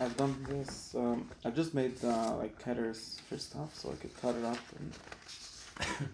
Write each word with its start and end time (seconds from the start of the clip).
I've 0.00 0.16
done 0.16 0.46
this. 0.48 0.94
Um, 0.96 1.28
I 1.44 1.50
just 1.50 1.74
made 1.74 2.02
uh, 2.04 2.36
like 2.36 2.60
headers 2.62 3.20
for 3.28 3.38
stuff, 3.38 3.74
so 3.74 3.92
I 3.92 3.96
could 3.96 4.20
cut 4.20 4.34
it 4.36 4.44
up 4.44 4.58
and 4.78 4.92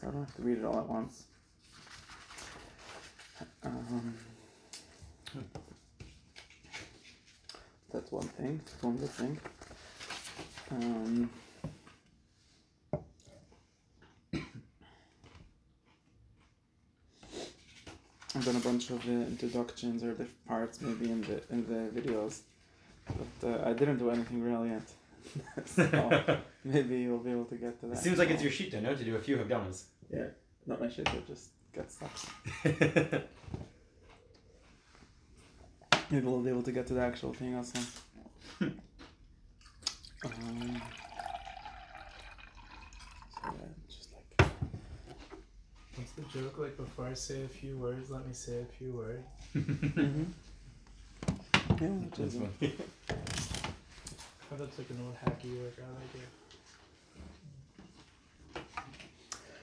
so 0.00 0.08
I 0.08 0.10
don't 0.10 0.24
have 0.24 0.36
to 0.36 0.42
read 0.42 0.58
it 0.58 0.64
all 0.64 0.78
at 0.78 0.88
once. 0.88 1.24
Um, 3.62 4.14
that's 7.92 8.10
one 8.12 8.28
thing. 8.28 8.60
That's 8.64 8.82
one 8.82 8.96
good 8.96 9.10
thing. 9.10 9.40
Um, 10.70 11.30
I've 18.36 18.44
done 18.44 18.56
a 18.56 18.60
bunch 18.60 18.90
of 18.90 19.06
uh, 19.08 19.12
introductions 19.12 20.02
or 20.02 20.12
the 20.14 20.26
parts 20.48 20.80
maybe 20.80 21.10
in 21.10 21.22
the 21.22 21.40
in 21.50 21.66
the 21.66 22.00
videos, 22.00 22.40
but 23.06 23.48
uh, 23.48 23.68
I 23.68 23.72
didn't 23.72 23.98
do 23.98 24.10
anything 24.10 24.42
real 24.42 24.66
yet. 24.66 24.82
so 25.66 26.38
maybe 26.64 27.00
you'll 27.00 27.18
be 27.18 27.30
able 27.30 27.44
to 27.46 27.56
get 27.56 27.80
to 27.80 27.86
that. 27.86 27.98
It 27.98 28.02
seems 28.02 28.18
like 28.18 28.30
it's 28.30 28.42
your 28.42 28.52
sheet, 28.52 28.74
no? 28.80 28.94
To 28.94 29.04
do 29.04 29.16
a 29.16 29.20
few 29.20 29.36
Hagdamas. 29.36 29.84
yeah, 30.12 30.26
not 30.66 30.80
my 30.80 30.88
shit. 30.88 31.04
But 31.04 31.26
just 31.26 31.50
get 31.74 31.90
stuff. 31.90 32.34
Maybe 36.10 36.26
we'll 36.26 36.40
be 36.40 36.50
able 36.50 36.62
to 36.62 36.72
get 36.72 36.86
to 36.88 36.94
the 36.94 37.00
actual 37.00 37.32
thing 37.32 37.56
also. 37.56 37.78
um, 38.60 38.72
so 40.22 40.30
yeah, 43.44 43.50
just 43.88 44.08
like 44.12 44.48
What's 45.96 46.12
the 46.12 46.22
joke? 46.38 46.58
Like 46.58 46.76
before 46.76 47.06
I 47.06 47.14
say 47.14 47.42
a 47.44 47.48
few 47.48 47.78
words, 47.78 48.10
let 48.10 48.26
me 48.26 48.34
say 48.34 48.60
a 48.60 48.64
few 48.78 48.92
words. 48.92 49.24
mm-hmm. 49.56 50.24
Yeah, 51.80 51.88
which 51.88 52.14
That's 52.16 52.34
is- 52.34 52.40
funny. 52.40 52.74
Oh, 54.52 54.56
that's 54.56 54.78
like 54.78 54.90
an 54.90 54.98
old 55.04 55.16
hacky 55.16 55.50
workout 55.60 55.96
idea. 56.06 56.26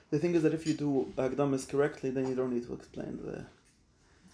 The 0.09 0.19
thing 0.19 0.35
is 0.35 0.43
that 0.43 0.53
if 0.53 0.67
you 0.67 0.73
do 0.73 1.13
Agdamis 1.15 1.69
correctly, 1.69 2.09
then 2.09 2.27
you 2.27 2.35
don't 2.35 2.53
need 2.53 2.65
to 2.67 2.73
explain 2.73 3.17
the. 3.23 3.45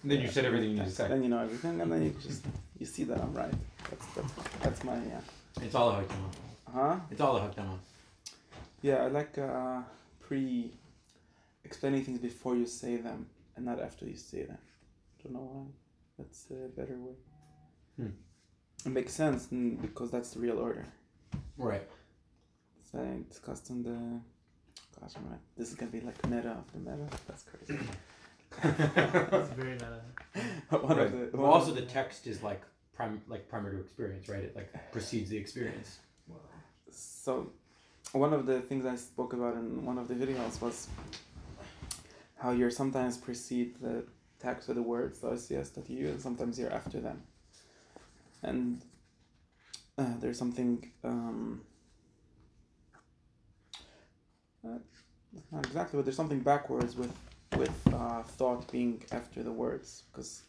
Then 0.04 0.22
you 0.22 0.28
said 0.30 0.46
everything 0.46 0.72
you 0.72 0.78
need 0.78 0.86
to 0.86 0.92
say. 0.92 1.08
Then 1.08 1.22
you 1.22 1.30
know 1.30 1.40
everything, 1.40 1.80
and 1.82 1.92
then 1.92 2.04
you 2.04 2.16
just 2.22 2.44
you 2.80 2.86
see 2.86 3.04
that 3.04 3.20
I'm 3.22 3.34
right. 3.34 3.54
That's 3.90 4.06
that's, 4.16 4.34
that's 4.64 4.84
my 4.84 4.96
yeah. 4.96 5.20
It's 5.62 5.76
all 5.76 5.90
a 5.92 6.02
Hagdama. 6.02 6.30
Huh? 6.73 6.96
It's 7.12 7.22
all 7.22 7.38
a 7.38 7.42
Hagdama. 7.42 7.78
Yeah, 8.82 9.04
I 9.04 9.08
like 9.08 9.38
uh, 9.38 9.82
pre 10.20 10.72
explaining 11.64 12.04
things 12.06 12.20
before 12.20 12.56
you 12.56 12.66
say 12.66 12.98
them 12.98 13.28
and 13.56 13.66
not 13.66 13.80
after 13.80 14.06
you 14.06 14.16
say 14.16 14.44
them. 14.44 14.58
Don't 15.23 15.34
know 15.34 15.50
why. 15.52 15.66
That's 16.18 16.46
a 16.52 16.68
better 16.80 16.98
way. 16.98 17.14
Hmm. 17.98 18.09
It 18.86 18.90
makes 18.90 19.14
sense 19.14 19.48
because 19.48 20.12
that's 20.12 20.31
the 20.31 20.40
real 20.40 20.59
order. 20.59 20.86
Right. 21.58 21.88
So 22.92 23.00
I 23.00 23.28
discussed 23.28 23.70
in 23.70 23.84
the. 23.84 24.22
Gosh, 25.00 25.14
I'm 25.17 25.30
right. 25.30 25.39
This 25.58 25.70
is 25.70 25.76
gonna 25.76 25.92
be 25.92 26.02
like 26.02 26.26
meta 26.28 26.52
of 26.52 26.72
the 26.72 26.80
meta. 26.80 27.08
That's 27.28 27.44
crazy. 27.44 27.80
It's 28.64 29.50
very 29.50 29.73
meta. 29.73 30.02
one 30.70 30.98
right. 30.98 31.08
of 31.08 31.12
the. 31.12 31.30
well, 31.34 31.48
one 31.48 31.52
also 31.52 31.72
of 31.72 31.76
the 31.76 31.81
text 31.81 32.28
is 32.28 32.42
like 32.42 32.62
prim 32.94 33.22
like 33.28 33.50
primer 33.50 33.72
to 33.72 33.80
experience, 33.80 34.30
right? 34.30 34.44
It 34.44 34.56
like 34.56 34.92
precedes 34.92 35.30
the 35.30 35.38
experience. 35.38 36.00
So, 36.89 37.52
one 38.14 38.34
of 38.34 38.45
the 38.45 38.61
things 38.61 38.86
I 38.86 38.95
spoke 38.95 39.34
about 39.34 39.56
in 39.56 39.86
one 39.86 39.98
of 39.98 40.08
the 40.08 40.16
videos 40.16 40.61
was 40.61 40.88
how 42.38 42.52
you're 42.52 42.72
sometimes 42.72 43.17
precede 43.17 43.76
the 43.82 44.06
text 44.39 44.70
or 44.70 44.73
the 44.73 44.82
words, 44.82 45.20
the 45.20 45.28
OCS 45.28 45.73
that 45.73 45.89
you 45.89 45.98
use, 45.98 46.11
and 46.11 46.22
sometimes 46.22 46.58
you're 46.58 46.72
after 46.72 47.00
them. 47.00 47.23
And 48.44 48.82
uh, 49.98 50.14
there's 50.20 50.38
something, 50.38 50.92
um, 51.04 51.62
uh, 54.64 54.80
not 55.52 55.66
exactly, 55.66 55.98
but 55.98 56.06
there's 56.06 56.16
something 56.16 56.39
backwards 56.39 56.95
with 56.95 57.14
with 57.58 57.94
uh, 57.94 58.22
thought 58.23 58.70
being 58.72 59.02
after 59.11 59.42
the 59.42 59.52
words, 59.52 60.04
because 60.11 60.44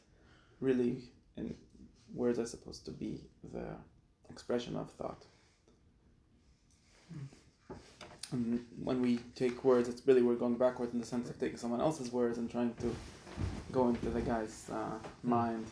really, 0.60 1.04
in 1.36 1.54
words 2.14 2.38
are 2.38 2.46
supposed 2.46 2.84
to 2.84 2.90
be 2.90 3.20
the 3.52 3.66
expression 4.30 4.76
of 4.76 4.90
thought. 4.90 5.24
And 8.32 8.64
when 8.82 9.00
we 9.00 9.20
take 9.34 9.64
words, 9.64 9.88
it's 9.88 10.06
really 10.06 10.20
we're 10.20 10.34
going 10.34 10.56
backwards 10.56 10.92
in 10.92 11.00
the 11.00 11.06
sense 11.06 11.30
of 11.30 11.38
taking 11.38 11.56
someone 11.56 11.80
else's 11.80 12.12
words 12.12 12.36
and 12.36 12.50
trying 12.50 12.74
to 12.74 12.94
go 13.72 13.88
into 13.88 14.10
the 14.10 14.20
guy's 14.20 14.68
uh, 14.70 14.98
mind 15.22 15.66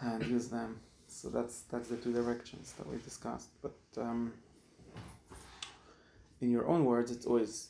and 0.00 0.24
use 0.26 0.48
them. 0.48 0.80
So 1.08 1.28
that's 1.28 1.62
that's 1.70 1.88
the 1.88 1.96
two 1.96 2.12
directions 2.12 2.72
that 2.78 2.86
we 2.88 2.98
discussed. 2.98 3.48
But 3.62 3.76
um, 3.96 4.32
in 6.40 6.50
your 6.50 6.66
own 6.66 6.84
words, 6.84 7.10
it's 7.10 7.26
always 7.26 7.68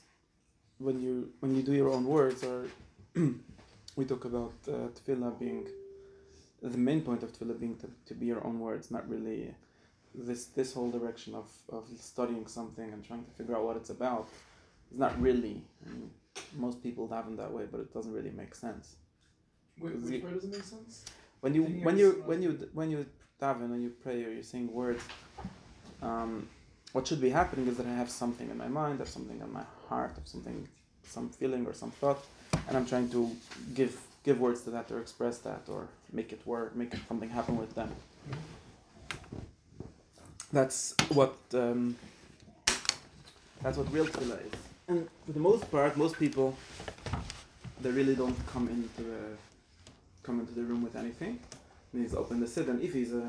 when 0.78 1.00
you 1.00 1.30
when 1.40 1.54
you 1.54 1.62
do 1.62 1.72
your 1.72 1.90
own 1.90 2.04
words, 2.04 2.42
or 2.44 2.66
we 3.96 4.04
talk 4.04 4.24
about 4.24 4.52
uh, 4.68 4.88
tefillah 4.96 5.38
being 5.38 5.66
the 6.62 6.76
main 6.76 7.00
point 7.02 7.22
of 7.22 7.32
tefillah 7.32 7.58
being 7.58 7.76
to, 7.76 7.88
to 8.06 8.14
be 8.14 8.26
your 8.26 8.44
own 8.44 8.58
words, 8.60 8.90
not 8.90 9.08
really 9.08 9.54
this 10.14 10.46
this 10.46 10.72
whole 10.74 10.90
direction 10.90 11.34
of, 11.34 11.48
of 11.68 11.84
studying 12.00 12.46
something 12.46 12.92
and 12.92 13.04
trying 13.06 13.24
to 13.24 13.30
figure 13.32 13.54
out 13.56 13.64
what 13.64 13.76
it's 13.76 13.90
about 13.90 14.28
is 14.90 14.98
not 14.98 15.20
really 15.20 15.62
I 15.86 15.90
mean, 15.90 16.10
most 16.56 16.82
people 16.82 17.06
daven 17.08 17.36
that 17.36 17.52
way 17.52 17.64
but 17.70 17.78
it 17.80 17.92
doesn't 17.92 18.12
really 18.12 18.30
make 18.30 18.54
sense 18.54 18.96
Wait, 19.80 19.94
which 20.00 20.14
it- 20.14 20.22
part 20.22 20.34
doesn't 20.34 20.50
make 20.50 20.62
sense? 20.64 21.04
When 21.40 21.54
you 21.54 21.62
Then 21.64 21.84
when 21.84 21.98
you're 21.98 22.14
you 22.14 22.22
when 22.26 22.42
you 22.42 22.50
when 22.72 22.90
you 22.90 23.06
daven 23.40 23.72
and 23.74 23.82
you 23.82 23.90
pray 24.02 24.24
or 24.24 24.30
you're 24.30 24.42
saying 24.42 24.72
words 24.72 25.02
um, 26.02 26.48
what 26.92 27.06
should 27.06 27.20
be 27.20 27.30
happening 27.30 27.68
is 27.68 27.76
that 27.76 27.86
I 27.86 27.94
have 27.94 28.10
something 28.10 28.50
in 28.50 28.58
my 28.58 28.68
mind 28.68 29.00
or 29.00 29.06
something 29.06 29.40
in 29.40 29.52
my 29.52 29.64
heart 29.88 30.12
or 30.18 30.22
something 30.24 30.68
some 31.04 31.28
feeling 31.30 31.66
or 31.66 31.74
some 31.74 31.90
thought 31.90 32.24
and 32.66 32.76
I'm 32.76 32.86
trying 32.86 33.08
to 33.10 33.30
give 33.74 34.00
give 34.24 34.40
words 34.40 34.62
to 34.62 34.70
that 34.70 34.90
or 34.90 34.98
express 35.00 35.38
that 35.38 35.62
or 35.68 35.88
make 36.12 36.32
it 36.32 36.40
work 36.46 36.74
make 36.74 36.92
something 37.08 37.30
happen 37.30 37.56
with 37.56 37.74
them 37.74 37.90
that's 40.52 40.94
what 41.10 41.36
um, 41.54 41.96
that's 43.62 43.76
what 43.76 43.92
real 43.92 44.06
tefillah 44.06 44.40
is. 44.46 44.52
And 44.86 45.08
for 45.26 45.32
the 45.32 45.40
most 45.40 45.70
part, 45.70 45.96
most 45.96 46.18
people 46.18 46.56
they 47.80 47.90
really 47.90 48.14
don't 48.14 48.36
come 48.46 48.68
into 48.68 49.02
the 49.02 49.20
come 50.28 50.38
into 50.42 50.54
the 50.60 50.62
room 50.70 50.82
with 50.86 50.96
anything. 51.04 51.34
And 51.92 52.02
he's 52.02 52.14
open 52.22 52.34
the 52.44 52.46
sit, 52.56 52.66
and 52.72 52.78
if 52.88 52.92
he's 52.98 53.12
a 53.22 53.26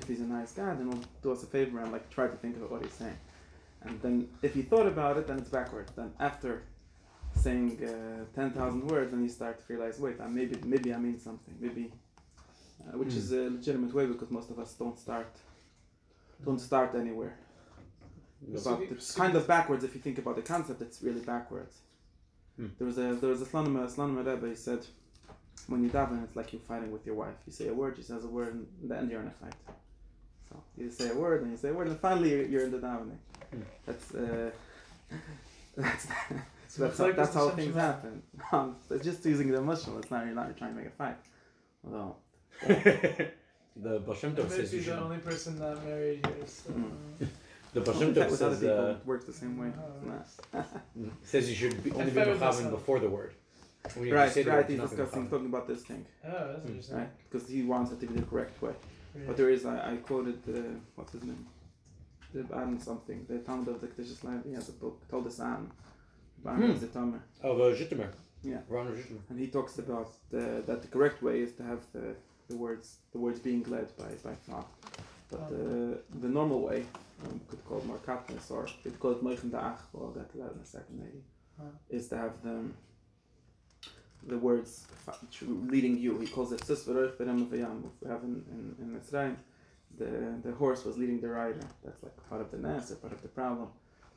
if 0.00 0.04
he's 0.10 0.20
a 0.28 0.30
nice 0.38 0.52
guy, 0.60 0.70
then 0.78 0.86
he'll 0.90 1.04
do 1.24 1.28
us 1.34 1.42
a 1.48 1.50
favor 1.56 1.76
and 1.82 1.90
like 1.96 2.06
try 2.16 2.26
to 2.34 2.38
think 2.42 2.54
about 2.58 2.70
what 2.72 2.82
he's 2.86 2.98
saying. 3.02 3.18
And 3.86 3.94
then 4.04 4.14
if 4.48 4.52
he 4.58 4.62
thought 4.70 4.86
about 4.94 5.14
it, 5.18 5.24
then 5.28 5.36
it's 5.42 5.52
backwards. 5.60 5.90
Then 5.98 6.10
after 6.28 6.52
saying 7.44 7.68
uh, 7.90 8.24
ten 8.38 8.48
thousand 8.58 8.82
words, 8.94 9.08
then 9.12 9.22
you 9.26 9.32
start 9.40 9.54
to 9.60 9.64
realize, 9.72 9.96
wait, 10.06 10.16
I, 10.24 10.26
maybe 10.38 10.54
maybe 10.74 10.88
I 10.96 10.98
mean 11.06 11.18
something, 11.28 11.54
maybe, 11.66 11.84
uh, 12.86 12.98
which 13.00 13.14
is 13.20 13.26
a 13.40 13.42
legitimate 13.58 13.92
way 13.98 14.06
because 14.12 14.30
most 14.38 14.48
of 14.52 14.56
us 14.64 14.70
don't 14.82 14.98
start 15.06 15.32
don't 16.46 16.62
start 16.70 16.90
anywhere. 17.04 17.34
So 18.56 18.70
But 18.70 18.80
we- 18.80 18.86
it's 18.94 19.06
so 19.14 19.20
kind 19.22 19.34
of 19.38 19.42
backwards 19.54 19.82
if 19.88 19.92
you 19.96 20.00
think 20.06 20.18
about 20.22 20.36
the 20.40 20.46
concept. 20.54 20.78
It's 20.86 20.98
really 21.08 21.24
backwards. 21.34 21.74
Hmm. 22.56 22.70
There 22.78 22.86
was 22.90 22.98
a 22.98 23.08
there 23.20 23.30
was 23.34 23.40
a 23.46 23.48
Slonimer 23.52 23.84
Slonimer 23.94 24.24
Rebbe. 24.30 24.48
He 24.54 24.58
said, 24.68 24.82
when 25.68 25.82
you 25.82 25.90
daven, 25.90 26.22
it's 26.24 26.36
like 26.36 26.52
you're 26.52 26.60
fighting 26.62 26.90
with 26.92 27.06
your 27.06 27.14
wife. 27.14 27.34
You 27.46 27.52
say 27.52 27.68
a 27.68 27.74
word, 27.74 27.96
she 27.96 28.02
says 28.02 28.24
a 28.24 28.28
word, 28.28 28.54
and 28.54 28.66
in 28.82 28.88
the 28.88 28.96
end 28.96 29.10
you're 29.10 29.20
in 29.20 29.28
a 29.28 29.30
fight. 29.30 29.54
So 30.48 30.56
you 30.76 30.90
say 30.90 31.10
a 31.10 31.14
word, 31.14 31.42
and 31.42 31.50
you 31.50 31.56
say 31.56 31.70
a 31.70 31.72
word, 31.72 31.88
and 31.88 31.98
finally 31.98 32.30
you're, 32.30 32.46
you're 32.46 32.64
in 32.64 32.70
the 32.70 32.78
davening. 32.78 33.18
Hmm. 33.50 33.60
That's 33.86 34.14
uh, 34.14 34.50
that's 35.76 36.06
So 36.68 36.84
that's 36.84 36.98
it's 36.98 37.00
how, 37.00 37.12
that's 37.12 37.34
how 37.34 37.50
things 37.50 37.74
happen. 37.74 38.22
Um, 38.52 38.76
it's 38.90 39.04
just 39.04 39.24
using 39.26 39.50
the 39.50 39.58
emotional. 39.58 39.98
It's 39.98 40.10
not 40.10 40.24
you're 40.24 40.34
not 40.34 40.56
trying 40.56 40.72
to 40.74 40.76
make 40.78 40.86
a 40.86 40.90
fight. 40.90 41.16
Although 41.84 42.16
the 42.66 43.98
Baal 44.00 44.14
Shem 44.14 44.34
Tov 44.34 44.44
might 44.44 44.52
says 44.52 44.70
be 44.70 44.78
you 44.78 44.82
the 44.82 44.90
should. 44.90 44.98
only 44.98 45.18
person 45.18 45.58
that 45.58 45.84
married 45.84 46.26
here, 46.26 46.46
so. 46.46 46.70
Mm. 46.72 47.28
The 47.74 47.80
Well, 47.80 47.94
Bashim 47.94 48.08
in 48.08 48.14
fact, 48.14 48.30
Tov 48.32 48.36
says 48.36 48.62
uh, 48.64 48.96
it 49.00 49.06
works 49.06 49.24
the 49.24 49.32
same 49.32 49.56
way. 49.58 49.72
Nah. 50.06 50.62
says 51.24 51.48
you 51.48 51.56
should 51.56 51.82
be, 51.82 51.90
only 51.92 52.10
be 52.10 52.20
with 52.20 52.40
mechavan 52.40 52.70
before 52.70 52.98
the 53.00 53.08
word. 53.08 53.34
When 53.94 54.06
you 54.06 54.14
Right, 54.14 54.34
right. 54.46 54.66
He's 54.68 54.80
discussing, 54.80 55.28
talking 55.28 55.46
about 55.46 55.66
this 55.66 55.82
thing, 55.84 56.06
Oh, 56.24 56.52
that's 56.52 56.66
interesting. 56.68 56.96
right? 56.98 57.10
Because 57.30 57.48
he 57.48 57.62
wants 57.62 57.90
it 57.92 58.00
to 58.00 58.06
be 58.06 58.14
the 58.20 58.26
correct 58.26 58.60
way. 58.62 58.72
Yeah. 59.14 59.22
But 59.26 59.36
there 59.36 59.50
is, 59.50 59.66
I, 59.66 59.92
I 59.92 59.96
quoted, 59.96 60.38
uh, 60.48 60.60
what's 60.94 61.12
his 61.12 61.24
name? 61.24 61.46
The 62.32 62.44
Baron 62.44 62.80
something. 62.80 63.26
The 63.28 63.38
founder 63.40 63.72
of 63.72 63.80
the 63.80 63.88
Kedusha 63.88 64.24
Land. 64.24 64.44
He 64.46 64.54
has 64.54 64.68
a 64.68 64.72
book 64.72 64.96
called 65.10 65.24
the 65.24 65.30
San. 65.30 65.70
Baron 66.44 66.62
Hmm. 66.62 66.70
is 66.70 66.80
the 66.80 66.86
Tomer. 66.86 67.20
Oh, 67.44 67.56
the 67.58 67.76
Jittimer. 67.76 68.08
Yeah. 68.42 68.60
Ron 68.68 68.86
Jittimer. 68.88 69.20
And 69.30 69.38
he 69.38 69.48
talks 69.48 69.78
about 69.78 70.08
the, 70.30 70.62
that 70.66 70.80
the 70.82 70.88
correct 70.88 71.22
way 71.22 71.40
is 71.40 71.52
to 71.54 71.62
have 71.64 71.80
the, 71.92 72.14
the 72.48 72.56
words 72.56 72.96
the 73.12 73.18
words 73.18 73.38
being 73.40 73.62
led 73.68 73.88
by, 73.96 74.10
by 74.24 74.34
thought. 74.46 74.68
But 75.30 75.48
the, 75.50 75.98
the 76.20 76.28
normal 76.28 76.60
way, 76.62 76.84
um, 77.24 77.40
could 77.48 77.64
call 77.64 77.78
it 77.78 77.86
more 77.86 77.98
katniss 77.98 78.50
or 78.50 78.66
could 78.82 78.98
call 79.00 79.12
it 79.12 79.22
moichen 79.22 79.50
da'ach, 79.50 79.78
well, 79.92 80.06
I'll 80.06 80.10
get 80.12 80.30
to 80.32 80.38
that 80.38 80.52
in 80.54 80.60
a 80.62 80.66
second 80.66 80.98
maybe, 80.98 81.22
Huh. 81.58 81.64
is 81.90 82.08
to 82.08 82.16
have 82.18 82.32
the, 82.42 82.64
the 84.26 84.38
words 84.38 84.86
leading 85.42 85.98
you. 85.98 86.18
He 86.18 86.26
calls 86.26 86.52
it 86.52 86.64
sis 86.64 86.84
v'roich 86.84 87.16
v'rem 87.16 87.46
v'yam. 87.48 87.82
We 88.00 88.08
have 88.10 88.22
in, 88.22 88.44
in, 88.50 88.76
in 88.80 89.00
Mitzrayim, 89.00 89.36
the 89.98 90.40
the 90.48 90.52
horse 90.56 90.84
was 90.84 90.96
leading 90.96 91.20
the 91.20 91.28
rider. 91.28 91.60
That's 91.84 92.02
like 92.02 92.16
part 92.28 92.40
of 92.40 92.50
the 92.50 92.58
nes 92.58 92.90
or 92.92 92.96
part 92.96 93.12
of 93.12 93.22
the 93.22 93.28
problem. 93.28 93.68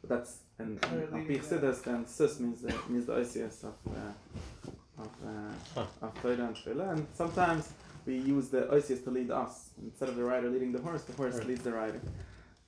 But 0.02 0.10
that's 0.10 0.40
and 0.60 0.78
Or 0.86 1.00
and 1.00 1.14
leading 1.14 1.40
Alpi 1.40 1.44
Chassidus, 1.44 1.84
then 1.84 2.06
sus 2.08 2.40
means 2.40 2.62
the 2.62 2.74
means 2.90 3.06
the 3.08 3.14
oisius 3.14 3.64
of 3.64 3.76
uh, 3.88 5.02
of 5.04 5.10
uh, 5.26 5.54
Huh. 5.76 5.86
of 6.02 6.22
Torah 6.22 6.34
and 6.48 6.56
Tefillah. 6.56 6.94
And 6.94 7.08
sometimes 7.14 7.70
we 8.06 8.18
use 8.18 8.50
the 8.50 8.62
oisius 8.72 9.04
to 9.06 9.12
lead 9.12 9.32
us 9.32 9.70
instead 9.82 10.10
of 10.10 10.16
the 10.16 10.24
rider 10.24 10.50
leading 10.50 10.72
the 10.72 10.82
horse. 10.82 11.04
The 11.04 11.14
horse 11.14 11.36
Right. 11.38 11.48
leads 11.48 11.64
the 11.64 11.74
rider. 11.74 12.02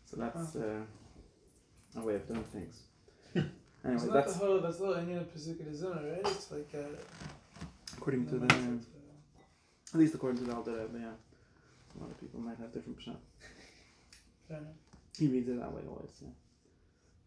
So 0.06 0.18
that's 0.18 0.56
uh, 0.56 0.82
a 1.98 2.02
way 2.02 2.16
of 2.16 2.28
doing 2.28 2.44
things. 2.56 2.76
anyway, 3.88 3.96
It's 3.96 4.06
not 4.06 4.14
that's 4.14 4.34
the 4.36 4.46
whole, 4.46 4.60
that's 4.62 4.78
the 4.78 4.86
whole 4.86 4.96
Indian 4.96 5.26
Pesukah 5.26 5.74
Zimmer, 5.74 6.02
right? 6.12 6.22
It's 6.26 6.52
like 6.52 6.70
uh, 6.76 6.98
according 7.98 8.28
to 8.28 8.40
the 8.40 8.54
uh, 8.54 8.78
at 9.94 10.00
least 10.00 10.16
according 10.16 10.40
to 10.40 10.46
the 10.46 10.56
Alter 10.56 10.72
Yeah, 10.94 11.08
a 11.08 11.98
lot 12.02 12.12
of 12.12 12.20
people 12.20 12.40
might 12.40 12.58
have 12.58 12.72
different 12.74 13.00
pshat. 13.00 13.16
fair 14.48 14.58
enough. 14.58 14.74
He 15.18 15.28
reads 15.28 15.48
it 15.50 15.60
that 15.60 15.72
way 15.74 15.82
always. 15.90 16.12
Yeah. 16.22 16.30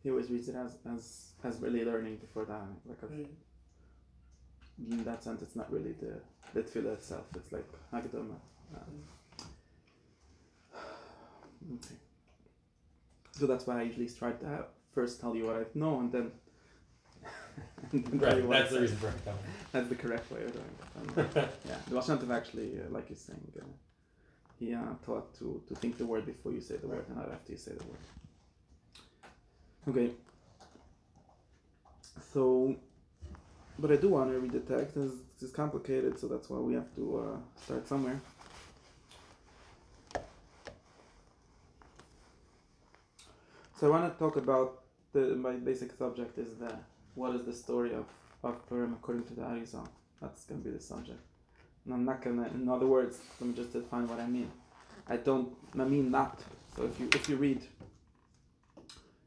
He 0.03 0.11
always 0.11 0.31
reads 0.31 0.49
it 0.49 0.55
as 0.57 0.77
as 0.95 1.33
as 1.45 1.61
really 1.61 1.85
learning 1.85 2.17
before 2.17 2.45
that. 2.47 2.63
Like 2.87 3.03
a, 3.03 3.07
Right. 3.07 3.31
in 4.91 5.05
that 5.05 5.23
sense, 5.25 5.43
it's 5.43 5.57
not 5.57 5.71
really 5.73 5.93
the 5.93 6.21
the 6.55 6.63
tefillah 6.63 6.95
itself. 6.95 7.25
It's 7.37 7.53
like 7.53 7.67
hagdama. 7.93 8.37
Um, 8.75 8.95
okay. 11.75 11.97
So 13.33 13.47
that's 13.47 13.67
why 13.67 13.81
I 13.81 13.83
usually 13.83 14.09
try 14.09 14.33
to 14.33 14.47
have, 14.47 14.67
first 14.93 15.21
tell 15.21 15.35
you 15.35 15.47
what 15.47 15.57
I 15.57 15.65
know 15.75 16.01
and 16.01 16.13
then. 16.13 16.27
and 16.27 16.29
then 16.29 16.29
tell 17.23 17.63
you 17.63 17.70
Right, 17.93 18.49
that's 18.49 18.73
the 18.73 18.81
reason 18.81 18.97
for 18.99 19.09
it. 19.09 19.15
That's 19.73 19.89
the 19.89 19.95
correct 19.95 20.31
way 20.31 20.45
of 20.45 20.53
doing 20.53 21.27
it. 21.35 21.49
Yeah, 21.93 22.01
Shem 22.03 22.31
actually, 22.31 22.79
uh, 22.81 22.91
like 22.91 23.09
you're 23.09 23.17
saying, 23.17 23.53
uh, 23.61 23.65
he 24.59 24.75
uh, 24.75 24.81
taught 25.05 25.35
to, 25.39 25.63
to 25.69 25.75
think 25.75 25.99
the 25.99 26.07
word 26.07 26.27
before 26.27 26.53
you 26.53 26.61
say 26.61 26.77
the 26.77 26.87
word 26.87 27.05
and 27.09 27.17
not 27.17 27.31
after 27.33 27.53
you 27.53 27.59
say 27.59 27.73
the 27.73 27.85
word. 27.85 28.05
Okay. 29.89 30.11
So, 32.33 32.77
but 33.79 33.91
I 33.91 33.97
do 33.97 34.09
want 34.09 34.31
to 34.31 34.39
read 34.39 34.53
the 34.53 34.61
text. 34.61 34.97
It's, 34.97 35.15
it's 35.41 35.53
complicated, 35.53 36.19
so 36.19 36.29
that's 36.29 36.51
why 36.51 36.59
we 36.59 36.75
have 36.75 36.95
to 36.97 37.19
uh, 37.19 37.63
start 37.65 37.89
somewhere. 37.89 38.21
So 43.81 43.87
I 43.87 43.91
want 43.91 44.13
to 44.13 44.19
talk 44.19 44.37
about 44.37 44.83
the 45.15 45.21
my 45.37 45.53
basic 45.53 45.97
subject 45.97 46.37
is 46.39 46.59
the 46.59 46.71
what 47.15 47.35
is 47.35 47.45
the 47.45 47.53
story 47.53 47.95
of 47.95 48.07
of 48.43 48.67
Purim 48.69 48.95
according 48.95 49.25
to 49.25 49.35
the 49.35 49.43
Arizal. 49.43 49.87
That's 50.21 50.45
gonna 50.45 50.61
be 50.61 50.71
the 50.71 50.81
subject. 50.81 51.21
And 51.85 51.95
I'm 51.95 52.05
not 52.05 52.23
gonna. 52.23 52.49
In 52.55 52.69
other 52.69 52.87
words, 52.87 53.19
let 53.41 53.51
me 53.51 53.55
just 53.55 53.73
define 53.73 54.07
what 54.09 54.21
I 54.21 54.27
mean. 54.27 54.51
I 55.09 55.17
don't. 55.17 55.53
I 55.79 55.85
mean 55.85 56.11
not. 56.11 56.41
So 56.77 56.85
if 56.85 56.99
you 57.01 57.09
if 57.13 57.29
you 57.29 57.37
read. 57.37 57.63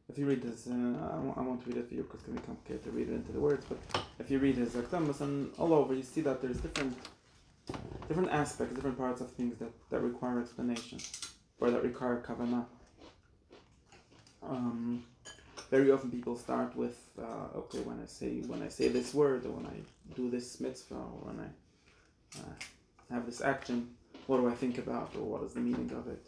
If 0.10 0.20
you 0.20 0.28
read 0.28 0.44
this, 0.44 0.68
uh, 0.68 0.72
I, 0.74 1.42
won't, 1.42 1.66
read 1.66 1.78
it 1.78 1.88
for 1.88 1.96
you 1.96 2.04
because 2.04 2.20
it's 2.20 2.28
gonna 2.28 2.40
be 2.40 2.46
complicated 2.46 2.84
to 2.84 2.92
read 2.92 3.10
it 3.10 3.14
into 3.14 3.32
the 3.32 3.40
words. 3.40 3.66
But 3.68 4.04
if 4.20 4.30
you 4.30 4.38
read 4.38 4.58
his 4.58 4.74
Akdamas 4.74 5.22
and 5.22 5.52
all 5.58 5.74
over, 5.74 5.96
you 5.96 6.04
see 6.04 6.22
that 6.22 6.40
there's 6.40 6.58
different, 6.58 6.96
different 8.08 8.30
aspects, 8.30 8.76
different 8.76 8.98
parts 8.98 9.22
of 9.22 9.32
things 9.32 9.58
that, 9.58 9.72
that 9.90 10.02
require 10.02 10.40
explanation, 10.40 11.00
or 11.60 11.72
that 11.72 11.82
require 11.82 12.22
kavanah. 12.22 12.66
Um, 14.44 15.04
very 15.70 15.92
often 15.92 16.12
people 16.12 16.36
start 16.36 16.76
with 16.76 16.98
uh, 17.20 17.58
okay 17.58 17.80
when 17.80 18.00
I 18.02 18.06
say 18.06 18.42
when 18.48 18.62
I 18.62 18.70
say 18.70 18.88
this 18.88 19.14
word 19.14 19.46
or 19.46 19.52
when 19.52 19.66
I 19.66 19.78
do 20.16 20.30
this 20.30 20.60
mitzvah 20.60 20.96
or 20.96 21.20
when 21.28 21.40
I 21.40 22.40
uh, 22.40 23.14
have 23.14 23.26
this 23.26 23.42
action, 23.42 23.90
what 24.28 24.38
do 24.38 24.50
I 24.50 24.54
think 24.54 24.78
about 24.78 25.12
or 25.16 25.24
what 25.24 25.44
is 25.44 25.54
the 25.54 25.60
meaning 25.60 25.92
of 25.92 26.08
it? 26.08 26.26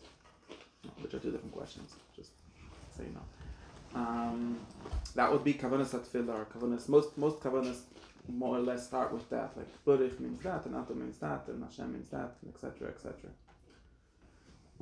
Which 1.01 1.13
are 1.13 1.19
two 1.19 1.31
different 1.31 1.53
questions. 1.53 1.93
Just 2.15 2.31
so 2.95 3.03
you 3.03 3.13
know. 3.13 3.25
Um, 3.95 4.59
that 5.15 5.31
would 5.31 5.43
be 5.43 5.53
kavanas 5.53 5.91
atfilah 5.97 6.39
or 6.41 6.45
kavanas. 6.45 6.89
Most 6.89 7.17
most 7.17 7.39
kavanas 7.39 7.81
more 8.27 8.57
or 8.57 8.61
less 8.61 8.87
start 8.87 9.13
with 9.13 9.29
that. 9.29 9.55
Like 9.55 9.67
burich 9.85 10.19
means 10.19 10.41
that, 10.41 10.65
and 10.65 10.75
ato 10.75 10.93
means 10.93 11.17
that, 11.19 11.43
and 11.47 11.63
Hashem 11.63 11.93
means 11.93 12.09
that, 12.09 12.35
etc. 12.47 12.89
etc. 12.89 13.13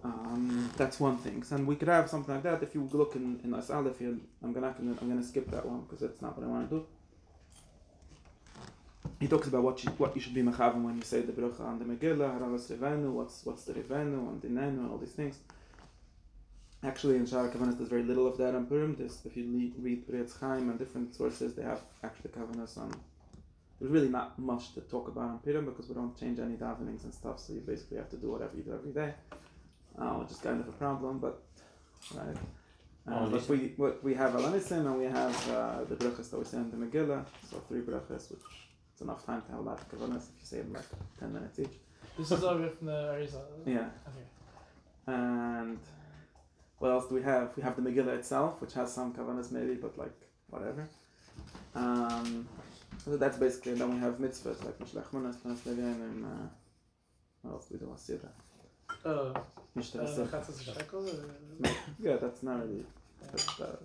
Um, 0.04 0.70
that's 0.76 1.00
one 1.00 1.18
thing. 1.18 1.44
And 1.52 1.66
we 1.66 1.76
could 1.76 1.88
have 1.88 2.10
something 2.10 2.34
like 2.34 2.44
that 2.44 2.62
if 2.62 2.76
you 2.76 2.90
look 2.92 3.16
in 3.16 3.40
in 3.44 3.54
As 3.54 3.70
Aleph. 3.70 4.02
I'm 4.02 4.54
gonna 4.54 4.76
I'm 4.80 5.10
gonna 5.10 5.24
skip 5.24 5.50
that 5.52 5.66
one 5.66 5.82
because 5.82 6.00
that's 6.02 6.22
not 6.22 6.38
what 6.38 6.46
I 6.46 6.50
want 6.50 6.70
to 6.70 6.76
do. 6.76 6.86
He 9.20 9.28
talks 9.30 9.48
about 9.48 9.64
what 9.64 9.82
you, 9.84 9.90
what 9.92 10.14
you 10.16 10.22
should 10.22 10.34
be 10.34 10.44
mechavim 10.44 10.84
when 10.84 10.98
you 10.98 11.04
say 11.04 11.22
the 11.22 11.32
bracha 11.32 11.62
on 11.62 11.80
the 11.80 11.86
Megillah, 11.86 12.38
haralas 12.38 12.70
revenu, 12.72 13.12
what's 13.12 13.46
what's 13.46 13.64
the 13.64 13.74
revenu 13.74 14.28
and 14.30 14.42
dinenu 14.42 14.80
and 14.80 14.92
all 14.92 14.98
these 14.98 15.14
things. 15.14 15.40
Actually, 16.84 17.16
in 17.16 17.26
Shara 17.26 17.50
Kavanas, 17.50 17.78
there's 17.78 17.88
very 17.88 18.04
little 18.04 18.28
of 18.28 18.38
that 18.38 18.54
on 18.54 18.66
Purim. 18.66 18.98
There's, 18.98 19.20
if 19.24 19.38
you 19.38 19.72
read 19.80 20.06
Pri 20.06 20.18
Etz 20.20 20.38
Chaim 20.38 20.70
and 20.70 20.78
different 20.78 21.16
sources, 21.16 21.56
they 21.56 21.64
have 21.64 21.80
actually 22.04 22.32
Kavanas 22.32 22.78
on. 22.78 22.94
There's 23.80 23.90
really 23.90 24.10
not 24.10 24.38
much 24.38 24.74
to 24.74 24.82
talk 24.82 25.08
about 25.08 25.30
on 25.30 25.40
Purim 25.40 25.64
because 25.64 25.88
we 25.88 25.96
don't 25.96 26.20
change 26.20 26.40
any 26.40 26.56
davenings 26.56 27.06
and 27.06 27.14
stuff, 27.14 27.40
so 27.40 27.54
you 27.54 27.62
basically 27.62 27.96
have 27.98 28.10
to 28.10 28.18
do 28.18 28.30
whatever 28.30 28.58
you 28.58 28.64
do 28.64 28.74
every 28.74 28.92
day, 28.92 29.14
uh, 30.00 30.14
which 30.20 30.32
is 30.32 30.38
kind 30.38 30.60
of 30.62 30.68
a 30.68 30.72
problem, 30.74 31.20
but 31.20 31.42
right. 32.16 32.38
Oh, 33.08 33.26
Um, 33.26 33.32
but 33.32 33.48
we 33.50 33.74
what 33.78 34.04
we 34.04 34.14
have 34.14 34.32
Alanisim 34.34 34.86
and 34.90 34.98
we 34.98 35.06
have 35.06 35.36
uh, 35.52 35.84
the 35.90 35.96
brachas 35.96 36.30
that 36.32 36.38
we 36.40 36.46
say 36.46 36.58
in 36.58 36.72
the 36.72 36.78
Megillah, 36.78 37.26
so 37.50 37.58
three 37.68 37.82
brachas, 37.82 38.32
which 38.32 38.48
it's 38.92 39.02
enough 39.02 39.26
time 39.26 39.42
to 39.42 39.52
have 39.52 39.60
a 39.60 39.64
lot 39.64 39.80
of 39.82 39.90
kavanas 39.92 40.26
if 40.32 40.36
you 40.40 40.46
say 40.52 40.58
them 40.58 40.74
like 40.74 40.86
ten 41.20 41.34
minutes 41.34 41.60
each. 41.60 41.76
This 42.18 42.32
is 42.32 42.44
all 42.44 42.58
from 42.58 42.88
the 42.88 43.00
Arizal. 43.14 43.42
Yeah. 43.66 43.90
Okay. 44.10 44.26
And 45.08 45.80
what 46.80 46.92
else 46.92 47.08
do 47.10 47.16
we 47.16 47.24
have? 47.24 47.56
We 47.58 47.64
have 47.64 47.76
the 47.76 47.82
Megillah 47.90 48.16
itself, 48.20 48.62
which 48.62 48.74
has 48.74 48.94
some 48.94 49.14
kavanas 49.14 49.52
maybe, 49.52 49.76
but 49.76 49.98
like 49.98 50.16
whatever. 50.50 50.88
Um, 51.76 52.48
so 53.04 53.18
that's 53.18 53.38
basically. 53.38 53.74
And 53.74 53.82
then 53.82 53.94
we 53.96 54.00
have 54.00 54.14
mitzvahs 54.20 54.64
like 54.64 54.78
Mishlech 54.80 55.12
Manas, 55.12 55.38
Panas 55.38 55.66
Levin, 55.66 56.00
and 56.08 56.26
uh, 56.26 56.48
what 57.42 57.52
else 57.56 57.66
do 57.68 57.74
we 57.74 57.80
do? 57.80 57.88
Asira. 57.88 58.30
Mishnah 59.76 60.04
Asira. 60.04 60.28
Chatzos 60.28 60.64
Shekel? 60.64 61.10
Yeah, 62.00 62.18
that's 62.18 62.44
not 62.44 62.60
really. 62.60 62.86
That's, 63.32 63.60
uh, 63.60 63.76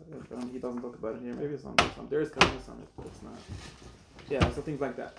he 0.52 0.58
doesn't 0.58 0.82
talk 0.82 0.96
about 0.96 1.16
it 1.16 1.22
here. 1.22 1.34
Maybe 1.34 1.54
it's 1.54 1.62
some, 1.62 1.76
some 1.96 2.08
there 2.08 2.20
is 2.20 2.30
kavanas 2.30 2.68
on 2.68 2.78
it, 2.82 2.88
but 2.96 3.06
it's 3.06 3.22
not. 3.22 3.38
Yeah, 4.28 4.50
so 4.50 4.60
things 4.62 4.80
like 4.80 4.96
that. 4.96 5.16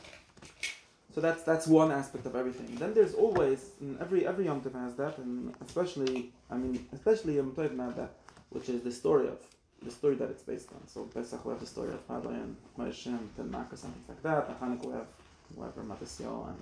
So 1.15 1.21
that's 1.21 1.43
that's 1.43 1.67
one 1.67 1.91
aspect 1.91 2.25
of 2.27 2.35
everything. 2.35 2.75
Then 2.75 2.93
there's 2.93 3.13
always 3.13 3.71
and 3.81 3.99
every 3.99 4.27
every 4.27 4.45
Yom 4.45 4.61
Tov 4.61 4.75
has 4.79 4.95
that, 4.95 5.17
and 5.17 5.53
especially 5.65 6.31
I 6.51 6.55
mean 6.57 6.87
especially 6.93 7.35
Yom 7.37 7.51
Tov 7.53 7.95
that, 7.95 8.11
which 8.51 8.69
is 8.69 8.81
the 8.83 8.91
story 8.91 9.27
of 9.27 9.39
the 9.81 9.91
story 9.91 10.15
that 10.15 10.29
it's 10.29 10.43
based 10.43 10.69
on. 10.71 10.85
So 10.87 11.05
Pesach 11.05 11.43
we 11.45 11.51
have 11.51 11.59
the 11.59 11.65
story 11.65 11.89
of 11.89 12.01
Rabbi 12.07 12.33
and 12.33 12.55
Moshe 12.77 13.07
and 13.07 13.27
Tanakh 13.35 13.71
and 13.71 13.79
things 13.79 14.07
like 14.07 14.21
that. 14.21 14.49
And 14.49 14.59
Hanukkah 14.59 14.85
we 14.85 14.93
have 14.93 15.07
whoever 15.55 15.81
Matasio 15.81 16.47
and 16.49 16.57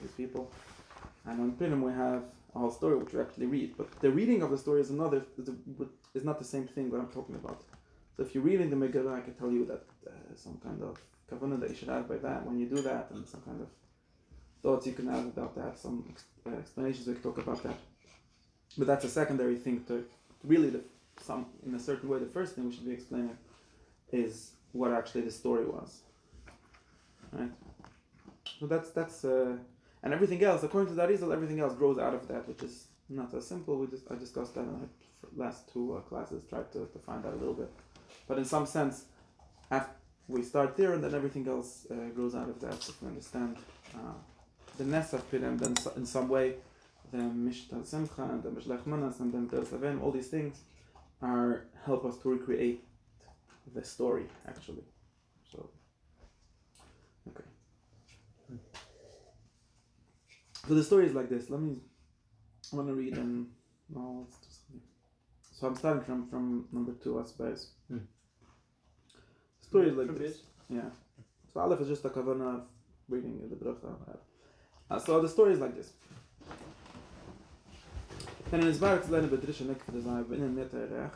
his 0.00 0.12
people, 0.12 0.50
and 1.26 1.40
on 1.40 1.52
Purim 1.52 1.82
we 1.82 1.92
have 1.92 2.22
a 2.54 2.58
whole 2.58 2.70
story 2.70 2.96
which 2.96 3.12
we 3.12 3.20
actually 3.20 3.46
read. 3.46 3.74
But 3.76 3.90
the 4.00 4.10
reading 4.10 4.42
of 4.42 4.50
the 4.50 4.58
story 4.58 4.80
is 4.80 4.90
another 4.90 5.24
is, 6.14 6.24
not 6.24 6.38
the 6.38 6.44
same 6.44 6.66
thing 6.66 6.90
that 6.90 6.98
I'm 6.98 7.08
talking 7.08 7.34
about. 7.34 7.62
So 8.16 8.22
if 8.22 8.34
you're 8.34 8.44
reading 8.44 8.70
the 8.70 8.76
Megillah, 8.76 9.18
I 9.18 9.20
can 9.20 9.34
tell 9.34 9.50
you 9.50 9.64
that 9.66 9.84
uh, 10.06 10.34
some 10.34 10.58
kind 10.62 10.82
of 10.82 10.98
kavanah 11.30 11.60
that 11.60 11.70
you 11.70 11.76
should 11.76 11.88
have 11.88 12.08
by 12.08 12.16
that 12.16 12.46
when 12.46 12.58
you 12.58 12.66
do 12.66 12.82
that, 12.82 13.08
and 13.10 13.26
some 13.26 13.40
kind 13.40 13.60
of 13.60 13.68
thoughts 14.62 14.86
you 14.86 14.92
can 14.92 15.08
have 15.08 15.26
about 15.26 15.56
that, 15.56 15.78
some 15.78 16.04
ex- 16.10 16.24
uh, 16.46 16.56
explanations 16.58 17.06
we 17.06 17.14
can 17.14 17.22
talk 17.22 17.38
about 17.38 17.62
that. 17.62 17.76
But 18.76 18.86
that's 18.86 19.04
a 19.04 19.08
secondary 19.08 19.56
thing 19.56 19.84
to 19.88 20.04
really 20.44 20.70
the 20.70 20.80
some 21.20 21.46
in 21.66 21.74
a 21.74 21.78
certain 21.78 22.08
way. 22.08 22.18
The 22.18 22.26
first 22.26 22.54
thing 22.54 22.66
we 22.66 22.72
should 22.72 22.86
be 22.86 22.92
explaining 22.92 23.36
is 24.12 24.52
what 24.72 24.92
actually 24.92 25.22
the 25.22 25.30
story 25.30 25.64
was, 25.64 26.00
right? 27.32 27.50
So 28.60 28.66
that's 28.66 28.90
that's 28.90 29.24
uh, 29.24 29.56
and 30.02 30.12
everything 30.12 30.42
else 30.42 30.62
according 30.62 30.88
to 30.88 30.94
that 30.94 31.08
Arizal, 31.08 31.32
everything 31.32 31.60
else 31.60 31.74
grows 31.74 31.98
out 31.98 32.14
of 32.14 32.26
that, 32.28 32.48
which 32.48 32.62
is 32.62 32.86
not 33.08 33.32
as 33.34 33.46
simple. 33.46 33.78
We 33.78 33.86
just 33.86 34.10
I 34.10 34.16
discussed 34.16 34.54
that 34.54 34.62
in 34.62 34.88
the 35.22 35.42
last 35.42 35.72
two 35.72 35.96
uh, 35.96 36.00
classes, 36.00 36.42
tried 36.48 36.72
to, 36.72 36.88
to 36.92 36.98
find 36.98 37.24
out 37.26 37.34
a 37.34 37.36
little 37.36 37.54
bit, 37.54 37.70
but 38.26 38.38
in 38.38 38.44
some 38.44 38.66
sense, 38.66 39.04
after 39.70 39.94
we 40.28 40.42
start 40.42 40.76
there 40.76 40.92
and 40.94 41.02
then 41.02 41.14
everything 41.14 41.46
else 41.48 41.86
uh, 41.90 41.94
grows 42.14 42.34
out 42.34 42.48
of 42.48 42.60
that. 42.60 42.74
If 42.74 43.02
we 43.02 43.08
understand 43.08 43.56
uh, 43.94 44.14
the 44.78 44.84
Nes 44.84 45.12
of 45.12 45.28
Purim, 45.30 45.58
then 45.58 45.74
in 45.96 46.06
some 46.06 46.28
way, 46.28 46.54
the 47.12 47.18
Mishta 47.18 47.84
Simcha 47.84 48.22
and 48.22 48.42
the 48.42 48.50
Mishlech 48.50 48.86
Manas 48.86 49.20
and 49.20 49.32
then 49.32 49.48
the 49.48 49.58
Savem, 49.58 50.02
all 50.02 50.10
these 50.10 50.28
things 50.28 50.60
are 51.20 51.66
help 51.84 52.04
us 52.04 52.16
to 52.18 52.30
recreate 52.30 52.84
the 53.74 53.84
story 53.84 54.26
actually. 54.46 54.84
So, 55.50 55.70
So 60.66 60.74
the 60.74 60.84
story 60.84 61.06
is 61.06 61.14
like 61.14 61.28
this. 61.28 61.50
Let 61.50 61.60
me. 61.60 61.76
I 62.72 62.76
want 62.76 62.88
to 62.88 62.94
read 62.94 63.16
and 63.16 63.48
no, 63.92 64.24
let's 64.24 64.38
do 64.38 64.48
something. 64.48 64.82
So 65.52 65.66
I'm 65.66 65.74
starting 65.76 66.02
from 66.02 66.26
from 66.28 66.66
number 66.72 66.92
two, 66.92 67.20
I 67.20 67.24
suppose. 67.24 67.70
Hmm. 67.88 67.98
Story 69.60 69.88
is 69.88 69.96
like 69.96 70.06
From 70.06 70.18
this. 70.18 70.42
Yeah. 70.68 70.90
So 71.52 71.60
Aleph 71.60 71.80
is 71.80 71.88
just 71.88 72.04
a 72.04 72.10
kavanah 72.10 72.56
of 72.56 72.62
reading 73.08 73.40
the 73.50 73.56
bracha. 73.56 74.18
Uh, 74.90 74.98
so 74.98 75.20
the 75.20 75.28
story 75.28 75.52
is 75.52 75.58
like 75.58 75.74
this. 75.74 75.92
Then 78.50 78.60
in 78.60 78.66
his 78.66 78.78
bar 78.78 78.98
to 78.98 79.10
learn 79.10 79.24
about 79.24 79.40
Drisha 79.40 79.66
Nek 79.66 79.82
for 79.84 79.92
the 79.92 80.00
Zai, 80.02 80.22
but 80.28 80.38
in 80.38 80.54
the 80.54 80.64
Rech. 80.64 81.12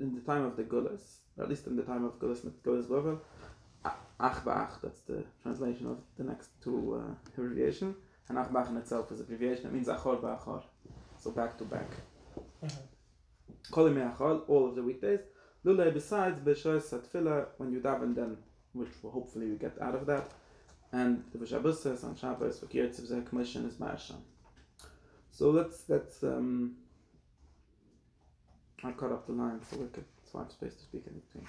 in 0.00 0.14
the 0.14 0.20
time 0.20 0.44
of 0.44 0.56
the 0.56 0.64
Gullus, 0.64 1.18
or 1.36 1.44
at 1.44 1.50
least 1.50 1.66
in 1.66 1.76
the 1.76 1.82
time 1.82 2.04
of 2.04 2.18
Gullus 2.18 2.40
Gullus 2.64 2.88
Govel. 2.88 3.20
Ach 4.20 4.44
ba'ach, 4.44 4.80
that's 4.82 5.00
the 5.00 5.24
translation 5.42 5.86
of 5.88 5.98
the 6.16 6.24
next 6.24 6.50
two 6.62 7.00
uh, 7.00 7.14
abbreviation. 7.28 7.94
And 8.28 8.38
ach 8.38 8.48
ba'ach 8.48 8.70
in 8.70 8.76
itself 8.76 9.10
is 9.12 9.20
abbreviation. 9.20 9.66
It 9.66 9.72
means 9.72 9.88
achor 9.88 10.16
ba'achor, 10.16 10.62
so 11.18 11.30
back 11.30 11.58
to 11.58 11.64
back. 11.64 11.90
Uh-huh. 12.62 12.68
Kol 13.70 13.90
yemei 13.90 14.16
achol, 14.16 14.42
all 14.48 14.68
of 14.68 14.74
the 14.76 14.82
weekdays. 14.82 15.20
Lule 15.64 15.92
besides 15.92 16.38
b'shois 16.40 16.92
atfila 16.92 17.46
when 17.58 17.72
you 17.72 17.80
daven 17.80 18.14
then, 18.14 18.36
which 18.72 18.90
will 19.02 19.10
hopefully 19.10 19.46
we 19.48 19.56
get 19.56 19.76
out 19.80 19.94
of 19.94 20.06
that. 20.06 20.28
And 20.92 21.24
the 21.32 21.38
b'shabusas 21.38 22.04
on 22.04 22.14
Shabbos 22.16 22.60
for 22.60 22.66
kiryat 22.66 23.00
zeh 23.00 23.26
commission 23.28 23.66
is 23.66 23.74
ma'asham. 23.74 24.20
So 25.30 25.50
let's 25.50 25.84
let's 25.88 26.22
um. 26.22 26.76
I 28.82 28.92
cut 28.92 29.12
up 29.12 29.26
the 29.26 29.32
line 29.32 29.60
so 29.70 29.78
we 29.78 29.86
could 29.88 30.04
so 30.30 30.38
I 30.38 30.42
have 30.42 30.52
space 30.52 30.74
to 30.74 30.82
speak 30.82 31.04
in 31.06 31.20
between. 31.20 31.48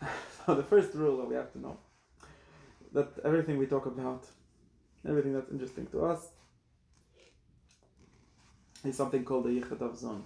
so 0.46 0.54
the 0.54 0.62
first 0.62 0.94
rule 0.94 1.18
that 1.18 1.28
we 1.28 1.34
have 1.34 1.52
to 1.52 1.60
know 1.60 1.76
that 2.92 3.08
everything 3.24 3.58
we 3.58 3.66
talk 3.66 3.86
about, 3.86 4.24
everything 5.08 5.32
that's 5.32 5.50
interesting 5.50 5.86
to 5.88 6.04
us, 6.06 6.28
is 8.84 8.96
something 8.96 9.24
called 9.24 9.44
the 9.44 9.60
yichud 9.60 9.80
of 9.80 9.98
zon 9.98 10.22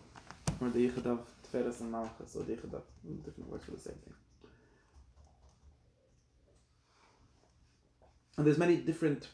or 0.60 0.68
the 0.70 0.88
Yichud 0.88 1.06
of 1.06 1.26
Tferes 1.52 1.80
and 1.80 1.92
Malchus, 1.92 2.36
or 2.36 2.42
the 2.42 2.54
different 2.54 3.50
words 3.50 3.64
for 3.64 3.72
the 3.72 3.78
same 3.78 3.94
thing. 3.94 4.14
And 8.36 8.46
there's 8.46 8.58
many 8.58 8.76
different 8.76 9.28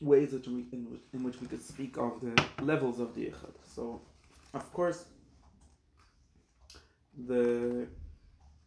ways 0.00 0.32
we, 0.32 0.66
in, 0.72 0.90
which, 0.90 1.02
in 1.12 1.22
which 1.22 1.40
we 1.40 1.46
could 1.46 1.62
speak 1.62 1.96
of 1.96 2.20
the 2.20 2.62
levels 2.62 3.00
of 3.00 3.14
the 3.14 3.26
Yichud. 3.26 3.54
So, 3.74 4.00
of 4.54 4.72
course, 4.72 5.04
the 7.26 7.86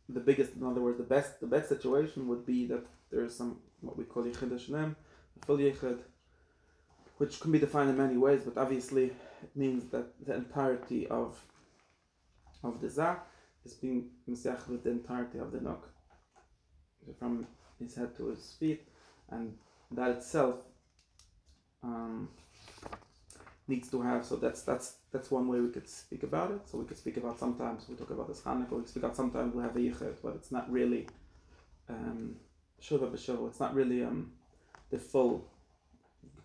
the 0.10 0.20
biggest, 0.20 0.56
in 0.56 0.64
other 0.64 0.82
words, 0.82 0.98
the 0.98 1.04
best 1.04 1.40
the 1.40 1.48
best 1.48 1.70
situation 1.70 2.28
would 2.28 2.46
be 2.46 2.66
that 2.68 2.86
there 3.12 3.24
is 3.24 3.36
some 3.36 3.58
what 3.82 3.98
we 3.98 4.04
call 4.04 4.24
Yichud 4.24 4.52
Hashem, 4.52 4.96
full 5.46 5.60
which 7.18 7.40
can 7.40 7.52
be 7.52 7.60
defined 7.60 7.90
in 7.90 7.98
many 7.98 8.18
ways, 8.18 8.42
but 8.44 8.60
obviously 8.60 9.06
it 9.06 9.56
means 9.56 9.90
that 9.92 10.08
the 10.26 10.36
entirety 10.36 11.08
of 11.08 11.42
of 12.64 12.82
the 12.82 12.90
Zah 12.90 13.18
is 13.64 13.74
being 13.74 14.10
Mesiach 14.30 14.68
with 14.68 14.84
the 14.84 14.92
entirety 14.92 15.40
of 15.40 15.52
the 15.52 15.62
Nok. 15.62 15.90
From 17.20 17.46
his 17.80 17.96
head 17.96 18.16
to 18.18 18.30
his 18.30 18.56
feet, 18.60 18.88
and 19.30 19.56
that 19.92 20.10
itself 20.12 20.56
um, 21.84 22.30
needs 23.68 23.90
to 23.90 24.02
have 24.02 24.24
so 24.24 24.36
that's 24.36 24.62
that's 24.62 24.98
that's 25.12 25.32
one 25.32 25.48
way 25.48 25.60
we 25.60 25.70
could 25.70 25.88
speak 25.88 26.24
about 26.24 26.52
it. 26.52 26.62
So 26.70 26.78
we 26.78 26.86
could 26.86 26.98
speak 26.98 27.18
about 27.18 27.40
sometimes 27.40 27.86
we 27.90 27.96
talk 27.96 28.12
about 28.12 28.28
this 28.28 28.42
Chanukah, 28.42 28.80
we 28.80 28.86
speak 28.86 29.04
about 29.04 29.16
sometimes 29.16 29.56
we 29.56 29.64
have 29.64 29.76
a 29.76 29.80
Yichud, 29.80 30.16
but 30.24 30.36
it's 30.36 30.52
not 30.52 30.72
really 30.72 31.08
um 31.90 32.36
b'Shuvah, 32.82 33.48
it's 33.48 33.60
not 33.60 33.74
really 33.74 34.04
um 34.04 34.32
the 34.92 35.00
full 35.00 35.50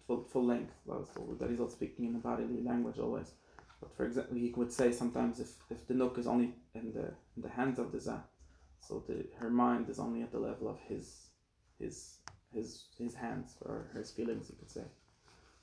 full, 0.07 0.25
full 0.25 0.47
length. 0.47 0.73
That 0.87 1.51
he's 1.51 1.61
not 1.61 1.73
speaking 1.73 2.07
in 2.07 2.17
a 2.17 2.19
bodily 2.19 2.63
language 2.63 2.99
always. 2.99 3.33
But 3.81 3.95
for 3.97 4.05
example, 4.05 4.37
he 4.37 4.53
would 4.57 4.73
say 4.73 4.93
sometimes 4.93 5.41
if, 5.41 5.53
if 5.71 5.87
the 5.87 5.95
nook 5.95 6.19
is 6.19 6.27
only 6.27 6.55
in 6.75 6.93
the 6.93 7.07
in 7.37 7.43
the 7.43 7.49
hands 7.49 7.79
of 7.79 7.93
the 7.93 8.01
zah, 8.01 8.21
so 8.81 9.03
the 9.07 9.27
her 9.39 9.51
mind 9.51 9.89
is 9.89 9.99
only 9.99 10.23
at 10.23 10.33
the 10.33 10.39
level 10.39 10.69
of 10.69 10.79
his 10.81 11.29
his 11.79 12.17
his 12.53 12.85
his 12.99 13.15
hands 13.15 13.57
or 13.63 13.91
his 13.95 14.11
feelings, 14.11 14.51
you 14.51 14.57
could 14.59 14.71
say. 14.71 14.85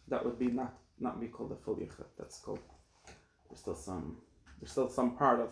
That 0.07 0.23
would 0.25 0.39
be 0.39 0.47
not 0.47 0.73
not 0.99 1.19
be 1.19 1.27
called 1.27 1.51
a 1.51 1.55
full 1.55 1.75
yichud. 1.75 2.05
That's 2.17 2.39
called 2.39 2.59
there's 3.49 3.59
still 3.59 3.75
some 3.75 4.17
there's 4.59 4.71
still 4.71 4.89
some 4.89 5.15
part 5.15 5.39
of 5.39 5.49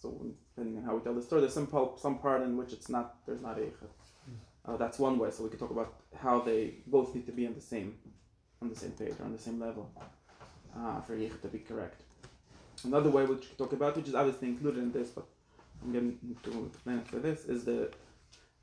so 0.00 0.24
depending 0.56 0.78
on 0.78 0.84
how 0.84 0.96
we 0.96 1.02
tell 1.02 1.14
the 1.14 1.22
story, 1.22 1.42
there's 1.42 1.52
some 1.52 1.66
part, 1.66 2.00
some 2.00 2.18
part 2.18 2.42
in 2.42 2.56
which 2.56 2.72
it's 2.72 2.88
not 2.88 3.16
there's 3.26 3.42
not 3.42 3.58
a 3.58 3.62
yichud. 3.62 3.90
Uh, 4.66 4.76
that's 4.76 4.98
one 4.98 5.18
way. 5.18 5.30
So 5.30 5.42
we 5.42 5.50
could 5.50 5.58
talk 5.58 5.70
about 5.70 5.94
how 6.16 6.40
they 6.40 6.74
both 6.86 7.14
need 7.14 7.26
to 7.26 7.32
be 7.32 7.46
on 7.46 7.54
the 7.54 7.60
same 7.60 7.94
on 8.62 8.68
the 8.68 8.76
same 8.76 8.92
page 8.92 9.14
or 9.18 9.24
on 9.24 9.32
the 9.32 9.38
same 9.38 9.58
level 9.58 9.90
uh, 10.76 11.00
for 11.00 11.16
Yichud 11.16 11.40
to 11.42 11.48
be 11.48 11.58
correct. 11.58 12.02
Another 12.84 13.10
way 13.10 13.24
which 13.24 13.48
we 13.50 13.56
talk 13.56 13.72
about, 13.72 13.96
which 13.96 14.08
is 14.08 14.14
obviously 14.14 14.48
included 14.48 14.82
in 14.82 14.92
this, 14.92 15.08
but 15.08 15.24
I'm 15.82 15.92
getting 15.92 16.18
to 16.44 16.66
explain 16.66 16.98
it 16.98 17.08
for 17.08 17.18
this, 17.18 17.44
is 17.44 17.64
the 17.64 17.90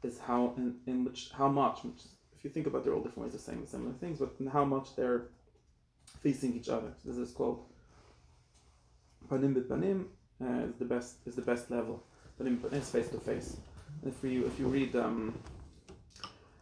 is 0.03 0.19
how 0.19 0.53
in, 0.57 0.75
in 0.85 1.03
which 1.03 1.31
how 1.35 1.47
much, 1.47 1.83
which 1.83 1.97
is, 1.97 2.11
if 2.37 2.43
you 2.43 2.49
think 2.49 2.67
about, 2.67 2.83
they're 2.83 2.93
all 2.93 3.01
different 3.01 3.27
ways 3.27 3.35
of 3.35 3.41
saying 3.41 3.61
the 3.61 3.67
similar 3.67 3.93
things, 3.93 4.19
but 4.19 4.35
how 4.51 4.63
much 4.63 4.95
they're 4.95 5.23
facing 6.21 6.55
each 6.55 6.69
other. 6.69 6.93
So 7.03 7.09
this 7.09 7.17
is 7.17 7.31
called 7.31 7.65
panim 9.29 9.53
bit 9.53 9.69
panim 9.69 10.05
uh, 10.41 10.67
is 10.67 10.75
the 10.75 10.85
best 10.85 11.15
is 11.25 11.35
the 11.35 11.41
best 11.41 11.69
level. 11.71 12.03
Panim 12.39 12.61
bit 12.61 12.71
panim 12.71 12.81
is 12.81 12.89
face 12.89 13.09
to 13.09 13.19
face. 13.19 13.57
If 14.05 14.23
you 14.23 14.45
if 14.45 14.59
you 14.59 14.67
read 14.67 14.95
um, 14.95 15.37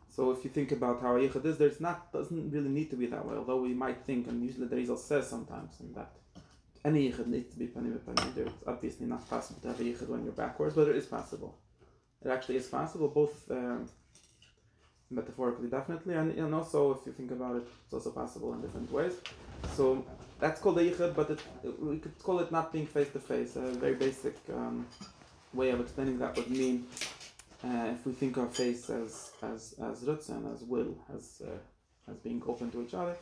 so 0.10 0.32
if 0.32 0.44
you 0.44 0.50
think 0.50 0.72
about 0.72 1.02
how 1.02 1.18
a 1.18 1.20
yichud 1.20 1.46
is, 1.46 1.58
there's 1.58 1.82
not 1.82 2.12
doesn't 2.12 2.52
really 2.52 2.70
need 2.70 2.90
to 2.92 2.96
be 2.96 3.08
that 3.08 3.25
way. 3.25 3.36
Although 3.36 3.62
we 3.62 3.74
might 3.74 4.06
think, 4.06 4.28
and 4.28 4.42
usually 4.44 4.68
the 4.68 4.75
Rizal 4.75 4.98
says 4.98 5.28
sometimes 5.28 5.80
in 5.82 5.94
that 5.94 6.12
any 6.86 7.12
yichud 7.12 7.28
needs 7.28 7.54
to 7.54 7.60
be 7.60 7.68
panim 7.68 7.98
panim. 8.00 8.38
It's 8.38 8.64
obviously 8.68 9.08
not 9.08 9.30
possible 9.30 9.60
to 9.62 9.68
have 9.70 9.80
a 9.80 10.06
when 10.06 10.24
you're 10.24 10.34
backwards, 10.34 10.75
but 10.75 10.88
it 10.88 10.96
is 10.96 11.06
possible. 11.06 11.58
It 12.24 12.30
actually 12.30 12.56
is 12.56 12.68
possible, 12.68 13.10
both 13.10 13.52
um, 13.52 13.88
metaphorically 15.15 15.69
definitely, 15.69 16.15
and, 16.15 16.31
and 16.38 16.53
also 16.53 16.93
if 16.93 17.05
you 17.05 17.13
think 17.13 17.31
about 17.31 17.55
it, 17.55 17.63
it's 17.84 17.93
also 17.93 18.12
possible 18.12 18.53
in 18.53 18.62
different 18.62 18.91
ways. 18.91 19.13
So 19.75 20.05
that's 20.39 20.60
called 20.62 20.77
a 20.79 20.84
yichud, 20.84 21.15
but 21.15 21.29
it, 21.31 21.39
we 21.79 21.98
could 21.98 22.17
call 22.19 22.39
it 22.39 22.51
not 22.51 22.72
being 22.72 22.86
face 22.86 23.10
to 23.13 23.19
face. 23.19 23.55
A 23.55 23.72
very 23.72 23.95
basic 23.95 24.36
um, 24.53 24.86
way 25.53 25.72
of 25.72 25.79
explaining 25.79 26.19
that 26.19 26.36
would 26.36 26.50
mean 26.50 26.88
uh, 27.63 27.88
if 27.93 28.05
we 28.05 28.13
think 28.13 28.38
of 28.38 28.53
face 28.53 28.89
as 28.89 29.31
as 29.41 29.75
as 29.81 30.03
rutzen, 30.03 30.53
as 30.53 30.62
will, 30.63 30.95
as 31.15 31.41
uh, 31.45 32.12
as 32.12 32.17
being 32.17 32.41
open 32.48 32.69
to 32.72 32.84
each 32.84 32.93
other. 32.93 33.15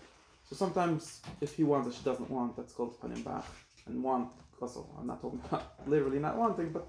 So 0.50 0.56
sometimes 0.56 1.22
if 1.40 1.56
he 1.56 1.64
wants 1.64 1.88
and 1.88 1.96
she 1.96 2.04
doesn't 2.04 2.30
want, 2.30 2.58
that's 2.58 2.74
called 2.74 3.00
panim 3.00 3.24
bach. 3.24 3.46
And 3.86 4.04
want 4.04 4.32
also, 4.62 4.88
I'm 4.98 5.08
not 5.08 5.22
talking 5.22 5.42
about 5.48 5.74
literally 5.88 6.20
not 6.20 6.38
wanting, 6.38 6.72
but 6.72 6.88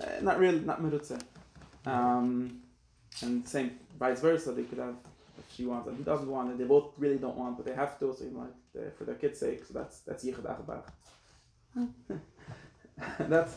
uh, 0.00 0.20
not 0.20 0.38
really 0.38 0.60
not 0.60 0.82
merutze. 0.82 1.20
Um, 1.86 2.61
and 3.20 3.46
same 3.46 3.78
vice 3.98 4.20
versa, 4.20 4.52
they 4.52 4.64
could 4.64 4.78
have 4.78 4.96
if 5.38 5.56
she 5.56 5.66
wants 5.66 5.88
and 5.88 5.96
he 5.96 6.04
doesn't 6.04 6.28
want, 6.28 6.50
and 6.50 6.58
they 6.58 6.64
both 6.64 6.92
really 6.98 7.18
don't 7.18 7.36
want, 7.36 7.56
but 7.56 7.66
they 7.66 7.74
have 7.74 7.98
to. 8.00 8.14
So 8.14 8.24
you 8.24 8.30
know, 8.30 8.40
like 8.40 8.86
uh, 8.86 8.90
for 8.96 9.04
their 9.04 9.14
kids' 9.14 9.40
sake, 9.40 9.64
so 9.66 9.74
that's 9.74 10.00
that's 10.00 10.24
yichud 10.24 10.46
achbach. 10.52 10.84
that's 13.28 13.54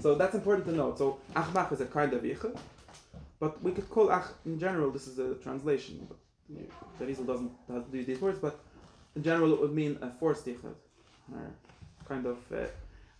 so 0.00 0.14
that's 0.14 0.34
important 0.34 0.66
to 0.66 0.72
note. 0.72 0.98
So 0.98 1.18
achbach 1.34 1.72
is 1.72 1.80
a 1.80 1.86
kind 1.86 2.12
of 2.12 2.22
yichud, 2.22 2.56
but 3.40 3.62
we 3.62 3.72
could 3.72 3.88
call 3.88 4.10
ach 4.10 4.26
in 4.44 4.58
general. 4.58 4.90
This 4.90 5.06
is 5.06 5.18
a 5.18 5.34
translation, 5.36 6.06
but 6.08 6.18
the 6.98 7.06
Rizal 7.06 7.24
doesn't 7.24 7.52
doesn't 7.68 7.94
use 7.94 8.06
these 8.06 8.20
words, 8.20 8.38
but 8.38 8.58
in 9.16 9.22
general 9.22 9.52
it 9.54 9.60
would 9.60 9.74
mean 9.74 9.98
a 10.02 10.10
forced 10.10 10.46
yichud, 10.46 10.74
or 11.32 11.50
kind 12.08 12.26
of 12.26 12.38
uh, 12.52 12.66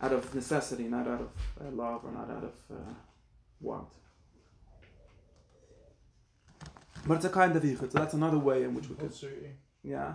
out 0.01 0.13
of 0.13 0.33
necessity, 0.33 0.83
not 0.83 1.07
out 1.07 1.21
of 1.21 1.31
uh, 1.61 1.71
love 1.71 2.01
or 2.05 2.11
not 2.11 2.29
out 2.29 2.43
of 2.43 2.55
uh, 2.71 2.93
want. 3.61 3.89
But 7.07 7.15
it's 7.15 7.25
a 7.25 7.29
kind 7.29 7.55
of 7.55 7.63
yichud, 7.63 7.91
so 7.91 7.97
that's 7.99 8.13
another 8.13 8.37
way 8.37 8.63
in 8.63 8.73
which 8.75 8.83
we 8.89 8.95
could, 8.95 9.09
Compulsory. 9.09 9.51
yeah, 9.83 10.13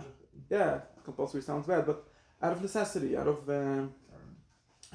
yeah, 0.49 0.79
compulsory 1.03 1.41
sounds 1.41 1.67
bad, 1.67 1.85
but 1.85 2.07
out 2.41 2.53
of 2.53 2.61
necessity, 2.61 3.17
out 3.17 3.27
of 3.27 3.49
uh, 3.49 3.83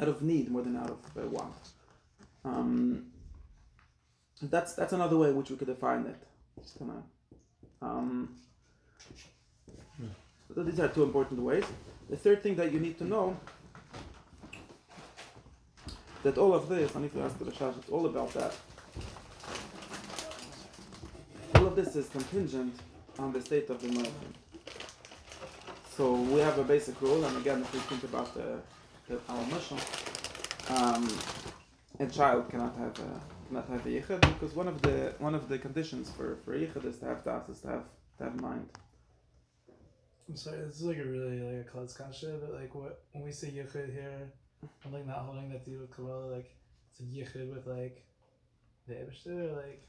out 0.01 0.09
of 0.09 0.23
need 0.23 0.51
more 0.51 0.63
than 0.63 0.77
out 0.77 0.91
of 0.91 0.99
uh, 1.23 1.27
want. 1.29 1.55
Um, 2.45 3.07
that's 4.43 4.75
that's 4.75 4.93
another 4.93 5.17
way 5.19 5.29
in 5.31 5.37
which 5.37 5.51
we 5.51 5.57
could 5.57 5.67
define 5.69 6.07
it. 6.07 6.17
Just 6.63 6.79
gonna, 6.79 7.03
um, 7.83 8.37
so 10.55 10.63
these 10.63 10.81
are 10.81 10.89
two 10.89 11.03
important 11.03 11.41
ways. 11.41 11.65
The 12.09 12.17
third 12.17 12.43
thing 12.43 12.55
that 12.57 12.73
you 12.73 12.81
need 12.81 12.97
to 12.99 13.05
know 13.05 13.37
that 16.23 16.39
all 16.39 16.55
of 16.55 16.69
this, 16.69 16.95
and 16.95 17.05
if 17.05 17.15
you 17.15 17.21
ask 17.23 17.39
the 17.39 17.45
Rashash, 17.47 17.77
it's 17.79 17.89
all 17.91 18.07
about 18.07 18.33
that. 18.35 18.55
All 21.57 21.60
of 21.71 21.77
this 21.77 21.95
is 21.95 22.09
contingent 22.09 22.75
on 23.19 23.33
the 23.33 23.41
state 23.41 23.71
of 23.71 23.81
the 23.81 23.89
moichin. 23.89 24.33
So 25.97 26.15
we 26.15 26.41
have 26.41 26.59
a 26.59 26.65
basic 26.65 27.01
rule, 27.01 27.25
and 27.25 27.37
again, 27.37 27.61
if 27.61 27.73
we 27.73 27.79
think 27.81 28.03
about 28.05 28.35
the, 28.35 28.59
the 29.09 29.15
our 29.29 29.45
mashal, 29.45 29.81
um, 30.77 31.09
a 32.01 32.11
child 32.11 32.49
cannot 32.51 32.75
have 32.77 32.99
a 32.99 33.21
cannot 33.47 33.69
have 33.69 33.87
a 33.87 33.89
yichud 33.89 34.21
because 34.21 34.55
one 34.55 34.67
of 34.67 34.83
the 34.83 35.15
one 35.19 35.35
of 35.35 35.49
the 35.49 35.59
conditions 35.59 36.11
for 36.11 36.39
for 36.45 36.59
yichud 36.59 36.85
is 36.85 36.99
to 36.99 37.05
have 37.05 37.23
das, 37.25 37.49
is 37.49 37.61
to 37.61 37.69
have 37.69 37.85
to 38.19 38.25
have 38.25 38.41
mind. 38.41 38.69
I'm 40.29 40.37
sorry, 40.37 40.63
this 40.63 40.77
is 40.77 40.83
like 40.83 40.99
a 40.99 41.05
really 41.05 41.41
like 41.41 41.67
a 41.67 41.71
klutz 41.71 41.93
kasha, 41.93 42.39
but 42.41 42.53
like 42.61 42.75
what 42.75 43.05
when 43.13 43.23
we 43.25 43.33
say 43.33 43.49
yichud 43.49 43.93
here, 43.93 44.33
I'm 44.85 44.93
like 44.93 45.07
not 45.07 45.19
holding 45.19 45.49
that 45.51 45.65
deal 45.65 45.81
with 45.81 45.95
Kabbalah, 45.95 46.35
like 46.37 46.51
it's 46.91 47.01
a 47.01 47.05
yichud 47.05 47.55
with 47.55 47.67
like 47.67 48.05
the 48.89 48.95
Ebishter, 48.95 49.57
like 49.57 49.87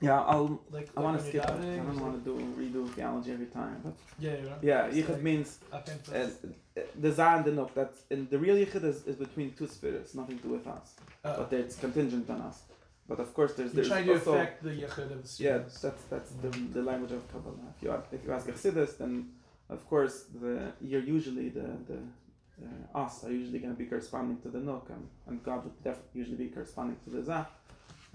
Yeah, 0.00 0.20
I'll. 0.20 0.60
like 0.70 0.88
I 0.96 1.00
want 1.00 1.18
to 1.18 1.24
skip 1.26 1.42
it. 1.44 1.50
I 1.50 1.56
don't 1.56 2.00
want 2.00 2.22
to 2.22 2.30
do 2.30 2.34
redo 2.60 2.88
theology 2.94 3.32
every 3.32 3.46
time. 3.46 3.80
But 3.82 3.94
Yeah, 4.18 4.36
you 4.36 4.42
know? 4.42 4.56
yeah, 4.62 4.88
yichud 4.90 5.08
like 5.08 5.22
means 5.22 5.58
and 6.12 6.30
uh, 6.76 6.80
the 7.00 7.12
za 7.12 7.26
and 7.36 7.44
the 7.46 7.52
nuk. 7.52 7.72
That's 7.74 7.98
in 8.10 8.28
the 8.28 8.38
real 8.38 8.56
yichud 8.56 8.84
is, 8.84 9.06
is 9.06 9.16
between 9.16 9.52
two 9.54 9.66
spirits, 9.66 10.14
nothing 10.14 10.36
to 10.38 10.42
do 10.48 10.52
with 10.58 10.66
us. 10.66 10.96
Uh, 11.24 11.36
But 11.38 11.52
it's 11.52 11.76
contingent 11.76 12.28
on 12.28 12.42
us. 12.42 12.64
But 13.08 13.20
of 13.20 13.32
course, 13.32 13.54
there's 13.54 13.72
there's 13.72 13.88
trying 13.88 14.06
to 14.06 14.14
also 14.14 14.34
affect 14.34 14.62
the 14.64 14.70
yichud 14.82 15.10
of 15.16 15.22
the 15.22 15.44
yeah, 15.44 15.58
that's 15.82 16.02
that's 16.12 16.30
the, 16.42 16.50
the 16.76 16.82
language 16.82 17.12
of 17.12 17.22
Kabbalah. 17.32 17.68
If 17.76 17.82
you 17.82 17.90
ask, 17.92 18.04
if 18.12 18.24
you 18.24 18.32
ask 18.32 18.46
Chassidus, 18.48 18.98
then 18.98 19.12
of 19.70 19.80
course 19.88 20.24
the 20.42 20.72
you're 20.80 21.06
usually 21.16 21.48
the 21.48 21.68
the 21.90 21.98
uh, 22.64 23.04
us 23.04 23.24
are 23.24 23.30
usually 23.30 23.60
going 23.60 23.74
to 23.76 23.78
be 23.78 23.86
corresponding 23.86 24.38
to 24.42 24.48
the 24.48 24.58
nuk, 24.58 24.88
and, 24.90 25.06
and 25.26 25.42
God 25.42 25.64
would 25.64 25.82
def- 25.84 26.06
usually 26.14 26.36
be 26.36 26.48
corresponding 26.48 26.96
to 27.04 27.10
the 27.10 27.22
za, 27.22 27.46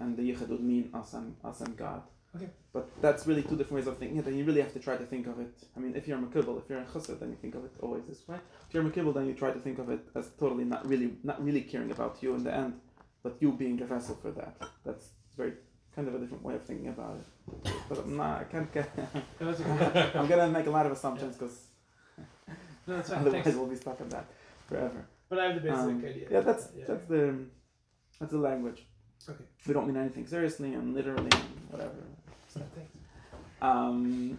and 0.02 0.16
the 0.18 0.22
yichud 0.28 0.48
would 0.48 0.64
mean 0.72 0.84
us 1.00 1.10
and 1.18 1.28
us 1.50 1.60
and 1.60 1.76
God. 1.76 2.02
Okay. 2.36 2.48
But 2.72 2.84
that's 3.04 3.26
really 3.26 3.42
two 3.42 3.56
different 3.58 3.72
ways 3.80 3.86
of 3.86 3.98
thinking 3.98 4.18
it, 4.18 4.26
and 4.26 4.36
you 4.38 4.44
really 4.48 4.62
have 4.66 4.72
to 4.78 4.82
try 4.88 4.96
to 5.02 5.06
think 5.12 5.26
of 5.32 5.36
it. 5.38 5.52
I 5.76 5.80
mean, 5.82 5.92
if 6.00 6.02
you're 6.08 6.18
a 6.18 6.22
Makibble, 6.26 6.56
if 6.62 6.66
you're 6.70 6.78
a 6.80 6.84
Chassid, 6.92 7.18
then 7.20 7.28
you 7.32 7.36
think 7.42 7.54
of 7.58 7.62
it 7.68 7.72
always 7.84 8.04
this 8.10 8.22
way. 8.28 8.38
If 8.66 8.70
you're 8.74 8.86
a 8.86 8.88
Makibble, 8.90 9.12
then 9.16 9.26
you 9.28 9.34
try 9.34 9.50
to 9.50 9.60
think 9.66 9.78
of 9.78 9.90
it 9.90 10.00
as 10.18 10.26
totally 10.42 10.64
not 10.64 10.82
really 10.92 11.10
not 11.30 11.38
really 11.46 11.60
caring 11.72 11.90
about 11.96 12.14
you 12.22 12.30
in 12.38 12.42
the 12.46 12.54
end, 12.62 12.72
but 13.22 13.32
you 13.42 13.52
being 13.52 13.76
the 13.76 13.84
vessel 13.94 14.16
for 14.22 14.30
that. 14.40 14.54
That's 14.86 15.06
very 15.36 15.52
kind 15.94 16.08
of 16.08 16.14
a 16.14 16.18
different 16.22 16.42
way 16.42 16.54
of 16.54 16.64
thinking 16.64 16.88
about 16.96 17.16
it. 17.20 17.26
But 17.88 17.98
I'm 17.98 18.16
not, 18.16 18.40
I 18.40 18.44
can't 18.44 18.70
get. 18.72 18.88
No, 19.40 19.52
that's 19.52 19.60
okay. 19.60 20.18
I'm 20.18 20.26
gonna 20.26 20.48
make 20.58 20.66
a 20.66 20.74
lot 20.78 20.86
of 20.86 20.92
assumptions 20.92 21.36
because 21.36 21.56
no, 22.86 22.94
otherwise 22.96 23.44
Thanks. 23.44 23.54
we'll 23.58 23.66
be 23.66 23.76
stuck 23.76 24.00
on 24.00 24.08
that 24.08 24.26
forever. 24.68 25.00
But 25.28 25.38
I 25.38 25.44
have 25.48 25.54
the 25.56 25.60
basic 25.68 25.78
Um, 25.78 26.04
idea. 26.12 26.28
yeah, 26.30 26.40
that's 26.40 26.64
yeah. 26.76 26.84
that's 26.88 27.06
the 27.06 27.22
that's 28.18 28.32
the 28.32 28.38
language. 28.50 28.86
Okay. 29.28 29.44
We 29.66 29.74
don't 29.74 29.86
mean 29.86 29.96
anything 29.96 30.26
seriously 30.26 30.74
and 30.74 30.94
literally 30.94 31.30
and 31.32 31.70
whatever. 31.70 31.94
So. 32.48 32.60
Um, 33.60 34.38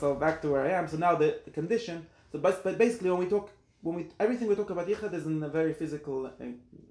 so 0.00 0.14
back 0.14 0.42
to 0.42 0.50
where 0.50 0.64
I 0.66 0.72
am. 0.72 0.88
So 0.88 0.96
now 0.96 1.14
the, 1.14 1.38
the 1.44 1.50
condition. 1.50 2.06
So 2.32 2.38
but, 2.38 2.64
but 2.64 2.78
basically 2.78 3.10
when 3.10 3.20
we 3.20 3.26
talk 3.26 3.50
when 3.82 3.94
we 3.96 4.06
everything 4.18 4.48
we 4.48 4.56
talk 4.56 4.70
about 4.70 4.88
yichud 4.88 5.14
is 5.14 5.26
in 5.26 5.42
a 5.42 5.48
very 5.48 5.72
physical 5.72 6.26
uh, 6.26 6.46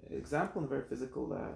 example, 0.10 0.62
in 0.62 0.66
a 0.66 0.70
very 0.70 0.84
physical. 0.84 1.34
Uh, 1.34 1.54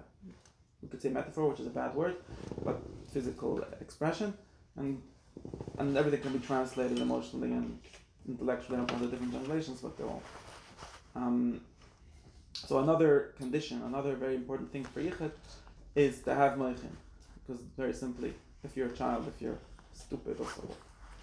we 0.82 0.88
could 0.88 1.02
say 1.02 1.10
metaphor, 1.10 1.48
which 1.48 1.60
is 1.60 1.66
a 1.66 1.70
bad 1.70 1.94
word, 1.94 2.16
but 2.64 2.80
physical 3.12 3.62
expression, 3.80 4.34
and 4.76 5.00
and 5.78 5.96
everything 5.96 6.20
can 6.20 6.32
be 6.32 6.46
translated 6.46 6.98
emotionally 6.98 7.52
and 7.52 7.78
intellectually 8.28 8.78
on 8.78 8.86
the 8.86 9.06
different 9.06 9.32
translations, 9.32 9.80
but 9.80 9.96
they're 9.96 10.06
all. 10.06 10.22
Um, 11.14 11.60
so 12.52 12.78
another 12.78 13.34
condition, 13.38 13.82
another 13.82 14.14
very 14.14 14.36
important 14.36 14.70
thing 14.72 14.84
for 14.84 15.00
yichud, 15.00 15.32
is 15.94 16.20
to 16.22 16.34
have 16.34 16.52
moichin, 16.58 16.94
because 17.46 17.62
very 17.76 17.92
simply, 17.92 18.32
if 18.62 18.76
you're 18.76 18.88
a 18.88 18.96
child, 18.96 19.26
if 19.28 19.42
you're 19.42 19.58
stupid 19.92 20.36
or 20.38 20.46
so, 20.46 20.64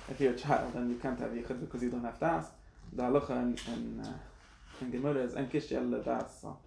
if 0.10 0.20
you're 0.20 0.34
a 0.34 0.38
child 0.38 0.74
and 0.76 0.90
you 0.90 0.98
can't 0.98 1.20
have 1.20 1.32
yichud 1.32 1.60
because 1.60 1.82
you 1.82 1.90
don't 1.90 2.04
have 2.04 2.20
das, 2.20 2.46
the 2.94 3.04
halacha 3.04 3.30
and 3.30 4.02
uh, 4.02 4.10
in 4.82 4.92
Gemara 4.92 5.24
is 5.24 5.36
en 5.36 5.48
kishel 5.48 6.04
das. 6.04 6.42
So 6.42 6.58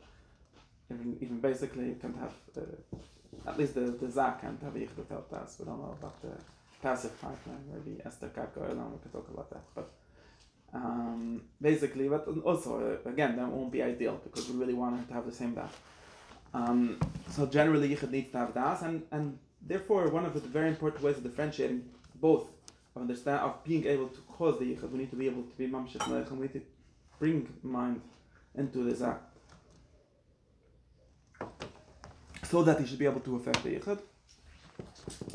even, 0.90 1.16
even 1.20 1.40
basically 1.40 1.86
you 1.86 1.98
can't 2.00 2.16
have 2.16 2.34
uh, 2.56 3.48
at 3.48 3.58
least 3.58 3.74
the 3.74 3.82
the 3.82 4.10
zak 4.10 4.40
can't 4.40 4.62
have 4.62 4.74
yichud 4.74 4.96
without 4.96 5.30
das. 5.30 5.56
We 5.58 5.66
don't 5.66 5.78
know 5.78 5.94
about 5.98 6.20
the 6.22 6.32
passive 6.82 7.20
partner. 7.20 7.54
Maybe 7.72 8.00
Esther 8.04 8.28
Karka 8.28 8.68
we 8.92 8.98
could 9.02 9.12
talk 9.12 9.28
about 9.32 9.50
that, 9.50 9.62
but. 9.74 9.90
Um, 10.72 11.42
basically, 11.60 12.08
but 12.08 12.28
also 12.44 13.00
uh, 13.04 13.08
again, 13.10 13.34
that 13.34 13.48
won't 13.48 13.72
be 13.72 13.82
ideal 13.82 14.20
because 14.22 14.48
we 14.48 14.56
really 14.56 14.72
want 14.72 15.08
to 15.08 15.12
have 15.12 15.26
the 15.26 15.32
same 15.32 15.52
das. 15.52 15.72
Um, 16.52 16.98
so 17.28 17.46
generally, 17.46 17.94
yichud 17.94 18.10
needs 18.10 18.30
to 18.32 18.38
have 18.38 18.54
das, 18.54 18.82
and 18.82 19.02
and 19.12 19.38
therefore 19.62 20.08
one 20.08 20.24
of 20.24 20.34
the 20.34 20.40
very 20.40 20.68
important 20.68 21.02
ways 21.02 21.16
of 21.16 21.22
differentiating 21.22 21.84
both 22.16 22.48
of 22.96 23.02
understand 23.02 23.40
of 23.40 23.62
being 23.64 23.86
able 23.86 24.08
to 24.08 24.20
cause 24.22 24.58
the 24.58 24.64
yichud, 24.64 24.90
we 24.90 24.98
need 24.98 25.10
to 25.10 25.16
be 25.16 25.26
able 25.26 25.42
to 25.42 25.54
be 25.56 25.66
melech, 25.66 26.30
and 26.30 26.38
we 26.38 26.46
need 26.46 26.52
to 26.54 26.62
bring 27.18 27.48
mind 27.62 28.00
into 28.56 28.82
the 28.82 28.94
zak, 28.94 29.20
so 32.44 32.62
that 32.62 32.80
he 32.80 32.86
should 32.86 32.98
be 32.98 33.04
able 33.06 33.20
to 33.20 33.36
affect 33.36 33.62
the 33.62 33.76
yichud. 33.76 34.00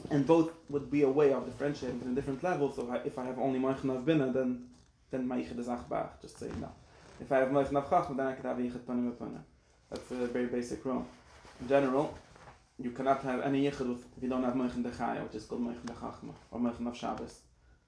And 0.10 0.26
both 0.28 0.52
would 0.70 0.92
be 0.92 1.04
a 1.04 1.10
way 1.10 1.32
of 1.32 1.46
differentiating 1.46 2.02
in 2.02 2.16
different 2.16 2.44
levels. 2.44 2.76
So 2.76 2.92
if 3.06 3.18
I 3.18 3.26
have 3.26 3.40
only 3.40 3.60
moichin 3.60 3.96
of 3.96 4.06
bina, 4.06 4.32
then 4.32 4.68
then 5.12 5.28
my 5.28 5.38
yichud 5.38 5.60
is 5.60 5.68
achbach. 5.68 6.22
Just 6.22 6.40
saying 6.40 6.60
no. 6.60 6.72
If 7.22 7.32
I 7.32 7.38
have 7.38 7.50
moichin 7.50 7.78
of 7.78 7.90
chachma, 7.90 8.18
then 8.18 8.28
I 8.28 8.34
could 8.34 8.46
have 8.46 8.58
yichud 8.58 8.80
panim 8.80 9.12
panim. 9.14 9.44
That's 9.90 10.12
a 10.12 10.28
very 10.28 10.48
basic 10.48 10.84
rule. 10.86 11.06
In 11.62 11.68
general, 11.68 12.14
you 12.78 12.92
cannot 12.92 13.22
have 13.24 13.42
any 13.42 13.70
yichud 13.70 13.98
if 14.18 14.24
you 14.24 14.30
don't 14.30 14.44
have 14.44 14.54
moichin 14.54 14.84
de 14.84 14.90
chaya, 14.90 15.24
which 15.24 15.36
is 15.36 15.46
called 15.46 15.62
moichin 15.62 15.86
de 15.86 15.94
chachma 15.94 16.34
or 16.52 16.60
moichin 16.60 16.88
of 16.88 16.98
Shabbos. 16.98 17.40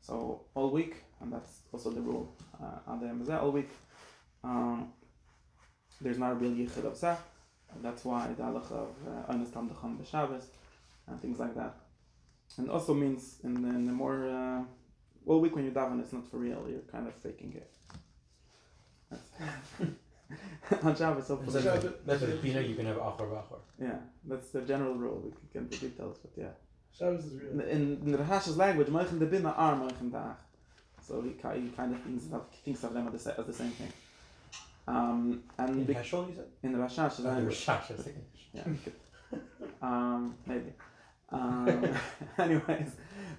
So 0.02 0.42
all 0.56 0.72
week, 0.72 1.04
and 1.20 1.34
that's 1.34 1.62
also 1.72 1.90
the 1.90 2.02
rule 2.02 2.36
uh, 2.62 2.80
on 2.92 3.00
the 3.02 3.08
Amazah, 3.08 3.42
all 3.42 3.52
week, 3.52 3.70
um, 4.44 4.94
there's 6.00 6.18
not 6.18 6.32
a 6.32 6.36
real 6.36 6.52
yichud 6.52 6.86
of 6.86 6.96
zah. 6.96 7.18
And 7.74 7.84
that's 7.84 8.06
why 8.06 8.28
the 8.28 8.44
halacha 8.44 8.72
of 8.72 8.96
Einas 9.30 9.52
Tam 9.52 9.70
Decham 9.70 9.98
B'Shabbos 9.98 10.46
and 11.08 11.22
things 11.22 11.40
like 11.40 11.56
that. 11.56 11.76
And 12.58 12.70
also 12.70 12.94
means 12.94 13.40
in 13.44 13.62
the, 13.62 13.70
in 13.70 13.86
the 13.86 13.92
more 13.92 14.30
uh, 14.30 14.64
all 15.26 15.42
week 15.42 15.54
when 15.56 15.66
you 15.66 15.72
daven, 15.72 16.00
it's 16.00 16.14
not 16.14 16.26
for 16.30 16.38
real. 16.38 16.66
You're 16.70 16.80
kind 16.92 17.08
of 17.08 17.14
faking 17.16 17.62
it. 17.62 17.74
That's 20.70 20.84
on 20.86 20.96
Shabbos, 20.96 21.28
hopefully. 21.28 21.54
That's 21.54 21.66
Shabbos- 21.66 21.84
with- 21.84 22.06
that's 22.06 22.22
with 22.22 22.42
Bina, 22.42 22.62
you 22.62 22.76
can 22.76 22.86
have 22.86 22.98
Achor 22.98 23.26
V'Achor. 23.26 23.60
Yeah, 23.82 23.96
that's 24.26 24.50
the 24.50 24.62
general 24.62 24.96
rule. 24.96 25.22
We 25.24 25.32
can 25.32 25.48
get 25.54 25.62
into 25.74 25.90
details, 25.90 26.18
but 26.22 26.32
yeah. 26.36 26.50
Shabbos 26.98 27.26
is 27.26 27.42
real. 27.42 27.52
In, 27.54 27.62
in, 27.62 28.02
in 28.06 28.12
the 28.12 28.18
Rahash's 28.18 28.58
language, 28.58 28.88
Moichin 28.88 29.20
de 29.20 29.26
Bina 29.26 29.50
are 29.50 29.76
Moichin 29.76 30.12
Da'ach. 30.12 30.36
So 31.08 31.22
he, 31.22 31.30
he 31.30 31.70
kind 31.70 31.94
of 31.96 32.02
thinks 32.02 32.26
of, 32.34 32.46
thinks 32.66 32.84
of 32.84 32.94
them 32.94 33.10
as 33.13 33.24
the, 33.24 33.40
as 33.40 33.46
the 33.46 33.54
same 33.54 33.72
thing. 33.72 33.94
Um, 34.88 35.44
and 35.58 35.70
In 35.70 35.84
be- 35.86 35.94
you 35.94 36.04
said? 36.04 36.46
in 36.63 36.72
the 36.74 36.78
Rahash's 36.80 37.20
Oh, 37.20 37.24
the 37.24 37.30
language, 37.30 37.56
Rashash, 37.66 37.92
I 37.92 37.94
was 37.96 38.06
thinking. 38.06 38.26
yeah, 38.54 38.63
we 38.66 38.78
um, 39.82 40.36
maybe. 40.46 40.74
Um, 41.32 41.94
anyways, 42.38 42.92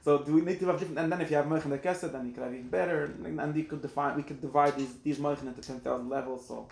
so 0.04 0.18
do 0.18 0.34
we 0.34 0.42
need 0.42 0.60
to 0.60 0.66
have 0.66 0.78
different? 0.78 0.98
And 0.98 1.10
then 1.10 1.20
if 1.20 1.30
you 1.30 1.36
have 1.36 1.46
Moichin 1.46 1.70
de 1.70 1.78
Kesed, 1.78 2.12
then 2.12 2.26
you 2.26 2.32
could 2.32 2.42
have 2.42 2.52
even 2.54 2.68
better. 2.68 3.04
And, 3.04 3.40
and 3.40 3.56
you 3.56 3.64
could 3.64 3.82
define, 3.82 4.16
we 4.16 4.22
could 4.22 4.40
divide 4.40 4.76
these 4.76 4.94
these 5.06 5.18
Moichin 5.18 5.46
into 5.46 5.62
ten 5.62 5.80
thousand 5.80 6.08
levels. 6.08 6.46
So 6.46 6.68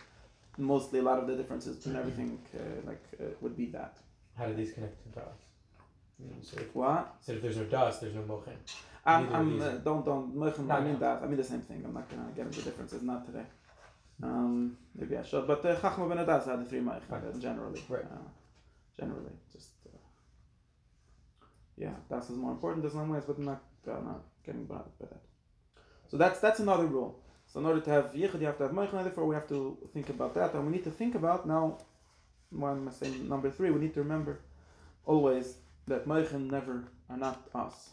mostly 0.58 0.98
a 1.00 1.02
lot 1.02 1.18
of 1.18 1.26
the 1.26 1.36
differences 1.36 1.76
between 1.76 1.96
everything 1.96 2.38
uh, 2.54 2.86
like 2.86 3.02
uh, 3.20 3.24
would 3.40 3.56
be 3.56 3.66
that. 3.66 3.96
How 4.38 4.46
do 4.46 4.54
these 4.54 4.72
connect 4.72 5.02
to 5.04 5.20
Das? 5.20 5.24
You 6.18 6.26
know, 6.30 6.36
So 6.42 6.56
if, 6.60 6.74
What? 6.74 7.14
so 7.20 7.32
if 7.32 7.42
there's 7.42 7.56
no 7.56 7.64
Das, 7.64 7.98
there's 7.98 8.14
no 8.14 8.22
Mochin. 8.22 8.56
I'm, 9.04 9.32
I'm, 9.34 9.62
uh, 9.62 9.68
don't 9.88 10.04
don't 10.04 10.34
Moichin, 10.36 10.66
No, 10.66 10.74
I 10.74 10.80
mean 10.80 10.94
no. 10.94 10.98
that. 10.98 11.22
I 11.22 11.26
mean 11.26 11.36
the 11.36 11.44
same 11.44 11.60
thing. 11.60 11.82
I'm 11.86 11.94
not 11.94 12.08
gonna 12.10 12.30
get 12.34 12.46
into 12.46 12.62
differences. 12.62 13.02
Not 13.02 13.24
today. 13.24 13.44
Um, 14.22 14.76
maybe 14.94 15.16
I 15.16 15.22
should. 15.22 15.46
But 15.46 15.64
uh, 15.64 15.76
Chachma 15.76 16.08
ben 16.08 16.18
Adas 16.18 16.46
had 16.46 16.60
the 16.60 16.64
three 16.64 16.80
Moichin 16.80 17.12
uh, 17.12 17.38
generally. 17.38 17.82
Right. 17.88 18.04
Uh, 18.04 18.28
generally, 18.98 19.32
just. 19.52 19.68
Yeah, 21.76 21.94
Das 22.08 22.30
is 22.30 22.36
more 22.36 22.52
important 22.52 22.84
in 22.84 22.90
some 22.90 23.08
ways, 23.10 23.24
but 23.26 23.38
not 23.38 23.62
uh, 23.86 24.00
not 24.00 24.22
getting 24.44 24.64
by 24.64 24.76
by 24.76 25.06
that. 25.10 25.22
So 26.08 26.16
that's 26.16 26.40
that's 26.40 26.60
another 26.60 26.86
rule. 26.86 27.20
So 27.46 27.60
in 27.60 27.66
order 27.66 27.80
to 27.80 27.90
have 27.90 28.12
yichud, 28.12 28.40
you 28.40 28.46
have 28.46 28.58
to 28.58 28.64
have 28.64 28.72
moichin. 28.72 29.02
Therefore, 29.04 29.26
we 29.26 29.34
have 29.34 29.48
to 29.48 29.76
think 29.92 30.08
about 30.08 30.34
that, 30.34 30.54
and 30.54 30.64
we 30.66 30.72
need 30.72 30.84
to 30.84 30.90
think 30.90 31.14
about 31.14 31.46
now. 31.46 31.78
One 32.50 32.78
am 32.78 32.88
I 32.88 32.92
saying 32.92 33.28
number 33.28 33.50
three? 33.50 33.70
We 33.70 33.80
need 33.80 33.94
to 33.94 34.02
remember 34.02 34.40
always 35.04 35.56
that 35.86 36.06
moichin 36.06 36.50
never 36.50 36.84
are 37.10 37.16
not 37.16 37.48
us. 37.54 37.90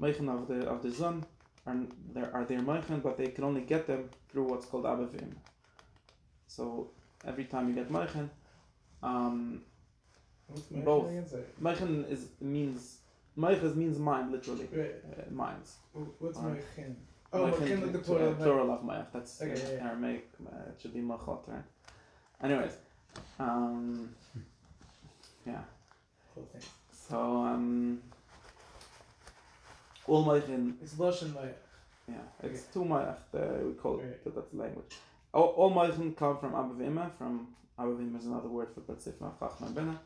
Moichin 0.00 0.28
of 0.28 0.48
the 0.48 0.66
of 0.66 0.82
the 0.82 0.90
zon 0.90 1.24
are 1.66 1.76
there 2.12 2.30
are 2.34 2.44
their 2.44 2.60
moichin, 2.60 3.02
but 3.02 3.16
they 3.18 3.28
can 3.28 3.44
only 3.44 3.60
get 3.62 3.86
them 3.86 4.10
through 4.30 4.44
what's 4.44 4.66
called 4.66 4.84
abavim. 4.84 5.34
So 6.46 6.90
every 7.26 7.44
time 7.44 7.68
you 7.68 7.74
get 7.74 7.90
moichin, 7.90 8.28
um, 9.02 9.62
What's 10.48 10.70
my 10.70 10.80
Both. 10.80 11.10
again? 11.10 11.26
Sorry. 11.28 11.42
is 12.10 12.28
means 12.40 12.98
moichin 13.36 13.74
means 13.76 13.98
mind 13.98 14.30
literally 14.32 14.68
Right. 14.72 14.94
uh, 15.04 15.30
minds. 15.32 15.76
What's 16.18 16.38
Alright. 16.38 16.54
my 16.56 16.82
chin? 16.82 16.96
Oh, 17.32 17.46
my 17.46 17.50
Moichin 17.52 17.66
chin 17.68 17.80
like 17.82 17.92
the 17.92 17.98
plural. 17.98 18.28
of 18.28 18.38
my- 18.38 18.44
plural 18.44 18.70
of 18.72 18.80
Mayach. 18.82 19.06
That's 19.12 19.42
Okay, 19.42 19.52
uh, 19.52 19.56
yeah, 19.56 19.70
yeah. 19.74 19.88
Aramaic. 19.88 20.28
Uh, 20.46 20.68
it 20.70 20.80
should 20.80 20.94
be 20.94 21.00
Machot, 21.00 21.48
right? 21.48 21.62
Anyways, 22.42 22.76
um, 23.40 24.14
yeah. 25.46 25.62
Cool, 26.34 26.46
thanks. 26.52 26.68
So 27.08 27.18
um, 27.44 28.00
all 30.06 30.24
Moichin, 30.24 30.74
It's 30.82 30.94
Loshen 30.94 31.34
like 31.34 31.58
yeah, 32.06 32.16
it's 32.42 32.64
two 32.64 32.80
Moich, 32.84 33.16
uh, 33.34 33.64
we 33.66 33.72
call 33.74 33.98
it, 33.98 34.04
Right. 34.04 34.24
but 34.24 34.34
that's 34.34 34.50
the 34.50 34.58
language. 34.58 34.94
All, 35.32 35.46
all 35.56 35.72
Moichin 35.74 36.14
come 36.16 36.36
from 36.38 36.54
Abba 36.54 36.74
Vima, 36.74 37.10
from 37.16 37.48
Abba 37.78 37.92
Vima 37.92 38.18
is 38.18 38.26
another 38.26 38.48
word 38.48 38.68
for 38.74 38.80
Betzifna, 38.82 39.32
Chachma 39.38 39.74
Bina. 39.74 39.98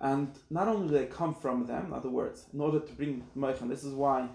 And 0.00 0.28
not 0.50 0.68
only 0.68 0.88
do 0.88 0.94
they 0.94 1.06
come 1.06 1.34
from 1.34 1.66
them, 1.66 1.86
in 1.86 1.92
other 1.92 2.08
words, 2.08 2.46
in 2.52 2.60
order 2.60 2.80
to 2.80 2.92
bring 2.92 3.24
Moichin, 3.36 3.68
this 3.68 3.84
is 3.84 3.94
why 3.94 4.28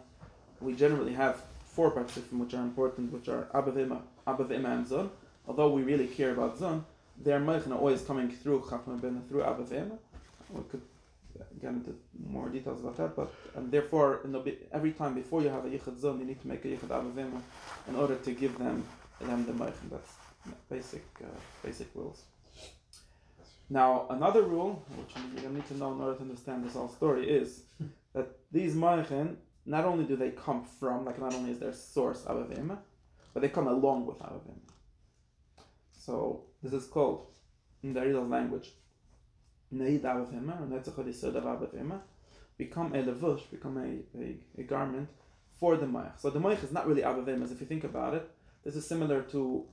we 0.62 0.74
generally 0.74 1.14
have 1.14 1.42
four 1.66 1.92
parts 1.92 2.18
Betzifim 2.18 2.40
which 2.40 2.54
are 2.54 2.62
important, 2.62 3.12
which 3.12 3.28
are 3.28 3.48
Abba 3.54 3.72
Vima, 3.72 4.02
Abba 4.26 4.54
and 4.54 4.88
Zon. 4.88 5.12
Although 5.48 5.72
we 5.72 5.84
really 5.84 6.08
care 6.08 6.32
about 6.32 6.58
Zon, 6.58 6.86
their 7.18 7.40
Moichin 7.40 7.72
are 7.72 7.78
always 7.78 8.02
coming 8.02 8.30
through 8.30 8.62
Chachma 8.62 9.00
Bina, 9.02 9.22
through 9.28 9.44
Abba. 9.44 9.64
We 10.52 10.64
could 10.70 10.82
get 11.62 11.72
into 11.72 11.96
more 12.28 12.50
details 12.50 12.82
about 12.82 12.98
that, 12.98 13.16
but 13.16 13.34
and 13.56 13.72
therefore, 13.72 14.22
the, 14.24 14.58
every 14.72 14.92
time 14.92 15.14
before 15.14 15.42
you 15.42 15.50
have 15.50 15.66
a 15.66 15.70
yichud 15.70 16.00
zon, 16.00 16.20
you 16.20 16.26
need 16.26 16.42
to 16.42 16.48
make 16.48 16.64
a 16.66 16.70
yichud 16.70 16.88
avavima 16.88 17.42
in 17.88 17.96
order 17.96 18.16
to 18.16 18.32
give 18.32 18.58
them 18.58 18.84
them 19.22 19.46
the 19.46 19.54
meichin. 19.54 19.90
That's 19.92 20.12
basic 20.70 21.06
uh, 21.22 21.28
basic 21.64 21.88
rules. 21.96 22.24
Now, 23.70 24.08
another 24.10 24.44
rule, 24.44 24.84
which 24.98 25.14
you 25.36 25.42
don't 25.42 25.54
need 25.54 25.68
to 25.68 25.78
know 25.78 25.94
in 25.94 26.02
order 26.02 26.16
to 26.16 26.22
understand 26.22 26.66
this 26.66 26.74
whole 26.74 26.90
story, 26.90 27.30
is 27.30 27.64
that 28.14 28.38
these 28.52 28.74
meichin 28.74 29.36
not 29.66 29.86
only 29.86 30.06
do 30.06 30.16
they 30.16 30.32
come 30.32 30.66
from, 30.80 31.06
like 31.06 31.20
not 31.20 31.34
only 31.34 31.52
is 31.52 31.60
their 31.60 31.74
source 31.74 32.24
avavima, 32.24 32.80
but 33.34 33.42
they 33.42 33.50
come 33.50 33.68
along 33.68 34.08
with 34.08 34.18
avavima. 34.20 34.70
So 35.92 36.46
this 36.64 36.74
is 36.74 36.88
called 36.88 37.28
in 37.84 37.94
the 37.94 38.00
Arizal's 38.00 38.30
language 38.30 38.72
Neid 39.72 40.02
Avavima, 40.02 40.62
or 40.62 40.66
Netzach 40.66 40.96
Yisod 41.06 41.36
of 41.36 41.44
Avavima, 41.44 42.00
become 42.58 42.94
a 42.96 43.04
levush, 43.04 43.50
become 43.52 43.78
a, 43.78 44.20
a, 44.20 44.36
a 44.58 44.64
garment 44.64 45.08
for 45.60 45.78
the 45.78 45.86
Mayach. 45.86 46.20
So 46.20 46.30
the 46.32 46.40
Mayach 46.40 46.64
is 46.64 46.72
not 46.72 46.88
really 46.88 47.04
Avavim, 47.04 47.44
as 47.44 47.52
if 47.52 47.62
you 47.62 47.68
think 47.68 47.84
about 47.84 48.16
it. 48.16 48.30
This 48.64 48.76
is 48.76 48.88
similar 48.88 49.22
to, 49.24 49.66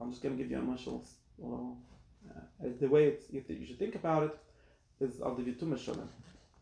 I'm 0.00 0.10
just 0.10 0.22
going 0.22 0.36
to 0.36 0.42
give 0.42 0.50
you 0.50 0.58
a 0.58 0.60
mushal. 0.60 1.04
Uh, 2.30 2.68
the 2.80 2.88
way 2.88 3.06
it's, 3.06 3.30
you, 3.30 3.40
th- 3.40 3.58
you 3.58 3.66
should 3.66 3.78
think 3.78 3.94
about 3.94 4.24
it 4.24 4.38
is, 5.00 5.20
I'll 5.22 5.34
give 5.34 5.46
you 5.46 5.54
two 5.54 5.66
mashalim, 5.66 6.08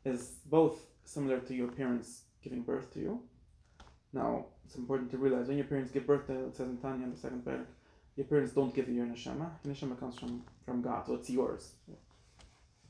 is 0.05 0.33
both 0.46 0.81
similar 1.05 1.40
to 1.40 1.55
your 1.55 1.68
parents 1.68 2.23
giving 2.42 2.62
birth 2.62 2.92
to 2.94 3.01
you. 3.01 3.20
Now, 4.12 4.46
it's 4.64 4.77
important 4.77 5.11
to 5.12 5.18
realize 5.18 5.46
when 5.49 5.57
your 5.57 5.66
parents 5.66 5.90
give 5.90 6.07
birth 6.07 6.27
to, 6.29 6.46
it 6.46 6.57
says 6.57 6.68
in 6.68 6.79
Tanya 6.79 7.05
in 7.05 7.11
the 7.12 7.16
second 7.16 7.44
parak, 7.44 7.66
your 8.16 8.27
parents 8.27 8.53
don't 8.53 8.75
give 8.75 8.88
you 8.88 8.94
your 8.94 9.07
neshama. 9.07 9.51
Your 9.64 9.75
neshama 9.75 9.99
comes 9.99 10.18
from, 10.18 10.42
from 10.64 10.83
God, 10.83 11.07
so 11.07 11.14
it's 11.14 11.31
yours. 11.31 11.73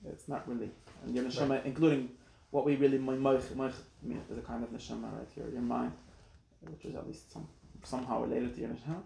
It's 0.09 0.29
not 0.29 0.49
really. 0.49 0.71
And 1.05 1.15
your 1.15 1.25
neshama, 1.25 1.65
including 1.65 2.11
what 2.51 2.65
we 2.65 2.77
really 2.77 2.99
my 2.99 3.15
moich 3.15 3.43
moich 3.55 3.75
mean 4.03 4.21
is 4.31 4.39
a 4.39 4.41
kind 4.41 4.65
of 4.65 4.71
neshama, 4.71 5.13
right? 5.17 5.29
Your 5.37 5.49
your 5.51 5.63
mind, 5.63 5.93
which 6.63 6.85
is 6.85 6.95
at 6.95 7.07
least 7.07 7.33
some 7.33 7.47
somehow 7.85 8.23
related 8.23 8.55
to 8.55 8.61
your 8.61 8.71
neshama. 8.71 9.03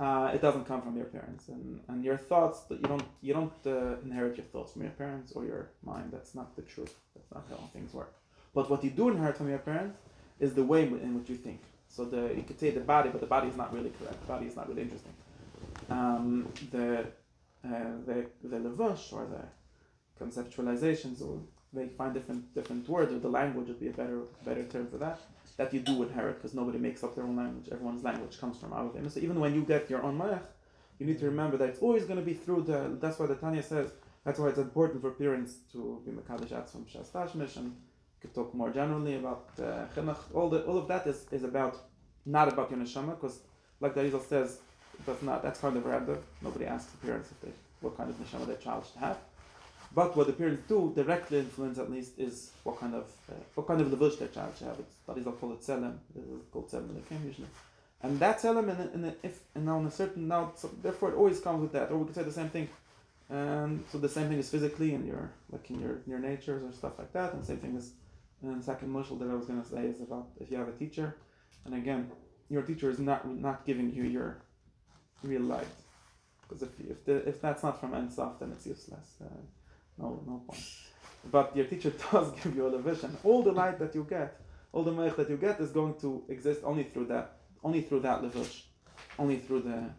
Uh, 0.00 0.32
it 0.34 0.42
doesn't 0.42 0.66
come 0.66 0.82
from 0.82 0.96
your 0.96 1.06
parents, 1.06 1.48
and, 1.48 1.80
and 1.86 2.04
your 2.04 2.16
thoughts 2.16 2.62
that 2.64 2.80
you 2.80 2.88
don't 2.88 3.04
you 3.20 3.32
don't 3.32 3.60
uh, 3.64 3.96
inherit 4.02 4.36
your 4.36 4.46
thoughts 4.46 4.72
from 4.72 4.82
your 4.82 4.90
parents 4.92 5.32
or 5.32 5.44
your 5.44 5.70
mind. 5.84 6.10
That's 6.12 6.34
not 6.34 6.56
the 6.56 6.62
truth. 6.62 6.94
That's 7.14 7.30
not 7.32 7.44
how 7.48 7.64
things 7.72 7.94
work. 7.94 8.12
But 8.54 8.68
what 8.70 8.82
you 8.82 8.90
do 8.90 9.08
inherit 9.08 9.36
from 9.36 9.48
your 9.48 9.58
parents 9.58 9.96
is 10.40 10.54
the 10.54 10.64
way 10.64 10.82
in 10.82 11.16
which 11.16 11.28
you 11.28 11.36
think. 11.36 11.60
So 11.88 12.04
the 12.04 12.34
you 12.34 12.42
could 12.42 12.58
say 12.58 12.70
the 12.70 12.80
body, 12.80 13.10
but 13.10 13.20
the 13.20 13.26
body 13.26 13.48
is 13.48 13.56
not 13.56 13.72
really 13.72 13.92
correct. 13.98 14.20
The 14.22 14.26
body 14.26 14.46
is 14.46 14.56
not 14.56 14.68
really 14.68 14.82
interesting. 14.82 15.14
Um, 15.88 16.48
the 16.72 17.06
uh, 17.64 17.94
the 18.04 18.26
the 18.42 18.58
levush 18.58 19.12
or 19.12 19.26
the 19.26 19.44
conceptualizations 20.22 21.22
or 21.22 21.40
they 21.72 21.86
find 21.86 22.14
different 22.14 22.52
different 22.54 22.88
words 22.88 23.12
or 23.12 23.18
the 23.18 23.28
language 23.28 23.68
would 23.68 23.80
be 23.80 23.88
a 23.88 23.92
better 23.92 24.22
better 24.44 24.64
term 24.64 24.86
for 24.88 24.98
that 24.98 25.18
that 25.56 25.72
you 25.72 25.80
do 25.80 26.02
inherit 26.02 26.36
because 26.36 26.54
nobody 26.54 26.78
makes 26.78 27.04
up 27.04 27.14
their 27.14 27.24
own 27.24 27.36
language. 27.36 27.68
Everyone's 27.70 28.02
language 28.02 28.38
comes 28.40 28.58
from 28.58 28.72
out 28.72 28.86
of 28.86 28.92
them 28.94 29.08
so 29.08 29.20
even 29.20 29.38
when 29.40 29.54
you 29.54 29.62
get 29.62 29.88
your 29.88 30.02
own 30.02 30.18
mayach 30.18 30.46
you 30.98 31.06
need 31.06 31.18
to 31.18 31.26
remember 31.26 31.56
that 31.56 31.68
it's 31.68 31.80
always 31.80 32.04
going 32.04 32.18
to 32.18 32.24
be 32.24 32.34
through 32.34 32.62
the 32.62 32.96
that's 33.00 33.18
why 33.18 33.26
the 33.26 33.34
Tanya 33.34 33.62
says 33.62 33.90
that's 34.24 34.38
why 34.38 34.48
it's 34.48 34.58
important 34.58 35.00
for 35.00 35.10
parents 35.10 35.56
to 35.72 36.02
be 36.04 36.12
mekadosh 36.12 36.68
from 36.68 36.84
shastashmish 36.86 37.56
and 37.56 37.76
could 38.20 38.34
talk 38.34 38.54
more 38.54 38.70
generally 38.70 39.16
about 39.16 39.48
uh, 39.60 39.84
all 40.32 40.48
the 40.48 40.62
all 40.62 40.78
of 40.78 40.88
that 40.88 41.06
is, 41.06 41.26
is 41.30 41.44
about 41.44 41.76
not 42.24 42.48
about 42.52 42.70
your 42.70 42.80
neshama 42.80 43.10
because 43.10 43.40
like 43.80 43.94
the 43.94 44.00
Arizal 44.00 44.26
says 44.26 44.58
that's 45.04 45.22
not 45.22 45.42
that's 45.42 45.60
kind 45.60 45.76
of 45.76 45.84
rabbi 45.84 46.14
nobody 46.40 46.64
asks 46.64 46.90
the 46.92 47.06
parents 47.06 47.30
if 47.30 47.40
they 47.42 47.52
what 47.80 47.96
kind 47.96 48.08
of 48.08 48.16
neshama 48.16 48.46
their 48.46 48.56
child 48.56 48.86
should 48.86 49.00
have 49.00 49.18
but 49.94 50.16
what 50.16 50.26
the 50.26 50.32
parents 50.32 50.62
do 50.68 50.92
directly 50.94 51.38
influence 51.38 51.78
at 51.78 51.90
least 51.90 52.18
is 52.18 52.50
what 52.64 52.80
kind 52.80 52.94
of 52.94 53.04
uh, 53.30 53.34
what 53.54 53.66
kind 53.66 53.80
of 53.80 53.88
levush 53.88 54.18
their 54.18 54.28
child 54.28 54.52
should 54.58 54.66
have. 54.66 54.78
It's 54.78 54.94
studies 55.04 55.24
will 55.24 55.32
call 55.32 55.52
it 55.52 55.60
is 55.60 55.66
called 56.52 56.68
tzelem 56.70 56.88
in 56.90 56.94
the 56.96 57.00
camp 57.08 57.22
usually. 57.24 57.48
And 58.02 58.18
that 58.20 58.40
tzelem 58.40 58.64
in, 58.64 58.76
a- 58.84 58.94
in 58.94 59.04
a, 59.04 59.14
if 59.22 59.40
and 59.54 59.64
now 59.66 59.78
in 59.78 59.86
a 59.86 59.90
certain 59.90 60.28
now 60.28 60.52
so 60.56 60.70
therefore 60.82 61.10
it 61.12 61.16
always 61.16 61.40
comes 61.40 61.60
with 61.62 61.72
that. 61.72 61.90
Or 61.90 61.98
we 61.98 62.06
could 62.06 62.14
say 62.14 62.22
the 62.22 62.32
same 62.32 62.50
thing. 62.50 62.68
And 63.30 63.82
so 63.90 63.98
the 63.98 64.08
same 64.08 64.28
thing 64.28 64.38
is 64.38 64.48
physically 64.50 64.94
in 64.94 65.06
your 65.06 65.30
like 65.50 65.70
in 65.70 65.80
your 65.80 65.98
your 66.06 66.18
natures 66.18 66.62
or 66.62 66.72
stuff 66.72 66.98
like 66.98 67.12
that. 67.12 67.32
And 67.32 67.42
the 67.42 67.46
same 67.46 67.58
thing 67.58 67.76
is 67.76 67.92
and 68.42 68.62
second 68.62 68.88
mushal 68.92 69.18
that 69.20 69.30
I 69.30 69.34
was 69.34 69.46
gonna 69.46 69.64
say 69.64 69.86
is 69.86 70.00
about 70.00 70.28
if 70.40 70.50
you 70.50 70.58
have 70.58 70.68
a 70.68 70.72
teacher, 70.72 71.16
and 71.64 71.74
again, 71.74 72.10
your 72.50 72.62
teacher 72.62 72.90
is 72.90 72.98
not 72.98 73.20
not 73.28 73.64
giving 73.64 73.92
you 73.94 74.04
your 74.04 74.38
real 75.22 75.42
light. 75.42 75.66
Because 76.42 76.62
if, 76.62 76.68
if, 76.80 77.04
the, 77.06 77.26
if 77.28 77.40
that's 77.40 77.62
not 77.62 77.80
from 77.80 77.92
Ensof, 77.92 78.38
then 78.38 78.52
it's 78.52 78.66
useless. 78.66 79.16
Uh, 79.20 79.26
no, 79.98 80.22
no 80.26 80.42
point. 80.46 80.62
But 81.30 81.56
your 81.56 81.66
teacher 81.66 81.92
does 82.12 82.32
give 82.32 82.54
you 82.54 82.66
a 82.66 82.78
vision. 82.80 83.16
All 83.24 83.42
the 83.42 83.52
light 83.52 83.78
that 83.78 83.94
you 83.94 84.06
get, 84.08 84.40
all 84.72 84.82
the 84.82 84.92
meich 84.92 85.16
that 85.16 85.30
you 85.30 85.36
get 85.36 85.60
is 85.60 85.70
going 85.70 85.94
to 86.00 86.24
exist 86.28 86.60
only 86.64 86.84
through 86.84 87.06
that, 87.06 87.38
only 87.62 87.80
through 87.80 88.00
that 88.00 88.22
levush, 88.22 88.62
only 89.18 89.38
through 89.38 89.62
the. 89.62 89.90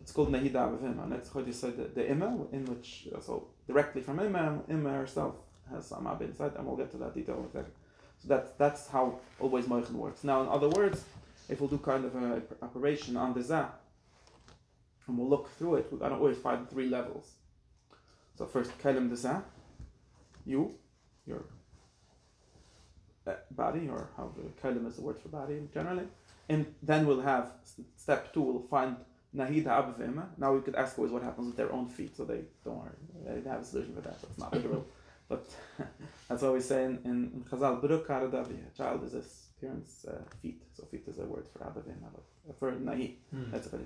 It's 0.00 0.10
called 0.10 0.32
nehida 0.32 0.54
avim, 0.54 1.00
and 1.00 1.12
that's 1.12 1.32
how 1.32 1.40
you 1.40 1.52
said 1.52 1.76
the, 1.76 1.84
the 1.84 2.10
imma, 2.10 2.46
in 2.50 2.64
which 2.64 3.06
uh, 3.14 3.20
so 3.20 3.48
directly 3.68 4.02
from 4.02 4.18
imma, 4.18 4.62
imma 4.68 4.92
herself 4.92 5.36
has 5.72 5.86
some 5.86 6.06
abed 6.06 6.30
inside, 6.30 6.54
and 6.56 6.66
we'll 6.66 6.76
get 6.76 6.90
to 6.90 6.96
that 6.98 7.14
detail 7.14 7.36
in 7.54 7.60
a. 7.60 7.64
So 8.18 8.28
that's 8.28 8.50
that's 8.52 8.88
how 8.88 9.20
always 9.38 9.66
moichin 9.66 9.92
works. 9.92 10.24
Now, 10.24 10.42
in 10.42 10.48
other 10.48 10.68
words, 10.68 11.04
if 11.48 11.60
we'll 11.60 11.68
do 11.68 11.78
kind 11.78 12.04
of 12.04 12.16
an 12.16 12.42
operation 12.62 13.16
on 13.16 13.34
the 13.34 13.42
za, 13.42 13.70
and 15.06 15.18
we'll 15.18 15.28
look 15.28 15.50
through 15.56 15.76
it, 15.76 15.88
we're 15.92 15.98
gonna 15.98 16.16
always 16.16 16.38
find 16.38 16.68
three 16.68 16.88
levels. 16.88 17.32
So 18.36 18.46
first, 18.46 18.76
kalim 18.78 19.10
desa, 19.10 19.42
you, 20.44 20.74
your 21.26 21.44
uh, 23.26 23.34
body, 23.50 23.88
or 23.88 24.08
how 24.16 24.32
the 24.36 24.42
kalim 24.60 24.86
is 24.86 24.96
the 24.96 25.02
word 25.02 25.20
for 25.20 25.28
body 25.28 25.60
generally, 25.72 26.04
and 26.48 26.66
then 26.82 27.06
we'll 27.06 27.20
have 27.20 27.52
step 27.96 28.32
two. 28.32 28.40
We'll 28.40 28.62
find 28.62 28.96
nahida 29.36 29.66
abavima. 29.66 30.26
Now 30.38 30.54
we 30.54 30.60
could 30.60 30.74
ask 30.74 30.98
always 30.98 31.12
what 31.12 31.22
happens 31.22 31.48
with 31.48 31.56
their 31.56 31.72
own 31.72 31.88
feet. 31.88 32.16
So 32.16 32.24
they 32.24 32.42
don't 32.64 32.78
worry, 32.78 33.42
they 33.42 33.48
have 33.48 33.60
a 33.60 33.64
solution 33.64 33.94
for 33.94 34.00
that. 34.02 34.20
That's 34.20 34.38
not 34.38 34.52
literal, 34.52 34.86
but 35.28 35.48
that's 36.28 36.42
what 36.42 36.54
we 36.54 36.60
say 36.60 36.84
in 36.84 36.98
in, 37.04 37.30
in 37.34 37.44
Chazal. 37.50 37.82
A 37.82 38.76
child 38.76 39.04
is 39.04 39.12
his 39.12 39.46
parents' 39.60 40.04
uh, 40.06 40.22
feet. 40.40 40.62
So 40.74 40.84
feet 40.90 41.04
is 41.06 41.18
a 41.18 41.24
word 41.24 41.46
for 41.52 41.60
abavima, 41.60 42.08
but 42.46 42.58
for 42.58 42.72
nahi. 42.72 43.14
That's 43.52 43.66
a 43.66 43.78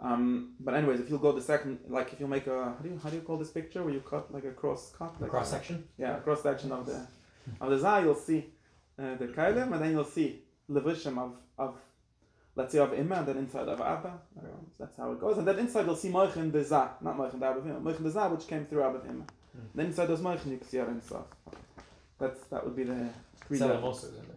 um, 0.00 0.52
but 0.60 0.74
anyways, 0.74 1.00
if 1.00 1.08
you'll 1.08 1.18
go 1.18 1.32
the 1.32 1.40
second, 1.40 1.78
like 1.88 2.12
if 2.12 2.20
you 2.20 2.26
make 2.26 2.46
a 2.46 2.64
how 2.64 2.82
do 2.82 2.88
you 2.88 3.00
how 3.02 3.08
do 3.08 3.16
you 3.16 3.22
call 3.22 3.38
this 3.38 3.50
picture 3.50 3.82
where 3.82 3.94
you 3.94 4.00
cut 4.00 4.32
like 4.32 4.44
a 4.44 4.50
cross 4.50 4.92
cut 4.96 5.14
like 5.20 5.30
Cross 5.30 5.50
section. 5.50 5.84
yeah, 5.98 6.16
cross 6.16 6.42
section 6.42 6.70
of 6.72 6.84
the 6.86 7.06
of 7.60 7.70
the 7.70 7.78
zah, 7.78 8.00
you'll 8.00 8.14
see 8.14 8.46
uh, 8.98 9.14
the 9.14 9.28
kailim, 9.28 9.72
and 9.72 9.82
then 9.82 9.92
you'll 9.92 10.04
see 10.04 10.42
levushim 10.70 11.18
of 11.18 11.36
of 11.58 11.78
let's 12.54 12.72
say 12.72 12.78
of 12.78 12.92
imma, 12.92 13.16
and 13.16 13.28
then 13.28 13.38
inside 13.38 13.68
of 13.68 13.80
abba. 13.80 14.18
That's 14.78 14.96
how 14.98 15.12
it 15.12 15.20
goes, 15.20 15.38
and 15.38 15.48
then 15.48 15.58
inside 15.58 15.86
you'll 15.86 15.96
see 15.96 16.10
moichin 16.10 16.52
the 16.52 16.62
zah, 16.62 16.90
not 17.00 17.16
moichin 17.16 17.40
the 17.40 17.46
abba 17.46 17.60
imma, 17.60 17.80
moichin 17.80 18.02
the 18.02 18.10
zah 18.10 18.28
which 18.28 18.46
came 18.46 18.66
through 18.66 18.82
abba 18.82 19.00
imma. 19.08 19.24
Mm. 19.24 19.60
Then 19.74 19.86
inside 19.86 20.06
those 20.06 20.20
moichin 20.20 20.50
you 20.50 20.58
can 20.58 20.68
see 20.68 21.08
Sof. 21.08 21.24
That's 22.18 22.40
that 22.48 22.64
would 22.64 22.76
be 22.76 22.84
the 22.84 23.08
three 23.46 23.60
also 23.60 24.08
is 24.08 24.14
in 24.14 24.26
there. 24.26 24.36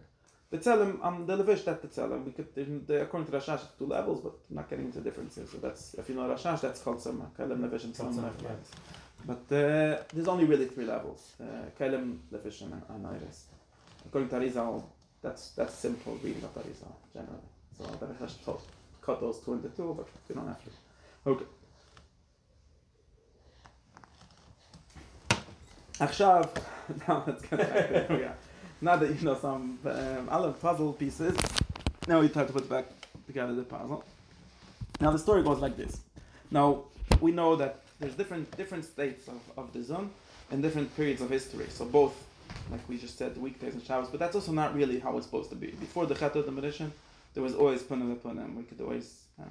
The 0.51 0.57
tzelem, 0.59 0.99
um, 1.03 1.25
the 1.25 1.35
levish 1.37 1.63
that 1.63 1.81
the 1.81 1.87
tzelem. 1.87 2.23
We 2.25 2.31
could, 2.31 2.53
there's- 2.55 2.81
the, 2.87 3.01
according 3.01 3.31
to 3.31 3.37
Rashash, 3.37 3.61
it's 3.63 3.73
two 3.79 3.87
levels, 3.87 4.21
but 4.21 4.33
I'm 4.49 4.55
not 4.57 4.69
getting 4.69 4.85
into 4.85 5.01
differences. 5.01 5.49
So 5.51 5.57
that's 5.57 5.95
if 5.95 6.07
you 6.09 6.15
know 6.15 6.21
Rashash, 6.33 6.61
that's 6.61 6.81
called 6.81 7.01
some 7.01 7.17
kalem 7.37 7.61
levish 7.61 7.83
and 7.85 7.97
Called 7.97 8.11
tzelem 8.11 8.15
some, 8.15 8.23
levish. 8.25 8.43
yeah. 8.43 9.25
But 9.25 9.55
uh, 9.55 10.03
there's 10.13 10.27
only 10.27 10.45
really 10.45 10.65
three 10.67 10.85
levels: 10.85 11.33
uh, 11.41 11.45
kalem 11.79 12.19
levish 12.31 12.61
and, 12.61 12.73
and 12.89 13.07
iris. 13.07 13.45
According 14.05 14.29
to 14.29 14.35
Arizal, 14.35 14.83
that's 15.21 15.49
that's 15.57 15.73
simple 15.73 16.13
reading 16.23 16.43
of 16.43 16.53
Arizal 16.53 16.93
generally. 17.13 17.49
So 17.77 17.83
the 17.99 18.05
Rashash 18.05 18.35
taught 18.45 18.61
cut 19.01 19.19
those 19.19 19.39
two 19.39 19.53
into 19.53 19.69
two, 19.69 19.93
but 19.97 20.07
you 20.29 20.35
don't 20.35 20.47
have 20.47 20.63
to. 20.63 20.69
Okay. 21.31 21.45
עכשיו, 25.99 26.45
now 27.07 27.23
let's 27.25 27.41
get 27.43 27.57
back 27.59 27.87
to 27.89 28.13
it. 28.13 28.21
Yeah. 28.21 28.33
Now 28.80 28.96
that 28.96 29.08
you 29.08 29.24
know 29.24 29.36
some 29.36 29.78
um, 29.84 30.28
other 30.30 30.52
puzzle 30.52 30.92
pieces, 30.94 31.36
now 32.08 32.20
we 32.20 32.28
try 32.28 32.44
to 32.44 32.52
put 32.52 32.68
back 32.68 32.86
together 33.26 33.54
the 33.54 33.62
puzzle. 33.62 34.04
Now 35.00 35.10
the 35.10 35.18
story 35.18 35.42
goes 35.42 35.60
like 35.60 35.76
this. 35.76 36.00
Now 36.50 36.84
we 37.20 37.30
know 37.32 37.56
that 37.56 37.82
there's 37.98 38.14
different 38.14 38.56
different 38.56 38.84
states 38.84 39.28
of, 39.28 39.40
of 39.56 39.72
the 39.72 39.82
zone 39.82 40.10
and 40.50 40.62
different 40.62 40.94
periods 40.96 41.20
of 41.20 41.30
history. 41.30 41.66
So 41.68 41.84
both 41.84 42.14
like 42.70 42.88
we 42.88 42.98
just 42.98 43.18
said, 43.18 43.36
weekdays 43.36 43.74
and 43.74 43.82
Shabbos. 43.82 44.08
But 44.08 44.20
that's 44.20 44.34
also 44.34 44.52
not 44.52 44.74
really 44.74 44.98
how 44.98 45.16
it's 45.16 45.26
supposed 45.26 45.50
to 45.50 45.56
be. 45.56 45.68
Before 45.68 46.06
the 46.06 46.14
Chet 46.14 46.34
the 46.34 46.50
Medicine, 46.50 46.92
there 47.34 47.42
was 47.42 47.54
always 47.54 47.82
Punim 47.82 48.16
Punim. 48.16 48.56
We 48.56 48.62
could 48.64 48.80
always. 48.80 49.22
Uh, 49.40 49.44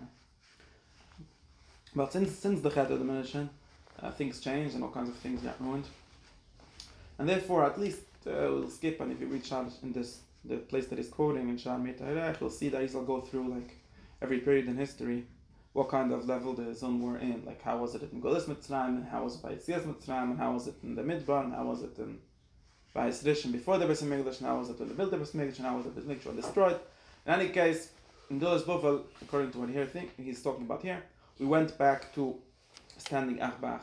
but 1.96 2.12
since 2.13 2.32
since 2.38 2.62
the 2.62 2.70
Chet 2.70 2.89
the 2.89 2.98
Medicine, 2.98 3.50
uh, 4.02 4.12
things 4.12 4.39
changed 4.39 4.76
and 4.76 4.84
all 4.84 4.92
kinds 4.92 5.10
of 5.10 5.15
things 5.15 5.42
got 5.42 5.62
ruined. 5.62 5.86
And 7.18 7.28
therefore, 7.28 7.65
at 7.65 7.80
least 7.80 8.00
uh, 8.27 8.32
we'll 8.51 8.69
skip. 8.69 8.99
And 9.01 9.12
if 9.12 9.19
you 9.19 9.27
read 9.27 9.45
Shad 9.45 9.71
in 9.84 9.93
this 9.93 10.21
the 10.45 10.58
place 10.58 10.88
that 10.88 10.97
he's 10.97 11.10
quoting 11.10 11.49
in 11.49 11.58
Shad 11.58 11.84
Meitayrech, 11.84 12.39
you'll 12.39 12.49
see 12.49 12.69
that 12.69 12.89
he'll 12.89 13.03
go 13.03 13.21
through 13.21 13.49
like 13.49 13.77
every 14.21 14.39
period 14.39 14.67
in 14.67 14.77
history 14.77 15.25
what 15.73 15.89
kind 15.89 16.12
of 16.12 16.25
level 16.25 16.53
the 16.53 16.73
zone 16.73 17.01
were 17.01 17.17
in. 17.17 17.43
Like 17.45 17.62
how 17.62 17.77
was 17.77 17.95
it 17.95 18.03
in 18.12 18.21
Golis 18.21 18.45
Mitzrayim, 18.45 18.97
and 18.97 19.05
how 19.05 19.23
was 19.23 19.36
it 19.36 19.41
by 19.41 19.53
Yitzias 19.53 19.84
Mitzrayim, 19.84 20.32
and 20.32 20.39
how 20.39 20.53
was 20.53 20.67
it 20.67 20.75
in 20.84 20.95
the 20.95 21.03
Midbar, 21.03 21.43
and 21.43 21.53
how 21.53 21.65
was 21.65 21.84
it 21.84 21.97
in 21.97 22.19
by 22.93 23.10
Yisrishim 23.10 23.51
before 23.51 23.77
the 23.77 23.86
Bayis 23.86 24.03
Rishon, 24.03 24.39
and 24.39 24.47
how 24.47 24.58
was 24.60 24.69
it 24.69 24.79
when 24.79 24.89
the 24.89 25.05
the 25.05 25.17
Bayis 25.17 25.32
Rishon, 25.36 25.58
and 25.58 25.67
how 25.67 25.77
was 25.77 25.86
it 25.86 25.95
Bayis 25.95 26.17
Rishon 26.17 26.36
destroyed. 26.36 26.79
In 27.25 27.34
any 27.34 27.49
case, 27.49 27.89
in 28.29 28.39
Golis 28.39 28.63
Bufel, 28.63 29.03
according 29.21 29.51
to 29.51 29.60
what 29.60 29.69
here 29.69 29.86
think 29.86 30.12
he's 30.17 30.41
talking 30.41 30.65
about 30.65 30.82
here, 30.82 31.03
we 31.39 31.45
went 31.45 31.77
back 31.77 32.13
to 32.15 32.36
standing 32.97 33.38
Achbach, 33.38 33.82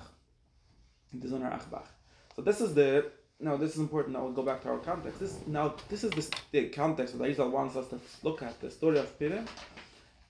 the 1.13 1.29
Zonar 1.29 1.53
Achbach. 1.53 1.87
So 2.35 2.43
this 2.43 2.61
is 2.61 2.75
the 2.75 3.11
now 3.39 3.57
this 3.57 3.75
is 3.75 3.79
important. 3.79 4.15
Now 4.15 4.25
we'll 4.25 4.33
go 4.33 4.43
back 4.43 4.63
to 4.63 4.71
our 4.71 4.79
context. 4.79 5.21
This 5.21 5.39
now 5.47 5.75
this 5.89 6.05
is 6.05 6.11
the, 6.11 6.37
the 6.53 6.69
context 6.69 7.19
that 7.19 7.29
Israel 7.29 7.51
wants 7.51 7.77
us 7.77 7.89
to 7.89 8.01
look 8.23 8.43
at 8.43 8.61
the 8.61 8.71
story 8.71 8.99
of 8.99 9.19
Purim 9.19 9.47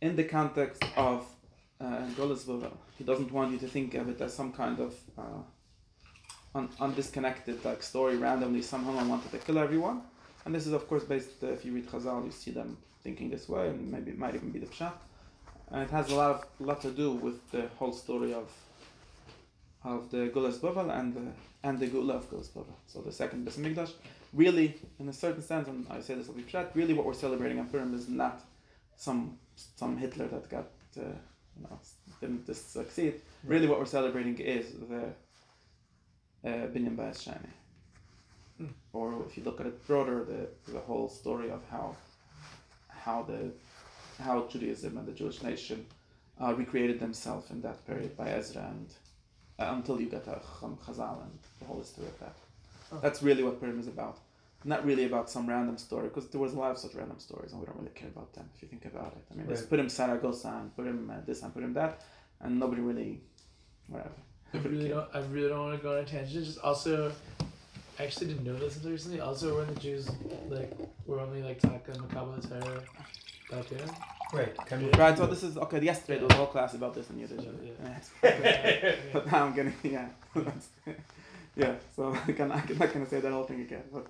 in 0.01 0.17
the 0.17 0.25
context 0.25 0.83
of 0.97 1.27
uh, 1.81 2.03
He 2.99 3.05
doesn't 3.05 3.31
want 3.31 3.53
you 3.53 3.59
to 3.59 3.69
think 3.69 3.95
of 3.95 4.09
it 4.09 4.21
as 4.21 4.35
some 4.35 4.53
kind 4.53 4.81
of 4.81 4.95
uh, 5.17 5.43
un- 6.55 6.71
undisconnected 6.81 7.65
like 7.65 7.83
story 7.83 8.17
randomly. 8.17 8.63
Someone 8.63 9.09
wanted 9.09 9.31
to 9.33 9.39
kill 9.39 9.59
everyone, 9.59 10.03
and 10.45 10.55
this 10.55 10.67
is 10.67 10.73
of 10.73 10.89
course 10.89 11.05
based. 11.05 11.43
Uh, 11.43 11.49
if 11.49 11.65
you 11.65 11.73
read 11.73 11.87
Chazal, 11.89 12.25
you 12.25 12.33
see 12.33 12.51
them 12.51 12.77
thinking 13.05 13.31
this 13.31 13.49
way, 13.49 13.69
and 13.69 13.91
maybe 13.91 14.11
it 14.11 14.19
might 14.19 14.35
even 14.35 14.51
be 14.51 14.59
the 14.59 14.67
pshat. 14.67 14.93
And 15.71 15.83
it 15.83 15.91
has 15.91 16.11
a 16.11 16.17
lot 16.17 16.31
of 16.31 16.45
lot 16.59 16.81
to 16.83 16.91
do 16.91 17.13
with 17.13 17.51
the 17.51 17.69
whole 17.79 17.93
story 17.93 18.35
of 18.35 18.51
of 19.87 20.11
the 20.11 20.29
Gulas 20.35 20.59
Bavel 20.59 20.91
and 20.99 21.15
the 21.15 21.27
and 21.63 21.79
the 21.79 21.87
Gula 21.87 22.15
of 22.15 22.29
Gulas 22.31 22.51
Bavel. 22.51 22.77
So 22.87 23.01
the 23.01 23.13
second 23.13 23.47
Mikdash, 23.47 23.93
really, 24.33 24.75
in 24.99 25.09
a 25.09 25.13
certain 25.13 25.43
sense, 25.43 25.69
and 25.69 25.87
I 25.89 26.01
say 26.01 26.15
this 26.15 26.27
will 26.27 26.35
be 26.35 26.43
pshat. 26.43 26.75
Really, 26.75 26.93
what 26.93 27.07
we're 27.07 27.15
celebrating 27.27 27.59
on 27.61 27.69
Purim 27.69 27.95
is 27.95 28.09
not 28.09 28.41
some 28.97 29.39
some 29.77 29.97
Hitler 29.97 30.27
that 30.29 30.49
got 30.51 30.69
uh, 30.99 31.15
you 31.57 31.63
know 31.63 31.79
didn't 32.21 32.45
just 32.47 32.73
succeed. 32.73 33.15
Really, 33.45 33.69
what 33.69 33.79
we're 33.79 33.95
celebrating 34.01 34.37
is 34.39 34.67
the 34.93 35.05
uh, 36.49 36.67
Binyan 36.73 36.97
Ba'as 36.97 37.19
Shani. 37.25 37.53
Hmm. 38.59 38.73
Or 38.93 39.25
if 39.27 39.37
you 39.37 39.45
look 39.45 39.61
at 39.61 39.67
it 39.67 39.87
broader, 39.87 40.25
the 40.25 40.73
the 40.73 40.81
whole 40.81 41.09
story 41.09 41.51
of 41.51 41.63
how 41.71 41.95
how 42.89 43.23
the 43.23 43.53
how 44.21 44.47
Judaism 44.49 44.99
and 44.99 45.07
the 45.07 45.13
Jewish 45.13 45.43
nation 45.43 45.87
uh, 46.43 46.53
recreated 46.55 46.99
themselves 46.99 47.51
in 47.51 47.61
that 47.63 47.87
period 47.87 48.17
by 48.17 48.29
Ezra 48.31 48.63
and 48.63 48.89
uh, 49.59 49.71
until 49.71 50.01
you 50.01 50.09
get 50.09 50.25
to 50.25 50.41
Cham 50.61 50.77
Chazal 50.87 51.23
and 51.23 51.39
the 51.61 51.67
whole 51.67 51.79
history 51.79 52.07
of 52.07 52.19
that. 52.21 52.37
Oh. 52.93 52.99
That's 53.03 53.23
really 53.23 53.43
what 53.43 53.61
Purim 53.61 53.81
is 53.81 53.89
about. 53.89 54.19
Not 54.65 54.85
really 54.85 55.05
about 55.05 55.31
some 55.31 55.49
random 55.49 55.79
story, 55.79 56.09
because 56.09 56.29
there 56.29 56.41
was 56.41 56.53
a 56.55 56.59
lot 56.59 56.71
of 56.73 56.79
such 56.79 56.95
random 56.95 57.19
stories, 57.21 57.53
and 57.53 57.61
we 57.61 57.67
don't 57.67 57.77
really 57.79 57.91
care 57.95 58.09
about 58.09 58.33
them 58.33 58.49
if 58.55 58.63
you 58.63 58.69
think 58.69 58.85
about 58.85 59.13
it. 59.13 59.25
I 59.31 59.35
mean, 59.37 59.47
there's 59.47 59.61
Right. 59.61 59.71
Purim 59.71 59.89
Saragossa 59.89 60.49
and 60.61 60.75
Purim 60.75 61.11
uh, 61.11 61.21
this 61.27 61.43
and 61.43 61.53
Purim 61.55 61.73
that, 61.75 62.03
and 62.41 62.59
nobody 62.59 62.83
really, 62.83 63.21
whatever. 63.89 64.11
I 64.55 64.59
really 64.59 64.89
don't. 64.89 65.09
I 65.15 65.21
really 65.31 65.49
don't 65.49 65.61
want 65.61 65.77
to 65.77 65.83
go 65.83 65.93
on 65.93 65.99
a 65.99 66.05
tangent. 66.05 66.45
Just 66.45 66.59
also, 66.61 67.13
I 67.99 68.05
actually 68.05 68.29
didn't 68.29 68.45
know 68.45 68.57
this 68.57 68.77
until 68.77 68.91
recently. 68.93 69.21
Also, 69.21 69.57
when 69.57 69.73
the 69.73 69.81
Jews 69.81 70.09
like 70.49 70.73
were 71.07 71.21
only 71.21 71.43
like 71.43 71.61
Taka 71.61 71.93
Makabal 71.93 72.49
Torah 72.49 72.83
back 73.51 73.69
then. 73.69 73.89
Right. 74.33 74.57
Can 74.67 74.83
we, 74.85 74.91
Right, 74.91 75.17
so 75.17 75.27
this 75.27 75.43
is 75.45 75.57
okay. 75.57 75.81
Yesterday 75.81 76.19
there 76.19 76.25
was 76.27 76.35
a 76.35 76.37
whole 76.37 76.47
class 76.47 76.75
about 76.75 76.95
this 76.95 77.09
in 77.11 77.19
Yiddish. 77.21 77.45
Yeah. 77.45 77.71
Yes. 78.23 78.97
but 79.13 79.31
now 79.31 79.45
I'm 79.47 79.55
gonna 79.55 79.73
yeah, 79.85 80.09
yeah. 81.57 81.75
So 81.95 82.13
I 82.27 82.33
can, 82.33 82.51
I'm 82.51 82.79
not 82.79 82.93
gonna 82.93 83.07
say 83.09 83.21
that 83.21 83.33
whole 83.33 83.45
thing 83.45 83.61
again. 83.61 83.85
But 83.93 84.07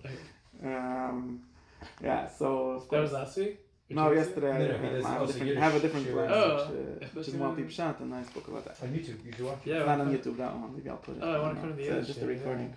um, 0.65 1.43
yeah. 2.03 2.29
So 2.29 2.85
That 2.91 3.01
was 3.01 3.13
last 3.13 3.37
week. 3.37 3.61
No 3.89 4.11
yesterday 4.11 4.53
No, 4.59 5.01
no, 5.01 5.07
I, 5.07 5.11
I 5.11 5.13
have 5.13 5.23
a 5.23 5.27
different, 5.27 5.47
Yiddish 5.47 5.63
have 5.63 5.75
a 5.77 5.81
different 5.81 6.07
shir. 6.07 6.13
class 6.13 6.31
Oh, 6.35 6.57
which, 6.57 6.65
uh, 6.67 7.05
if 7.07 7.15
which 7.15 7.29
is 7.29 7.33
that's 7.35 7.41
one 7.41 7.55
deep 7.57 7.71
shot 7.71 8.01
and 8.01 8.15
I 8.15 8.23
spoke 8.25 8.49
about 8.49 8.65
that. 8.65 8.83
on 8.83 8.89
YouTube, 8.93 9.25
you 9.25 9.33
should 9.33 9.45
watch 9.47 9.59
it. 9.65 9.71
Yeah, 9.71 9.77
It's 9.77 9.87
not 9.87 10.01
on 10.01 10.09
well, 10.09 10.19
YouTube 10.19 10.37
that 10.39 10.55
one. 10.57 10.75
Maybe 10.77 10.91
I'll 10.91 10.97
put 10.97 11.17
it. 11.19 11.23
Oh, 11.23 11.33
I 11.33 11.39
wanna 11.39 11.55
don't 11.55 11.63
put 11.63 11.69
it 11.69 11.71
in 11.71 11.77
the 11.77 11.83
It's, 11.83 11.91
uh, 11.91 11.95
Yiddish, 11.95 12.07
just 12.09 12.19
a 12.19 12.21
yeah, 12.23 12.27
yeah. 12.33 12.39
recording. 12.39 12.75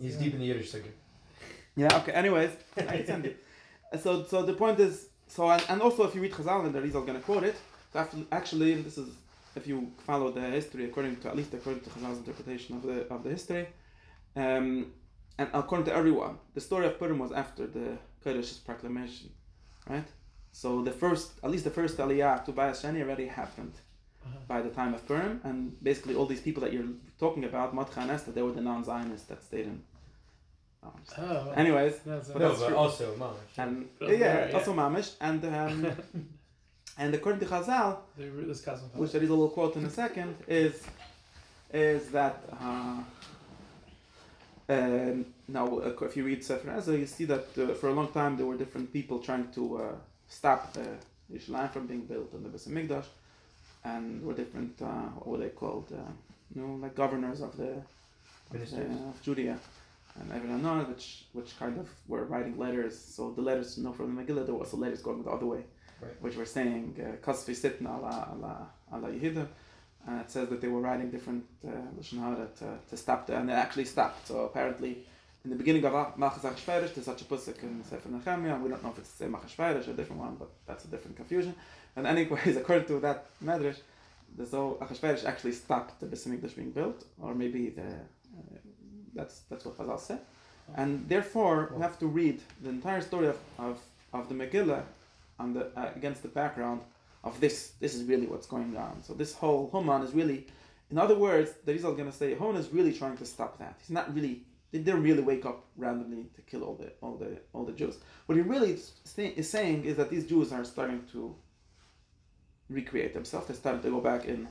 He's 0.00 0.16
deep 0.16 0.32
in 0.32 0.40
the 0.40 0.46
Yiddish 0.46 0.70
circuit. 0.70 0.96
Yeah. 1.76 1.96
Okay. 1.98 2.12
Anyways, 2.12 2.50
I 2.78 3.02
send 3.04 3.26
it. 3.26 3.44
So 4.00 4.24
so 4.24 4.42
the 4.42 4.54
point 4.54 4.80
is 4.80 5.08
so 5.34 5.40
and, 5.54 5.62
and 5.70 5.78
also 5.86 6.00
if 6.08 6.12
you 6.14 6.20
read 6.24 6.32
Chazal 6.38 6.60
and 6.66 6.74
the 6.76 6.82
Rizal 6.86 7.02
gonna 7.08 7.20
quote 7.30 7.44
it. 7.50 7.56
So 7.92 7.96
actually, 8.40 8.70
this 8.86 8.96
is 9.02 9.08
if 9.58 9.64
you 9.70 9.76
follow 10.08 10.28
the 10.38 10.44
history 10.58 10.82
according 10.90 11.14
to 11.20 11.26
at 11.30 11.36
least 11.40 11.52
according 11.58 11.82
to 11.84 11.90
Chazal's 11.94 12.18
interpretation 12.22 12.70
of 12.76 12.82
the 12.88 12.96
of 13.14 13.18
the 13.24 13.30
history, 13.36 13.64
um, 14.42 14.70
and 15.40 15.48
according 15.60 15.86
to 15.90 15.94
everyone, 16.00 16.34
the 16.56 16.60
story 16.68 16.84
of 16.86 16.92
Purim 17.00 17.18
was 17.24 17.32
after 17.42 17.64
the 17.76 17.86
Koresh's 18.24 18.58
proclamation, 18.68 19.28
right? 19.92 20.08
So 20.52 20.68
the 20.88 20.94
first, 21.02 21.28
at 21.44 21.50
least 21.54 21.64
the 21.64 21.74
first 21.80 21.94
Aliyah 22.04 22.44
to 22.46 22.50
Bayas 22.58 22.78
Shani 22.82 23.00
already 23.06 23.26
happened 23.42 23.74
Uh-huh. 24.24 24.38
by 24.54 24.60
the 24.66 24.72
time 24.80 24.92
of 24.96 25.00
Purim, 25.10 25.34
and 25.48 25.58
basically 25.90 26.14
all 26.18 26.28
these 26.32 26.44
people 26.46 26.60
that 26.64 26.72
you're 26.74 26.92
talking 27.24 27.44
about, 27.50 27.66
Matcha 27.78 27.98
and 28.04 28.10
Esther, 28.16 28.32
they 28.36 28.44
were 28.46 28.54
the 28.60 28.66
non-Zionists 28.70 29.26
that 29.30 29.40
stayed 29.48 29.66
in. 29.72 29.78
Oh, 30.84 30.92
Oh. 31.18 31.50
Anyways, 31.56 31.94
That's 32.04 32.28
But 32.28 32.42
no, 32.42 32.48
that's 32.48 32.60
but 32.60 32.72
also 32.72 33.14
Mamash. 33.14 33.58
and 33.58 33.88
yeah, 34.00 34.08
yeah, 34.10 34.48
yeah. 34.48 34.56
also 34.56 34.72
Mamish, 34.74 35.14
and 35.20 35.44
um, 35.44 35.92
and 36.98 37.14
according 37.14 37.40
to 37.40 37.46
Chazal, 37.46 37.98
They 38.18 38.28
wrote 38.28 38.48
this 38.48 38.62
cosmo. 38.62 38.88
which 38.94 39.12
there 39.12 39.22
is 39.22 39.28
a 39.30 39.32
little 39.32 39.50
quote 39.50 39.76
in 39.76 39.84
a 39.84 39.90
second, 39.90 40.34
is 40.48 40.82
is 41.72 42.08
that 42.10 42.42
uh, 42.60 43.00
um, 44.68 45.26
now 45.48 45.66
uh, 45.78 46.04
if 46.04 46.16
you 46.16 46.24
read 46.24 46.42
Sefer 46.44 46.70
Ezra, 46.70 46.96
you 46.96 47.06
see 47.06 47.24
that 47.26 47.46
uh, 47.58 47.74
for 47.74 47.88
a 47.88 47.92
long 47.94 48.08
time 48.08 48.36
there 48.36 48.46
were 48.46 48.56
different 48.56 48.92
people 48.92 49.18
trying 49.20 49.50
to 49.52 49.76
uh, 49.78 49.82
stop 50.28 50.76
uh, 50.76 50.80
Yerushalayim 51.32 51.70
from 51.70 51.86
being 51.86 52.04
built 52.06 52.32
in 52.34 52.42
the 52.42 52.48
Beis 52.48 52.68
Hamikdash, 52.68 53.06
and 53.84 54.22
were 54.24 54.34
different 54.34 54.80
uh, 54.82 54.86
what 55.18 55.26
were 55.28 55.38
they 55.38 55.50
called, 55.50 55.86
uh, 55.92 56.10
you 56.54 56.62
know, 56.62 56.74
like 56.82 56.94
governors 56.94 57.40
of 57.40 57.56
the 57.56 57.68
of, 57.70 57.84
the, 58.50 58.58
Ministers. 58.58 58.90
of 59.08 59.22
Judea. 59.22 59.58
And 60.20 60.30
everyone 60.32 60.62
knows 60.62 60.86
which 60.88 61.24
which 61.32 61.58
kind 61.58 61.78
of 61.78 61.88
were 62.06 62.24
writing 62.24 62.58
letters. 62.58 62.98
So 62.98 63.30
the 63.32 63.42
letters, 63.42 63.78
you 63.78 63.84
know, 63.84 63.92
from 63.92 64.14
the 64.14 64.22
Megillah, 64.22 64.44
there 64.46 64.54
was 64.54 64.70
the 64.70 64.76
letters 64.76 65.00
going 65.02 65.22
the 65.22 65.30
other 65.30 65.46
way, 65.46 65.62
Right. 66.02 66.16
which 66.20 66.36
were 66.36 66.44
saying 66.58 66.84
uh, 67.00 67.16
"Kasfi 67.26 67.54
sitna 67.62 67.90
ala 67.98 68.14
ala 68.34 68.52
ala 68.92 69.08
Yehuda," 69.08 69.46
and 70.06 70.20
it 70.20 70.30
says 70.30 70.48
that 70.50 70.60
they 70.60 70.68
were 70.68 70.80
writing 70.80 71.10
different 71.10 71.44
uh, 71.66 71.70
lashon 71.98 72.18
hara 72.20 72.46
to, 72.60 72.68
to 72.90 72.96
stop 72.96 73.26
the, 73.26 73.36
and 73.38 73.48
it 73.48 73.54
actually 73.54 73.86
stopped. 73.86 74.26
So 74.28 74.40
apparently, 74.40 74.92
in 75.44 75.50
the 75.50 75.56
beginning 75.56 75.84
of 75.86 75.92
Machas 76.18 76.42
Achashverosh, 76.42 76.92
there's 76.94 77.06
such 77.12 77.22
a 77.22 77.24
pasuk 77.24 77.62
in 77.62 77.82
Sefer 77.82 78.08
Nehemiah. 78.10 78.58
We 78.62 78.68
don't 78.68 78.82
know 78.84 78.90
if 78.90 78.98
it's 78.98 79.12
the 79.12 79.24
same 79.24 79.32
Achashverosh 79.34 79.88
or 79.88 79.92
a 79.92 79.94
different 79.94 80.20
one, 80.20 80.34
but 80.38 80.50
that's 80.66 80.84
a 80.84 80.88
different 80.88 81.16
confusion. 81.16 81.54
And 81.96 82.06
anyways, 82.06 82.56
according 82.62 82.86
to 82.88 83.00
that 83.00 83.26
medrash, 83.42 83.78
the 84.36 84.44
so 84.46 84.76
Achashverosh 84.82 85.24
actually 85.24 85.52
stopped 85.52 86.00
the 86.00 86.06
Beis 86.06 86.26
Hamikdash 86.26 86.54
being 86.56 86.72
built, 86.72 87.04
or 87.20 87.34
maybe 87.34 87.70
the 87.70 87.82
uh, 87.82 88.58
that's 89.14 89.40
that's 89.48 89.64
what 89.64 89.76
Chazal 89.76 90.00
said. 90.00 90.20
And 90.74 91.08
therefore, 91.08 91.72
we 91.74 91.82
have 91.82 91.98
to 91.98 92.06
read 92.06 92.40
the 92.62 92.68
entire 92.68 93.00
story 93.00 93.26
of, 93.26 93.38
of, 93.58 93.78
of 94.12 94.28
the 94.28 94.34
Megillah 94.34 94.82
on 95.38 95.52
the, 95.54 95.66
uh, 95.76 95.90
against 95.94 96.22
the 96.22 96.28
background 96.28 96.80
of 97.24 97.38
this. 97.40 97.72
This 97.80 97.94
is 97.94 98.04
really 98.04 98.26
what's 98.26 98.46
going 98.46 98.76
on. 98.76 99.02
So 99.02 99.12
this 99.12 99.34
whole 99.34 99.70
Haman 99.72 100.02
is 100.02 100.12
really, 100.12 100.46
in 100.90 100.98
other 100.98 101.14
words, 101.14 101.50
the 101.64 101.72
Rizal 101.72 101.90
is 101.90 101.96
going 101.96 102.10
to 102.10 102.16
say 102.16 102.34
Haman 102.34 102.56
is 102.56 102.72
really 102.72 102.92
trying 102.92 103.16
to 103.18 103.26
stop 103.26 103.58
that. 103.58 103.76
He's 103.80 103.90
not 103.90 104.14
really. 104.14 104.42
They 104.70 104.78
didn't 104.78 105.02
really 105.02 105.20
wake 105.20 105.44
up 105.44 105.66
randomly 105.76 106.28
to 106.34 106.40
kill 106.42 106.62
all 106.64 106.74
the 106.76 106.92
all 107.02 107.16
the 107.16 107.38
all 107.52 107.64
the 107.64 107.72
Jews. 107.72 107.98
What 108.24 108.36
he 108.36 108.42
really 108.42 108.72
is 108.72 109.50
saying 109.50 109.84
is 109.84 109.96
that 109.96 110.08
these 110.08 110.26
Jews 110.26 110.50
are 110.50 110.64
starting 110.64 111.04
to 111.12 111.34
recreate 112.70 113.12
themselves. 113.12 113.48
They're 113.48 113.56
starting 113.56 113.82
to 113.82 113.90
go 113.90 114.00
back 114.00 114.24
in 114.24 114.48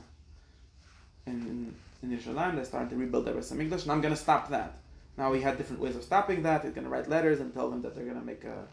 in 1.26 1.32
in 1.32 1.74
Yerushalayim. 2.10 2.56
They're 2.56 2.64
starting 2.64 2.88
to 2.90 2.96
rebuild 2.96 3.24
their 3.26 3.34
Beis 3.34 3.52
Hamikdash, 3.52 3.82
and 3.84 3.92
I'm 3.92 4.00
going 4.00 4.14
to 4.14 4.20
stop 4.20 4.48
that. 4.50 4.78
Now 5.16 5.32
he 5.32 5.40
had 5.40 5.58
different 5.58 5.80
ways 5.82 5.94
of 5.96 6.02
stopping 6.02 6.42
that. 6.42 6.62
He's 6.62 6.72
going 6.72 6.84
to 6.84 6.90
write 6.90 7.08
letters 7.08 7.40
and 7.40 7.52
tell 7.52 7.70
them 7.70 7.82
that 7.82 7.94
they're 7.94 8.04
going 8.04 8.18
to 8.18 8.24
make 8.24 8.44
a, 8.44 8.66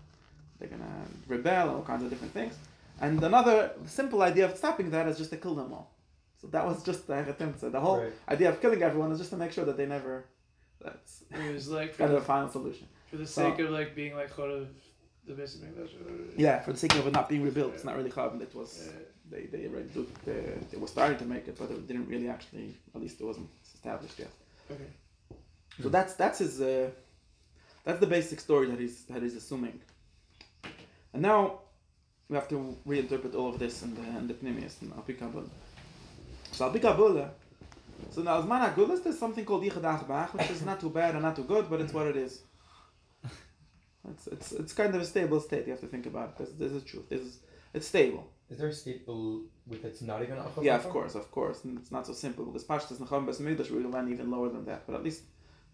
they're 0.58 0.70
going 0.70 0.82
to 0.82 0.88
rebel 1.28 1.68
and 1.68 1.76
all 1.78 1.84
kinds 1.84 2.04
of 2.04 2.10
different 2.10 2.34
things. 2.34 2.56
And 3.02 3.22
another 3.24 3.72
simple 3.86 4.22
idea 4.22 4.46
of 4.46 4.58
stopping 4.58 4.90
that 4.92 5.08
is 5.08 5.18
just 5.18 5.30
to 5.32 5.38
kill 5.38 5.56
them 5.56 5.72
all. 5.74 5.92
So 6.42 6.48
that 6.48 6.66
was 6.66 6.82
just 6.84 7.08
the 7.08 7.30
attempt. 7.30 7.60
So 7.60 7.70
the 7.70 7.80
whole 7.80 8.00
Right. 8.02 8.14
idea 8.30 8.50
of 8.50 8.62
killing 8.62 8.82
everyone 8.82 9.12
is 9.12 9.18
just 9.20 9.30
to 9.32 9.38
make 9.38 9.52
sure 9.52 9.66
that 9.66 9.78
they 9.78 9.86
never. 9.86 10.26
That's 10.82 11.24
It 11.32 11.54
was 11.54 11.68
like 11.70 11.92
for 11.94 11.98
kind 12.04 12.12
of 12.14 12.18
the, 12.20 12.24
a 12.24 12.26
final 12.26 12.50
solution. 12.50 12.88
for 13.10 13.18
the 13.18 13.28
So- 13.28 13.50
sake 13.50 13.60
of 13.60 13.70
like 13.72 13.94
being 13.96 14.16
like 14.16 14.34
part 14.36 14.50
of 14.50 14.70
the 15.28 15.34
Beis 15.34 15.58
Hamikdash. 15.58 15.90
Yeah, 16.38 16.60
for 16.62 16.72
the 16.72 16.78
sake 16.80 16.96
of 16.96 17.06
it 17.08 17.12
not 17.14 17.28
being 17.30 17.44
rebuilt, 17.44 17.74
it's 17.74 17.84
not 17.84 17.96
really 17.98 18.10
Chav. 18.10 18.42
It 18.42 18.56
was 18.56 18.88
Uh, 18.88 18.92
they 19.32 19.44
they 19.54 19.68
already 19.68 19.90
do, 19.90 20.08
they, 20.26 20.42
they 20.72 20.78
were 20.78 20.88
starting 20.88 21.18
to 21.20 21.26
make 21.26 21.48
it, 21.48 21.58
but 21.60 21.70
it 21.72 21.88
didn't 21.88 22.08
really 22.08 22.30
actually. 22.30 22.78
At 22.96 23.02
least 23.02 23.22
it 23.22 23.26
wasn't 23.26 23.50
established 23.76 24.20
yet. 24.20 24.32
okay. 24.72 24.90
So 25.82 25.90
that's 25.90 26.14
that's 26.16 26.40
his. 26.40 26.62
Uh, 26.62 26.90
That's 27.86 28.00
the 28.02 28.08
basic 28.08 28.40
story 28.40 28.68
that 28.72 28.80
he's 28.80 29.06
that 29.06 29.22
he's 29.24 29.36
assuming. 29.36 29.80
And 31.14 31.22
now 31.24 31.62
we 32.30 32.36
have 32.36 32.48
to 32.50 32.78
reinterpret 32.86 33.34
all 33.36 33.50
of 33.50 33.58
this 33.60 33.82
in 33.86 33.96
the 33.96 34.06
in 34.20 34.28
the 34.28 34.36
Pnimius 34.36 34.76
and 34.82 34.92
Alpi 34.94 35.16
Kabbalah. 35.18 35.50
So 36.52 36.70
Alpi 36.70 36.82
Kabbalah. 36.82 37.32
So 38.12 38.22
now 38.22 38.40
as 38.40 38.46
man 38.46 38.62
Agulas, 38.70 39.04
there's 39.04 39.18
something 39.26 39.46
called 39.46 39.64
Yichad 39.64 39.84
Achbach, 39.94 40.34
which 40.34 40.50
is 40.52 40.62
not 40.64 40.80
too 40.80 40.90
bad 40.90 41.12
and 41.16 41.24
not 41.24 41.36
too 41.36 41.46
good, 41.54 41.70
but 41.70 41.82
it's 41.82 41.94
what 41.94 42.08
it 42.08 42.18
is. 42.18 42.44
It's, 44.12 44.28
it's, 44.28 44.52
it's 44.54 44.74
kind 44.74 44.94
of 44.96 45.02
a 45.02 45.06
stable 45.06 45.40
state. 45.42 45.66
You 45.66 45.72
have 45.72 45.82
to 45.82 45.88
think 45.88 46.06
about 46.06 46.30
it. 46.30 46.38
This, 46.40 46.50
this 46.62 46.72
is 46.72 46.84
truth. 46.84 47.10
This 47.10 47.22
is 47.22 47.40
it's 47.74 47.88
stable. 47.88 48.26
Is 48.50 48.58
there 48.58 48.70
a 48.70 48.74
staple 48.74 49.44
with 49.68 49.86
it's 49.86 50.02
not 50.02 50.24
even 50.24 50.38
a 50.38 50.46
Yeah, 50.62 50.76
of 50.76 50.90
course, 50.90 51.14
of 51.16 51.30
course. 51.32 51.64
And 51.66 51.78
it's 51.78 51.92
not 51.92 52.08
so 52.08 52.14
simple 52.14 52.46
because 52.46 52.64
Pashtas 52.64 52.98
Nacham 52.98 53.26
Bes 53.28 53.40
Mikdash 53.40 53.70
we 53.70 53.86
went 53.86 54.10
even 54.10 54.32
lower 54.32 54.50
than 54.50 54.66
that. 54.66 54.88
But 54.88 54.96
at 54.96 55.04
least 55.04 55.24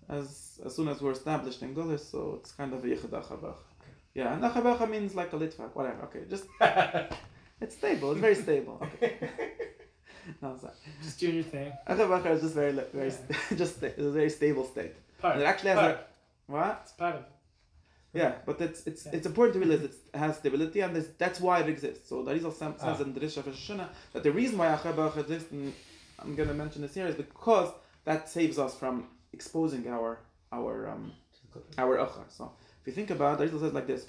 as 0.09 0.59
as 0.65 0.75
soon 0.75 0.87
as 0.89 1.01
we're 1.01 1.11
established 1.11 1.61
in 1.61 1.73
Gulis, 1.73 2.11
so 2.11 2.35
it's 2.39 2.51
kind 2.51 2.73
of 2.73 2.83
a 2.83 2.87
Yichad 2.87 3.13
Achabach. 3.21 3.57
Yeah, 4.13 4.33
and 4.33 4.43
Achabach 4.43 4.89
means 4.89 5.15
like 5.15 5.31
a 5.33 5.37
Litvak, 5.37 5.73
whatever. 5.73 6.03
Okay, 6.03 6.23
just 6.29 6.45
it's 7.61 7.75
stable. 7.75 8.11
It's 8.11 8.21
very 8.21 8.35
stable. 8.35 8.77
Okay. 8.81 9.17
no, 10.41 10.57
sorry. 10.57 10.73
Just 11.01 11.19
doing 11.19 11.35
your 11.35 11.43
thing. 11.43 11.71
Achabach 11.87 12.25
is 12.31 12.41
just 12.41 12.55
very 12.55 12.73
li- 12.73 12.91
very 12.93 13.11
st- 13.11 13.31
just 13.57 13.77
sta- 13.77 13.87
it's 13.87 13.99
a 13.99 14.11
very 14.11 14.29
stable 14.29 14.65
state. 14.65 14.95
Part. 15.19 15.35
And 15.35 15.43
it 15.43 15.45
actually 15.45 15.71
has 15.71 15.79
part. 15.79 15.95
a 15.95 16.51
what? 16.51 16.79
It's 16.83 16.91
part 16.93 17.15
of 17.15 17.21
it. 17.21 17.27
Yeah, 18.21 18.31
but 18.47 18.61
it's 18.61 18.79
it's 18.89 19.05
Yeah. 19.05 19.15
it's 19.15 19.27
important 19.31 19.53
to 19.55 19.59
realize 19.63 19.83
it 19.89 19.95
has 20.23 20.37
stability, 20.37 20.79
and 20.85 20.91
this, 20.97 21.07
that's 21.23 21.39
why 21.45 21.55
it 21.63 21.69
exists. 21.75 22.03
So 22.09 22.23
the 22.23 22.31
Rizal 22.35 22.51
sam- 22.61 22.77
says 22.85 22.97
Ah. 22.99 23.03
in 23.03 23.13
the 23.15 23.19
Rish 23.25 23.37
of 23.37 23.45
that 24.13 24.23
the 24.27 24.31
reason 24.31 24.55
why 24.59 24.67
Achabach 24.75 25.17
exists, 25.23 25.51
and 25.51 25.73
I'm 26.19 26.33
going 26.39 26.47
to 26.53 26.57
mention 26.63 26.79
this 26.83 26.93
here, 26.99 27.07
is 27.13 27.15
because 27.25 27.69
that 28.05 28.21
saves 28.37 28.57
us 28.65 28.73
from 28.81 28.95
exposing 29.37 29.83
our 29.95 30.09
our 30.57 30.73
um 30.91 31.03
our 31.83 31.93
achar. 32.05 32.25
So 32.37 32.43
if 32.81 32.87
you 32.87 32.93
think 32.99 33.09
about, 33.17 33.33
it, 33.33 33.37
the 33.39 33.43
Rizal 33.45 33.59
says 33.65 33.73
like 33.79 33.87
this: 33.93 34.03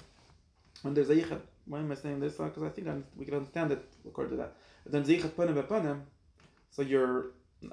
when 0.83 0.93
there's 0.95 1.09
a 1.09 1.15
yichad, 1.19 1.41
why 1.65 1.79
am 1.79 1.91
I 1.91 1.95
saying 1.95 2.19
this? 2.23 2.33
Because 2.37 2.63
I 2.63 2.71
think 2.75 2.87
I'm, 2.87 3.03
we 3.19 3.25
can 3.25 3.35
understand 3.41 3.71
it 3.75 3.83
according 4.07 4.31
to 4.35 4.37
that. 4.41 4.51
But 4.83 4.91
then 4.93 5.03
yichad 5.03 5.31
panim 5.37 5.55
bepanim, 5.61 5.99
so 6.71 6.81
you're 6.81 7.17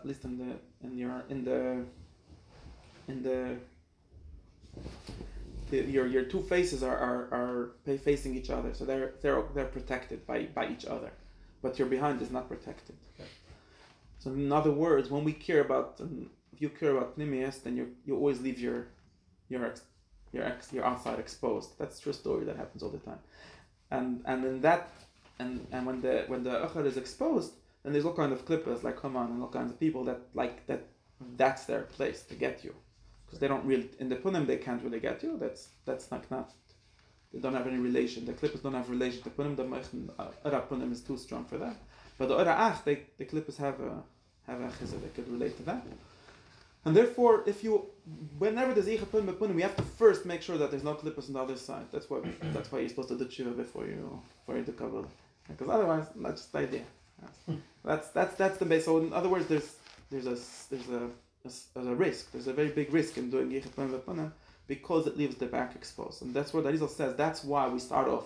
at 0.00 0.04
least 0.10 0.24
in 0.24 0.34
the 0.42 0.50
in 0.84 0.92
your 0.98 1.16
in 1.32 1.44
the 1.48 1.60
in 3.12 3.22
the 3.22 3.38
the, 5.70 5.78
your 5.82 6.06
your 6.06 6.24
two 6.24 6.42
faces 6.42 6.82
are, 6.82 6.96
are, 6.96 7.72
are 7.86 7.98
facing 7.98 8.34
each 8.36 8.50
other, 8.50 8.74
so 8.74 8.84
they're 8.84 9.14
they're 9.22 9.42
they're 9.54 9.66
protected 9.66 10.26
by, 10.26 10.44
by 10.54 10.68
each 10.68 10.84
other, 10.84 11.12
but 11.62 11.78
your 11.78 11.88
behind 11.88 12.20
is 12.22 12.30
not 12.30 12.48
protected. 12.48 12.96
So 14.18 14.30
in 14.30 14.52
other 14.52 14.70
words, 14.70 15.10
when 15.10 15.24
we 15.24 15.32
care 15.32 15.60
about 15.60 15.96
um, 16.00 16.30
if 16.52 16.62
you 16.62 16.68
care 16.68 16.92
about 16.96 17.18
Pnimius, 17.18 17.62
then 17.62 17.76
you 17.76 17.94
you 18.04 18.14
always 18.14 18.40
leave 18.40 18.58
your 18.58 18.88
your 19.48 19.66
ex, 19.66 19.82
your 20.32 20.44
ex, 20.44 20.72
your 20.72 20.84
outside 20.84 21.18
exposed. 21.18 21.78
That's 21.78 21.98
a 21.98 22.02
true 22.02 22.12
story 22.12 22.44
that 22.44 22.56
happens 22.56 22.82
all 22.82 22.90
the 22.90 22.98
time, 22.98 23.20
and 23.90 24.22
and 24.26 24.44
in 24.44 24.60
that 24.62 24.90
and 25.38 25.66
and 25.72 25.86
when 25.86 26.00
the 26.00 26.24
when 26.28 26.44
the 26.44 26.50
achar 26.66 26.86
is 26.86 26.96
exposed, 26.96 27.52
then 27.82 27.92
there's 27.92 28.04
all 28.04 28.14
kind 28.14 28.32
of 28.32 28.44
clippers 28.44 28.84
like 28.84 29.00
come 29.00 29.16
on 29.16 29.30
and 29.30 29.42
all 29.42 29.48
kinds 29.48 29.70
of 29.72 29.80
people 29.80 30.04
that 30.04 30.20
like 30.34 30.66
that 30.66 30.86
that's 31.36 31.64
their 31.64 31.82
place 31.82 32.22
to 32.24 32.34
get 32.34 32.64
you 32.64 32.74
because 33.34 33.40
they 33.40 33.48
don't 33.48 33.64
really 33.64 33.88
in 33.98 34.08
the 34.08 34.16
punim 34.16 34.46
they 34.46 34.58
can't 34.58 34.82
really 34.82 35.00
get 35.00 35.22
you. 35.22 35.36
That's 35.38 35.68
that's 35.84 36.10
like 36.12 36.30
not. 36.30 36.52
They 37.32 37.40
don't 37.40 37.54
have 37.54 37.66
any 37.66 37.78
relation. 37.78 38.24
The 38.24 38.32
clippers 38.32 38.60
don't 38.60 38.74
have 38.74 38.88
relation 38.88 39.22
to 39.22 39.24
the 39.24 39.30
punim. 39.30 39.56
The 39.56 39.64
meichen 39.64 40.10
uh, 40.18 40.28
ora 40.44 40.62
punim 40.70 40.92
is 40.92 41.00
too 41.00 41.16
strong 41.16 41.44
for 41.44 41.58
that. 41.58 41.76
But 42.16 42.28
the 42.28 42.36
ora 42.36 42.54
ach, 42.66 42.84
they 42.84 42.96
the 43.18 43.24
clippers 43.24 43.56
have 43.56 43.80
a 43.80 44.02
have 44.46 44.60
a 44.60 44.68
chizah. 44.76 45.02
They 45.02 45.08
could 45.16 45.28
relate 45.28 45.56
to 45.56 45.64
that. 45.64 45.84
And 46.84 46.94
therefore, 46.94 47.42
if 47.46 47.64
you 47.64 47.86
whenever 48.38 48.72
there's 48.72 48.86
icha 48.86 49.06
punim 49.06 49.34
punim, 49.34 49.56
we 49.56 49.62
have 49.62 49.76
to 49.76 49.82
first 49.82 50.24
make 50.24 50.42
sure 50.42 50.56
that 50.58 50.70
there's 50.70 50.84
no 50.84 50.94
clippers 50.94 51.26
on 51.28 51.34
the 51.34 51.40
other 51.40 51.56
side. 51.56 51.86
That's 51.90 52.08
why 52.08 52.20
that's 52.54 52.70
why 52.70 52.78
you're 52.80 52.88
supposed 52.88 53.08
to 53.08 53.18
do 53.18 53.24
tshuva 53.24 53.56
before 53.56 53.86
you 53.86 54.22
before 54.38 54.58
you 54.58 54.64
do 54.64 54.72
kabbalah. 54.72 55.08
Because 55.48 55.68
otherwise, 55.68 56.06
that's 56.14 56.42
just 56.42 56.52
the 56.52 56.58
idea. 56.58 56.84
That's 57.84 58.08
that's 58.10 58.36
that's 58.36 58.58
the 58.58 58.64
base. 58.64 58.84
So 58.84 58.98
in 58.98 59.12
other 59.12 59.28
words, 59.28 59.46
there's 59.48 59.70
there's 60.10 60.26
a 60.26 60.36
there's 60.70 60.88
a 61.00 61.10
there's 61.44 61.66
there's 61.74 61.86
a 61.86 61.94
risk. 61.94 62.32
There's 62.32 62.46
a 62.46 62.52
very 62.52 62.70
big 62.70 62.92
risk 62.92 63.18
in 63.18 63.30
doing 63.30 63.50
V'Punim 63.50 64.32
because 64.66 65.06
it 65.06 65.16
leaves 65.16 65.36
the 65.36 65.46
back 65.46 65.76
exposed. 65.76 66.22
And 66.22 66.34
that's 66.34 66.52
what 66.54 66.64
Arizal 66.64 66.88
says. 66.88 67.14
That's 67.16 67.44
why 67.44 67.68
we 67.68 67.78
start 67.78 68.08
off 68.08 68.24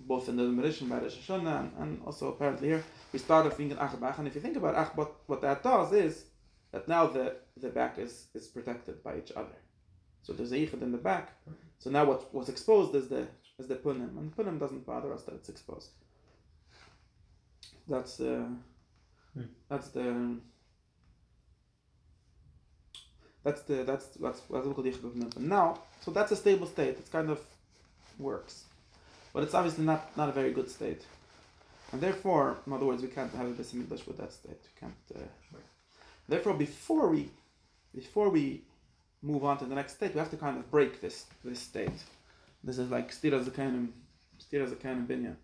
both 0.00 0.28
in 0.28 0.36
the 0.36 0.44
Merishin 0.44 0.88
by 0.88 0.98
Rosh 0.98 1.16
Hashanah 1.16 1.60
and, 1.60 1.72
and 1.78 2.02
also 2.06 2.28
apparently 2.28 2.68
here, 2.68 2.84
we 3.12 3.18
start 3.18 3.46
off 3.46 3.56
thinking 3.56 3.76
Achbach. 3.76 4.18
And 4.18 4.28
if 4.28 4.34
you 4.34 4.40
think 4.40 4.56
about 4.56 4.74
Ach, 4.76 4.96
what, 5.26 5.40
that 5.40 5.62
does 5.62 5.92
is 5.92 6.24
that 6.72 6.86
now 6.88 7.06
the, 7.06 7.36
the 7.56 7.68
back 7.68 7.98
is, 7.98 8.26
is 8.34 8.46
protected 8.46 9.02
by 9.02 9.18
each 9.18 9.32
other. 9.34 9.56
So 10.22 10.32
there's 10.32 10.52
a 10.52 10.56
Yichet 10.56 10.82
in 10.82 10.92
the 10.92 10.98
back. 10.98 11.32
So 11.78 11.90
now 11.90 12.04
what 12.04 12.32
what's 12.32 12.48
exposed 12.48 12.94
is 12.94 13.08
the 13.08 13.26
is 13.58 13.66
the 13.66 13.76
Punim. 13.76 14.16
And 14.16 14.34
Punim 14.36 14.58
doesn't 14.58 14.86
bother 14.86 15.12
us 15.12 15.24
that 15.24 15.34
it's 15.34 15.48
exposed. 15.48 15.90
That's 17.88 18.16
the 18.16 18.46
Hmm. 19.34 19.42
that's 19.68 19.88
the 19.88 20.36
that's 23.44 23.62
the 23.62 23.84
that's 23.84 24.06
that's 24.06 24.40
that's 24.50 24.66
what 24.66 25.38
Now, 25.38 25.78
so 26.00 26.10
that's 26.10 26.32
a 26.32 26.36
stable 26.36 26.66
state. 26.66 26.96
It 26.98 27.12
kind 27.12 27.30
of 27.30 27.38
works, 28.18 28.64
but 29.34 29.42
it's 29.42 29.54
obviously 29.54 29.84
not 29.84 30.16
not 30.16 30.30
a 30.30 30.32
very 30.32 30.50
good 30.52 30.70
state, 30.70 31.02
and 31.92 32.00
therefore, 32.00 32.56
in 32.66 32.72
other 32.72 32.86
words, 32.86 33.02
we 33.02 33.08
can't 33.08 33.32
have 33.34 33.46
a 33.46 33.52
Bais 33.52 33.74
English 33.74 34.06
with 34.06 34.16
that 34.16 34.32
state. 34.32 34.60
We 34.68 34.80
can't. 34.80 34.94
Uh, 35.14 35.58
therefore, 36.26 36.54
before 36.54 37.10
we 37.10 37.30
before 37.94 38.30
we 38.30 38.62
move 39.22 39.44
on 39.44 39.58
to 39.58 39.66
the 39.66 39.74
next 39.74 39.96
state, 39.96 40.14
we 40.14 40.20
have 40.20 40.30
to 40.30 40.38
kind 40.38 40.56
of 40.56 40.70
break 40.70 41.02
this 41.02 41.26
this 41.44 41.60
state. 41.60 42.02
This 42.64 42.78
is 42.78 42.90
like 42.90 43.10
Stira 43.10 43.44
Zakanim, 43.44 43.88
Stira 44.42 44.66
Zakanim 44.66 45.06
Binyan. 45.06 45.36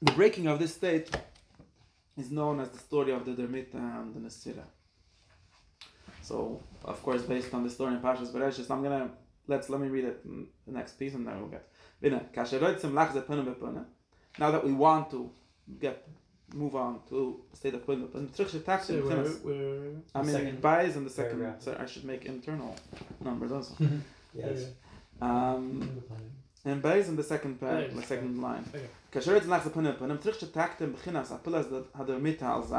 The 0.00 0.12
breaking 0.12 0.46
of 0.46 0.58
this 0.58 0.74
state 0.74 1.10
is 2.16 2.30
known 2.30 2.60
as 2.60 2.70
the 2.70 2.78
story 2.78 3.12
of 3.12 3.24
the 3.24 3.32
Dermita 3.32 3.74
and 3.74 4.14
the 4.14 4.20
Nesira. 4.20 4.64
So, 6.22 6.60
of 6.84 7.02
course, 7.02 7.22
based 7.22 7.52
on 7.54 7.64
the 7.64 7.70
story 7.70 7.94
in 7.94 8.00
Pashas 8.00 8.32
Bereshis, 8.32 8.70
I'm 8.70 8.82
gonna 8.82 9.10
let's 9.48 9.68
let 9.68 9.80
me 9.80 9.88
read 9.88 10.04
it 10.04 10.20
in 10.24 10.46
the 10.66 10.72
next 10.72 10.92
piece 10.98 11.14
and 11.14 11.26
then 11.26 11.38
we'll 11.40 11.48
get. 11.50 11.68
Bine, 12.00 12.20
kasheroitzim 12.34 12.92
lachze 12.92 13.22
punim 13.24 13.46
bepunim. 13.46 13.84
Now 14.38 14.50
that 14.50 14.64
we 14.64 14.72
want 14.72 15.10
to 15.10 15.30
get 15.80 16.06
move 16.54 16.76
on 16.76 17.00
to 17.08 17.40
state 17.54 17.74
of 17.74 17.84
punim 17.86 18.06
bepunim, 18.08 18.28
trichshe 18.30 18.50
So 18.50 18.58
taksim 18.60 19.02
we're, 19.04 19.10
chinas. 19.10 19.42
we're 19.42 19.90
I 20.14 20.22
mean, 20.22 20.32
Second 20.32 20.60
buys 20.62 20.96
in 20.96 21.04
the 21.04 21.10
second. 21.10 21.38
paragraph. 21.38 21.62
So 21.62 21.76
I 21.78 21.86
should 21.86 22.04
make 22.04 22.24
internal 22.26 22.76
numbers 23.20 23.52
also. 23.52 23.74
Yes. 24.34 24.64
Um, 25.20 26.02
and 26.65 26.81
buys 26.81 27.07
in 27.09 27.15
the 27.15 27.23
second 27.23 27.53
Yeah, 27.61 27.67
paragraph, 27.67 27.95
just 27.95 28.01
the 28.01 28.15
second 28.15 28.41
line. 28.41 28.63
Okay. 28.73 28.87
כאשר 29.11 29.35
יצא 29.35 29.55
לך 29.57 29.67
פנים 29.67 29.91
פנים 29.99 30.17
צריך 30.17 30.39
שתקתם 30.39 30.93
בחינס 30.93 31.31
הפלס 31.31 31.65
הדרמיתה 31.95 32.53
על 32.55 32.63
זה 32.63 32.77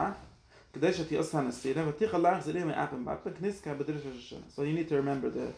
כדי 0.73 0.93
שתיעשה 0.93 1.41
נסירה 1.41 1.89
ותיכה 1.89 2.19
לך 2.19 2.45
זריע 2.45 2.65
מאפן 2.65 3.05
באפן 3.05 3.31
כניסקה 3.35 3.75
בדרש 3.75 4.03
השנה. 4.07 4.39
So 4.57 4.59
you 4.59 4.75
need 4.79 4.89
to 4.89 4.95
remember 4.97 5.31
the 5.31 5.49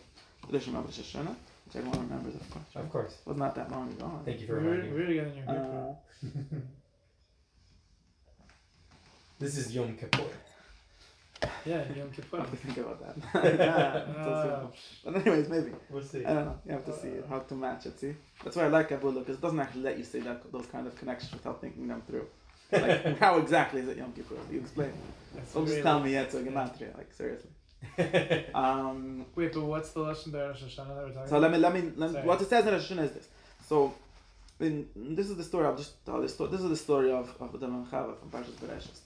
tradition 0.46 0.74
of 0.76 0.84
Rosh 0.86 0.98
Hashanah, 1.00 1.34
which 1.66 1.76
everyone 1.76 2.00
remembers 2.08 2.34
of 2.34 2.46
course. 2.52 2.70
Of 2.84 2.90
course. 2.92 3.14
was 3.26 3.36
not 3.36 3.54
that 3.56 3.70
long 3.70 3.88
ago. 3.94 4.06
Thank 4.24 4.40
you 4.40 4.46
for 4.46 4.54
We're, 4.54 4.60
reminding 4.60 4.90
me. 4.90 4.96
we're 4.98 5.14
getting 5.18 5.36
your 5.38 5.48
Uh, 5.48 5.94
grip. 6.20 6.62
This 9.42 9.56
is 9.60 9.66
Yom 9.74 9.96
Kippur. 10.00 10.30
yeah, 11.65 11.83
Yom 11.95 12.09
I 12.11 12.15
Kippur. 12.15 12.37
have 12.37 12.51
to 12.51 12.57
think 12.57 12.77
about 12.77 12.99
that. 13.33 13.59
yeah, 13.59 14.21
Uh. 14.23 14.67
But 15.03 15.15
anyways, 15.15 15.49
maybe. 15.49 15.71
We'll 15.89 16.03
see. 16.03 16.25
I 16.25 16.33
don't 16.33 16.45
know. 16.45 16.59
You 16.65 16.71
have 16.73 16.85
to 16.85 16.93
see 16.93 17.09
it, 17.09 17.25
how 17.29 17.39
to 17.39 17.55
match 17.55 17.85
it. 17.85 17.99
See, 17.99 18.13
that's 18.43 18.55
why 18.55 18.63
I 18.63 18.67
like 18.67 18.89
Kabbalah 18.89 19.19
because 19.19 19.35
it 19.35 19.41
doesn't 19.41 19.59
actually 19.59 19.83
let 19.83 19.97
you 19.97 20.03
say 20.03 20.19
that 20.21 20.51
those 20.51 20.65
kind 20.67 20.87
of 20.87 20.95
connections 20.97 21.33
without 21.33 21.61
thinking 21.61 21.87
them 21.87 22.01
through. 22.07 22.27
Like 22.71 23.17
how 23.19 23.37
exactly 23.37 23.81
is 23.81 23.87
it 23.87 23.97
Yom 23.97 24.13
Kippur? 24.13 24.35
You 24.51 24.59
explain. 24.59 24.91
That's 25.33 25.53
Don't 25.53 25.67
just 25.67 25.81
tell 25.81 25.99
me 25.99 26.11
yet, 26.11 26.31
so 26.31 26.43
gematria. 26.43 26.95
Like 26.97 27.13
seriously. 27.13 27.49
Um, 28.53 29.25
Wait, 29.35 29.53
but 29.53 29.61
what's 29.61 29.91
the 29.91 30.01
lesson 30.01 30.31
there, 30.31 30.47
Rosh 30.47 30.63
Hashanah, 30.63 30.95
that 30.95 31.05
we're 31.05 31.11
talking 31.11 31.27
So 31.29 31.39
let 31.39 31.51
me 31.51 31.57
let 31.57 31.73
me, 31.73 31.91
let 31.95 32.11
me 32.11 32.19
what 32.21 32.41
it 32.41 32.49
says 32.49 32.65
in 32.65 32.73
Rosh 32.73 32.91
Hashanah 32.91 33.05
is 33.05 33.11
this. 33.11 33.27
So, 33.67 33.93
in, 34.59 34.87
this 34.95 35.29
is 35.29 35.37
the 35.37 35.43
story. 35.43 35.65
I'll 35.65 35.75
just 35.75 36.03
tell 36.05 36.21
this 36.21 36.33
story. 36.33 36.51
This 36.51 36.61
is 36.61 36.69
the 36.69 36.77
story 36.77 37.11
of 37.11 37.35
of 37.39 37.59
the 37.59 37.67
Chava 37.67 38.17
from 38.19 38.29
Parshas 38.31 38.55
Bereshis. 38.61 38.99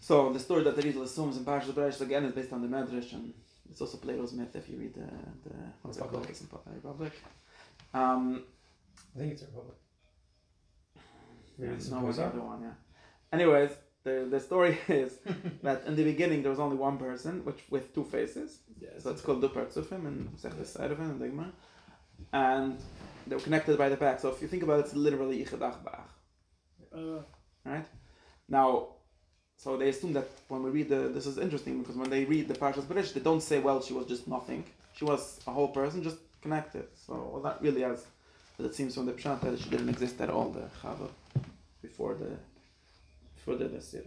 So 0.00 0.32
the 0.32 0.38
story 0.38 0.62
that 0.64 0.76
the 0.76 0.82
Rizal 0.82 1.02
assumes 1.02 1.36
in 1.36 1.44
Parshas 1.44 1.72
Bereshis 1.72 2.00
again 2.00 2.24
is 2.24 2.32
based 2.32 2.52
on 2.52 2.62
the 2.62 2.68
Medrash, 2.68 3.12
and 3.12 3.32
it's 3.70 3.80
also 3.80 3.98
Plato's 3.98 4.32
myth 4.32 4.54
if 4.54 4.68
you 4.68 4.78
read 4.78 4.94
the 4.94 5.08
the 5.48 5.54
what's 5.82 5.96
it 5.96 6.00
called? 6.00 6.12
Republic. 6.12 6.30
It's 6.30 6.40
in 6.40 6.48
Republic. 6.74 7.12
Um, 7.94 8.44
I 9.14 9.18
think 9.18 9.32
it's 9.32 9.42
a 9.42 9.46
Republic. 9.46 9.76
yeah, 11.58 11.68
it's 11.70 11.90
no, 11.90 12.00
was 12.00 12.16
the 12.16 12.24
other 12.26 12.40
one. 12.40 12.62
Yeah. 12.62 12.74
Anyways, 13.32 13.70
the 14.04 14.26
the 14.30 14.40
story 14.40 14.78
is 14.88 15.18
that 15.62 15.84
in 15.86 15.96
the 15.96 16.04
beginning 16.04 16.42
there 16.42 16.50
was 16.50 16.60
only 16.60 16.76
one 16.76 16.98
person, 16.98 17.44
which 17.44 17.60
with 17.70 17.94
two 17.94 18.04
faces. 18.04 18.60
Yeah, 18.78 18.90
So 18.98 19.10
it's 19.10 19.22
called 19.22 19.42
Tzufim 19.42 20.06
and 20.06 20.30
Sechtes 20.36 20.76
Erevin 20.78 21.10
and 21.12 21.20
Digma. 21.20 21.50
And 22.32 22.78
they 23.26 23.34
were 23.36 23.42
connected 23.42 23.76
by 23.78 23.88
the 23.88 23.96
back. 23.96 24.20
So 24.20 24.28
if 24.30 24.40
you 24.42 24.48
think 24.48 24.62
about 24.62 24.78
it, 24.80 24.86
it's 24.86 24.94
literally 24.94 25.44
Yichad 25.44 25.58
Achbach. 25.58 26.08
Uh, 26.94 27.22
Right? 27.64 27.86
Now, 28.48 28.95
so 29.56 29.76
they 29.76 29.88
assume 29.88 30.12
that 30.12 30.28
when 30.48 30.62
we 30.62 30.70
read 30.70 30.88
the, 30.88 31.08
this 31.08 31.26
is 31.26 31.38
interesting 31.38 31.80
because 31.80 31.96
when 31.96 32.10
they 32.10 32.24
read 32.24 32.48
the 32.48 32.54
Parshas 32.54 32.84
Beresh, 32.84 33.12
they 33.12 33.20
don't 33.20 33.42
say, 33.42 33.58
well, 33.58 33.82
she 33.82 33.94
was 33.94 34.06
just 34.06 34.28
nothing. 34.28 34.64
She 34.94 35.04
was 35.04 35.40
a 35.46 35.50
whole 35.50 35.68
person, 35.68 36.02
just 36.02 36.18
connected. 36.42 36.86
So 37.06 37.30
well, 37.32 37.42
that 37.42 37.60
really 37.62 37.84
as 37.84 38.06
but 38.56 38.66
it 38.66 38.74
seems 38.74 38.94
from 38.94 39.06
the 39.06 39.12
Pshat 39.12 39.40
that 39.42 39.58
she 39.58 39.68
didn't 39.68 39.88
exist 39.88 40.20
at 40.20 40.30
all, 40.30 40.48
the 40.50 40.68
Chava, 40.82 41.10
before 41.82 42.14
the 42.14 42.30
before 43.34 43.56
the 43.56 43.66
Desir. 43.66 44.04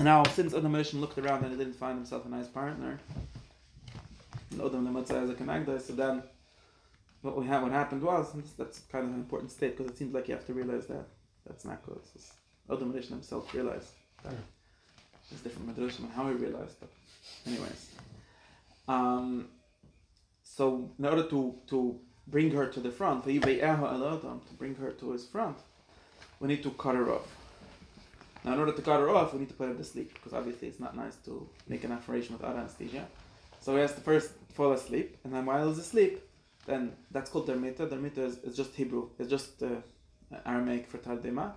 Now, 0.00 0.24
since 0.24 0.52
Adam 0.52 0.72
Rishon 0.72 1.00
looked 1.00 1.18
around 1.18 1.44
and 1.44 1.52
he 1.52 1.58
didn't 1.58 1.76
find 1.76 1.96
himself 1.96 2.26
a 2.26 2.28
nice 2.28 2.48
partner, 2.48 3.00
and 4.50 4.60
Adam 4.60 4.86
Lematzah 4.86 5.22
as 5.22 5.30
a 5.30 5.34
Kanagda, 5.34 5.80
so 5.80 5.92
then 5.94 6.22
what 7.22 7.36
we 7.36 7.46
have, 7.46 7.62
what 7.62 7.72
happened 7.72 8.02
was, 8.02 8.32
that's 8.56 8.80
kind 8.92 9.04
of 9.04 9.10
an 9.10 9.16
important 9.16 9.50
state 9.50 9.76
because 9.76 9.90
it 9.90 9.98
seems 9.98 10.14
like 10.14 10.28
you 10.28 10.34
have 10.34 10.46
to 10.46 10.54
realize 10.54 10.86
that 10.86 11.06
that's 11.46 11.64
not 11.64 11.84
good. 11.84 12.00
It's 12.14 12.32
Adam 12.70 12.92
Rishon 12.92 13.10
himself 13.10 13.52
realized 13.54 13.92
that. 14.22 14.32
Hmm. 14.32 14.42
There's 15.28 15.42
different 15.42 15.76
madrashim 15.76 16.04
on 16.04 16.10
how 16.10 16.28
he 16.28 16.34
realized, 16.34 16.76
but 16.80 16.88
anyways. 17.46 17.90
Um, 18.86 19.48
so 20.42 20.90
in 20.98 21.04
order 21.04 21.24
to, 21.24 21.54
to 21.68 22.00
bring 22.26 22.50
her 22.52 22.66
to 22.66 22.80
the 22.80 22.90
front, 22.90 23.24
to 23.24 23.40
bring 24.58 24.74
her 24.76 24.90
to 24.92 25.12
his 25.12 25.26
front, 25.26 25.58
we 26.40 26.48
need 26.48 26.62
to 26.62 26.70
cut 26.70 26.94
her 26.94 27.10
off. 27.12 27.28
Now, 28.44 28.54
in 28.54 28.60
order 28.60 28.72
to 28.72 28.82
cut 28.82 29.00
her 29.00 29.10
off, 29.10 29.34
we 29.34 29.40
need 29.40 29.48
to 29.48 29.54
put 29.54 29.68
her 29.68 29.74
to 29.74 29.84
sleep 29.84 30.14
because 30.14 30.32
obviously 30.32 30.68
it's 30.68 30.80
not 30.80 30.96
nice 30.96 31.16
to 31.26 31.46
make 31.66 31.84
an 31.84 31.92
operation 31.92 32.36
without 32.36 32.56
anesthesia. 32.56 33.06
So 33.60 33.74
he 33.74 33.80
has 33.80 33.92
to 33.94 34.00
first 34.00 34.30
fall 34.54 34.72
asleep, 34.72 35.18
and 35.24 35.34
then 35.34 35.44
while 35.44 35.68
he's 35.68 35.78
asleep, 35.78 36.22
then 36.64 36.92
that's 37.10 37.28
called 37.28 37.48
dermita. 37.48 37.88
Dermita 37.88 38.18
is, 38.18 38.38
is 38.38 38.56
just 38.56 38.74
Hebrew. 38.74 39.10
It's 39.18 39.28
just 39.28 39.62
uh, 39.62 39.68
Aramaic 40.46 40.86
for 40.86 40.98
tardema, 40.98 41.52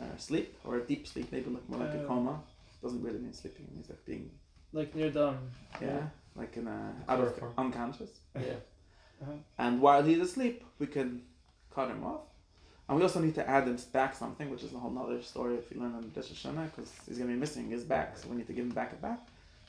uh, 0.00 0.16
sleep 0.16 0.56
or 0.64 0.76
a 0.76 0.80
deep 0.80 1.06
sleep, 1.06 1.30
maybe 1.32 1.50
like 1.50 1.68
more 1.68 1.80
like 1.80 1.94
a 1.94 2.02
Uh, 2.04 2.06
coma. 2.06 2.40
Doesn't 2.82 3.02
really 3.02 3.18
mean 3.18 3.34
sleeping. 3.34 3.66
It 3.68 3.74
means 3.74 3.88
like 3.90 4.04
being 4.06 4.30
Like 4.72 4.94
near 4.94 5.10
dumb. 5.10 5.38
yeah, 5.80 6.08
like 6.36 6.56
in 6.56 6.66
a 6.66 6.94
out 7.08 7.20
of 7.20 7.32
unconscious. 7.58 8.10
Yeah. 8.34 8.54
Uh-huh. 9.22 9.32
And 9.58 9.80
while 9.82 10.02
he's 10.02 10.18
asleep, 10.20 10.64
we 10.78 10.86
can 10.86 11.22
cut 11.74 11.88
him 11.90 12.02
off. 12.04 12.22
And 12.88 12.96
we 12.98 13.02
also 13.04 13.20
need 13.20 13.34
to 13.36 13.48
add 13.48 13.64
him 13.68 13.78
back 13.92 14.16
something, 14.16 14.50
which 14.50 14.62
is 14.64 14.72
a 14.72 14.78
whole 14.78 14.90
nother 14.90 15.22
story 15.22 15.54
if 15.56 15.70
you 15.70 15.80
learn 15.80 15.94
on 15.94 16.10
Rosh 16.16 16.30
Hashanah, 16.32 16.66
because 16.70 16.90
he's 17.06 17.18
going 17.18 17.28
to 17.30 17.34
be 17.34 17.40
missing 17.40 17.70
his 17.70 17.84
back. 17.84 18.16
So 18.18 18.28
we 18.30 18.36
need 18.36 18.46
to 18.48 18.52
give 18.52 18.64
him 18.64 18.70
back 18.80 18.92
a 18.92 18.96
back. 18.96 19.20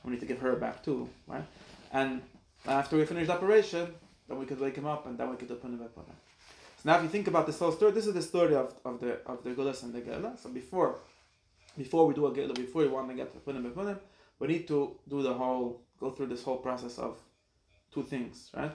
We 0.04 0.10
need 0.12 0.20
to 0.20 0.26
give 0.26 0.40
her 0.40 0.52
a 0.52 0.56
back 0.56 0.82
too, 0.82 1.08
right? 1.28 1.44
And 1.92 2.22
after 2.66 2.96
we 2.96 3.04
finish 3.04 3.26
the 3.28 3.34
operation, 3.34 3.94
then 4.26 4.38
we 4.40 4.46
could 4.46 4.58
wake 4.58 4.74
him 4.76 4.86
up 4.86 5.06
and 5.06 5.16
then 5.18 5.28
we 5.30 5.36
could 5.36 5.50
open 5.52 5.74
him 5.74 5.82
up. 5.82 5.96
So 6.82 6.90
now 6.90 6.96
if 6.96 7.04
you 7.04 7.08
think 7.10 7.28
about 7.28 7.46
this 7.46 7.60
whole 7.60 7.70
story, 7.70 7.92
this 7.92 8.08
is 8.08 8.14
the 8.14 8.22
story 8.22 8.56
of, 8.56 8.74
of 8.84 8.98
the 8.98 9.20
of 9.24 9.44
the 9.44 9.50
Gulas 9.50 9.84
and 9.84 9.92
the 9.94 10.00
Gela. 10.00 10.36
So 10.36 10.48
before 10.48 10.98
before 11.78 12.08
we 12.08 12.14
do 12.14 12.26
a 12.26 12.34
Gela, 12.34 12.54
before 12.54 12.82
we 12.82 12.88
want 12.88 13.08
to 13.08 13.14
get 13.14 13.32
to 13.32 13.38
Punim 13.38 13.70
Punim, 13.72 13.98
we 14.40 14.48
need 14.48 14.66
to 14.66 14.96
do 15.08 15.22
the 15.22 15.32
whole, 15.32 15.82
go 16.00 16.10
through 16.10 16.26
this 16.26 16.42
whole 16.42 16.56
process 16.56 16.98
of 16.98 17.18
two 17.94 18.02
things, 18.02 18.50
right? 18.56 18.74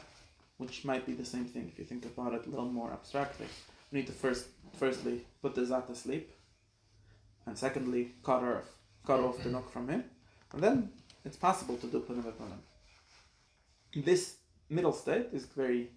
Which 0.55 0.86
might 0.86 1.05
be 1.05 1.12
the 1.12 1.26
same 1.26 1.43
thing 1.43 1.68
if 1.68 1.78
you 1.78 1.84
think 1.84 2.05
about 2.05 2.34
it 2.34 2.45
a 2.45 2.49
little 2.49 2.72
more 2.72 2.93
abstractly. 2.93 3.47
We 3.91 3.99
need 3.99 4.08
to 4.08 4.14
first, 4.14 4.47
firstly, 4.80 5.26
put 5.41 5.53
the 5.53 5.66
Zat 5.66 5.88
to 5.88 5.95
sleep, 5.95 6.32
and 7.45 7.58
secondly, 7.58 8.14
cut 8.24 8.41
her, 8.41 8.64
cut 9.05 9.20
off 9.20 9.43
the 9.43 9.49
knock 9.49 9.70
from 9.70 9.89
him, 9.89 10.05
and 10.53 10.64
then 10.64 10.89
it's 11.26 11.38
possible 11.38 11.76
to 11.76 11.88
do 11.88 11.99
Punim 11.99 12.24
Punim. 12.24 12.62
This 14.05 14.38
middle 14.70 14.93
state 14.93 15.28
is 15.34 15.45
very, 15.45 15.91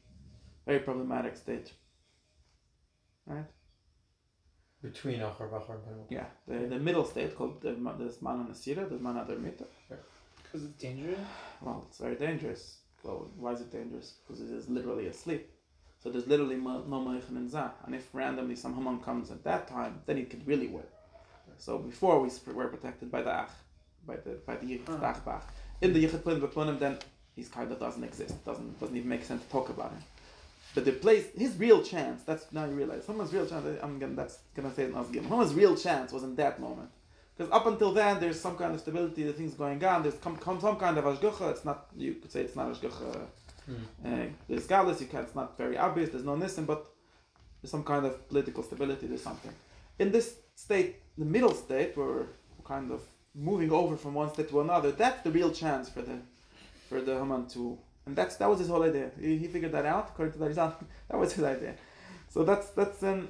very 0.67 0.81
problematic 0.81 1.37
state, 1.37 1.73
right? 3.31 3.45
Between 4.83 5.21
Achar 5.21 5.49
Vachar 5.51 5.75
and 5.75 5.83
Penel. 5.85 6.07
Yeah, 6.09 6.27
the, 6.49 6.67
the 6.67 6.79
middle 6.79 7.05
state 7.05 7.37
called 7.37 7.61
the 7.61 7.73
ma- 7.75 7.97
the 7.97 8.05
Zman 8.05 8.49
Nasira, 8.49 8.89
the 8.89 8.97
Zman 8.97 9.17
Adarmita. 9.23 9.67
Because 10.43 10.65
it's 10.65 10.83
dangerous. 10.83 11.19
Well, 11.61 11.87
it's 11.89 11.99
very 11.99 12.17
dangerous. 12.17 12.79
Well, 13.03 13.31
why 13.37 13.53
is 13.53 13.61
it 13.61 13.71
dangerous? 13.71 14.15
Because 14.27 14.43
it 14.43 14.51
is 14.51 14.69
literally 14.69 15.07
asleep. 15.07 15.51
So 16.03 16.11
there's 16.11 16.27
literally 16.27 16.57
no 16.57 16.83
Moichin 16.89 17.37
and 17.37 17.51
Zah. 17.51 17.73
And 17.85 17.95
if 17.95 18.09
randomly 18.15 18.57
some 18.57 18.75
Haman 18.75 19.01
comes 19.01 19.31
at 19.31 19.45
that 19.45 19.69
time, 19.69 20.01
then 20.07 20.17
he 20.17 20.25
could 20.25 20.47
really 20.47 20.67
win. 20.67 20.85
So 21.59 21.79
before 21.79 22.21
we 22.21 22.31
sp- 22.33 22.55
were 22.55 22.69
protected 22.69 23.11
by 23.11 23.21
the 23.23 23.31
Ach, 23.31 23.51
by 24.07 24.17
the 24.17 24.39
by 24.47 24.57
the 24.57 24.67
Yichud 24.67 24.99
Ah. 25.03 25.13
Ach 25.15 25.25
Bach. 25.25 25.45
In 25.83 25.93
the 25.93 26.03
Yichud 26.05 26.23
Punim 26.23 26.41
Bepunim, 26.41 26.79
then 26.79 26.99
he's 27.37 27.49
kind 27.49 27.71
of 27.71 27.79
doesn't 27.79 28.03
exist. 28.03 28.43
Doesn't 28.47 28.81
doesn't 28.81 28.97
even 28.97 29.09
make 29.09 29.25
sense 29.25 29.43
to 29.45 29.51
talk 29.51 29.69
about 29.69 29.91
him. 29.93 30.03
But 30.75 30.85
the 30.85 30.93
place, 30.93 31.27
his 31.37 31.57
real 31.57 31.83
chance, 31.83 32.23
that's 32.23 32.47
now 32.53 32.65
you 32.65 32.73
realize, 32.73 33.05
someone's 33.05 33.33
real 33.33 33.47
chance, 33.47 33.67
I'm 33.83 33.99
gonna, 33.99 34.15
that's 34.15 34.39
gonna 34.55 34.73
say 34.73 34.85
it 34.85 34.91
in 34.91 34.95
Osgim. 34.95 35.29
Someone's 35.29 35.55
real 35.55 35.77
chance 35.77 36.13
was 36.13 36.23
in 36.23 36.37
that 36.37 36.61
moment. 36.61 36.91
Because 37.37 37.53
up 37.53 37.67
until 37.67 37.93
then, 37.93 38.21
there's 38.21 38.39
some 38.39 38.57
kind 38.57 38.75
of 38.75 38.81
stability, 38.81 39.23
the 39.25 39.33
things 39.33 39.55
going 39.55 39.83
on, 39.85 40.03
there's 40.03 40.15
come, 40.17 40.37
come 40.37 40.61
some 40.61 40.77
kind 40.77 40.97
of 40.99 41.05
ashgacha, 41.05 41.51
it's 41.51 41.65
not, 41.65 41.87
you 41.97 42.15
could 42.15 42.31
say 42.31 42.43
it's 42.43 42.55
not 42.57 42.73
ashgacha, 42.73 43.27
Hmm. 43.67 43.75
uh, 44.05 44.27
there's 44.49 44.67
galus, 44.67 45.01
you 45.01 45.07
can, 45.07 45.21
it's 45.21 45.35
not 45.35 45.57
very 45.57 45.77
obvious, 45.77 46.11
there's 46.11 46.25
no 46.25 46.35
nisim, 46.37 46.67
but 46.67 46.87
there's 47.61 47.71
some 47.71 47.85
kind 47.85 48.07
of 48.07 48.27
political 48.29 48.63
stability, 48.63 49.07
there's 49.07 49.23
something. 49.23 49.53
In 49.99 50.11
this 50.11 50.37
state, 50.55 50.97
the 51.19 51.25
middle 51.25 51.55
state, 51.55 51.97
where 51.97 52.07
we're 52.07 52.27
kind 52.65 52.91
of 52.91 53.03
moving 53.35 53.71
over 53.71 53.97
from 53.97 54.15
one 54.15 54.33
state 54.33 54.49
to 54.49 54.61
another, 54.61 54.93
that's 54.93 55.23
the 55.23 55.31
real 55.31 55.51
chance 55.51 55.89
for 55.89 56.03
the, 56.03 56.19
for 56.89 57.01
the 57.01 57.15
Haman 57.19 57.47
to, 57.49 57.79
and 58.07 58.17
that's, 58.17 58.37
that 58.37 58.49
was 58.49 58.59
his 58.59 58.69
whole 58.69 58.83
idea. 58.83 59.11
He, 59.21 59.39
he 59.39 59.47
figured 59.47 59.73
that 59.73 59.87
out, 59.87 60.11
according 60.11 60.33
to 60.35 60.39
the 60.39 60.47
Rizal, 60.47 60.75
that 61.09 61.19
was 61.19 61.33
his 61.33 61.45
idea. 61.45 61.75
So 62.29 62.45
that's, 62.45 62.71
that's, 62.71 63.03
um, 63.03 63.29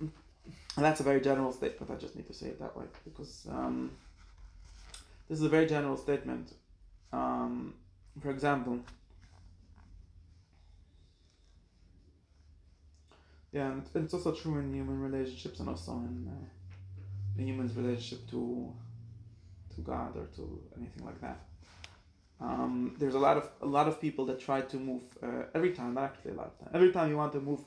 and 0.00 0.84
that's 0.84 1.00
a 1.00 1.02
very 1.02 1.20
general 1.20 1.52
statement. 1.52 1.90
I 1.90 1.96
just 1.96 2.16
need 2.16 2.26
to 2.28 2.34
say 2.34 2.46
it 2.46 2.60
that 2.60 2.76
way 2.76 2.84
because 3.04 3.46
um, 3.50 3.90
this 5.28 5.38
is 5.38 5.44
a 5.44 5.48
very 5.48 5.66
general 5.66 5.96
statement. 5.96 6.52
Um, 7.12 7.74
for 8.22 8.30
example, 8.30 8.78
yeah, 13.52 13.72
and 13.72 13.82
it's, 13.94 14.14
also 14.14 14.32
true 14.32 14.58
in 14.58 14.72
human 14.72 15.00
relationships 15.00 15.60
and 15.60 15.68
also 15.68 15.92
in 15.92 16.30
uh, 16.30 17.40
a 17.40 17.44
human's 17.44 17.74
relationship 17.76 18.28
to 18.30 18.72
to 19.74 19.80
God 19.82 20.16
or 20.16 20.26
to 20.36 20.60
anything 20.76 21.04
like 21.04 21.20
that. 21.20 21.49
Um, 22.40 22.94
there's 22.98 23.14
a 23.14 23.18
lot 23.18 23.36
of 23.36 23.50
a 23.60 23.66
lot 23.66 23.86
of 23.86 24.00
people 24.00 24.24
that 24.26 24.40
try 24.40 24.62
to 24.62 24.76
move 24.78 25.02
uh, 25.22 25.44
every 25.54 25.72
time, 25.72 25.94
not 25.94 26.04
actually 26.04 26.32
a 26.32 26.34
lot 26.34 26.46
of 26.46 26.58
time. 26.58 26.70
Every 26.72 26.90
time 26.90 27.10
you 27.10 27.16
want 27.16 27.32
to 27.32 27.40
move 27.40 27.60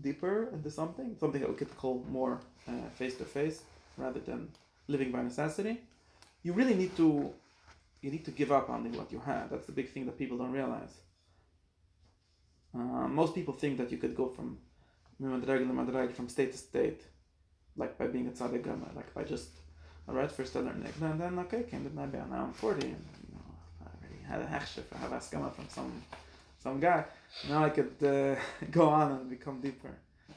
deeper 0.00 0.48
into 0.52 0.70
something, 0.70 1.16
something 1.18 1.40
that 1.40 1.50
we 1.50 1.56
could 1.56 1.76
call 1.76 2.04
more 2.08 2.40
face 2.94 3.16
to 3.16 3.24
face 3.24 3.62
rather 3.96 4.20
than 4.20 4.48
living 4.88 5.10
by 5.10 5.22
necessity, 5.22 5.80
you 6.42 6.52
really 6.52 6.74
need 6.74 6.96
to 6.96 7.32
you 8.00 8.10
need 8.10 8.24
to 8.24 8.30
give 8.30 8.52
up 8.52 8.68
on 8.70 8.90
what 8.92 9.10
you 9.12 9.20
have. 9.20 9.50
That's 9.50 9.66
the 9.66 9.72
big 9.72 9.88
thing 9.90 10.06
that 10.06 10.18
people 10.18 10.38
don't 10.38 10.52
realize. 10.52 10.94
Uh, 12.74 13.06
most 13.08 13.34
people 13.34 13.54
think 13.54 13.78
that 13.78 13.90
you 13.92 13.98
could 13.98 14.14
go 14.14 14.28
from 14.28 14.58
from 15.20 16.28
state 16.28 16.52
to 16.52 16.58
state, 16.58 17.02
like 17.76 17.96
by 17.98 18.06
being 18.06 18.26
a 18.26 18.30
tzaddik 18.30 18.66
like 18.96 19.14
by 19.14 19.22
just, 19.22 19.50
all 20.08 20.14
right, 20.14 20.32
first 20.32 20.56
I 20.56 20.60
learned 20.60 20.84
Nigna, 20.84 21.12
and 21.12 21.20
then 21.20 21.38
okay, 21.40 21.62
came 21.62 21.84
to 21.84 21.90
Nabia, 21.90 22.26
now 22.28 22.44
I'm 22.44 22.52
40, 22.52 22.96
had 24.28 24.40
a 24.40 24.46
hechshef, 24.46 24.84
I 24.94 24.98
have 24.98 25.10
askama 25.12 25.52
from 25.54 25.68
some 25.68 26.02
some 26.62 26.80
guy. 26.80 27.04
Now 27.48 27.64
I 27.64 27.70
could 27.70 27.94
uh, 28.04 28.36
go 28.70 28.88
on 28.88 29.12
and 29.12 29.30
become 29.30 29.60
deeper. 29.60 29.90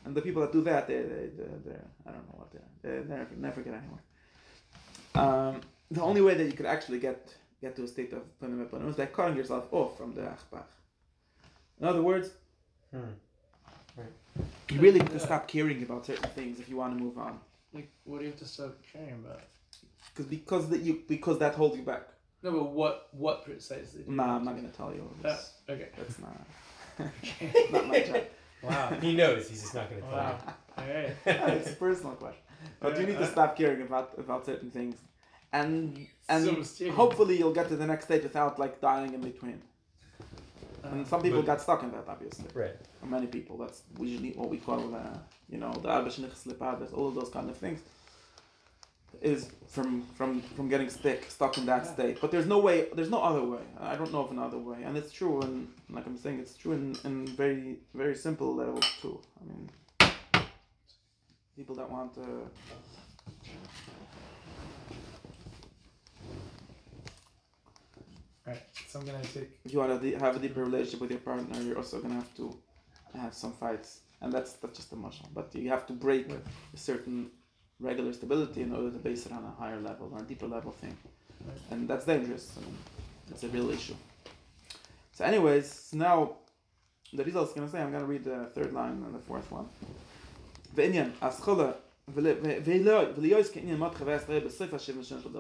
And 0.06 0.14
the 0.16 0.22
people 0.22 0.42
that 0.44 0.52
do 0.52 0.62
that, 0.64 0.88
they, 0.88 0.98
they, 0.98 1.30
they're, 1.38 1.60
they're 1.66 1.86
I 2.08 2.12
don't 2.12 2.26
know 2.30 2.36
what 2.42 2.52
they're, 2.52 2.70
they 2.84 3.04
they 3.08 3.16
never, 3.16 3.36
never 3.36 3.62
get 3.62 3.74
anywhere. 3.74 4.04
Um, 5.16 5.62
the 5.92 6.02
only 6.02 6.22
way 6.22 6.34
that 6.36 6.46
you 6.46 6.54
could 6.54 6.66
actually 6.66 7.00
get 7.00 7.34
get 7.62 7.76
to 7.78 7.84
a 7.84 7.88
state 7.88 8.14
of 8.14 8.22
punim 8.40 8.66
punim 8.70 8.90
is 8.90 8.96
by 8.96 9.06
cutting 9.08 9.38
yourself 9.38 9.66
off 9.72 9.98
from 9.98 10.14
the 10.14 10.22
achbach. 10.22 10.70
In 11.80 11.88
other 11.88 12.02
words, 12.02 12.30
Hmm. 12.92 13.14
you 14.70 14.80
really 14.80 15.00
need 15.00 15.12
to 15.12 15.20
stop 15.20 15.48
caring 15.48 15.82
about 15.84 16.06
certain 16.06 16.30
things 16.32 16.60
if 16.60 16.70
you 16.70 16.78
want 16.78 16.98
to 16.98 17.04
move 17.04 17.18
on, 17.18 17.40
Like, 17.74 17.90
what 18.04 18.20
do 18.20 18.26
you 18.26 18.32
have 18.32 18.40
to 18.40 18.46
stop 18.46 18.74
caring 18.92 19.14
about? 19.26 19.42
because 20.14 20.28
because 20.30 20.70
that 20.70 20.82
you 20.82 20.94
because 21.08 21.40
that 21.40 21.56
holds 21.56 21.76
you 21.78 21.84
back. 21.84 22.04
No, 22.44 22.52
but 22.52 22.72
what 22.72 23.10
what 23.12 23.44
precisely? 23.46 24.04
do 24.04 24.12
Nah, 24.12 24.36
I'm 24.36 24.46
not 24.46 24.56
gonna 24.56 24.70
tell 24.70 24.94
you. 24.94 25.02
Uh, 25.02 25.22
That's, 25.24 25.54
okay. 25.70 25.90
that's 25.98 26.20
not 26.20 26.36
not 27.72 27.88
my 27.88 28.00
job. 28.02 28.22
Wow. 28.64 28.98
he 29.00 29.16
knows. 29.16 29.48
He's 29.50 29.62
just 29.62 29.76
not 29.76 29.90
going 29.90 30.02
to 30.02 30.08
tell 30.08 30.18
Wow. 30.18 30.40
All 30.78 30.86
right. 30.88 31.16
it's 31.58 31.70
a 31.70 31.74
personal 31.76 32.14
question, 32.14 32.42
but 32.80 33.00
you 33.00 33.06
need 33.06 33.20
to 33.20 33.28
stop 33.28 33.56
caring 33.56 33.82
about 33.84 34.18
about 34.18 34.44
certain 34.46 34.72
things, 34.72 34.96
and 35.54 36.08
and 36.30 36.66
So 36.66 36.90
hopefully 36.92 37.38
you'll 37.38 37.54
get 37.54 37.68
to 37.70 37.76
the 37.76 37.86
next 37.86 38.06
stage 38.06 38.24
without 38.24 38.58
like 38.58 38.82
dying 38.82 39.14
in 39.14 39.22
between. 39.22 39.62
And 40.84 41.02
Uh, 41.06 41.10
some 41.12 41.22
people 41.22 41.42
But- 41.42 41.48
got 41.52 41.62
stuck 41.62 41.84
in 41.84 41.92
that, 41.92 42.06
obviously. 42.08 42.48
Right. 42.56 42.76
For 43.00 43.06
many 43.08 43.28
people, 43.28 43.58
that's 43.58 43.84
usually 44.00 44.32
what 44.40 44.50
we 44.50 44.58
call, 44.58 44.82
uh, 44.96 45.18
you 45.50 45.58
know, 45.60 45.72
the 45.84 45.90
abishnik 45.90 46.34
slipadas, 46.44 46.92
all 46.98 47.08
of 47.10 47.16
those 47.20 47.30
kind 47.38 47.50
of 47.52 47.58
things, 47.58 47.80
is 49.22 49.50
from 49.68 50.04
from 50.16 50.42
from 50.42 50.70
getting 50.70 50.90
stick 50.90 51.26
stuck 51.30 51.58
in 51.58 51.66
that 51.66 51.86
yeah. 51.86 51.94
state. 51.94 52.22
But 52.22 52.32
there's 52.32 52.46
no 52.46 52.60
way. 52.60 52.88
There's 52.94 53.10
no 53.10 53.22
other 53.22 53.44
way. 53.44 53.64
I 53.80 53.96
don't 53.96 54.12
know 54.12 54.24
of 54.26 54.32
another 54.32 54.58
way, 54.58 54.84
and 54.84 54.98
it's 54.98 55.12
true. 55.12 55.42
And 55.42 55.68
like 55.90 56.06
I'm 56.06 56.18
saying, 56.18 56.40
it's 56.40 56.56
true 56.56 56.74
in 56.74 56.96
in 57.04 57.28
very 57.28 57.80
very 57.94 58.16
simple 58.16 58.56
level 58.56 58.80
too. 59.02 59.22
I 59.40 59.44
mean, 59.50 59.70
people 61.56 61.76
that 61.76 61.90
want 61.90 62.14
to. 62.16 62.50
Alright, 68.48 68.62
so 68.88 69.00
I'm 69.00 69.06
gonna 69.06 69.24
take. 69.24 69.50
If 69.66 69.74
you 69.74 69.80
wanna 69.80 70.00
de- 70.00 70.16
have 70.16 70.36
a 70.36 70.40
deeper 70.40 70.64
relationship 70.64 71.02
with 71.02 71.10
your 71.10 71.20
partner, 71.20 71.60
you're 71.62 71.78
also 71.78 72.00
gonna 72.00 72.14
have 72.14 72.36
to 72.36 72.56
have 73.16 73.34
some 73.34 73.54
fights, 73.54 74.02
and 74.22 74.32
that's 74.32 74.54
that's 74.54 74.78
just 74.78 74.94
emotional. 74.94 75.30
But 75.34 75.56
you 75.56 75.70
have 75.70 75.88
to 75.88 75.94
break 75.94 76.30
yeah. 76.30 76.36
a 76.74 76.78
certain 76.78 77.32
regular 77.80 78.14
stability 78.14 78.62
in 78.62 78.74
order 78.74 78.92
to 78.92 78.98
base 78.98 79.26
it 79.26 79.32
on 79.32 79.44
a 79.44 79.52
higher 79.62 79.80
level 79.80 80.10
or 80.14 80.20
a 80.20 80.24
deeper 80.24 80.48
level 80.48 80.72
thing. 80.72 80.96
And 81.72 81.88
that's 81.88 82.06
dangerous. 82.06 82.54
I 82.58 82.62
mean, 82.62 82.78
it's 83.30 83.44
a 83.44 83.48
real 83.50 83.70
issue. 83.70 83.96
So, 85.14 85.26
anyways, 85.26 85.92
now 85.94 86.38
the 87.14 87.24
Rizal 87.24 87.44
is 87.44 87.52
going 87.52 87.68
to 87.68 87.72
say, 87.72 87.82
I'm 87.82 87.92
going 87.92 88.04
to 88.04 88.08
read 88.08 88.24
the 88.24 88.50
third 88.54 88.74
line 88.74 89.04
and 89.06 89.14
the 89.14 89.20
fourth 89.20 89.52
one. 89.52 89.68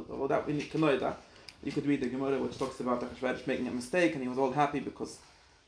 Well, 0.07 0.27
that 0.27 0.47
we 0.47 0.61
can 0.61 0.81
know 0.81 0.97
that. 0.97 1.21
You 1.63 1.71
could 1.71 1.85
read 1.85 2.01
the 2.01 2.07
Gemara 2.07 2.39
which 2.39 2.57
talks 2.57 2.79
about 2.79 2.99
the 2.99 3.07
Hashvadish 3.07 3.47
making 3.47 3.67
a 3.67 3.71
mistake 3.71 4.13
and 4.13 4.21
he 4.21 4.27
was 4.27 4.37
all 4.37 4.51
happy 4.51 4.79
because 4.79 5.17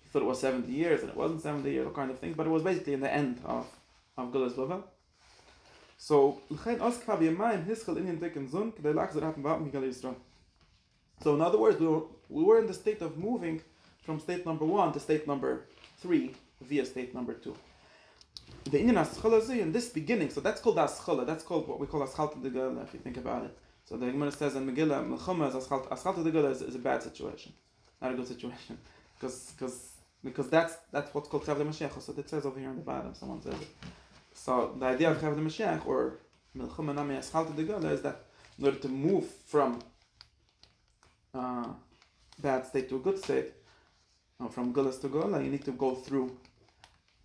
he 0.03 0.09
thought 0.09 0.21
it 0.21 0.25
was 0.25 0.39
70 0.39 0.71
years 0.71 1.01
and 1.01 1.09
it 1.09 1.15
wasn't 1.15 1.41
70 1.41 1.69
years, 1.69 1.85
all 1.85 1.93
kind 1.93 2.11
of 2.11 2.19
thing. 2.19 2.33
but 2.33 2.45
it 2.45 2.49
was 2.49 2.63
basically 2.63 2.93
in 2.93 3.01
the 3.01 3.11
end 3.11 3.41
of, 3.45 3.67
of 4.17 4.31
Gulas 4.31 4.57
Lava. 4.57 4.83
So, 5.97 6.41
l'chein 6.49 6.79
hischel 6.79 7.97
inyan 7.97 8.49
zun. 8.49 10.15
So 11.23 11.33
in 11.33 11.41
other 11.41 11.57
words, 11.57 11.79
we 11.79 11.87
were, 11.87 12.03
we 12.29 12.43
were 12.43 12.59
in 12.59 12.67
the 12.67 12.73
state 12.73 13.01
of 13.01 13.17
moving 13.17 13.61
from 14.03 14.19
state 14.19 14.45
number 14.45 14.65
one 14.65 14.93
to 14.93 14.99
state 14.99 15.27
number 15.27 15.65
three 15.99 16.35
via 16.61 16.85
state 16.85 17.15
number 17.15 17.33
two. 17.33 17.55
The 18.65 18.79
Indian 18.79 19.03
Aschala 19.03 19.49
in 19.49 19.71
this 19.71 19.89
beginning, 19.89 20.29
so 20.29 20.41
that's 20.41 20.61
called 20.61 20.77
Aschala, 20.77 21.25
that's 21.25 21.43
called 21.43 21.67
what 21.67 21.79
we 21.79 21.87
call 21.87 22.05
Aschalt 22.07 22.41
de 22.41 22.49
Gala, 22.49 22.81
if 22.83 22.93
you 22.93 22.99
think 22.99 23.17
about 23.17 23.45
it. 23.45 23.57
So 23.85 23.97
the 23.97 24.05
Gemara 24.07 24.31
says 24.31 24.55
in 24.55 24.67
Megillah, 24.69 25.07
Melchama 25.07 25.49
is 25.49 25.55
Aschalt, 25.55 25.89
Aschalt 25.89 26.23
de 26.23 26.31
Gala 26.31 26.49
is, 26.49 26.61
is 26.61 26.75
a 26.75 26.79
bad 26.79 27.01
situation, 27.01 27.53
not 28.01 28.11
a 28.11 28.15
good 28.15 28.27
situation. 28.27 28.77
Because 29.19 29.55
because 30.23 30.47
that's 30.47 30.77
that's 30.91 31.11
what's 31.11 31.27
called 31.27 31.43
Chavde 31.43 31.65
Mashiach, 31.67 31.99
so 31.99 32.13
it 32.15 32.29
says 32.29 32.45
over 32.45 32.59
here 32.59 32.69
on 32.69 32.75
the 32.75 32.83
bottom, 32.83 33.15
someone 33.15 33.41
says 33.41 33.55
it. 33.55 33.67
So 34.37 34.75
the 34.79 34.85
idea 34.85 35.09
of 35.11 35.19
de 35.19 35.27
Mashiach, 35.27 35.85
or 35.85 36.19
Melchuma 36.55 36.93
Nami 36.93 37.15
Aschalta 37.15 37.55
de 37.55 37.63
Gela, 37.63 37.89
is 37.91 38.01
that 38.03 38.25
in 38.57 38.65
order 38.65 38.77
to 38.77 38.87
move 38.87 39.25
from 39.45 39.79
uh, 41.33 41.67
bad 42.41 42.65
state 42.65 42.87
to 42.89 42.95
a 42.97 42.99
good 42.99 43.17
state, 43.17 43.51
or 44.39 44.49
from 44.49 44.73
Gulas 44.73 45.01
to 45.01 45.07
Gola, 45.09 45.41
you 45.43 45.49
need 45.49 45.65
to 45.65 45.71
go 45.71 45.95
through 45.95 46.37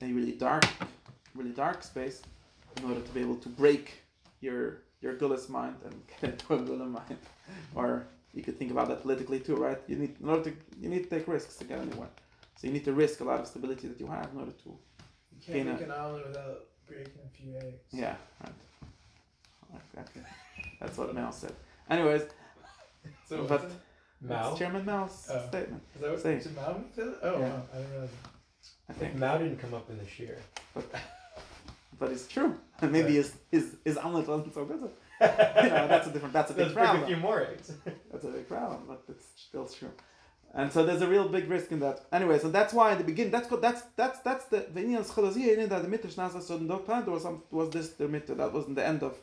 a 0.01 0.07
really 0.07 0.33
dark, 0.33 0.65
really 1.35 1.51
dark 1.53 1.83
space 1.83 2.23
in 2.79 2.85
order 2.89 3.01
to 3.01 3.11
be 3.13 3.21
able 3.21 3.37
to 3.37 3.49
break 3.49 4.03
your 4.41 4.79
your 5.03 5.15
Gulas 5.15 5.49
mind 5.49 5.77
and 5.85 5.95
get 6.21 6.31
into 6.33 6.55
a 6.55 6.59
Gula 6.59 6.87
mind. 6.87 7.19
or 7.75 8.07
you 8.33 8.43
could 8.43 8.59
think 8.59 8.71
about 8.71 8.89
that 8.89 9.03
politically 9.03 9.39
too, 9.41 9.57
right? 9.57 9.79
You 9.87 9.97
need 9.97 10.15
in 10.21 10.29
order 10.31 10.45
to 10.51 10.57
you 10.81 10.89
need 10.89 11.05
to 11.05 11.11
take 11.11 11.29
risks 11.29 11.57
to 11.57 11.65
get 11.65 11.79
anywhere. 11.79 12.09
So 12.57 12.67
you 12.69 12.73
need 12.73 12.85
to 12.87 12.93
risk 12.95 13.21
a 13.21 13.25
lot 13.25 13.41
of 13.41 13.47
stability 13.47 13.89
that 13.89 14.01
you 14.01 14.07
have 14.07 14.29
in 14.33 14.39
order 14.39 14.53
to 14.65 14.69
You 14.71 15.41
can't 15.45 15.55
Gain 15.59 15.67
make 15.73 15.81
a- 15.83 15.85
an 15.85 15.91
omelet 15.91 16.27
without 16.29 16.59
breaking 16.93 17.13
a 17.25 17.37
few 17.37 17.57
eggs. 17.57 17.83
yeah, 17.93 18.17
right. 18.43 18.53
Exactly. 19.93 20.23
That's 20.81 20.99
what 20.99 21.15
Mao 21.15 21.31
said. 21.31 21.55
Anyways, 21.91 22.23
So 23.29 23.45
But- 23.45 23.63
what's? 23.63 23.75
Mao. 24.21 24.51
it's 24.51 24.59
Chairman 24.59 24.85
Mao's 24.85 25.29
Oh. 25.31 25.49
statement. 25.49 25.83
Is 25.97 26.01
that 26.01 26.11
what 26.11 26.21
Say. 26.23 26.35
is 26.37 26.47
it 26.47 26.55
Mao 26.55 26.81
said 26.95 27.09
it? 27.09 27.19
Oh, 27.23 27.39
Yeah. 27.41 27.49
wow, 27.49 27.63
I 27.73 27.77
didn't 27.79 27.91
realize. 27.93 28.11
I 28.89 28.93
If 28.93 28.99
think, 28.99 29.15
Mao 29.17 29.39
didn't 29.39 29.59
come 29.59 29.75
up 29.75 29.91
in 29.91 29.99
this 29.99 30.19
year. 30.19 30.39
but 30.75 30.85
but 31.99 32.11
it's 32.13 32.27
true. 32.29 32.57
Maybe 32.83 32.99
Right. 33.03 33.11
his 33.13 33.35
his 33.51 33.77
his 33.85 33.97
omelet 33.99 34.29
wasn't 34.29 34.55
so 34.55 34.65
good. 34.65 34.81
you 34.81 34.87
know, 35.27 35.89
that's 35.89 36.07
a 36.09 36.11
different. 36.13 36.33
That's 36.33 36.51
a 36.51 36.55
big 36.55 36.63
Let's 36.67 36.75
bring 36.75 36.85
a 36.85 36.89
problem. 36.89 37.07
few 37.07 37.17
more 37.17 37.43
eggs. 37.47 37.73
That's 38.11 38.25
a 38.25 38.29
big 38.29 38.47
problem, 38.49 38.85
but 38.89 39.03
it's 39.09 39.27
still 39.37 39.67
true. 39.67 39.91
And 40.55 40.71
so 40.71 40.85
there's 40.85 41.01
a 41.01 41.07
real 41.07 41.29
big 41.29 41.49
risk 41.49 41.73
in 41.73 41.81
that. 41.81 42.05
Anyway, 42.13 42.39
so 42.39 42.51
that's 42.51 42.75
why 42.75 42.93
in 42.93 42.99
the 42.99 43.05
beginning, 43.05 43.33
that's 43.33 43.49
that's 43.49 43.83
that's 43.97 44.19
that's 44.21 44.45
the 44.47 44.67
the 44.75 44.81
Indian 44.81 45.03
scholazia 45.03 45.57
in 45.57 45.69
that 45.71 45.83
the 45.83 46.43
so 46.43 46.57
in 46.57 46.69
that 46.69 47.09
was 47.09 47.23
some 47.23 47.43
was 47.51 47.71
this 47.71 47.91
the 47.91 48.07
mitter 48.07 48.35
that 48.35 48.53
was 48.53 48.67
in 48.67 48.75
the 48.75 48.87
end 48.87 49.03
of 49.03 49.17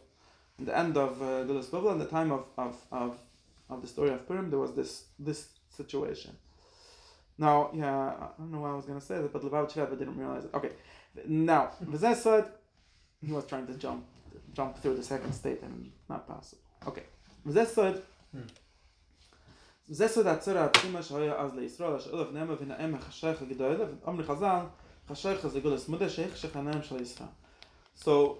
in 0.57 0.65
the 0.65 0.75
end 0.75 0.97
of 0.97 1.21
uh, 1.21 1.43
the 1.43 1.53
Bible 1.71 1.91
in 1.91 1.99
the 1.99 2.05
time 2.05 2.31
of 2.31 2.45
of 2.57 2.75
of 2.91 3.19
of 3.69 3.81
the 3.81 3.87
story 3.87 4.09
of 4.09 4.27
Purim 4.27 4.49
there 4.49 4.57
was 4.57 4.73
this 4.73 5.05
this 5.19 5.49
situation. 5.69 6.35
Now, 7.37 7.69
yeah, 7.73 7.95
I 7.95 8.27
don't 8.37 8.51
know 8.51 8.61
why 8.61 8.71
I 8.71 8.75
was 8.75 8.85
gonna 8.85 8.99
say 8.99 9.21
that, 9.21 9.31
but 9.31 9.43
Lubavitch 9.43 9.75
Rebbe 9.75 9.95
didn't 9.95 10.17
realize 10.17 10.45
it. 10.45 10.53
Okay, 10.53 10.71
now 11.27 11.71
Vizeh 11.85 12.15
said 12.15 12.45
he 13.21 13.31
was 13.31 13.45
trying 13.45 13.67
to 13.67 13.75
jump 13.75 14.03
jump 14.55 14.79
through 14.79 14.95
the 14.95 15.03
second 15.03 15.31
state 15.33 15.61
and 15.61 15.91
not 16.09 16.27
possible. 16.27 16.63
Okay, 16.87 17.03
Vizeh 17.47 17.67
said. 17.67 18.01
זה 18.33 18.41
סוד 19.92 20.26
הצרה 20.26 20.64
הפנימה 20.64 21.02
שהיה 21.02 21.34
אז 21.40 21.54
לישראל, 21.54 22.00
שאולף 22.00 22.32
נאמה 22.32 22.54
ונאמה 22.60 23.00
חשייך 23.00 23.42
הגדולה, 23.42 23.84
ואומרי 24.02 24.24
חז"ל, 24.24 24.60
חשייך 25.08 25.46
זה 25.46 25.60
גולס 25.60 25.88
מודה 25.88 26.08
שהחשך 26.08 26.56
הנאם 26.56 26.82
של 26.82 27.00
ישראל. 27.02 27.28
So, 27.96 28.38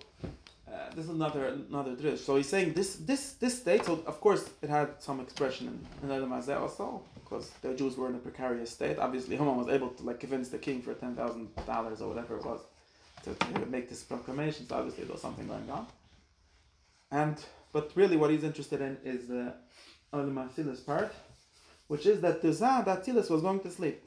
uh, 0.74 0.90
this 0.94 1.04
is 1.04 1.10
another 1.10 1.44
another 1.70 1.94
drish. 1.94 2.20
So 2.26 2.36
he's 2.36 2.48
saying 2.48 2.72
this 2.72 2.96
this 2.96 3.34
this 3.42 3.54
state. 3.62 3.84
So 3.84 3.92
of 4.12 4.20
course 4.20 4.42
it 4.62 4.70
had 4.78 4.88
some 4.98 5.20
expression 5.20 5.64
in 5.72 5.76
in 6.02 6.10
Adam 6.16 6.30
Hazeh 6.30 6.58
also, 6.64 7.02
because 7.14 7.50
the 7.62 7.72
Jews 7.74 7.94
were 7.98 8.08
in 8.08 8.16
a 8.20 8.22
precarious 8.28 8.70
state. 8.78 8.96
Obviously, 8.98 9.36
Haman 9.36 9.56
was 9.62 9.68
able 9.76 9.90
to 9.98 10.02
like 10.08 10.18
convince 10.24 10.48
the 10.48 10.58
king 10.66 10.78
for 10.82 10.94
ten 10.94 11.14
thousand 11.14 11.44
dollars 11.72 11.98
or 12.02 12.08
whatever 12.12 12.32
it 12.40 12.44
was 12.50 12.60
to, 13.24 13.30
to 13.34 13.66
make 13.66 13.86
this 13.88 14.02
proclamation. 14.02 14.66
So 14.68 14.72
obviously 14.78 15.04
there 15.04 15.12
was 15.12 15.22
something 15.22 15.46
going 15.46 15.70
on. 15.70 15.86
And 17.10 17.36
but 17.72 17.92
really, 17.94 18.16
what 18.16 18.30
he's 18.32 18.44
interested 18.50 18.80
in 18.80 18.96
is 19.04 19.28
the 19.28 19.54
Adam 20.12 20.36
Hazeh's 20.36 20.80
part 20.80 21.12
which 21.89 22.05
is 22.05 22.21
that 22.21 22.41
the 22.41 22.53
Zah, 22.53 22.81
that 22.83 23.03
Tilis 23.03 23.29
was 23.29 23.41
going 23.41 23.59
to 23.61 23.71
sleep. 23.71 23.97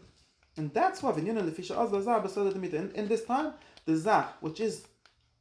And 0.57 0.73
that's 0.73 1.03
why 1.03 1.11
Vinyana 1.13 1.43
Lefisha 1.49 1.77
Azla 1.83 2.01
Zah 2.03 2.23
Basada 2.23 2.53
Demita. 2.53 2.75
In 2.75 2.91
in 3.01 3.09
this 3.09 3.25
time, 3.25 3.49
the 3.87 3.97
Zah, 3.97 4.25
which 4.41 4.61
is 4.61 4.87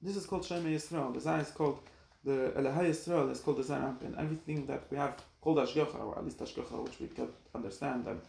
this 0.02 0.16
is 0.20 0.26
called 0.26 0.44
Shema 0.46 0.70
Yisrael. 0.70 1.14
The 1.14 1.22
Zah 1.22 1.38
is 1.46 1.52
called 1.52 1.80
the 2.24 2.38
Elahai 2.60 2.86
Yisrael 2.92 3.32
is 3.32 3.40
called 3.40 3.58
the 3.58 3.64
Zah 3.64 3.94
and 4.06 4.16
everything 4.18 4.66
that 4.66 4.84
we 4.90 4.98
have 4.98 5.14
called 5.42 5.58
Ashgacha, 5.58 6.00
or 6.08 6.18
at 6.18 6.26
least 6.26 6.40
Ashgacha, 6.40 6.84
which 6.84 7.00
we 7.00 7.08
can 7.08 7.30
understand 7.54 8.08
and 8.08 8.20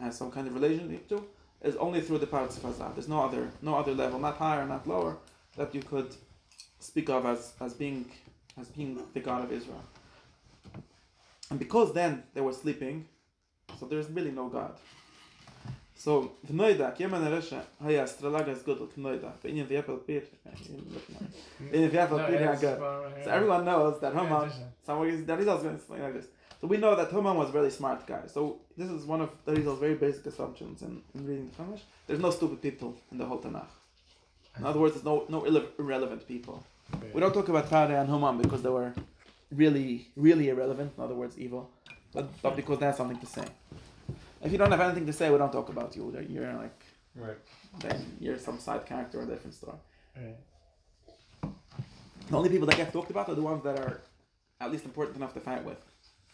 has 0.00 0.16
some 0.16 0.30
kind 0.32 0.46
of 0.48 0.54
relationship 0.54 1.08
to, 1.08 1.24
is 1.62 1.76
only 1.76 2.00
through 2.00 2.18
the 2.18 2.26
parts 2.26 2.56
of 2.56 2.64
Azah. 2.64 2.92
There's 2.94 3.08
no 3.16 3.20
other 3.26 3.44
no 3.70 3.76
other 3.76 3.94
level, 4.02 4.18
not 4.18 4.36
higher, 4.36 4.66
not 4.66 4.88
lower, 4.94 5.12
that 5.56 5.74
you 5.76 5.82
could 5.82 6.10
speak 6.80 7.08
of 7.08 7.26
as, 7.26 7.52
as 7.60 7.74
being 7.74 8.06
as 8.60 8.68
being 8.68 9.00
the 9.14 9.20
God 9.20 9.44
of 9.44 9.52
Israel. 9.52 9.84
And 11.50 11.58
because 11.58 11.92
then 11.92 12.22
they 12.34 12.40
were 12.40 12.56
sleeping, 12.64 13.06
so 13.78 13.86
there's 13.86 14.08
really 14.10 14.30
no 14.30 14.48
God. 14.48 14.74
So 15.94 16.32
v'noida, 16.50 16.96
kieman 16.96 17.22
eresha, 17.28 17.62
haya 17.80 18.04
astralaga 18.04 18.48
is 18.48 18.62
good, 18.62 18.78
v'inyan 18.78 19.66
v'yapel 19.66 20.04
pir, 20.06 20.22
v'inyan 21.70 21.90
v'yapel 21.90 22.18
No, 22.18 22.26
pir 22.26 22.52
it's 22.52 22.60
good. 22.60 22.78
bottom 22.80 23.12
right 23.12 23.24
So 23.24 23.30
everyone 23.30 23.64
knows 23.64 24.00
that 24.00 24.12
Haman, 24.14 24.50
someone 24.84 25.08
is, 25.08 25.24
the 25.24 25.36
Rizal 25.36 25.56
is 25.58 25.62
going 25.62 25.78
to 25.78 26.02
like 26.02 26.14
this. 26.14 26.26
So 26.60 26.66
we 26.66 26.76
know 26.76 26.94
that 26.96 27.10
Haman 27.10 27.36
was 27.36 27.50
a 27.50 27.52
really 27.52 27.70
smart 27.70 28.06
guy. 28.06 28.22
So 28.26 28.60
this 28.76 28.88
is 28.90 29.04
one 29.04 29.20
of 29.20 29.30
the 29.44 29.54
Rizal's 29.54 29.80
very 29.80 29.94
basic 29.94 30.26
assumptions 30.26 30.82
in, 30.82 31.02
in 31.14 31.26
reading 31.26 31.50
the 31.50 31.62
Chumash. 31.62 31.80
There's 32.06 32.20
no 32.20 32.30
stupid 32.30 32.60
people 32.62 32.96
in 33.10 33.18
the 33.18 33.24
whole 33.24 33.38
Tanakh. 33.40 33.66
In 34.58 34.64
other 34.66 34.78
words, 34.80 34.94
there's 34.94 35.04
no 35.04 35.24
no 35.28 35.42
irre- 35.42 35.68
irrelevant 35.78 36.26
people. 36.28 36.64
We 37.14 37.20
don't 37.20 37.32
talk 37.32 37.48
about 37.48 37.68
Tare 37.70 37.96
and 37.96 38.08
Haman 38.08 38.38
because 38.42 38.62
they 38.62 38.68
were 38.68 38.92
really, 39.50 40.08
really 40.16 40.48
irrelevant. 40.50 40.92
In 40.96 41.02
other 41.02 41.14
words, 41.14 41.38
evil. 41.38 41.70
But, 42.12 42.26
but 42.42 42.56
because 42.56 42.78
they 42.78 42.86
have 42.86 42.96
something 42.96 43.18
to 43.18 43.26
say. 43.26 43.44
If 44.42 44.50
you 44.52 44.58
don't 44.58 44.70
have 44.70 44.80
anything 44.80 45.06
to 45.06 45.12
say, 45.12 45.30
we 45.30 45.38
don't 45.38 45.52
talk 45.52 45.68
about 45.68 45.94
you. 45.96 46.10
Then 46.12 46.26
You're 46.30 46.52
like, 46.54 46.84
Right. 47.14 47.36
then 47.80 48.16
you're 48.20 48.38
some 48.38 48.58
side 48.58 48.84
character 48.86 49.20
or 49.20 49.22
a 49.24 49.26
different 49.26 49.54
story. 49.54 49.76
Right. 50.16 50.36
The 52.28 52.36
only 52.36 52.48
people 52.50 52.66
that 52.66 52.76
get 52.76 52.92
talked 52.92 53.10
about 53.10 53.28
are 53.28 53.34
the 53.34 53.42
ones 53.42 53.62
that 53.64 53.78
are 53.78 54.00
at 54.60 54.70
least 54.72 54.84
important 54.84 55.16
enough 55.16 55.34
to 55.34 55.40
fight 55.40 55.64
with. 55.64 55.78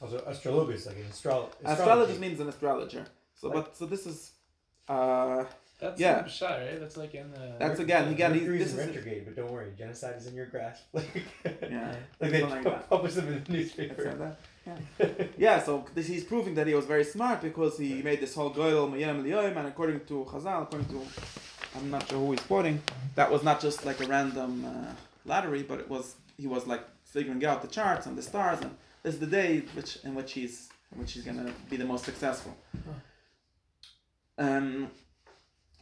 Also, 0.00 0.18
astrologus, 0.20 0.86
like 0.86 0.96
an 0.96 1.06
astro- 1.08 1.50
Astrologist 1.64 2.20
means 2.20 2.38
an 2.40 2.48
astrologer. 2.48 3.04
So, 3.34 3.48
Like- 3.48 3.54
but 3.64 3.76
so 3.76 3.86
this 3.86 4.06
is, 4.06 4.32
uh, 4.88 5.44
That's 5.80 6.00
Yeah. 6.00 6.16
yeah. 6.16 6.22
the 6.22 6.28
shot, 6.28 6.58
right? 6.58 6.80
That's 6.80 6.96
like 6.96 7.14
in 7.14 7.30
the. 7.30 7.54
That's 7.60 7.78
again- 7.78 8.08
again, 8.08 8.34
he- 8.34 8.40
Mercury's 8.40 8.64
this 8.64 8.72
in 8.74 8.78
is- 8.80 8.86
retrograde, 8.88 9.24
but 9.26 9.36
don't 9.36 9.52
worry, 9.52 9.72
genocide 9.78 10.16
is 10.16 10.26
in 10.26 10.34
your 10.34 10.46
grasp. 10.46 10.82
Like, 10.92 11.22
yeah, 11.44 11.94
like 12.20 12.30
they 12.32 12.42
like 12.42 12.88
publish 12.90 13.14
them 13.14 13.28
in 13.28 13.44
the 13.44 13.52
newspaper. 13.52 14.36
Yeah. 14.68 15.08
yeah. 15.38 15.62
So 15.62 15.86
this, 15.94 16.06
he's 16.06 16.24
proving 16.24 16.54
that 16.54 16.66
he 16.66 16.74
was 16.74 16.84
very 16.84 17.04
smart 17.04 17.40
because 17.42 17.78
he 17.78 18.02
made 18.02 18.20
this 18.20 18.34
whole 18.34 18.50
goyel 18.50 18.90
mayem 18.90 19.22
liyoim, 19.22 19.56
and 19.56 19.68
according 19.68 20.00
to 20.06 20.26
Chazal, 20.30 20.62
according 20.62 20.88
to, 20.88 21.02
I'm 21.76 21.90
not 21.90 22.08
sure 22.08 22.18
who 22.18 22.32
he's 22.32 22.40
quoting, 22.40 22.80
that 23.14 23.30
was 23.30 23.42
not 23.42 23.60
just 23.60 23.84
like 23.84 24.00
a 24.00 24.06
random 24.06 24.64
uh, 24.64 24.92
lottery, 25.24 25.62
but 25.62 25.78
it 25.80 25.88
was 25.88 26.16
he 26.36 26.46
was 26.46 26.66
like 26.66 26.84
figuring 27.04 27.44
out 27.44 27.62
the 27.62 27.68
charts 27.68 28.06
and 28.06 28.16
the 28.16 28.22
stars, 28.22 28.60
and 28.60 28.76
this 29.02 29.14
is 29.14 29.20
the 29.20 29.26
day 29.26 29.62
which 29.74 29.98
in 30.04 30.14
which 30.14 30.32
he's 30.32 30.68
in 30.92 31.00
which 31.00 31.12
he's 31.12 31.24
gonna 31.24 31.52
be 31.70 31.76
the 31.76 31.84
most 31.84 32.04
successful. 32.04 32.56
Um, 34.38 34.90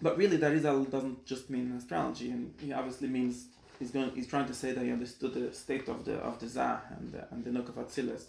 but 0.00 0.16
really, 0.16 0.36
that 0.38 0.52
Rizal 0.52 0.84
doesn't 0.84 1.24
just 1.26 1.50
mean 1.50 1.72
astrology, 1.72 2.30
and 2.30 2.54
he 2.60 2.72
obviously 2.72 3.08
means 3.08 3.46
he's 3.78 3.90
going. 3.90 4.10
He's 4.14 4.26
trying 4.26 4.46
to 4.46 4.54
say 4.54 4.72
that 4.72 4.84
he 4.84 4.90
understood 4.90 5.34
the 5.34 5.52
state 5.52 5.88
of 5.88 6.04
the 6.04 6.14
of 6.16 6.38
the 6.38 6.48
Zah 6.48 6.80
and 6.90 7.12
the, 7.12 7.26
and 7.30 7.44
the 7.44 7.50
Nuk 7.50 7.68
of 7.68 7.76
Atzilus. 7.76 8.24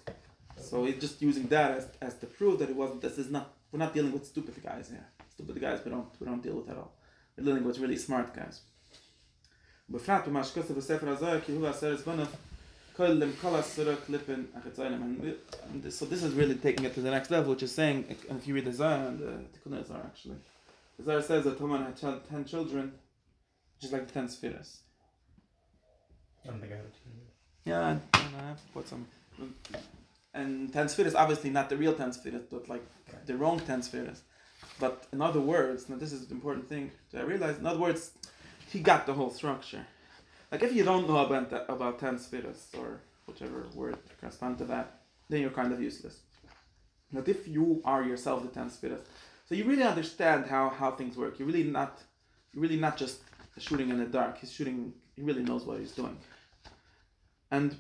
So 0.60 0.86
he's 0.86 1.00
just 1.00 1.22
using 1.22 1.48
that 1.48 1.72
as, 1.78 1.88
as 2.02 2.16
to 2.20 2.26
prove 2.26 2.60
that 2.60 2.70
it 2.70 2.76
wasn't. 2.76 3.02
This 3.02 3.18
is 3.18 3.30
not. 3.30 3.54
We're 3.72 3.80
not 3.80 3.94
dealing 3.94 4.12
with 4.12 4.26
stupid 4.26 4.56
guys 4.64 4.90
here. 4.90 5.06
Stupid 5.30 5.60
guys 5.62 5.82
we 5.86 5.92
don't 5.92 6.08
we 6.20 6.26
don't 6.26 6.42
deal 6.42 6.56
with 6.56 6.70
at 6.70 6.78
all. 6.78 6.94
We're 7.38 7.46
dealing 7.46 7.64
with 7.64 7.80
really 7.80 7.98
smart 7.98 8.34
guys. 8.34 8.62
בפרט 9.90 10.28
במה 10.28 10.44
So 15.90 16.06
this 16.06 16.24
is 16.24 16.34
really 16.34 16.56
taking 16.56 16.86
it 16.86 16.96
to 16.96 17.02
the 17.02 17.12
next 17.12 17.30
level, 17.30 17.52
which 17.52 17.62
is 17.62 17.72
saying, 17.72 18.06
and 18.28 18.40
if 18.40 18.48
you 18.48 18.56
read 18.56 18.66
the 18.66 18.74
Zohar, 18.74 19.08
and 19.10 19.20
the 19.20 19.34
Tikkun 19.54 19.86
Zohar 19.86 20.02
actually, 20.04 20.38
the 20.98 21.04
Zohar 21.04 21.22
says 21.22 21.44
that 21.44 21.60
Haman 21.60 21.84
had 21.84 21.96
ten 22.28 22.44
children, 22.44 22.94
just 23.80 23.94
like 23.94 24.08
the 24.08 24.14
ten 24.14 24.28
spheres. 24.28 24.80
I 26.44 26.48
don't 26.50 26.60
think 26.60 26.74
I 26.74 26.78
have 26.78 26.86
Yeah, 27.66 27.82
I, 27.86 27.92
I 28.18 28.48
have 28.48 28.62
to 28.66 28.72
put 28.74 28.88
some. 28.88 29.06
And 30.38 30.72
ten 30.72 30.88
spheres, 30.88 31.16
obviously 31.16 31.50
not 31.50 31.68
the 31.70 31.78
real 31.78 31.96
spheres, 32.12 32.44
but 32.52 32.70
like 32.70 32.86
the 33.26 33.36
wrong 33.36 33.60
spheres. 33.82 34.22
But 34.80 35.08
in 35.12 35.20
other 35.22 35.42
words, 35.42 35.90
now 35.90 35.98
this 35.98 36.14
is 36.14 36.28
the 36.28 36.36
important 36.36 36.70
thing 36.70 36.92
that 37.12 37.22
I 37.22 37.26
realize. 37.26 37.58
In 37.58 37.66
other 37.66 37.80
words, 37.80 38.12
he 38.72 38.80
got 38.80 39.08
the 39.08 39.14
whole 39.14 39.32
structure. 39.32 39.84
Like 40.52 40.62
if 40.62 40.74
you 40.76 40.84
don't 40.84 41.08
know 41.10 41.26
about 41.26 41.50
that, 41.50 41.66
about 41.68 42.00
ten 42.00 42.20
spheres 42.20 42.68
or 42.78 43.02
whichever 43.26 43.66
word 43.74 43.98
corresponds 44.20 44.60
to 44.60 44.66
that, 44.66 45.02
then 45.30 45.42
you're 45.42 45.50
kind 45.62 45.74
of 45.74 45.82
useless. 45.82 46.20
But 47.12 47.28
if 47.28 47.48
you 47.48 47.82
are 47.84 48.04
yourself 48.04 48.44
the 48.44 48.50
ten 48.50 48.70
spheres, 48.70 49.02
so 49.46 49.56
you 49.56 49.64
really 49.64 49.88
understand 49.94 50.46
how 50.46 50.70
how 50.70 50.92
things 50.92 51.18
work. 51.18 51.40
You're 51.40 51.48
really 51.48 51.64
not, 51.64 51.94
you're 52.54 52.62
really 52.62 52.82
not 52.88 52.96
just 52.98 53.22
shooting 53.58 53.90
in 53.90 53.98
the 53.98 54.06
dark. 54.06 54.38
He's 54.38 54.52
shooting. 54.52 54.94
He 55.16 55.24
really 55.24 55.44
knows 55.44 55.64
what 55.66 55.80
he's 55.80 55.94
doing. 55.94 56.18
And 57.50 57.76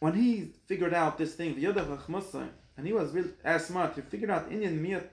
when 0.00 0.14
he 0.14 0.52
figured 0.66 0.94
out 0.94 1.16
this 1.18 1.34
thing, 1.34 1.54
the 1.54 1.64
Yoda 1.64 1.86
Chachmasai, 1.86 2.48
and 2.76 2.86
he 2.86 2.92
was 2.92 3.12
really 3.12 3.30
as 3.44 3.66
smart, 3.66 3.94
he 3.94 4.00
figured 4.00 4.30
out 4.30 4.50
Indian 4.50 4.82
Miyat, 4.84 5.08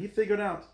he 0.00 0.08
figured 0.08 0.40
out 0.40 0.64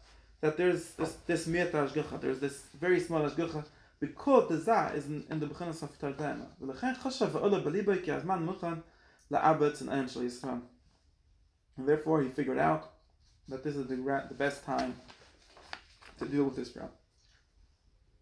that 0.41 0.57
there's 0.57 0.93
this 0.93 1.13
this 1.27 1.47
Miyat 1.47 1.73
Ashgacha, 1.73 2.21
there's 2.21 2.41
this 2.41 2.63
very 2.81 3.01
small 3.01 3.29
Ashgacha, 3.29 3.65
because 4.01 4.49
the 4.49 4.59
Za 4.59 4.93
is 4.95 5.07
in, 5.07 5.25
in 5.31 5.41
the 5.41 5.47
Bechinas 5.47 5.83
of 5.83 5.99
Tardana. 5.99 6.47
ולכן 6.61 6.93
חשב 7.03 7.31
ועולה 7.33 7.59
בליבו 7.59 7.93
כי 8.05 8.13
הזמן 8.13 8.43
מוכן 8.43 8.75
לאבץ 9.31 9.83
in 9.83 9.89
Ein 9.89 10.09
Shal 10.09 10.23
Yisrael. 10.23 10.63
And 11.77 11.87
therefore 11.87 12.23
he 12.23 12.29
figured 12.31 12.59
out 12.59 12.91
that 13.49 13.63
this 13.63 13.77
is 13.77 13.87
the, 13.89 13.97
gra- 13.97 14.27
the 14.29 14.35
best 14.35 14.65
time 14.65 14.95
to 16.19 16.25
deal 16.27 16.45
with 16.45 16.57
this 16.57 16.71
problem. 16.71 16.93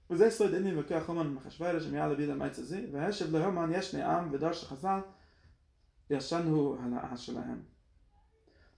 וזה 0.09 0.29
סוד 0.29 0.55
עניין 0.55 0.79
וכוח 0.79 1.09
המן 1.09 1.27
מחשווירש 1.27 1.85
מיד 1.85 2.11
לביד 2.11 2.29
המייץ 2.29 2.59
הזה, 2.59 2.81
והשב 2.91 3.35
להמן 3.35 3.71
יש 3.73 3.95
נעם 3.95 4.29
ודרש 4.31 4.63
חז"ל 4.63 4.99
ישן 6.09 6.47
הוא 6.47 6.77
הנאה 6.79 7.17
שלהם. 7.17 7.61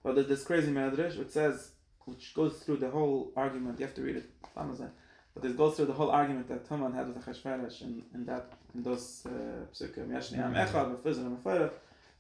But 0.04 0.16
there's 0.16 0.28
this 0.28 0.44
crazy 0.44 0.72
medrash 0.72 1.18
which 1.18 1.32
says, 1.32 1.72
which 2.06 2.34
goes 2.36 2.54
through 2.64 2.78
the 2.78 2.92
whole 2.92 3.32
argument, 3.36 3.80
you 3.80 3.86
have 3.88 3.96
to 3.96 4.04
read 4.04 4.18
it, 4.18 4.30
Amazon, 4.56 4.92
but 5.34 5.42
this 5.44 5.54
goes 5.54 5.76
through 5.76 5.88
the 5.88 5.98
whole 6.00 6.12
argument 6.12 6.48
that 6.48 6.62
Haman 6.70 6.94
had 6.94 7.08
with 7.08 7.18
Achashverosh 7.22 7.82
in, 7.82 8.04
in 8.14 8.26
that, 8.26 8.54
in 8.76 8.84
those 8.84 9.26
uh, 9.26 9.32
psukim, 9.74 10.12
yesh 10.12 10.32
ne'am 10.32 10.54
echad, 10.54 10.88
v'fizr, 10.92 11.26
and 11.30 11.44
v'fayr, 11.44 11.72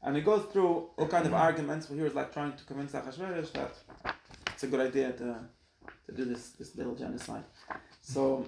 and 0.03 0.17
it 0.17 0.25
goes 0.25 0.43
through 0.51 0.89
all 0.97 1.07
kind 1.07 1.25
of 1.27 1.33
arguments 1.33 1.87
where 1.89 1.97
he 1.99 2.03
was 2.03 2.15
like 2.15 2.33
trying 2.33 2.53
to 2.53 2.63
convince 2.63 2.91
Achashverosh 2.93 3.51
that 3.53 3.73
it's 4.51 4.63
a 4.63 4.67
good 4.67 4.79
idea 4.89 5.11
to, 5.13 5.35
to 6.07 6.11
do 6.11 6.25
this, 6.25 6.49
this 6.51 6.75
little 6.75 6.95
genocide. 6.95 7.43
So, 8.01 8.45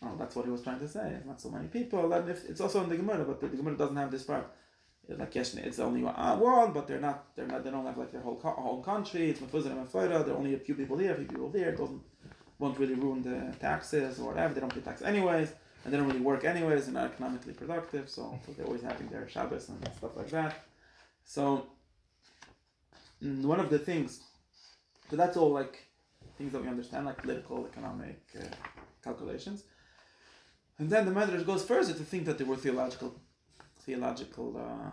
well, 0.00 0.16
that's 0.18 0.36
what 0.36 0.44
he 0.44 0.50
was 0.50 0.62
trying 0.62 0.80
to 0.80 0.88
say. 0.88 1.18
Not 1.26 1.40
so 1.40 1.50
many 1.50 1.68
people, 1.68 2.12
and 2.12 2.28
if 2.28 2.48
it's 2.48 2.60
also 2.60 2.82
in 2.84 2.88
the 2.88 2.96
Gemara, 2.96 3.24
but 3.24 3.40
the, 3.40 3.48
the 3.48 3.56
Gemara 3.56 3.76
doesn't 3.76 3.96
have 3.96 4.10
this 4.10 4.24
part. 4.24 4.46
It's 5.08 5.20
like 5.20 5.34
yes, 5.34 5.54
it's 5.54 5.78
only 5.78 6.02
one, 6.02 6.14
uh, 6.16 6.36
one, 6.36 6.72
but 6.72 6.88
they're 6.88 7.00
not. 7.00 7.34
They're 7.36 7.46
not. 7.46 7.62
They 7.62 7.70
don't 7.70 7.86
have 7.86 7.96
like 7.96 8.10
their 8.10 8.20
whole 8.20 8.36
co- 8.36 8.50
whole 8.50 8.82
country. 8.82 9.30
It's 9.30 9.40
mefuzah 9.40 9.66
and 9.66 9.86
mefayda. 9.86 10.24
There 10.24 10.34
are 10.34 10.38
only 10.38 10.54
a 10.54 10.58
few 10.58 10.74
people 10.74 10.98
here, 10.98 11.12
a 11.12 11.16
few 11.16 11.26
people 11.26 11.48
there. 11.48 11.68
It 11.68 11.78
doesn't 11.78 12.02
won't 12.58 12.78
really 12.78 12.94
ruin 12.94 13.22
the 13.22 13.54
taxes 13.58 14.18
or 14.18 14.28
whatever. 14.28 14.54
They 14.54 14.60
don't 14.60 14.74
pay 14.74 14.80
tax 14.80 15.02
anyways, 15.02 15.52
and 15.84 15.92
they 15.92 15.96
don't 15.96 16.06
really 16.06 16.20
work 16.20 16.44
anyways. 16.44 16.86
They're 16.86 16.94
not 16.94 17.12
economically 17.12 17.52
productive, 17.52 18.08
so, 18.08 18.38
so 18.44 18.52
they're 18.52 18.66
always 18.66 18.82
having 18.82 19.08
their 19.08 19.28
Shabbos 19.28 19.68
and 19.68 19.78
stuff 19.96 20.16
like 20.16 20.30
that. 20.30 20.64
So 21.24 21.66
mm, 23.22 23.42
one 23.42 23.60
of 23.60 23.70
the 23.70 23.78
things, 23.78 24.20
so 25.10 25.16
that's 25.16 25.36
all 25.36 25.50
like 25.50 25.84
things 26.38 26.52
that 26.52 26.62
we 26.62 26.68
understand, 26.68 27.06
like 27.06 27.18
political, 27.22 27.66
economic 27.66 28.20
uh, 28.38 28.44
calculations. 29.02 29.64
And 30.78 30.90
then 30.90 31.06
the 31.06 31.12
Medrash 31.12 31.46
goes 31.46 31.64
further 31.64 31.94
to 31.94 32.04
think 32.04 32.26
that 32.26 32.36
there 32.38 32.46
were 32.46 32.56
theological, 32.56 33.14
theological 33.80 34.56
uh, 34.58 34.90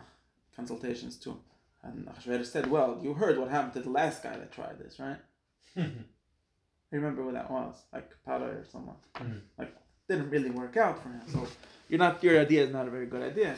consultations 0.56 1.18
too. 1.18 1.38
And 1.82 2.08
Achashverosh 2.08 2.46
said, 2.46 2.68
"Well, 2.72 3.00
you 3.04 3.14
heard 3.14 3.38
what 3.38 3.50
happened 3.50 3.74
to 3.74 3.82
the 3.82 3.90
last 3.90 4.24
guy 4.24 4.38
that 4.38 4.52
tried 4.54 4.80
this, 4.80 5.00
right? 5.00 5.18
You 6.94 7.00
remember 7.00 7.26
what 7.26 7.34
that 7.34 7.50
was, 7.50 7.76
like 7.92 8.12
Paro 8.28 8.62
or 8.62 8.66
someone. 8.72 8.98
Mhm. 9.16 9.42
Like 9.58 9.76
didn't 10.08 10.30
really 10.30 10.52
work 10.52 10.78
out 10.78 11.02
for 11.02 11.10
him. 11.10 11.22
So 11.28 11.48
you're 11.90 11.98
not 11.98 12.24
your 12.24 12.40
idea 12.40 12.64
is 12.66 12.72
not 12.72 12.88
a 12.88 12.92
very 12.92 13.08
good 13.08 13.24
idea. 13.24 13.58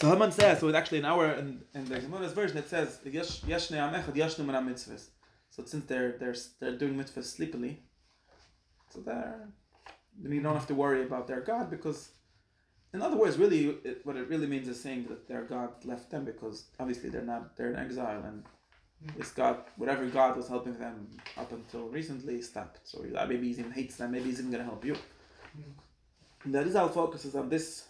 So 0.00 0.08
Haman 0.08 0.32
says, 0.32 0.60
so 0.60 0.68
it's 0.68 0.76
actually 0.78 1.00
in 1.00 1.04
our 1.04 1.32
in, 1.32 1.60
in 1.74 1.84
the 1.84 2.00
Gemara's 2.00 2.32
version 2.32 2.56
it 2.56 2.70
says 2.70 3.00
Yesh 3.04 3.42
Yeshne 3.42 3.76
Amechad 3.76 4.14
Yeshnu 4.14 4.46
Mana 4.46 4.62
Mitzvahs. 4.62 5.08
So 5.50 5.62
since 5.66 5.84
they're 5.84 6.12
they're 6.18 6.34
they're 6.58 6.78
doing 6.78 6.94
mitzvahs 6.94 7.24
sleepily, 7.24 7.82
so 8.88 9.00
they're 9.00 9.46
then 10.18 10.32
you 10.32 10.40
don't 10.40 10.54
have 10.54 10.66
to 10.68 10.74
worry 10.74 11.02
about 11.02 11.26
their 11.26 11.42
God 11.42 11.68
because, 11.70 12.12
in 12.94 13.02
other 13.02 13.18
words, 13.18 13.36
really 13.36 13.76
it, 13.84 14.00
what 14.04 14.16
it 14.16 14.26
really 14.28 14.46
means 14.46 14.68
is 14.68 14.80
saying 14.80 15.04
that 15.10 15.28
their 15.28 15.42
God 15.42 15.84
left 15.84 16.10
them 16.10 16.24
because 16.24 16.64
obviously 16.78 17.10
they're 17.10 17.30
not 17.34 17.54
they're 17.58 17.70
in 17.70 17.76
exile 17.76 18.22
and 18.24 18.42
mm-hmm. 18.42 19.18
this 19.18 19.32
God 19.32 19.58
whatever 19.76 20.06
God 20.06 20.34
was 20.34 20.48
helping 20.48 20.78
them 20.78 21.08
up 21.36 21.52
until 21.52 21.88
recently 21.88 22.40
stopped. 22.40 22.80
So 22.84 23.04
maybe 23.28 23.48
he 23.48 23.50
even 23.50 23.70
hates 23.70 23.96
them. 23.96 24.12
Maybe 24.12 24.30
he's 24.30 24.38
even 24.38 24.50
gonna 24.50 24.64
help 24.64 24.82
you. 24.82 24.94
Mm-hmm. 24.94 25.72
And 26.44 26.54
the 26.54 26.62
focus 26.62 26.94
focuses 26.94 27.34
on 27.34 27.50
this 27.50 27.84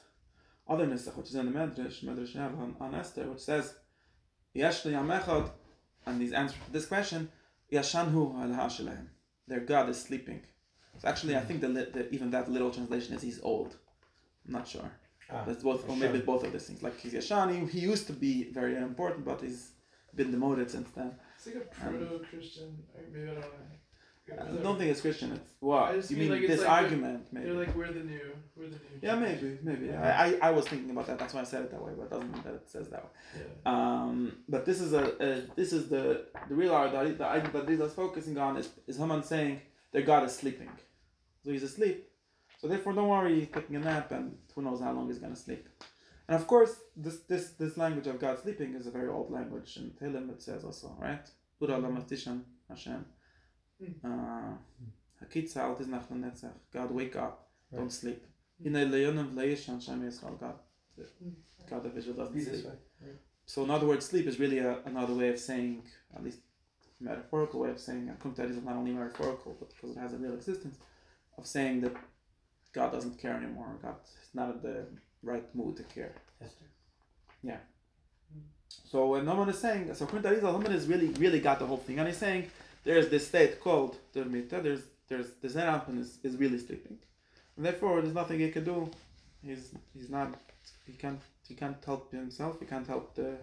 other 0.70 0.86
Nisach, 0.86 1.16
which 1.16 1.28
is 1.28 1.34
in 1.34 1.46
the 1.52 1.58
Medrash, 1.58 2.04
Medrash 2.04 2.34
Yav 2.36 2.58
on, 2.58 2.76
on 2.80 2.94
Esther, 2.94 3.24
which 3.24 3.40
says, 3.40 3.74
Yashli 4.54 4.92
Yamechad, 4.92 5.50
and 6.06 6.22
he's 6.22 6.32
answering 6.32 6.62
this 6.72 6.86
question, 6.86 7.28
Yashanhu 7.72 8.40
al 8.42 8.48
Hashalahem. 8.60 9.08
Their 9.48 9.60
God 9.60 9.88
is 9.88 10.00
sleeping. 10.00 10.40
So 10.98 11.08
actually, 11.08 11.36
I 11.36 11.40
think 11.40 11.60
the, 11.60 11.68
the 11.68 12.08
even 12.14 12.30
that 12.30 12.50
little 12.50 12.70
translation 12.70 13.14
is 13.16 13.22
he's 13.22 13.40
old. 13.42 13.76
I'm 14.46 14.52
not 14.52 14.68
sure. 14.68 14.90
Ah, 15.32 15.44
That's 15.46 15.62
both, 15.62 15.88
or 15.88 15.96
maybe 15.96 16.20
both 16.20 16.44
of 16.44 16.52
these 16.52 16.64
things. 16.64 16.82
Like 16.82 16.98
he's 17.00 17.14
Yashani, 17.14 17.68
he 17.68 17.80
used 17.80 18.06
to 18.08 18.12
be 18.12 18.50
very 18.52 18.76
important, 18.76 19.24
but 19.24 19.40
he's 19.40 19.72
been 20.14 20.30
demoted 20.30 20.70
since 20.70 20.88
then. 20.96 21.12
It's 21.36 21.46
like 21.46 21.56
a 21.56 21.60
proto-Christian. 21.60 22.78
or 22.94 23.02
Maybe 23.12 23.30
I 23.30 23.34
don't 23.34 23.40
know. 23.42 23.48
I 24.38 24.62
don't 24.62 24.78
think 24.78 24.90
it's 24.90 25.00
Christian. 25.00 25.32
It's 25.32 25.50
what 25.60 25.90
I 25.90 25.96
just 25.96 26.10
you 26.10 26.16
mean, 26.16 26.30
mean. 26.30 26.40
like, 26.40 26.48
this 26.48 26.60
like 26.60 26.68
argument, 26.68 27.26
maybe. 27.32 27.46
They're 27.46 27.54
like 27.54 27.74
we're 27.74 27.92
the 27.92 28.00
new, 28.00 28.32
we're 28.56 28.66
the 28.66 28.70
new. 28.70 29.00
yeah, 29.02 29.14
maybe, 29.14 29.58
maybe. 29.62 29.92
I, 29.92 30.26
I, 30.26 30.38
I 30.42 30.50
was 30.50 30.66
thinking 30.66 30.90
about 30.90 31.06
that. 31.06 31.18
That's 31.18 31.34
why 31.34 31.40
I 31.40 31.44
said 31.44 31.62
it 31.62 31.70
that 31.70 31.82
way, 31.82 31.92
but 31.96 32.04
it 32.04 32.10
doesn't 32.10 32.32
mean 32.32 32.42
that 32.44 32.54
it 32.54 32.68
says 32.68 32.88
that 32.88 33.04
way. 33.04 33.10
Yeah. 33.36 33.72
Um, 33.72 34.32
but 34.48 34.64
this 34.66 34.80
is 34.80 34.92
a, 34.92 35.04
a 35.20 35.42
this 35.56 35.72
is 35.72 35.88
the 35.88 36.26
the 36.48 36.54
real 36.54 36.74
argument 36.74 37.18
the 37.18 37.26
argument 37.26 37.54
that 37.54 37.68
Rizal 37.68 37.86
is 37.86 37.94
focusing 37.94 38.38
on 38.38 38.56
is 38.56 38.68
is 38.86 38.96
Haman 38.98 39.22
saying 39.22 39.60
their 39.92 40.02
God 40.02 40.24
is 40.24 40.34
sleeping, 40.34 40.70
so 41.44 41.50
he's 41.50 41.62
asleep. 41.62 42.06
So 42.60 42.68
therefore, 42.68 42.92
don't 42.92 43.08
worry, 43.08 43.40
he's 43.40 43.48
taking 43.48 43.76
a 43.76 43.80
nap, 43.80 44.12
and 44.12 44.36
who 44.54 44.62
knows 44.62 44.80
how 44.80 44.92
long 44.92 45.06
he's 45.08 45.18
gonna 45.18 45.36
sleep. 45.36 45.66
And 46.28 46.36
of 46.40 46.46
course, 46.46 46.76
this 46.96 47.20
this 47.20 47.50
this 47.50 47.76
language 47.76 48.06
of 48.06 48.20
God 48.20 48.38
sleeping 48.38 48.74
is 48.74 48.86
a 48.86 48.90
very 48.90 49.08
old 49.08 49.30
language. 49.30 49.76
In 49.76 49.90
Tehillim 49.90 50.30
it 50.30 50.42
says 50.42 50.64
also, 50.64 50.96
right? 51.00 51.26
Hashem. 52.68 53.04
Hmm. 53.80 54.12
Uh, 54.12 54.56
Hakitza 55.22 55.56
al 55.58 55.76
tiznach 55.76 56.08
lenetzach. 56.08 56.52
God, 56.72 56.90
wake 56.90 57.16
up, 57.16 57.48
don't 57.72 57.82
Right. 57.82 57.92
sleep. 57.92 58.26
Hmm. 58.58 58.68
Hinei 58.68 58.86
leyonim 58.90 59.34
leishan 59.34 59.80
Shem 59.80 60.02
Yisrael. 60.02 60.38
God, 60.38 60.54
hmm. 60.96 61.30
God 61.68 61.86
of 61.86 61.96
Israel 61.96 62.16
doesn't 62.16 62.34
Be 62.34 62.44
sleep. 62.44 62.66
Right. 62.66 63.18
So 63.46 63.64
in 63.64 63.70
other 63.70 63.86
words, 63.86 64.06
sleep 64.06 64.26
is 64.26 64.38
really 64.38 64.58
a, 64.58 64.78
another 64.84 65.14
way 65.14 65.28
of 65.28 65.38
saying, 65.38 65.82
at 66.14 66.22
least 66.22 66.38
metaphorical 67.00 67.60
way 67.60 67.70
of 67.70 67.80
saying, 67.80 68.14
Akumtar 68.14 68.48
is 68.48 68.62
not 68.62 68.76
only 68.76 68.92
metaphorical, 68.92 69.56
but 69.58 69.70
because 69.70 69.96
it 69.96 69.98
has 69.98 70.12
a 70.12 70.18
real 70.18 70.34
existence, 70.34 70.78
of 71.36 71.46
saying 71.46 71.80
that 71.80 71.96
God 72.72 72.92
doesn't 72.92 73.18
care 73.18 73.34
anymore. 73.34 73.78
God 73.82 73.96
is 74.04 74.28
not 74.34 74.54
in 74.54 74.62
the 74.62 74.86
right 75.22 75.52
mood 75.54 75.76
to 75.78 75.82
care. 75.84 76.14
Esther. 76.40 76.66
So 78.84 79.06
when 79.06 79.24
Noman 79.24 79.48
is 79.48 79.58
saying, 79.58 79.92
so 79.94 80.06
Kuntar 80.06 80.32
Rizal, 80.32 80.52
Noman 80.52 80.72
is 80.72 80.86
really, 80.86 81.08
really 81.10 81.40
got 81.40 81.58
the 81.58 81.66
whole 81.66 81.76
thing. 81.76 81.98
And 81.98 82.08
he's 82.08 82.16
saying, 82.16 82.50
there's 82.84 83.08
this 83.08 83.26
state 83.28 83.60
called 83.60 83.96
Dermita, 84.14 84.62
there's, 84.62 84.82
there's, 85.08 85.30
the 85.42 85.48
Zeir 85.48 85.66
Anpin 85.66 85.98
is, 85.98 86.18
is 86.22 86.36
really 86.36 86.58
sleeping. 86.58 86.98
And 87.56 87.64
therefore, 87.66 88.00
there's 88.00 88.14
nothing 88.14 88.40
he 88.40 88.50
can 88.50 88.64
do. 88.64 88.90
He's, 89.44 89.74
he's 89.94 90.10
not, 90.10 90.34
he 90.86 90.92
can't, 90.92 91.20
he 91.48 91.54
can't 91.54 91.82
help 91.84 92.12
himself, 92.12 92.58
he 92.60 92.66
can't 92.66 92.86
help 92.86 93.14
the, 93.14 93.36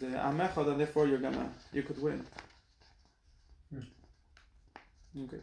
the 0.00 0.06
Amechad, 0.06 0.68
and 0.68 0.80
therefore 0.80 1.06
you're 1.06 1.18
gonna, 1.18 1.48
you 1.72 1.82
could 1.82 2.00
win. 2.00 2.24
Okay. 5.18 5.40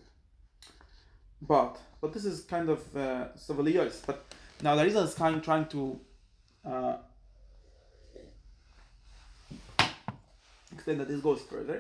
But, 1.42 1.80
but 2.00 2.14
this 2.14 2.26
is 2.26 2.42
kind 2.42 2.70
of, 2.70 2.96
uh, 2.96 3.28
but 4.06 4.26
now 4.62 4.76
the 4.76 4.84
reason 4.84 5.04
is 5.04 5.14
kind 5.14 5.44
trying 5.44 5.68
to 5.68 6.00
Uh, 6.66 6.96
explain 10.72 10.98
that 10.98 11.10
this 11.10 11.22
goes 11.22 11.42
further 11.42 11.80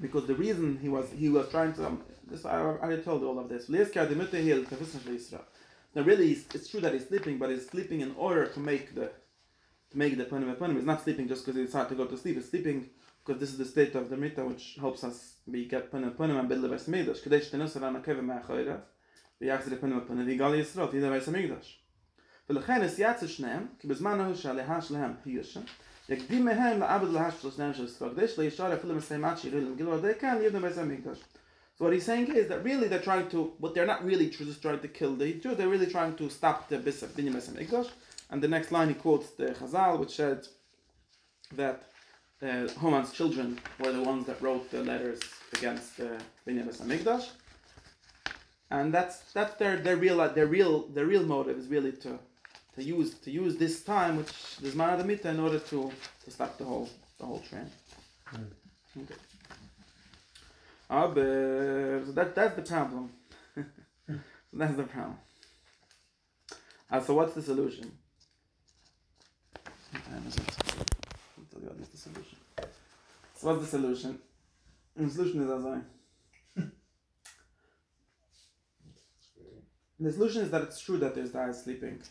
because 0.00 0.26
the 0.26 0.34
reason 0.34 0.78
he 0.80 0.88
was 0.88 1.10
he 1.10 1.28
was 1.28 1.48
trying 1.50 1.72
to 1.74 1.86
um, 1.86 2.02
this 2.26 2.44
I 2.44 2.58
I 2.58 2.60
already 2.60 3.02
told 3.02 3.22
you 3.22 3.28
all 3.28 3.38
of 3.38 3.48
this. 3.48 3.68
Lieska 3.68 4.08
the 4.08 4.14
Mitte 4.14 4.42
Hill 4.42 4.62
Kavisan 4.64 5.14
Israel. 5.14 5.44
Now 5.94 6.02
really 6.02 6.32
it's, 6.32 6.54
it's 6.54 6.68
true 6.68 6.80
that 6.80 6.92
he's 6.92 7.06
sleeping, 7.06 7.38
but 7.38 7.50
he's 7.50 7.66
sleeping 7.66 8.00
in 8.00 8.14
order 8.16 8.46
to 8.46 8.60
make 8.60 8.94
the 8.94 9.10
to 9.90 9.98
make 9.98 10.16
the 10.16 10.24
panim 10.24 10.54
panim. 10.56 10.76
He's 10.76 10.84
not 10.84 11.02
sleeping 11.02 11.28
just 11.28 11.44
because 11.44 11.58
he 11.58 11.66
decided 11.66 11.90
to 11.90 11.94
go 11.94 12.06
to 12.06 12.16
sleep. 12.16 12.36
He's 12.36 12.50
sleeping 12.50 12.90
because 13.24 13.40
this 13.40 13.50
is 13.50 13.58
the 13.58 13.64
state 13.64 13.94
of 13.94 14.10
the 14.10 14.16
Mita 14.16 14.44
which 14.44 14.76
helps 14.80 15.04
us 15.04 15.36
be 15.50 15.66
get 15.66 15.92
panim 15.92 16.14
panim 16.16 16.38
and 16.38 16.48
build 16.48 16.62
the 16.62 16.68
Beis 16.68 16.88
Hamikdash. 16.88 17.22
Kadesh 17.22 17.50
tenusar 17.50 17.82
an 17.88 18.02
akeve 18.02 18.22
me'achoyra. 18.24 18.80
ויחזר 19.40 19.72
לפנים 19.72 19.98
הפנים 19.98 20.26
ויגאל 20.26 20.54
ישרוד, 20.54 20.94
ידע 20.94 21.10
בייס 21.10 21.28
המקדש. 21.28 21.84
ולכן 22.50 22.80
יש 22.84 22.94
יצא 22.98 23.26
שניהם, 23.26 23.66
כי 23.78 23.86
בזמן 23.86 24.20
ההוא 24.20 24.34
שהלהה 24.34 24.82
שלהם 24.82 25.12
היא 25.24 25.40
ישן, 25.40 25.60
Yakdimehem 26.09 26.79
la'abed 26.79 27.11
l'hashtos 27.11 27.57
nefesh 27.57 27.97
v'agdesh 27.97 28.35
le'yishar 28.37 28.77
afilim 28.77 28.97
esaymat 28.97 29.37
shirilim 29.39 29.77
gilor 29.77 29.99
dekan 29.99 30.41
yivnim 30.41 30.69
esayamikdash. 30.69 31.19
So 31.79 31.85
what 31.85 31.93
he's 31.93 32.05
saying 32.05 32.35
is 32.35 32.49
that 32.49 32.61
really 32.61 32.89
they're 32.89 32.99
trying 32.99 33.29
to, 33.29 33.53
but 33.57 33.73
they're 33.73 33.85
not 33.85 34.03
really 34.03 34.29
just 34.29 34.61
trying 34.61 34.81
to 34.81 34.87
kill 34.89 35.15
the 35.15 35.31
Jews, 35.35 35.55
they're 35.55 35.69
really 35.69 35.87
trying 35.87 36.13
to 36.17 36.29
stop 36.29 36.67
the 36.67 36.77
Binyam 36.77 37.35
Esayamikdash. 37.35 37.89
And 38.29 38.41
the 38.41 38.49
next 38.49 38.73
line 38.73 38.89
he 38.89 38.95
quotes 38.95 39.29
the 39.29 39.51
Chazal 39.51 39.97
which 39.97 40.17
said 40.17 40.45
that 41.55 41.83
uh, 42.43 42.67
Haman's 42.81 43.13
children 43.13 43.59
were 43.79 43.93
the 43.93 44.03
ones 44.03 44.25
that 44.25 44.41
wrote 44.41 44.69
the 44.71 44.83
letters 44.83 45.21
against 45.53 46.01
uh, 46.01 46.19
Binyam 46.45 46.67
Esayamikdash. 46.67 47.29
And 48.69 48.93
that's 48.93 49.31
that's 49.31 49.55
their 49.55 49.77
their 49.77 49.95
real 49.95 50.17
their 50.33 50.47
real 50.47 50.87
their 50.87 51.05
real 51.05 51.23
motive 51.23 51.57
is 51.57 51.67
really 51.67 51.93
to 51.93 52.19
to 52.79 52.85
use 52.85 53.13
to 53.25 53.29
use 53.31 53.57
this 53.57 53.83
time, 53.83 54.17
which 54.17 54.33
is 54.63 54.73
Mana 54.75 55.03
Mita, 55.03 55.29
in 55.29 55.39
order 55.39 55.59
to 55.59 55.91
to 56.23 56.31
stop 56.31 56.57
the 56.57 56.63
whole 56.63 56.89
the 57.19 57.25
whole 57.25 57.43
trend. 57.49 57.69
Okay. 58.97 59.15
Aber 60.89 62.03
so 62.05 62.11
that 62.13 62.33
that's 62.35 62.55
the 62.55 62.61
problem. 62.61 63.09
so 63.55 64.15
that's 64.53 64.75
the 64.75 64.83
problem. 64.83 65.17
Uh, 66.91 66.99
so 67.01 67.13
what's 67.13 67.33
the 67.33 67.41
solution? 67.41 67.91
What 69.91 70.01
it? 70.25 70.41
I'll 71.37 71.45
tell 71.51 71.61
you 71.61 71.67
what 71.67 71.79
is 71.81 71.89
the 71.89 71.97
solution. 71.97 72.37
So 73.35 73.47
what's 73.47 73.61
the 73.61 73.67
solution? 73.77 74.19
The 74.95 75.09
solution 75.09 75.43
is 75.43 75.51
as 75.51 75.65
I. 75.65 75.79
The 80.01 80.13
solution 80.13 80.43
is 80.43 80.51
that 80.51 80.61
it's 80.61 80.79
true 80.79 80.97
that 80.99 81.13
there's 81.13 81.31
guy 81.31 81.51
sleeping. 81.51 82.01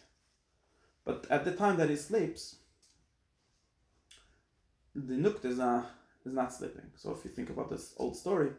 But 1.09 1.25
at 1.31 1.43
the 1.47 1.53
time 1.53 1.79
that 1.79 1.89
he 1.89 1.97
sleeps, 1.97 2.57
the 4.95 5.15
Nukt 5.15 5.43
is, 5.47 5.59
uh, 5.59 5.83
is 6.27 6.35
not 6.35 6.53
sleeping. 6.53 6.89
So 6.97 7.13
if 7.13 7.25
you 7.25 7.31
think 7.31 7.49
about 7.49 7.71
this 7.71 7.95
old 7.97 8.15
story, 8.15 8.51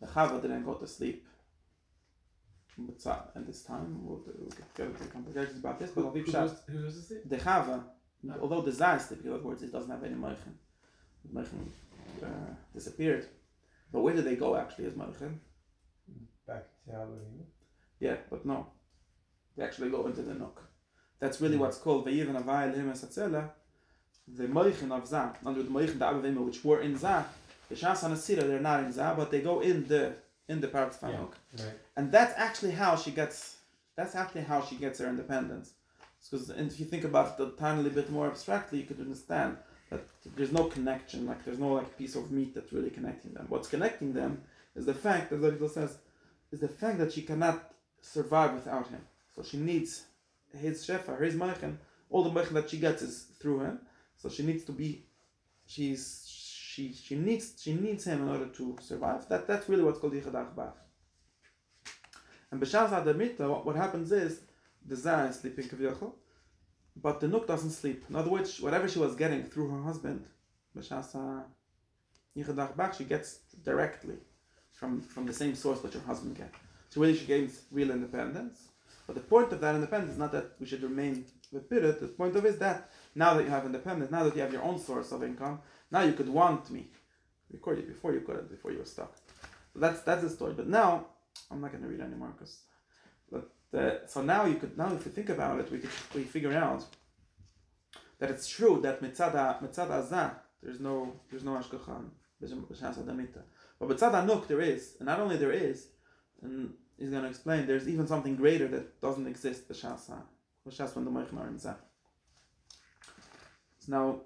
the 0.00 0.08
Chava 0.08 0.42
didn't 0.42 0.64
go 0.64 0.74
to 0.74 0.88
sleep. 0.88 1.24
But 2.76 3.00
uh, 3.08 3.18
at 3.36 3.46
this 3.46 3.62
time, 3.62 4.04
we'll, 4.04 4.22
we'll 4.40 4.50
get 4.76 4.86
into 4.86 5.04
complications 5.04 5.58
about 5.58 5.78
this, 5.78 5.90
but 5.92 6.00
Who, 6.00 6.06
I'll 6.08 6.14
who, 6.14 6.32
was, 6.32 6.62
who 6.68 6.84
was 6.84 7.08
this? 7.08 7.22
The 7.26 7.36
Chava, 7.36 7.84
Ah. 8.28 8.36
although 8.40 8.62
the 8.62 8.72
Zah 8.72 8.94
is 8.96 9.04
sleeping, 9.04 9.26
in 9.26 9.32
other 9.34 9.44
words, 9.44 9.62
it 9.62 9.70
doesn't 9.70 9.90
have 9.90 10.02
any 10.02 10.16
Moichin. 10.16 10.54
Moichin 11.32 11.68
uh, 12.24 12.54
disappeared. 12.72 13.28
But 13.92 14.00
where 14.00 14.14
did 14.14 14.24
they 14.24 14.34
go 14.34 14.56
actually 14.56 14.86
as 14.86 14.94
Moichin? 14.94 15.34
Back 16.48 16.64
to 16.86 16.94
Elohim. 16.94 17.44
Yeah, 18.00 18.16
but 18.30 18.44
no. 18.44 18.66
They 19.56 19.62
actually 19.62 19.90
go 19.90 20.06
into 20.06 20.22
the 20.22 20.34
Nook. 20.34 20.60
That's 21.24 21.40
really 21.40 21.56
hmm. 21.56 21.62
what's 21.62 21.78
called 21.78 22.06
Vayivan 22.06 22.36
Avai 22.42 22.68
Elohim 22.68 22.92
Esatzela. 22.92 23.48
The 24.28 24.46
Moichin 24.46 24.92
of 24.92 25.06
Zah, 25.06 25.32
under 25.46 25.62
the 25.62 25.70
Moichin 25.70 25.98
the 25.98 26.04
Abavima, 26.04 26.44
which 26.44 26.62
were 26.62 26.82
in 26.82 26.98
Zah, 26.98 27.24
the 27.70 27.74
Shas 27.74 28.02
and 28.04 28.14
Asira, 28.14 28.46
they're 28.46 28.60
not 28.60 28.84
in 28.84 28.92
Zah, 28.92 29.14
but 29.14 29.30
they 29.30 29.40
go 29.40 29.60
in 29.60 29.88
the 29.88 30.12
in 30.48 30.60
the 30.60 30.68
part 30.68 30.90
of 30.94 30.98
Yeah. 31.02 31.64
Right. 31.64 31.74
And 31.96 32.12
that's 32.12 32.34
actually 32.36 32.72
how 32.72 32.94
she 32.96 33.10
gets. 33.10 33.56
That's 33.96 34.14
actually 34.14 34.42
how 34.42 34.60
she 34.68 34.76
gets 34.76 34.98
her 35.00 35.08
independence. 35.08 35.72
Because 36.22 36.50
if 36.50 36.78
you 36.78 36.84
think 36.84 37.04
about 37.04 37.40
it 37.40 37.42
a 37.42 37.50
tiny 37.52 37.88
bit 37.88 38.10
more 38.10 38.26
abstractly, 38.26 38.80
you 38.80 38.84
could 38.84 39.00
understand 39.00 39.56
that 39.88 40.02
there's 40.36 40.52
no 40.52 40.64
connection. 40.64 41.24
Like 41.24 41.42
there's 41.46 41.58
no 41.66 41.72
like 41.72 41.96
piece 41.96 42.16
of 42.16 42.30
meat 42.30 42.54
that's 42.54 42.72
really 42.74 42.90
connecting 42.90 43.32
them. 43.32 43.46
What's 43.48 43.68
connecting 43.68 44.12
them 44.12 44.42
is 44.76 44.84
the 44.84 44.98
fact, 45.06 45.32
as 45.32 45.42
Ariel 45.42 45.70
says, 45.70 45.96
is 46.52 46.60
the 46.60 46.68
fact 46.68 46.98
that 46.98 47.14
she 47.14 47.22
cannot 47.22 47.72
survive 48.02 48.52
without 48.52 48.88
him. 48.88 49.00
So 49.34 49.42
she 49.42 49.56
needs 49.56 50.04
his 50.60 50.86
shefa, 50.86 51.20
his 51.20 51.34
meichen. 51.34 51.78
All 52.10 52.24
the 52.24 52.30
meichen 52.30 52.54
that 52.54 52.70
she 52.70 52.78
gets 52.78 53.02
is 53.02 53.26
through 53.40 53.60
him. 53.60 53.78
So 54.16 54.28
she 54.28 54.44
needs 54.44 54.64
to 54.64 54.72
be. 54.72 55.06
She's 55.66 56.24
she 56.74 56.92
she 56.92 57.14
needs 57.16 57.54
she 57.60 57.74
needs 57.74 58.04
him 58.04 58.22
in 58.22 58.28
order 58.28 58.46
to 58.46 58.76
survive. 58.80 59.28
That 59.28 59.46
that's 59.46 59.68
really 59.68 59.84
what's 59.84 59.98
called 59.98 60.14
yichadach 60.14 60.54
bach. 60.56 60.76
And 62.50 62.60
b'shas 62.60 62.90
adamita, 62.90 63.48
what, 63.48 63.66
what 63.66 63.76
happens 63.76 64.12
is 64.12 64.40
the 64.86 64.96
zah 64.96 65.24
is 65.24 65.36
sleeping 65.36 65.68
kaviyachol, 65.68 66.12
but 66.96 67.20
the 67.20 67.26
nuk 67.26 67.46
doesn't 67.46 67.70
sleep. 67.70 68.04
In 68.08 68.16
other 68.16 68.30
words, 68.30 68.60
whatever 68.60 68.88
she 68.88 68.98
was 68.98 69.14
getting 69.16 69.44
through 69.44 69.70
her 69.70 69.82
husband, 69.82 70.26
b'shas 70.76 71.44
yichadach 72.36 72.76
bach, 72.76 72.94
she 72.94 73.04
gets 73.04 73.38
directly 73.62 74.18
from 74.72 75.00
from 75.00 75.26
the 75.26 75.32
same 75.32 75.54
source 75.54 75.80
that 75.80 75.94
your 75.94 76.02
husband 76.02 76.36
gets. 76.36 76.56
So 76.90 77.00
really, 77.00 77.16
she 77.16 77.26
gains 77.26 77.62
real 77.70 77.90
independence. 77.90 78.68
But 79.06 79.16
the 79.16 79.22
point 79.22 79.52
of 79.52 79.60
that 79.60 79.74
independence 79.74 80.12
is 80.12 80.18
not 80.18 80.32
that 80.32 80.52
we 80.58 80.66
should 80.66 80.82
remain 80.82 81.26
with 81.52 81.68
Pirit. 81.68 82.00
The 82.00 82.08
point 82.08 82.36
of 82.36 82.44
it 82.44 82.48
is 82.54 82.58
that 82.58 82.90
now 83.14 83.34
that 83.34 83.44
you 83.44 83.50
have 83.50 83.66
independence, 83.66 84.10
now 84.10 84.24
that 84.24 84.34
you 84.34 84.42
have 84.42 84.52
your 84.52 84.62
own 84.62 84.78
source 84.78 85.12
of 85.12 85.22
income, 85.22 85.60
now 85.90 86.02
you 86.02 86.14
could 86.14 86.28
want 86.28 86.70
me. 86.70 86.88
Before 87.50 87.74
you, 87.74 87.82
before 87.82 88.12
you 88.12 88.20
couldn't, 88.20 88.50
before 88.50 88.72
you 88.72 88.78
were 88.78 88.84
stuck. 88.84 89.14
So 89.72 89.78
that's 89.78 90.00
that's 90.02 90.22
the 90.22 90.30
story. 90.30 90.54
But 90.54 90.68
now 90.68 91.06
I'm 91.50 91.60
not 91.60 91.70
going 91.72 91.82
to 91.82 91.88
read 91.88 92.00
anymore 92.00 92.32
because. 92.36 92.60
But 93.30 93.50
uh, 93.78 94.06
so 94.06 94.22
now 94.22 94.46
you 94.46 94.56
could 94.56 94.76
now 94.78 94.92
if 94.94 95.04
you 95.04 95.12
think 95.12 95.28
about 95.28 95.60
it, 95.60 95.70
we 95.70 95.78
could 95.78 95.90
we 96.14 96.22
figure 96.22 96.52
out 96.52 96.84
that 98.18 98.30
it's 98.30 98.48
true 98.48 98.80
that 98.82 99.02
mitzada 99.02 99.62
mitzada 99.62 100.02
azah 100.02 100.30
there's 100.62 100.80
no 100.80 101.14
there's 101.30 101.44
no 101.44 101.52
ashkachan 101.52 102.08
b'shas 102.42 102.98
adamita. 102.98 103.42
But 103.78 103.88
mitzada 103.90 104.26
nuk 104.26 104.48
there 104.48 104.60
is, 104.60 104.96
and 104.98 105.06
not 105.06 105.20
only 105.20 105.36
there 105.36 105.52
is, 105.52 105.88
and 106.42 106.74
he's 106.98 107.10
going 107.10 107.22
to 107.22 107.28
explain 107.28 107.66
there's 107.66 107.88
even 107.88 108.06
something 108.06 108.36
greater 108.36 108.68
that 108.68 109.00
doesn't 109.00 109.26
exist 109.26 109.68
b'shas 109.68 110.10
b'shas 110.66 110.94
when 110.94 111.04
the 111.04 111.10
moichin 111.10 111.38
are 111.40 111.48
in 111.48 111.58
zah. 111.58 111.74
So 113.80 113.92
now 113.92 114.20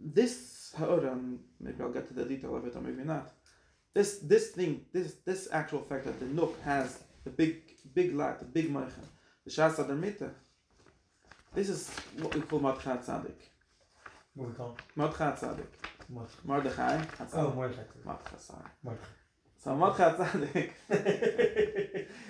this 0.00 0.74
ha'ora, 0.76 1.18
maybe 1.60 1.82
I'll 1.82 1.92
get 1.92 2.08
to 2.08 2.14
the 2.14 2.24
detail 2.24 2.56
of 2.56 2.66
it 2.66 2.76
or 2.76 2.80
maybe 2.80 3.04
not. 3.04 3.30
This 3.94 4.18
this 4.18 4.50
thing, 4.50 4.84
this 4.92 5.14
this 5.24 5.48
actual 5.52 5.80
fact 5.80 6.04
that 6.04 6.20
the 6.20 6.26
nook 6.26 6.60
has 6.62 7.02
the 7.24 7.30
big 7.30 7.62
big 7.94 8.14
light, 8.14 8.38
the 8.38 8.44
big 8.44 8.72
moichin, 8.72 9.06
the 9.44 9.50
shas 9.50 9.76
adamita. 9.76 10.30
This 11.54 11.68
is 11.70 11.90
what 12.18 12.34
we 12.34 12.42
call 12.42 12.60
Madchat 12.60 13.04
Tzadik. 13.04 13.40
What 14.34 14.48
we 14.48 14.54
call 14.54 14.76
Madchat 14.96 15.40
Tzadik. 15.40 15.66
what? 16.08 16.28
Mordechai. 16.44 17.02
Oh, 17.32 17.50
Mordechai. 17.50 17.82
Madchat 18.06 18.40
sorry. 18.40 18.70
Mordechai. 18.84 19.06
So 19.62 19.70
Madchat 19.72 20.16
Tzadik. 20.16 20.70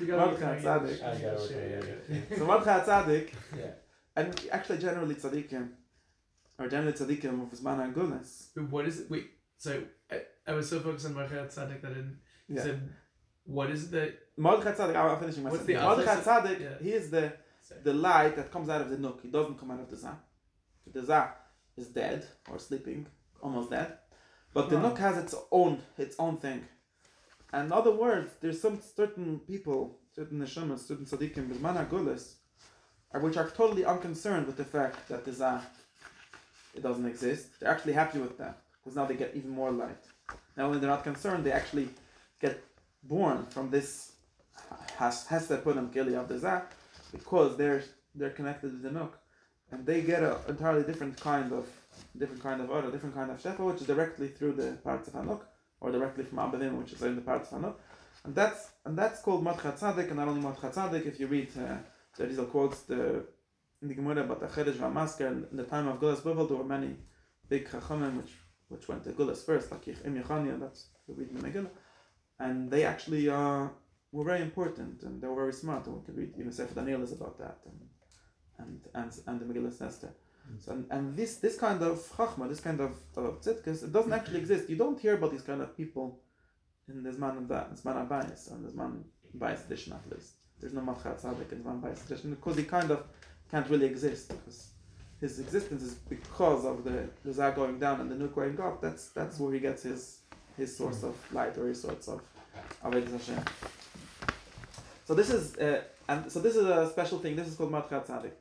We 0.00 0.06
What 0.12 0.30
work 0.32 0.40
kind 0.40 0.66
on 0.66 0.76
of 0.82 0.90
it. 0.90 1.00
tzaddik? 1.00 1.02
I 1.02 1.20
gotta 1.20 1.40
work 1.40 1.50
Yeah, 1.50 1.56
on 1.56 1.70
yeah, 1.70 2.16
it. 2.16 2.26
yeah. 2.30 2.36
So 2.38 2.46
Madchat 2.46 2.84
Tzadik, 2.86 3.30
Yeah. 3.56 3.70
and 4.16 4.46
actually 4.50 4.78
generally 4.78 5.14
tzaddikim, 5.14 5.68
or 6.58 6.68
generally 6.68 6.92
tzaddikim 6.92 7.42
of 7.42 7.50
Zman 7.58 7.84
and 7.84 7.94
goodness. 7.94 8.50
What 8.70 8.86
is 8.86 9.00
it? 9.00 9.10
Wait, 9.10 9.30
so 9.58 9.82
I, 10.10 10.22
I 10.46 10.52
was 10.52 10.68
so 10.70 10.80
focused 10.80 11.06
on 11.06 11.14
Marchat 11.14 11.48
Tzaddik 11.54 11.80
that 11.82 11.90
I 11.90 11.94
didn't. 11.94 12.18
Yeah. 12.48 12.62
said, 12.62 12.80
what 13.44 13.70
is 13.70 13.84
it 13.84 13.90
that. 13.92 14.18
Mordechai 14.38 14.72
Tzadik, 14.72 14.96
I'm 14.96 15.18
finishing 15.20 15.42
my 15.42 15.50
What's 15.50 15.64
the 15.64 15.74
sentence. 15.74 15.96
Mordechai 15.96 16.12
opposite? 16.12 16.58
Tzadik, 16.58 16.60
Yeah. 16.60 16.78
he 16.84 16.92
is 16.92 17.10
the 17.10 17.32
the 17.84 17.92
light 17.92 18.34
that 18.36 18.50
comes 18.50 18.68
out 18.70 18.80
of 18.80 18.88
the 18.88 18.96
nook. 18.96 19.20
It 19.24 19.32
doesn't 19.32 19.58
come 19.58 19.70
out 19.72 19.80
of 19.80 19.90
the 19.90 19.96
zah. 19.96 20.16
The 20.90 21.04
zah 21.04 21.28
is 21.76 21.88
dead 21.88 22.24
or 22.50 22.58
sleeping, 22.58 23.06
almost 23.42 23.68
dead. 23.70 23.98
But 24.54 24.70
the 24.70 24.76
Wow. 24.76 24.82
nook 24.88 24.98
has 24.98 25.18
its 25.18 25.34
own 25.52 25.82
its 25.98 26.16
own 26.18 26.38
thing. 26.38 26.66
In 27.52 27.72
other 27.72 27.90
words, 27.90 28.32
there's 28.40 28.60
some 28.60 28.80
certain 28.80 29.40
people, 29.40 29.98
certain 30.14 30.38
neshamas, 30.38 30.80
certain 30.80 31.06
tzaddikim, 31.06 31.48
bisman 31.48 31.76
hagulis, 31.76 32.34
which 33.14 33.36
are 33.36 33.48
totally 33.48 33.84
unconcerned 33.84 34.46
with 34.46 34.56
the 34.56 34.64
fact 34.64 35.08
that 35.08 35.24
the 35.24 35.32
zah 35.32 35.60
it 36.74 36.82
doesn't 36.82 37.06
exist. 37.06 37.58
They're 37.58 37.70
actually 37.70 37.94
happy 37.94 38.18
with 38.18 38.36
that 38.38 38.60
because 38.78 38.96
now 38.96 39.06
they 39.06 39.14
get 39.14 39.34
even 39.34 39.50
more 39.50 39.70
light. 39.70 40.04
Not 40.56 40.66
only 40.66 40.78
they're 40.78 40.90
not 40.90 41.04
concerned, 41.04 41.44
they 41.44 41.52
actually 41.52 41.88
get 42.40 42.62
born 43.02 43.46
from 43.46 43.70
this 43.70 44.12
has 44.96 45.26
has 45.26 45.48
them 45.48 45.90
gili 45.92 46.14
of 46.14 46.28
the 46.28 46.38
zah 46.38 46.62
because 47.12 47.56
they're 47.56 47.82
they're 48.14 48.30
connected 48.30 48.70
to 48.70 48.76
the 48.76 48.90
nook, 48.90 49.18
and 49.70 49.86
they 49.86 50.02
get 50.02 50.22
an 50.22 50.36
entirely 50.48 50.82
different 50.82 51.18
kind 51.20 51.52
of 51.52 51.66
different 52.16 52.42
kind 52.42 52.60
of 52.60 52.70
order, 52.70 52.90
different 52.90 53.14
kind 53.14 53.30
of 53.30 53.40
shefa, 53.40 53.60
which 53.60 53.80
is 53.80 53.86
directly 53.86 54.28
through 54.28 54.52
the 54.52 54.72
parts 54.84 55.08
of 55.08 55.14
Hanuk, 55.14 55.42
or 55.80 55.90
directly 55.92 56.24
from 56.24 56.38
Abavim, 56.38 56.76
which 56.78 56.92
is 56.92 57.02
in 57.02 57.16
the 57.16 57.22
parts 57.22 57.52
of 57.52 57.74
and 58.24 58.34
that's 58.34 58.70
and 58.84 58.98
that's 58.98 59.20
called 59.20 59.44
Matchat 59.44 59.78
Tzadik, 59.78 60.08
and 60.08 60.16
not 60.16 60.28
only 60.28 60.42
Matchat 60.42 60.74
Tzadik. 60.74 61.06
If 61.06 61.20
you 61.20 61.26
read 61.26 61.48
uh, 61.56 61.76
the 62.16 62.26
Rizal 62.26 62.46
quotes 62.46 62.80
the 62.82 63.24
in 63.80 63.88
the 63.88 63.94
Gemara 63.94 64.24
about 64.24 64.40
the 64.40 64.46
Chedesh 64.46 64.74
Vamasker, 64.74 65.50
in 65.50 65.56
the 65.56 65.64
time 65.64 65.86
of 65.86 66.00
Gulas 66.00 66.20
Bavel, 66.20 66.48
there 66.48 66.56
were 66.56 66.64
many 66.64 66.96
big 67.48 67.68
Chachamim 67.68 68.16
which 68.16 68.32
which 68.68 68.88
went 68.88 69.04
to 69.04 69.12
Gulas 69.12 69.44
first, 69.44 69.70
like 69.70 69.88
Im 69.88 70.22
Yechania, 70.22 70.60
that's 70.60 70.88
the 71.06 71.14
read 71.14 71.30
in 71.30 71.36
the 71.36 71.48
Megillah, 71.48 71.70
and 72.40 72.70
they 72.70 72.84
actually 72.84 73.30
uh, 73.30 73.68
were 74.12 74.24
very 74.24 74.42
important 74.42 75.02
and 75.04 75.22
they 75.22 75.26
were 75.26 75.36
very 75.36 75.52
smart. 75.52 75.86
And 75.86 75.96
we 75.96 76.04
could 76.04 76.16
read 76.16 76.34
even 76.38 76.52
Sefer 76.52 76.74
Daniel 76.74 77.02
is 77.02 77.12
about 77.12 77.38
that, 77.38 77.58
and 77.66 77.80
and 78.58 78.80
and, 78.94 79.20
and 79.26 79.40
the 79.40 79.46
Megillah 79.46 79.80
Esther. 79.80 80.12
So, 80.60 80.72
and, 80.72 80.86
and 80.90 81.16
this 81.16 81.36
this 81.36 81.56
kind 81.58 81.82
of 81.82 81.98
chachma, 82.16 82.48
this 82.48 82.60
kind 82.60 82.80
of 82.80 82.92
tzidkus, 83.14 83.84
it 83.84 83.92
doesn't 83.92 84.12
actually 84.12 84.38
exist. 84.38 84.68
You 84.70 84.76
don't 84.76 84.98
hear 84.98 85.14
about 85.14 85.30
these 85.30 85.42
kind 85.42 85.60
of 85.60 85.76
people 85.76 86.20
in 86.88 87.02
this 87.02 87.18
man 87.18 87.36
and 87.36 87.48
that, 87.48 87.70
this 87.70 87.84
man 87.84 87.96
Abayis, 88.06 88.50
and 88.50 88.64
this 88.64 88.74
man 88.74 89.04
Bayis 89.36 89.66
edition 89.66 89.92
at 89.92 90.10
least. 90.10 90.32
There's 90.60 90.72
no 90.72 90.80
Machat 90.80 91.20
Tzaddik 91.20 91.52
in 91.52 91.62
Zman 91.62 91.80
Bayis 91.80 92.04
edition 92.06 92.30
because 92.30 92.56
he 92.56 92.64
kind 92.64 92.90
of 92.90 93.04
can't 93.50 93.68
really 93.68 93.86
exist 93.86 94.28
because 94.28 94.70
his 95.20 95.38
existence 95.38 95.82
is 95.82 95.94
because 95.94 96.64
of 96.64 96.84
the 96.84 97.08
the 97.24 97.32
Zah 97.32 97.50
going 97.50 97.78
down 97.78 98.00
and 98.00 98.10
the 98.10 98.16
Nuk 98.16 98.34
going 98.34 98.58
up. 98.60 98.80
That's 98.80 99.08
that's 99.10 99.38
where 99.38 99.52
he 99.52 99.60
gets 99.60 99.82
his 99.82 100.20
his 100.56 100.76
source 100.76 101.02
of 101.04 101.14
light 101.32 101.56
or 101.58 101.68
his 101.68 101.80
source 101.80 102.08
of 102.08 102.22
Avodah 102.84 103.12
Hashem. 103.12 103.44
So 105.04 105.14
this 105.14 105.30
is 105.30 105.56
uh, 105.56 105.82
and 106.08 106.30
so 106.30 106.40
this 106.40 106.56
is 106.56 106.66
a 106.66 106.90
special 106.90 107.18
thing. 107.18 107.36
This 107.36 107.48
is 107.48 107.54
called 107.54 107.72
Machat 107.72 108.06
Tzaddik. 108.06 108.32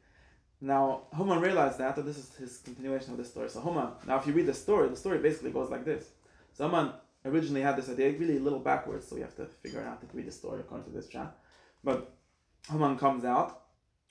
Now 0.59 1.03
Haman 1.15 1.39
realized 1.39 1.77
that, 1.77 1.97
and 1.97 2.07
this 2.07 2.17
is 2.17 2.35
his 2.35 2.57
continuation 2.57 3.11
of 3.11 3.17
this 3.17 3.29
story. 3.29 3.49
So 3.49 3.61
Haman, 3.61 3.89
now 4.07 4.17
if 4.17 4.25
you 4.25 4.33
read 4.33 4.47
the 4.47 4.53
story, 4.53 4.89
the 4.89 4.95
story 4.95 5.19
basically 5.19 5.51
goes 5.51 5.69
like 5.69 5.85
this. 5.85 6.05
So 6.53 6.67
Haman 6.67 6.93
originally 7.25 7.61
had 7.61 7.75
this 7.75 7.89
idea, 7.89 8.11
really 8.17 8.37
a 8.37 8.39
little 8.39 8.59
backwards, 8.59 9.07
so 9.07 9.15
we 9.15 9.21
have 9.21 9.35
to 9.35 9.45
figure 9.45 9.81
out 9.81 9.87
how 9.87 9.95
to 9.95 10.07
read 10.13 10.27
the 10.27 10.31
story 10.31 10.61
according 10.61 10.85
to 10.85 10.91
this 10.91 11.07
chat. 11.07 11.35
But 11.83 12.11
Haman 12.69 12.97
comes 12.97 13.23
out 13.23 13.61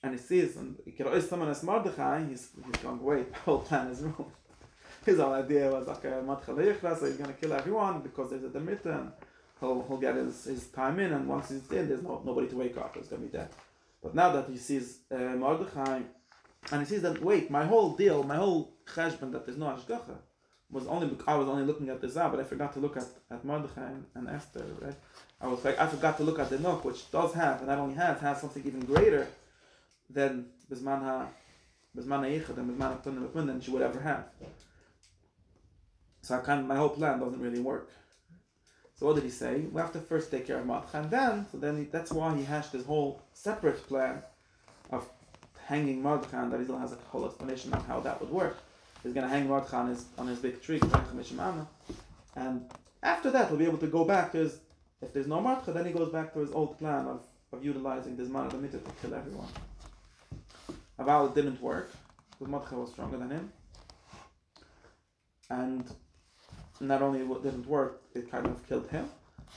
and 0.03 0.12
he 0.12 0.18
sees, 0.18 0.57
and 0.57 0.76
summon 1.22 1.49
as 1.49 1.62
Mordechai, 1.62 2.24
he's, 2.28 2.51
he's 2.64 2.76
going, 2.82 3.03
wait, 3.03 3.32
the 3.32 3.38
whole 3.40 3.59
plan 3.61 3.88
is 3.88 4.03
wrong. 4.03 4.30
His 5.05 5.18
whole 5.18 5.34
idea 5.34 5.70
was 5.70 5.86
Mordechai 5.86 6.94
so 6.94 7.07
he's 7.07 7.16
going 7.16 7.32
to 7.32 7.40
kill 7.40 7.53
everyone 7.53 8.01
because 8.01 8.30
there's 8.30 8.42
a 8.42 8.49
Demeter 8.49 8.90
and 8.90 9.12
he'll, 9.61 9.84
he'll 9.86 9.99
get 9.99 10.16
his, 10.16 10.44
his 10.44 10.66
time 10.68 10.99
in, 10.99 11.12
and 11.12 11.28
once 11.28 11.51
he's 11.51 11.61
dead, 11.61 11.88
there's 11.88 12.03
no, 12.03 12.20
nobody 12.24 12.49
to 12.49 12.57
wake 12.57 12.76
up, 12.76 12.97
he's 12.97 13.07
going 13.07 13.22
to 13.22 13.28
be 13.28 13.36
dead. 13.36 13.49
But 14.03 14.14
now 14.16 14.32
that 14.32 14.49
he 14.49 14.57
sees 14.57 14.99
uh, 15.12 15.16
Mordechai, 15.16 16.01
and 16.72 16.80
he 16.82 16.86
sees 16.86 17.02
that, 17.02 17.22
wait, 17.22 17.50
my 17.50 17.64
whole 17.64 17.94
deal, 17.94 18.22
my 18.22 18.36
whole 18.36 18.72
cheshbon 18.86 19.32
that 19.32 19.46
there's 19.46 19.58
no 19.58 19.66
Ashgacha, 19.66 20.16
was 20.70 20.86
only 20.86 21.16
I 21.26 21.36
was 21.36 21.48
only 21.48 21.64
looking 21.64 21.88
at 21.90 22.00
the 22.00 22.08
Zah, 22.08 22.28
but 22.28 22.40
I 22.40 22.44
forgot 22.44 22.72
to 22.74 22.80
look 22.80 22.96
at, 22.96 23.06
at 23.30 23.44
Mordechai 23.44 23.90
and, 24.14 24.28
Esther, 24.28 24.64
right? 24.80 24.94
I 25.40 25.46
was 25.46 25.64
like, 25.64 25.78
I 25.78 25.86
forgot 25.86 26.16
to 26.16 26.24
look 26.24 26.38
at 26.38 26.50
the 26.50 26.58
Nook, 26.58 26.84
which 26.84 27.10
does 27.10 27.34
have, 27.34 27.58
and 27.58 27.68
not 27.68 27.78
only 27.78 27.94
has, 27.94 28.20
has 28.20 28.40
something 28.40 28.62
even 28.66 28.80
greater 28.80 29.28
than 30.10 30.46
Bisman 30.70 31.02
Ha, 31.02 31.26
Bisman 31.96 32.22
HaYichad 32.24 32.56
and 32.56 32.70
Bisman 32.70 33.02
HaPtunim 33.02 33.46
than 33.46 33.60
she 33.60 33.70
would 33.70 33.82
ever 33.82 34.00
have. 34.00 34.24
So 36.22 36.34
I 36.44 36.52
of, 36.52 36.66
my 36.66 36.76
whole 36.76 36.88
plan 36.88 37.20
doesn't 37.20 37.40
really 37.40 37.60
work. 37.60 37.90
So 38.98 39.06
what 39.06 39.14
did 39.14 39.24
he 39.24 39.30
say? 39.30 39.60
We 39.70 39.80
have 39.80 39.92
to 39.92 40.00
first 40.00 40.30
take 40.30 40.46
care 40.46 40.58
of 40.58 40.66
Mordechai, 40.66 41.00
and 41.00 41.10
then, 41.10 41.46
so 41.52 41.58
then 41.58 41.76
he, 41.78 41.84
that's 41.84 42.10
why 42.10 42.36
he 42.36 42.42
hashed 42.42 42.72
this 42.72 42.84
whole 42.84 43.22
separate 43.32 43.86
plan 43.86 44.22
of 44.90 45.06
hanging 45.66 46.00
Mordechai, 46.02 46.48
that 46.48 46.62
still 46.64 46.78
has 46.78 46.92
a 46.92 46.98
whole 47.08 47.26
explanation 47.26 47.74
on 47.74 47.82
how 47.84 48.00
that 48.00 48.20
would 48.20 48.30
work. 48.30 48.56
He's 49.02 49.12
going 49.12 49.26
to 49.26 49.32
hang 49.32 49.48
Mordechai 49.48 49.78
on 49.78 49.88
his, 49.88 50.04
on 50.16 50.26
his 50.26 50.38
big 50.38 50.62
tree, 50.62 50.80
and 52.36 52.70
after 53.02 53.30
that 53.30 53.48
he'll 53.48 53.58
be 53.58 53.64
able 53.64 53.78
to 53.78 53.86
go 53.86 54.04
back 54.04 54.32
to 54.32 54.38
his, 54.38 54.60
if 55.02 55.12
there's 55.12 55.26
no 55.26 55.40
Mordechai, 55.40 55.72
then 55.72 55.86
he 55.86 55.92
goes 55.92 56.10
back 56.10 56.32
to 56.34 56.38
his 56.40 56.50
old 56.52 56.78
plan 56.78 57.06
of, 57.06 57.22
of 57.52 57.64
utilizing 57.64 58.16
this 58.16 58.28
man 58.28 58.46
of 58.46 58.52
the 58.52 58.58
mitzvah 58.58 58.78
to 58.78 58.90
kill 59.02 59.14
everyone. 59.14 59.48
Aval 60.98 61.34
didn't 61.34 61.60
work, 61.60 61.90
because 62.30 62.48
Mordechai 62.48 62.76
was 62.76 62.90
stronger 62.90 63.18
than 63.18 63.30
him. 63.30 63.52
And 65.50 65.84
not 66.80 67.02
only 67.02 67.20
it 67.20 67.42
didn't 67.42 67.66
work, 67.66 68.02
it 68.14 68.30
kind 68.30 68.46
of 68.46 68.66
killed 68.68 68.88
him. 68.88 69.08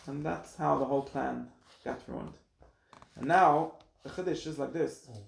And 0.07 0.23
that's 0.25 0.55
how 0.55 0.77
the 0.77 0.85
whole 0.85 1.01
plan 1.01 1.47
got 1.83 2.01
ruined. 2.07 2.33
And 3.15 3.27
now, 3.27 3.73
the 4.03 4.09
Chiddush 4.09 4.47
is 4.47 4.59
like 4.59 4.73
this. 4.73 5.07
Mm. 5.11 5.21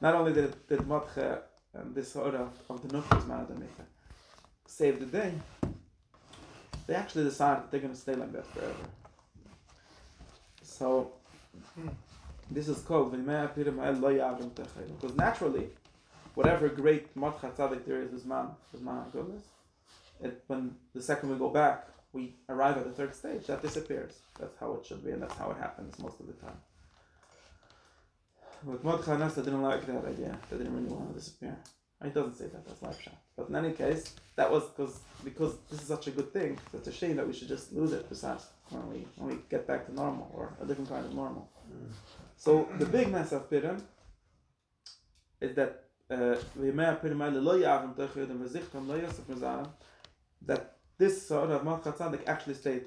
Not 0.00 0.14
only 0.14 0.32
did, 0.32 0.54
did 0.66 0.86
Mordechai 0.86 1.36
and 1.74 1.94
this 1.94 2.16
order 2.16 2.38
of, 2.38 2.52
of 2.68 2.86
the 2.86 2.94
Nukhas 2.94 3.26
man 3.26 3.40
of 3.40 3.48
the 3.48 3.54
Mikveh 3.54 3.86
save 4.66 5.00
the 5.00 5.06
day, 5.06 5.32
they 6.86 6.94
actually 6.94 7.24
decided 7.24 7.64
they're 7.70 7.80
going 7.80 7.92
to 7.92 7.98
stay 7.98 8.14
like 8.14 8.32
that 8.32 8.46
forever. 8.46 8.74
So, 10.62 11.12
this 12.50 12.68
is 12.68 12.80
called 12.80 13.12
Because 13.12 15.16
naturally, 15.16 15.68
whatever 16.34 16.68
great 16.68 17.14
Mordechai 17.14 17.50
Tzaddik 17.50 17.86
there 17.86 18.02
is, 18.02 18.12
is 18.12 18.24
man, 18.24 18.48
this 18.72 18.80
man 18.80 19.04
goodness, 19.12 19.44
it, 20.22 20.42
when 20.46 20.74
the 20.94 21.02
second 21.02 21.30
we 21.30 21.36
go 21.36 21.50
back, 21.50 21.88
we 22.12 22.34
arrive 22.48 22.78
at 22.78 22.84
the 22.84 22.92
third 22.92 23.14
stage, 23.14 23.46
that 23.46 23.62
disappears. 23.62 24.18
That's 24.38 24.56
how 24.58 24.74
it 24.74 24.86
should 24.86 25.04
be, 25.04 25.12
and 25.12 25.22
that's 25.22 25.34
how 25.34 25.50
it 25.50 25.56
happens 25.58 25.98
most 25.98 26.20
of 26.20 26.26
the 26.26 26.34
time. 26.34 26.56
But 28.64 28.84
Mordechai 28.84 29.14
and 29.14 29.34
didn't 29.34 29.62
like 29.62 29.86
that 29.86 30.04
idea. 30.04 30.38
They 30.50 30.58
didn't 30.58 30.74
really 30.74 30.88
want 30.88 31.08
to 31.08 31.14
disappear. 31.18 31.56
It 32.04 32.14
doesn't 32.14 32.36
say 32.36 32.46
that, 32.46 32.66
that's 32.66 32.82
life 32.82 33.00
shot. 33.00 33.16
But 33.36 33.48
in 33.48 33.56
any 33.56 33.72
case, 33.72 34.14
that 34.36 34.50
was 34.50 34.64
because 34.70 35.00
because 35.24 35.56
this 35.70 35.80
is 35.82 35.86
such 35.86 36.06
a 36.08 36.10
good 36.10 36.32
thing. 36.32 36.58
It's 36.72 36.88
a 36.88 36.92
shame 36.92 37.16
that 37.16 37.26
we 37.26 37.32
should 37.32 37.48
just 37.48 37.72
lose 37.72 37.92
it 37.92 38.08
besides 38.08 38.46
when 38.70 38.88
we 38.90 39.06
when 39.16 39.36
we 39.36 39.42
get 39.48 39.66
back 39.66 39.86
to 39.86 39.94
normal 39.94 40.30
or 40.34 40.56
a 40.60 40.66
different 40.66 40.90
kind 40.90 41.06
of 41.06 41.14
normal. 41.14 41.48
So 42.36 42.68
the 42.78 42.86
big 42.86 43.08
mess 43.08 43.30
of 43.32 43.48
Purim 43.48 43.82
is 45.40 45.54
that 45.54 45.84
uh, 46.10 46.36
that 50.46 50.76
this 50.98 51.26
sort 51.26 51.50
of 51.50 51.62
Malchat 51.62 51.96
Tzaddik 51.96 52.26
actually 52.26 52.54
stayed 52.54 52.86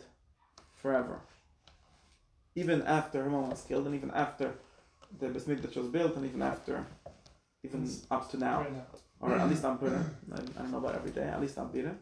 forever. 0.73 1.21
Even 2.55 2.81
after 2.83 3.23
Haman 3.23 3.49
was 3.49 3.61
killed, 3.61 3.85
and 3.85 3.95
even 3.95 4.11
after 4.11 4.53
the 5.19 5.27
Bais 5.27 5.43
Mikdash 5.43 5.75
was 5.75 5.87
built, 5.87 6.15
and 6.15 6.25
even 6.25 6.41
after, 6.41 6.85
even 7.63 7.83
mm. 7.83 8.05
up 8.11 8.29
to 8.31 8.37
now, 8.37 8.65
or 9.19 9.33
at 9.33 9.49
least 9.49 9.65
on 9.65 9.77
Purim, 9.77 10.05
I 10.33 10.37
don't 10.37 10.71
know 10.71 10.77
about 10.77 10.95
every 10.95 11.11
day, 11.11 11.23
at 11.23 11.41
least 11.41 11.57
on 11.57 11.69
Purim, 11.69 11.97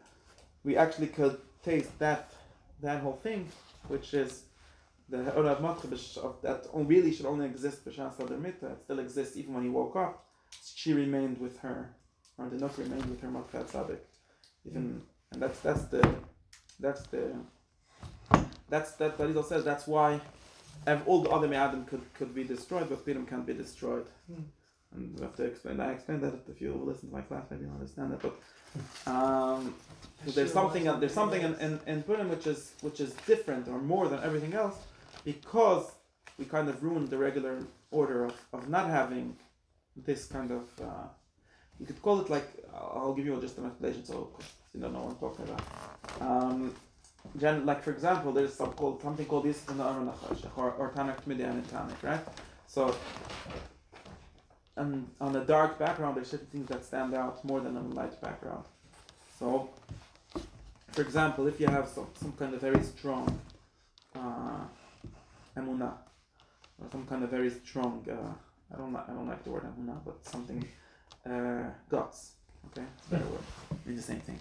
we 0.64 0.76
actually 0.76 1.08
could 1.08 1.38
taste 1.62 1.98
that 1.98 2.32
that 2.82 3.00
whole 3.00 3.14
thing, 3.14 3.48
which 3.88 4.14
is 4.14 4.44
the 5.08 5.18
Orav 5.18 5.60
Matchabish 5.60 6.16
of 6.18 6.40
that 6.42 6.66
really 6.72 7.12
should 7.12 7.26
only 7.26 7.46
exist 7.46 7.84
b'shas 7.84 8.18
Mita. 8.40 8.66
It 8.66 8.82
still 8.82 8.98
exists 8.98 9.36
even 9.36 9.54
when 9.54 9.64
he 9.64 9.70
woke 9.70 9.96
up. 9.96 10.26
She 10.74 10.92
remained 10.92 11.38
with 11.38 11.58
her, 11.60 11.94
or 12.38 12.48
the 12.48 12.56
Nuk 12.56 12.76
remained 12.78 13.06
with 13.06 13.20
her 13.20 13.28
Matchat 13.28 13.70
Tzaddik. 13.70 13.98
Even 14.66 14.82
mm. 14.82 15.00
and 15.32 15.42
that's 15.42 15.60
that's 15.60 15.84
the 15.84 16.14
that's 16.80 17.02
the 17.08 17.34
that's 18.68 18.92
that 18.92 19.18
Barizal 19.18 19.44
says 19.44 19.64
that's 19.64 19.86
why 19.86 20.20
all 21.06 21.22
the 21.22 21.30
other 21.30 21.48
Me'adim 21.48 21.86
could 21.86 22.02
could 22.14 22.34
be 22.34 22.44
destroyed, 22.44 22.88
but 22.88 23.04
Purim 23.04 23.26
can't 23.26 23.46
be 23.46 23.54
destroyed. 23.54 24.06
Hmm. 24.26 24.42
And 24.94 25.14
we 25.14 25.22
have 25.22 25.34
to 25.36 25.44
explain. 25.44 25.80
I 25.80 25.92
explained 25.92 26.22
that 26.22 26.34
if 26.48 26.60
you 26.60 26.72
listen 26.74 27.08
to 27.08 27.14
my 27.14 27.22
class, 27.22 27.44
maybe 27.50 27.64
you'll 27.64 27.74
understand 27.74 28.12
that. 28.12 28.22
But 28.22 29.10
um, 29.10 29.74
so 30.24 30.30
there's 30.32 30.52
something 30.52 30.84
there's 31.00 31.14
something 31.14 31.42
in, 31.42 31.54
in, 31.56 31.80
in 31.86 32.02
Purim 32.02 32.28
which 32.28 32.46
is 32.46 32.72
which 32.80 33.00
is 33.00 33.12
different 33.26 33.68
or 33.68 33.80
more 33.80 34.08
than 34.08 34.22
everything 34.22 34.54
else 34.54 34.76
because 35.24 35.84
we 36.38 36.44
kind 36.44 36.68
of 36.68 36.82
ruined 36.82 37.08
the 37.08 37.18
regular 37.18 37.58
order 37.90 38.24
of, 38.24 38.34
of 38.52 38.68
not 38.68 38.88
having 38.88 39.36
this 39.96 40.26
kind 40.26 40.50
of 40.50 40.64
uh, 40.82 41.06
you 41.78 41.86
could 41.86 42.00
call 42.02 42.20
it 42.20 42.30
like 42.30 42.48
I'll 42.74 43.14
give 43.14 43.26
you 43.26 43.40
just 43.40 43.58
an 43.58 43.66
explanation 43.66 44.04
so 44.04 44.30
you 44.72 44.80
don't 44.80 44.92
know 44.92 45.00
what 45.00 45.12
I'm 45.12 45.16
talking 45.16 45.44
about. 45.48 45.62
Um, 46.20 46.74
gen, 47.38 47.66
like 47.66 47.82
for 47.82 47.90
example, 47.90 48.32
there's 48.32 48.54
some 48.54 48.72
called 48.72 49.02
something 49.02 49.26
called 49.26 49.44
the 49.44 49.82
Aron 49.82 50.10
or 50.56 50.72
or 50.72 50.90
Tanakh 50.90 51.26
Midian 51.26 51.50
and 51.50 51.68
Tanakh, 51.68 52.02
right? 52.02 52.20
So 52.66 52.94
and 54.76 55.08
on 55.20 55.36
a 55.36 55.44
dark 55.44 55.78
background, 55.78 56.16
there's 56.16 56.30
certain 56.30 56.46
things 56.46 56.68
that 56.68 56.84
stand 56.84 57.14
out 57.14 57.44
more 57.44 57.60
than 57.60 57.76
on 57.76 57.84
a 57.86 57.94
light 57.94 58.20
background. 58.20 58.64
So, 59.38 59.70
for 60.88 61.02
example, 61.02 61.46
if 61.46 61.60
you 61.60 61.68
have 61.68 61.88
some, 61.88 62.08
some 62.20 62.32
kind 62.32 62.54
of 62.54 62.60
very 62.60 62.82
strong 62.82 63.40
uh, 64.16 64.64
emunah, 65.56 65.94
or 66.80 66.88
some 66.90 67.06
kind 67.06 67.22
of 67.22 67.30
very 67.30 67.50
strong, 67.50 68.04
uh, 68.10 68.74
I 68.74 68.78
don't 68.78 68.94
I 68.96 69.12
don't 69.12 69.28
like 69.28 69.44
the 69.44 69.50
word 69.50 69.62
emunah, 69.62 69.98
but 70.04 70.24
something 70.26 70.64
uh, 71.24 71.70
guts. 71.88 72.32
Okay, 72.66 72.86
it's 72.98 73.06
better 73.06 73.26
word. 73.26 73.44
It's 73.86 74.06
the 74.06 74.12
same 74.12 74.20
thing. 74.20 74.38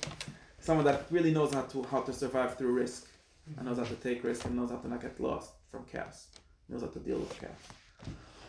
Someone 0.63 0.85
that 0.85 1.05
really 1.11 1.33
knows 1.33 1.53
how 1.53 1.63
to 1.63 1.83
how 1.83 2.01
to 2.07 2.13
survive 2.13 2.57
through 2.57 2.71
risk, 2.71 3.09
and 3.57 3.65
knows 3.65 3.77
how 3.77 3.83
to 3.83 3.95
take 3.95 4.23
risk, 4.23 4.45
and 4.45 4.55
knows 4.55 4.71
how 4.71 4.77
to 4.77 4.87
not 4.87 5.01
get 5.01 5.19
lost 5.19 5.51
from 5.69 5.83
chaos. 5.91 6.27
Knows 6.69 6.81
how 6.81 6.87
to 6.87 6.99
deal 6.99 7.19
with 7.19 7.37
chaos. 7.37 7.61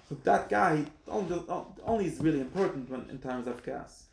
So 0.08 0.14
that 0.22 0.48
guy 0.48 0.84
only, 1.08 1.42
only 1.84 2.06
is 2.06 2.20
really 2.20 2.40
important 2.40 2.88
when 2.88 3.10
in 3.10 3.18
times 3.18 3.48
of 3.48 3.64
chaos. 3.64 4.04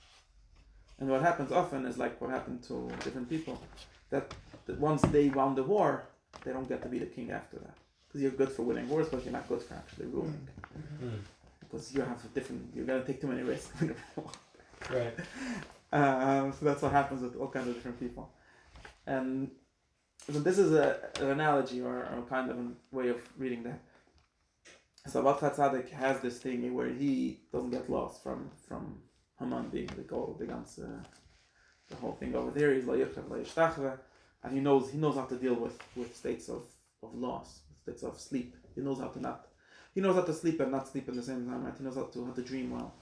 And 1.00 1.10
what 1.10 1.22
happens 1.22 1.52
often 1.52 1.86
is 1.86 2.00
like 2.00 2.20
what 2.20 2.32
happened 2.32 2.64
to 2.70 2.90
different 3.04 3.30
people, 3.30 3.62
that, 4.10 4.34
that 4.66 4.80
once 4.80 5.04
they 5.04 5.30
won 5.30 5.54
the 5.54 5.64
war, 5.64 6.04
they 6.44 6.54
don't 6.54 6.68
get 6.68 6.82
to 6.84 6.90
be 6.90 6.98
the 6.98 7.06
king 7.06 7.30
after 7.32 7.58
that. 7.58 7.76
Because 8.08 8.22
you're 8.22 8.32
good 8.32 8.50
for 8.50 8.64
winning 8.64 8.90
wars, 8.90 9.10
but 9.10 9.24
you're 9.24 9.34
not 9.34 9.48
good 9.48 9.62
for 9.62 9.76
actually 9.76 10.08
ruling. 10.08 10.48
Mm. 10.76 11.08
Mm. 11.08 11.12
Mm. 11.12 11.20
because 11.60 11.94
you 11.94 12.02
have 12.02 12.24
a 12.26 12.28
different. 12.30 12.62
You're 12.76 12.86
gonna 12.86 13.04
take 13.04 13.22
too 13.22 13.28
many 13.28 13.44
risks. 13.44 13.72
Right. 14.90 15.14
Um, 15.92 16.54
so 16.54 16.66
that's 16.66 16.82
what 16.82 16.92
happens 16.92 17.22
with 17.22 17.36
all 17.36 17.50
kinds 17.50 17.68
of 17.68 17.76
different 17.76 18.00
people. 18.00 18.32
And 19.06 19.52
so 20.32 20.40
this 20.40 20.58
is 20.58 20.74
a, 20.74 21.10
an 21.20 21.32
analogy 21.32 21.82
or, 21.82 21.98
or 21.98 22.24
kind 22.30 22.50
of 22.50 22.58
a 22.58 22.96
way 22.96 23.10
of 23.10 23.18
reading 23.38 23.64
that. 23.64 23.82
So 25.08 25.24
Abat 25.24 25.56
Tzaddik 25.56 25.90
has 25.90 26.22
this 26.22 26.38
thing 26.40 26.74
where 26.74 26.90
he 26.90 27.42
doesn't 27.52 27.72
get 27.72 27.90
lost 27.90 28.22
from 28.22 28.52
from 28.68 29.00
Haman 29.40 29.70
being 29.70 29.88
the 29.88 30.04
goal, 30.04 30.36
the 30.40 30.46
ganze, 30.46 30.76
the 31.90 31.96
whole 31.96 32.14
thing 32.14 32.36
over 32.36 32.52
there. 32.52 32.74
He's 32.74 32.86
like 32.86 33.00
and 34.44 34.54
he 34.54 34.60
knows 34.60 34.92
he 34.92 34.98
knows 35.00 35.16
how 35.16 35.26
to 35.26 35.36
deal 35.36 35.56
with, 35.56 35.82
with 35.96 36.16
states 36.16 36.50
of, 36.50 36.64
of 37.02 37.16
loss, 37.16 37.62
states 37.82 38.04
of 38.04 38.20
sleep. 38.20 38.56
He 38.76 38.82
knows 38.82 39.00
how 39.00 39.08
to 39.08 39.20
not 39.20 39.48
he 39.94 40.02
knows 40.02 40.16
how 40.16 40.22
to 40.22 40.34
sleep 40.34 40.60
and 40.60 40.72
not 40.72 40.88
sleep 40.88 41.10
at 41.10 41.16
the 41.16 41.24
same 41.24 41.48
time. 41.48 41.66
Right? 41.66 41.74
He 41.78 41.84
knows 41.84 41.96
how 41.96 42.04
to 42.04 42.26
how 42.26 42.32
to 42.32 42.42
dream 42.42 42.72
well. 42.72 42.94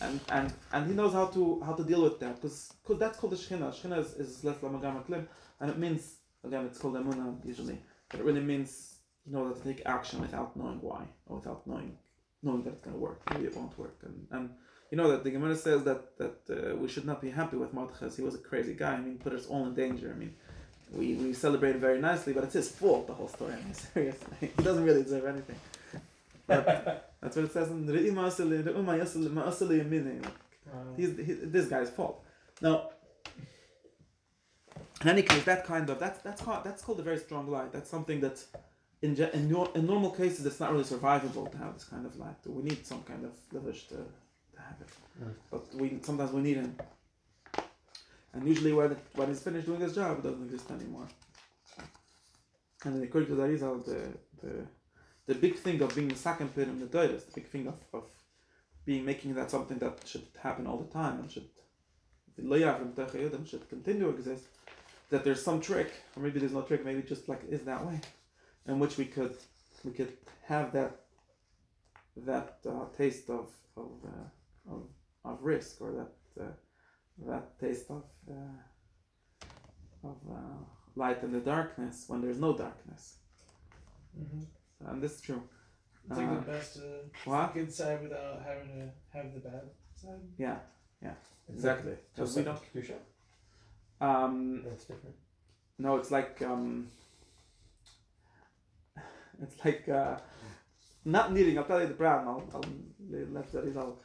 And, 0.00 0.20
and 0.30 0.52
and 0.72 0.86
he 0.86 0.94
knows 0.94 1.12
how 1.12 1.26
to 1.26 1.62
how 1.64 1.74
to 1.74 1.84
deal 1.84 2.02
with 2.02 2.18
that 2.20 2.36
because 2.36 2.72
that's 2.98 3.18
called 3.18 3.32
the 3.32 3.36
shechina. 3.36 3.72
Shechina 3.72 3.98
is, 3.98 4.14
is 4.14 4.44
less 4.44 4.56
lamagam 4.58 5.04
klim, 5.06 5.28
and 5.60 5.70
it 5.70 5.78
means 5.78 6.16
again 6.44 6.64
it's 6.66 6.78
called 6.78 6.94
emuna 6.94 7.44
usually, 7.44 7.78
but 8.08 8.20
it 8.20 8.24
really 8.24 8.40
means 8.40 8.96
you 9.26 9.32
know 9.32 9.48
that 9.48 9.62
to 9.62 9.72
take 9.72 9.82
action 9.86 10.20
without 10.20 10.56
knowing 10.56 10.80
why 10.80 11.02
or 11.26 11.36
without 11.36 11.66
knowing 11.66 11.98
knowing 12.42 12.62
that 12.64 12.70
it's 12.74 12.84
gonna 12.84 12.96
work. 12.96 13.20
Maybe 13.30 13.46
it 13.46 13.56
won't 13.56 13.78
work, 13.78 13.98
and 14.04 14.26
and 14.30 14.50
you 14.90 14.96
know 14.96 15.10
that 15.10 15.22
the 15.22 15.30
Gemara 15.30 15.56
says 15.56 15.84
that 15.84 16.16
that 16.18 16.36
uh, 16.50 16.76
we 16.76 16.88
should 16.88 17.04
not 17.04 17.20
be 17.20 17.30
happy 17.30 17.56
with 17.56 17.74
Mordechai. 17.74 18.08
He 18.08 18.22
was 18.22 18.34
a 18.34 18.38
crazy 18.38 18.74
guy. 18.74 18.94
I 18.94 19.00
mean, 19.00 19.18
put 19.18 19.32
us 19.34 19.46
all 19.46 19.66
in 19.66 19.74
danger. 19.74 20.12
I 20.14 20.18
mean, 20.18 20.34
we 20.92 21.14
we 21.14 21.32
celebrated 21.34 21.80
very 21.80 22.00
nicely, 22.00 22.32
but 22.32 22.44
it's 22.44 22.54
his 22.54 22.70
fault. 22.70 23.06
The 23.06 23.14
whole 23.14 23.28
story. 23.28 23.52
I 23.52 23.56
mean, 23.56 23.74
seriously, 23.94 24.36
he 24.40 24.62
doesn't 24.62 24.84
really 24.84 25.02
deserve 25.02 25.26
anything. 25.26 25.56
But 26.50 27.12
that's 27.20 27.36
what 27.36 27.44
it 27.46 27.52
says 27.52 27.70
in 27.70 27.86
the 27.86 27.92
He's 30.96 31.16
he, 31.16 31.32
this 31.56 31.66
guy's 31.66 31.90
fault. 31.90 32.24
Now, 32.60 32.90
in 35.02 35.08
any 35.08 35.22
case, 35.22 35.44
that 35.44 35.64
kind 35.64 35.88
of 35.90 35.98
that's 35.98 36.20
that's 36.22 36.42
called 36.42 36.64
that's 36.64 36.82
called 36.82 37.00
a 37.00 37.02
very 37.02 37.18
strong 37.18 37.50
light. 37.50 37.72
That's 37.72 37.90
something 37.90 38.20
that 38.20 38.36
in 39.02 39.16
in, 39.38 39.48
your, 39.48 39.70
in 39.74 39.86
normal 39.86 40.10
cases 40.10 40.44
it's 40.44 40.60
not 40.60 40.72
really 40.72 40.84
survivable 40.84 41.50
to 41.50 41.58
have 41.58 41.74
this 41.74 41.84
kind 41.84 42.04
of 42.04 42.16
light. 42.16 42.36
We 42.46 42.62
need 42.62 42.86
some 42.86 43.02
kind 43.02 43.24
of 43.24 43.32
leverage 43.52 43.88
to, 43.88 43.96
to 44.54 44.58
have 44.68 44.78
it, 44.80 44.88
Mm. 45.22 45.34
but 45.50 45.62
we 45.74 45.98
sometimes 46.02 46.32
we 46.32 46.40
need 46.40 46.56
him. 46.56 46.70
And 48.32 48.46
usually 48.52 48.72
when 48.72 48.96
when 49.18 49.28
he's 49.28 49.42
finished 49.42 49.66
doing 49.66 49.80
his 49.80 49.94
job, 49.94 50.18
it 50.18 50.22
doesn't 50.22 50.44
exist 50.44 50.70
anymore. 50.70 51.08
And 52.84 53.02
according 53.02 53.28
to 53.30 53.34
the 53.34 53.42
Arizal, 53.42 53.84
the 53.84 54.00
the 54.42 54.52
the 55.30 55.36
big 55.36 55.56
thing 55.56 55.80
of 55.80 55.94
being 55.94 56.08
the 56.08 56.16
second 56.16 56.48
pit 56.56 56.66
in 56.66 56.80
the 56.80 56.86
Doiris, 56.86 57.24
the 57.26 57.36
big 57.40 57.46
thing 57.46 57.68
of, 57.68 57.78
of 57.92 58.04
being 58.84 59.04
making 59.04 59.32
that 59.34 59.48
something 59.48 59.78
that 59.78 59.94
should 60.04 60.26
happen 60.42 60.66
all 60.66 60.78
the 60.84 60.92
time 60.92 61.20
and 61.20 61.30
should 61.30 61.48
should 63.50 63.68
continue 63.68 64.04
to 64.06 64.08
exist, 64.08 64.44
that 65.10 65.22
there's 65.22 65.44
some 65.48 65.60
trick, 65.60 65.90
or 66.16 66.22
maybe 66.24 66.40
there's 66.40 66.58
no 66.60 66.62
trick, 66.62 66.84
maybe 66.84 67.02
just 67.02 67.28
like 67.28 67.42
it 67.44 67.52
is 67.52 67.62
that 67.62 67.86
way, 67.86 68.00
in 68.66 68.80
which 68.80 68.96
we 68.96 69.04
could 69.04 69.36
we 69.84 69.92
could 69.92 70.12
have 70.52 70.72
that 70.72 70.92
that 72.16 72.58
uh, 72.68 72.86
taste 72.98 73.30
of 73.30 73.46
of, 73.76 73.92
uh, 74.12 74.72
of 74.72 74.82
of 75.24 75.36
risk 75.42 75.80
or 75.80 75.92
that 76.00 76.42
uh, 76.42 76.54
that 77.28 77.44
taste 77.60 77.88
of 77.90 78.04
uh, 78.28 80.08
of 80.10 80.18
uh, 80.28 80.60
light 80.96 81.22
in 81.22 81.30
the 81.30 81.44
darkness 81.54 82.04
when 82.08 82.20
there's 82.20 82.40
no 82.40 82.52
darkness. 82.56 83.04
Mm-hmm. 84.18 84.42
And 84.86 85.02
this 85.02 85.16
is 85.16 85.20
true. 85.20 85.42
It's 86.08 86.16
like 86.18 86.28
Uh, 86.28 86.34
the 86.34 86.40
best 86.40 86.74
to 86.74 86.80
what? 87.24 87.54
good 87.54 87.72
side 87.72 88.02
without 88.02 88.42
having 88.42 88.68
to 88.68 88.90
have 89.16 89.32
the 89.34 89.40
bad 89.40 89.62
side. 89.96 90.20
Yeah, 90.38 90.58
yeah, 91.02 91.14
exactly. 91.48 91.94
Because 92.14 92.34
we 92.36 92.42
don't. 92.42 92.58
Um, 94.00 94.62
That's 94.64 94.84
different. 94.84 95.14
no, 95.78 95.96
it's 95.96 96.10
like 96.10 96.40
um, 96.42 96.86
it's 99.42 99.64
like 99.64 99.88
uh, 99.88 100.16
not 101.04 101.32
needing. 101.32 101.58
I'll 101.58 101.64
tell 101.64 101.80
you 101.80 101.86
the 101.88 101.94
problem. 101.94 102.28
I'll, 102.28 102.44
I'll 102.54 102.64
let 103.10 103.52
that 103.52 103.64
is 103.64 103.76
all. 103.76 103.98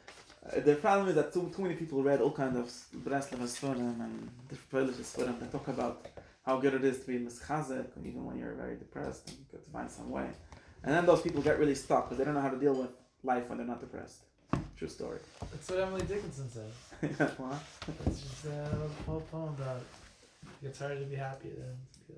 Uh, 0.46 0.60
the 0.60 0.76
problem 0.76 1.08
is 1.10 1.16
that 1.16 1.34
too, 1.34 1.52
too 1.56 1.62
many 1.64 1.76
people 1.76 2.04
read 2.04 2.22
all 2.22 2.32
kinds 2.32 2.58
of 2.58 2.66
Breslev 3.04 3.40
Sforim 3.40 4.00
and 4.06 4.30
the 4.50 4.56
Polish 4.70 4.96
Sforim 4.98 5.40
that 5.40 5.52
talk 5.52 5.68
about 5.70 6.06
how 6.46 6.60
good 6.60 6.76
it 6.76 6.84
is 6.84 7.00
to 7.00 7.08
be 7.08 7.18
mischazek, 7.18 7.88
even 8.04 8.24
when 8.26 8.38
you're 8.38 8.54
very 8.54 8.76
depressed 8.76 9.28
and 9.30 9.38
you 9.40 9.46
got 9.52 9.64
to 9.66 9.72
find 9.72 9.90
some 9.90 10.10
way. 10.12 10.28
And 10.86 10.94
then 10.94 11.06
those 11.06 11.22
people 11.22 11.42
get 11.42 11.60
really 11.60 11.76
stuck 11.76 12.06
because 12.06 12.20
they 12.20 12.24
don't 12.24 12.36
know 12.36 12.42
how 12.42 12.50
to 12.50 12.60
deal 12.60 12.76
with 12.76 12.92
life 13.24 13.50
when 13.50 13.58
they're 13.58 13.68
not 13.68 13.82
depressed. 13.82 14.20
True 14.78 14.88
story. 14.88 15.20
That's 15.52 15.70
what 15.70 15.80
Emily 15.80 16.02
Dickinson 16.02 16.50
said. 16.50 16.72
what? 17.38 17.58
It's 18.06 18.22
just 18.22 18.46
uh, 18.46 18.50
a 18.50 19.04
whole 19.10 19.22
poem 19.32 19.56
about 19.60 19.82
it's 20.62 20.80
harder 20.80 21.00
to 21.00 21.06
be 21.06 21.16
happy 21.16 21.50
than 21.50 21.76
to 21.94 22.00
be 22.08 22.14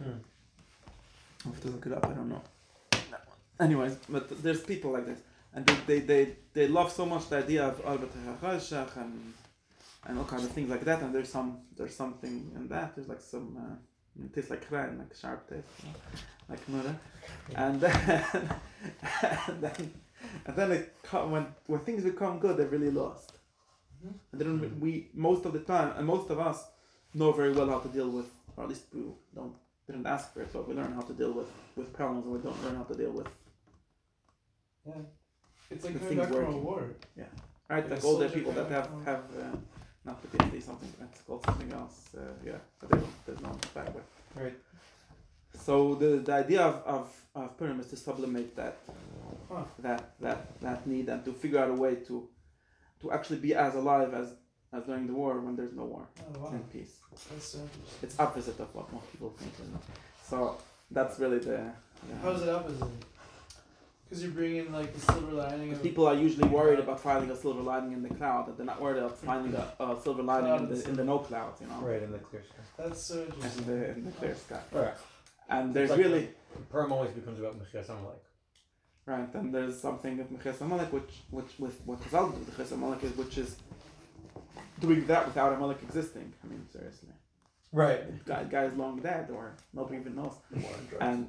like. 0.00 0.14
I'll 1.44 1.52
have 1.52 1.60
to 1.60 1.68
look 1.68 1.86
it 1.86 1.92
up. 1.92 2.06
I 2.06 2.12
don't 2.14 2.28
know. 2.28 2.42
Anyways, 3.60 3.96
but 4.08 4.42
there's 4.42 4.60
people 4.60 4.92
like 4.92 5.06
this, 5.06 5.18
and 5.52 5.66
they 5.66 5.74
they, 5.86 6.00
they, 6.00 6.36
they 6.54 6.68
love 6.68 6.90
so 6.90 7.04
much 7.04 7.28
the 7.28 7.38
idea 7.38 7.64
of 7.66 7.84
Albert 7.84 8.12
Hachashach 8.40 8.96
and 8.96 9.34
and 10.06 10.18
all 10.18 10.24
kinds 10.24 10.44
of 10.44 10.52
things 10.52 10.70
like 10.70 10.84
that. 10.84 11.02
And 11.02 11.14
there's 11.14 11.30
some 11.30 11.58
there's 11.76 11.94
something 11.94 12.50
in 12.54 12.68
that. 12.68 12.94
There's 12.94 13.08
like 13.08 13.20
some 13.20 13.56
uh, 13.58 14.24
it 14.24 14.34
tastes 14.34 14.50
like 14.50 14.68
krein, 14.68 14.98
like 14.98 15.14
sharp 15.14 15.48
taste, 15.50 15.66
you 16.48 16.54
like 16.54 16.68
murder. 16.68 16.96
And 17.54 17.80
then 17.80 18.24
and 19.48 19.60
then 19.62 19.94
and 20.46 20.56
then 20.56 20.72
it 20.72 20.94
come, 21.02 21.30
when 21.30 21.46
when 21.66 21.80
things 21.80 22.02
become 22.04 22.38
good, 22.38 22.56
they're 22.56 22.66
really 22.68 22.90
lost. 22.90 23.32
Mhm. 24.04 24.14
And 24.32 24.40
they 24.40 24.44
don't 24.44 24.80
we 24.80 25.08
most 25.14 25.44
of 25.46 25.52
the 25.52 25.60
time, 25.60 25.92
and 25.96 26.06
most 26.06 26.30
of 26.30 26.38
us 26.38 26.64
know 27.14 27.32
very 27.32 27.52
well 27.52 27.68
how 27.68 27.78
to 27.80 27.88
deal 27.88 28.10
with, 28.10 28.30
or 28.56 28.64
at 28.64 28.68
least 28.70 28.84
we 28.94 29.02
don't 29.34 29.54
didn't 29.86 30.06
ask 30.06 30.32
for 30.32 30.42
it, 30.42 30.52
but 30.52 30.68
we 30.68 30.74
learn 30.74 30.92
how 30.92 31.00
to 31.02 31.12
deal 31.14 31.32
with 31.32 31.50
with 31.76 31.92
problems, 31.92 32.24
and 32.26 32.34
we 32.34 32.40
don't 32.40 32.62
learn 32.64 32.76
how 32.76 32.84
to 32.84 32.94
deal 32.94 33.10
with 33.12 33.28
Yeah. 34.86 34.94
It's 35.70 35.84
like 35.84 35.94
The 35.94 35.98
coming 36.00 36.16
thing's 36.16 36.20
back 36.30 36.36
from 36.36 36.44
a 36.44 36.46
working. 36.46 36.64
war. 36.64 36.80
right. 36.80 37.34
Like 37.70 37.90
Like 37.90 38.00
a 38.02 38.06
older 38.06 38.28
soldier 38.28 38.28
people 38.36 38.52
that 38.52 38.68
have 38.70 38.88
have 39.04 39.24
uh, 39.42 39.56
not 40.04 40.22
PTSD, 40.22 40.62
something 40.62 40.92
that's 40.98 41.20
called 41.26 41.44
something 41.44 41.70
else. 41.72 41.96
Uh, 42.16 42.20
yeah, 42.44 42.58
but 42.80 42.88
they 42.90 42.96
don't. 42.98 43.26
There's 43.26 43.40
no 43.42 43.50
back 43.74 43.94
with. 43.94 44.04
Right. 44.42 44.56
So 45.66 45.94
the 45.94 46.10
the 46.18 46.32
idea 46.32 46.62
of 46.62 46.76
of 46.86 47.06
of 47.34 47.56
Purim 47.58 47.80
is 47.80 47.86
to 47.88 47.96
sublimate 47.96 48.54
that 48.56 48.76
Huh. 49.50 49.64
that 49.78 50.02
that 50.20 50.60
that 50.60 50.86
need 50.86 51.08
and 51.08 51.24
to 51.24 51.32
figure 51.32 51.58
out 51.58 51.70
a 51.70 51.74
way 51.74 51.94
to 52.08 52.28
to 53.00 53.12
actually 53.12 53.38
be 53.38 53.54
as 53.54 53.74
alive 53.74 54.12
as 54.14 54.34
as 54.72 54.84
during 54.84 55.06
the 55.06 55.14
war 55.14 55.40
when 55.40 55.56
there's 55.56 55.72
no 55.74 55.84
war 55.84 56.06
Oh, 56.20 56.40
wow. 56.40 56.50
and 56.50 56.70
peace. 56.70 56.94
That's 57.30 57.46
so. 57.46 57.58
It's 58.02 58.18
opposite 58.20 58.58
of 58.60 58.74
what 58.74 58.92
most 58.92 59.10
people 59.12 59.30
think. 59.38 59.52
You 59.58 59.72
know? 59.72 59.80
So 60.30 60.58
that's 60.90 61.18
really 61.18 61.38
the. 61.38 61.58
the 62.08 62.14
How's 62.22 62.42
it 62.42 62.48
opposite? 62.50 62.88
Because 64.04 64.22
you're 64.22 64.32
bringing 64.32 64.70
like 64.72 64.92
the 64.94 65.00
silver 65.12 65.32
lining 65.32 65.72
of. 65.72 65.82
People 65.82 66.06
are 66.06 66.14
usually 66.14 66.48
worried 66.48 66.78
about 66.78 67.00
finding 67.00 67.30
a 67.30 67.36
silver 67.36 67.62
lining 67.62 67.92
in 67.92 68.02
the 68.02 68.10
cloud, 68.14 68.44
but 68.46 68.56
they're 68.56 68.66
not 68.66 68.80
worried 68.80 68.98
about 69.02 69.16
finding 69.18 69.54
a, 69.54 69.64
a 69.84 69.98
silver 70.02 70.22
lining 70.22 70.54
in 70.56 70.68
the, 70.68 70.88
in 70.88 70.94
the 70.96 71.04
no 71.04 71.18
clouds, 71.18 71.60
you 71.62 71.66
know, 71.68 71.78
Right 71.80 72.02
in 72.02 72.12
the 72.12 72.18
clear 72.18 72.42
sky. 72.42 72.62
That's 72.78 73.00
so 73.02 73.14
in 73.20 73.26
interesting. 73.32 73.66
the, 73.66 73.90
in 73.92 74.04
the 74.04 74.12
clear 74.12 74.34
sky. 74.34 74.60
Right. 74.72 74.94
And 75.48 75.72
there's 75.74 75.90
Like 75.90 75.98
really, 75.98 76.30
Purim 76.70 76.92
always 76.92 77.10
becomes 77.10 77.38
about 77.40 77.58
Mechias 77.58 77.88
Amalek. 77.88 78.22
right, 79.06 79.34
and 79.34 79.54
there's 79.54 79.80
something 79.80 80.18
with 80.18 80.30
Meches 80.30 80.60
Amalek, 80.60 80.92
which, 80.92 81.22
which, 81.30 81.58
with 81.58 81.80
what 81.86 81.98
Chazal 82.02 82.32
do 82.32 82.38
with 82.38 82.50
Meches 82.56 82.72
Amalek 82.72 83.04
is, 83.04 83.16
which 83.16 83.38
is 83.38 83.56
doing 84.80 85.06
that 85.06 85.26
without 85.26 85.52
Amalek 85.52 85.82
existing. 85.82 86.32
I 86.44 86.46
mean, 86.48 86.66
seriously. 86.70 87.08
Right. 87.72 88.24
Guy, 88.24 88.44
guy 88.44 88.64
is 88.64 88.74
long 88.74 89.00
dead, 89.00 89.30
or 89.30 89.56
nobody 89.72 89.98
even 90.00 90.14
knows. 90.16 90.34
And, 91.00 91.28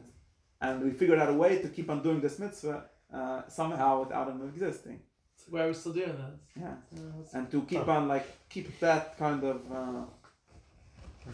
and 0.61 0.83
we 0.83 0.91
figured 0.91 1.19
out 1.19 1.29
a 1.29 1.33
way 1.33 1.61
to 1.61 1.67
keep 1.69 1.89
on 1.89 2.03
doing 2.03 2.19
this 2.21 2.39
mitzvah 2.39 2.85
uh, 3.13 3.41
somehow 3.47 4.01
without 4.03 4.27
him 4.29 4.41
existing. 4.47 4.99
Why 5.49 5.63
are 5.63 5.67
we 5.69 5.73
still 5.73 5.93
doing 5.93 6.09
this? 6.09 6.39
Yeah. 6.63 6.75
Uh, 6.95 7.37
and 7.37 7.49
to 7.51 7.61
keep 7.63 7.87
on 7.87 8.07
like 8.07 8.27
keep 8.49 8.79
that 8.81 9.17
kind 9.17 9.43
of 9.43 9.71
uh, 9.71 10.03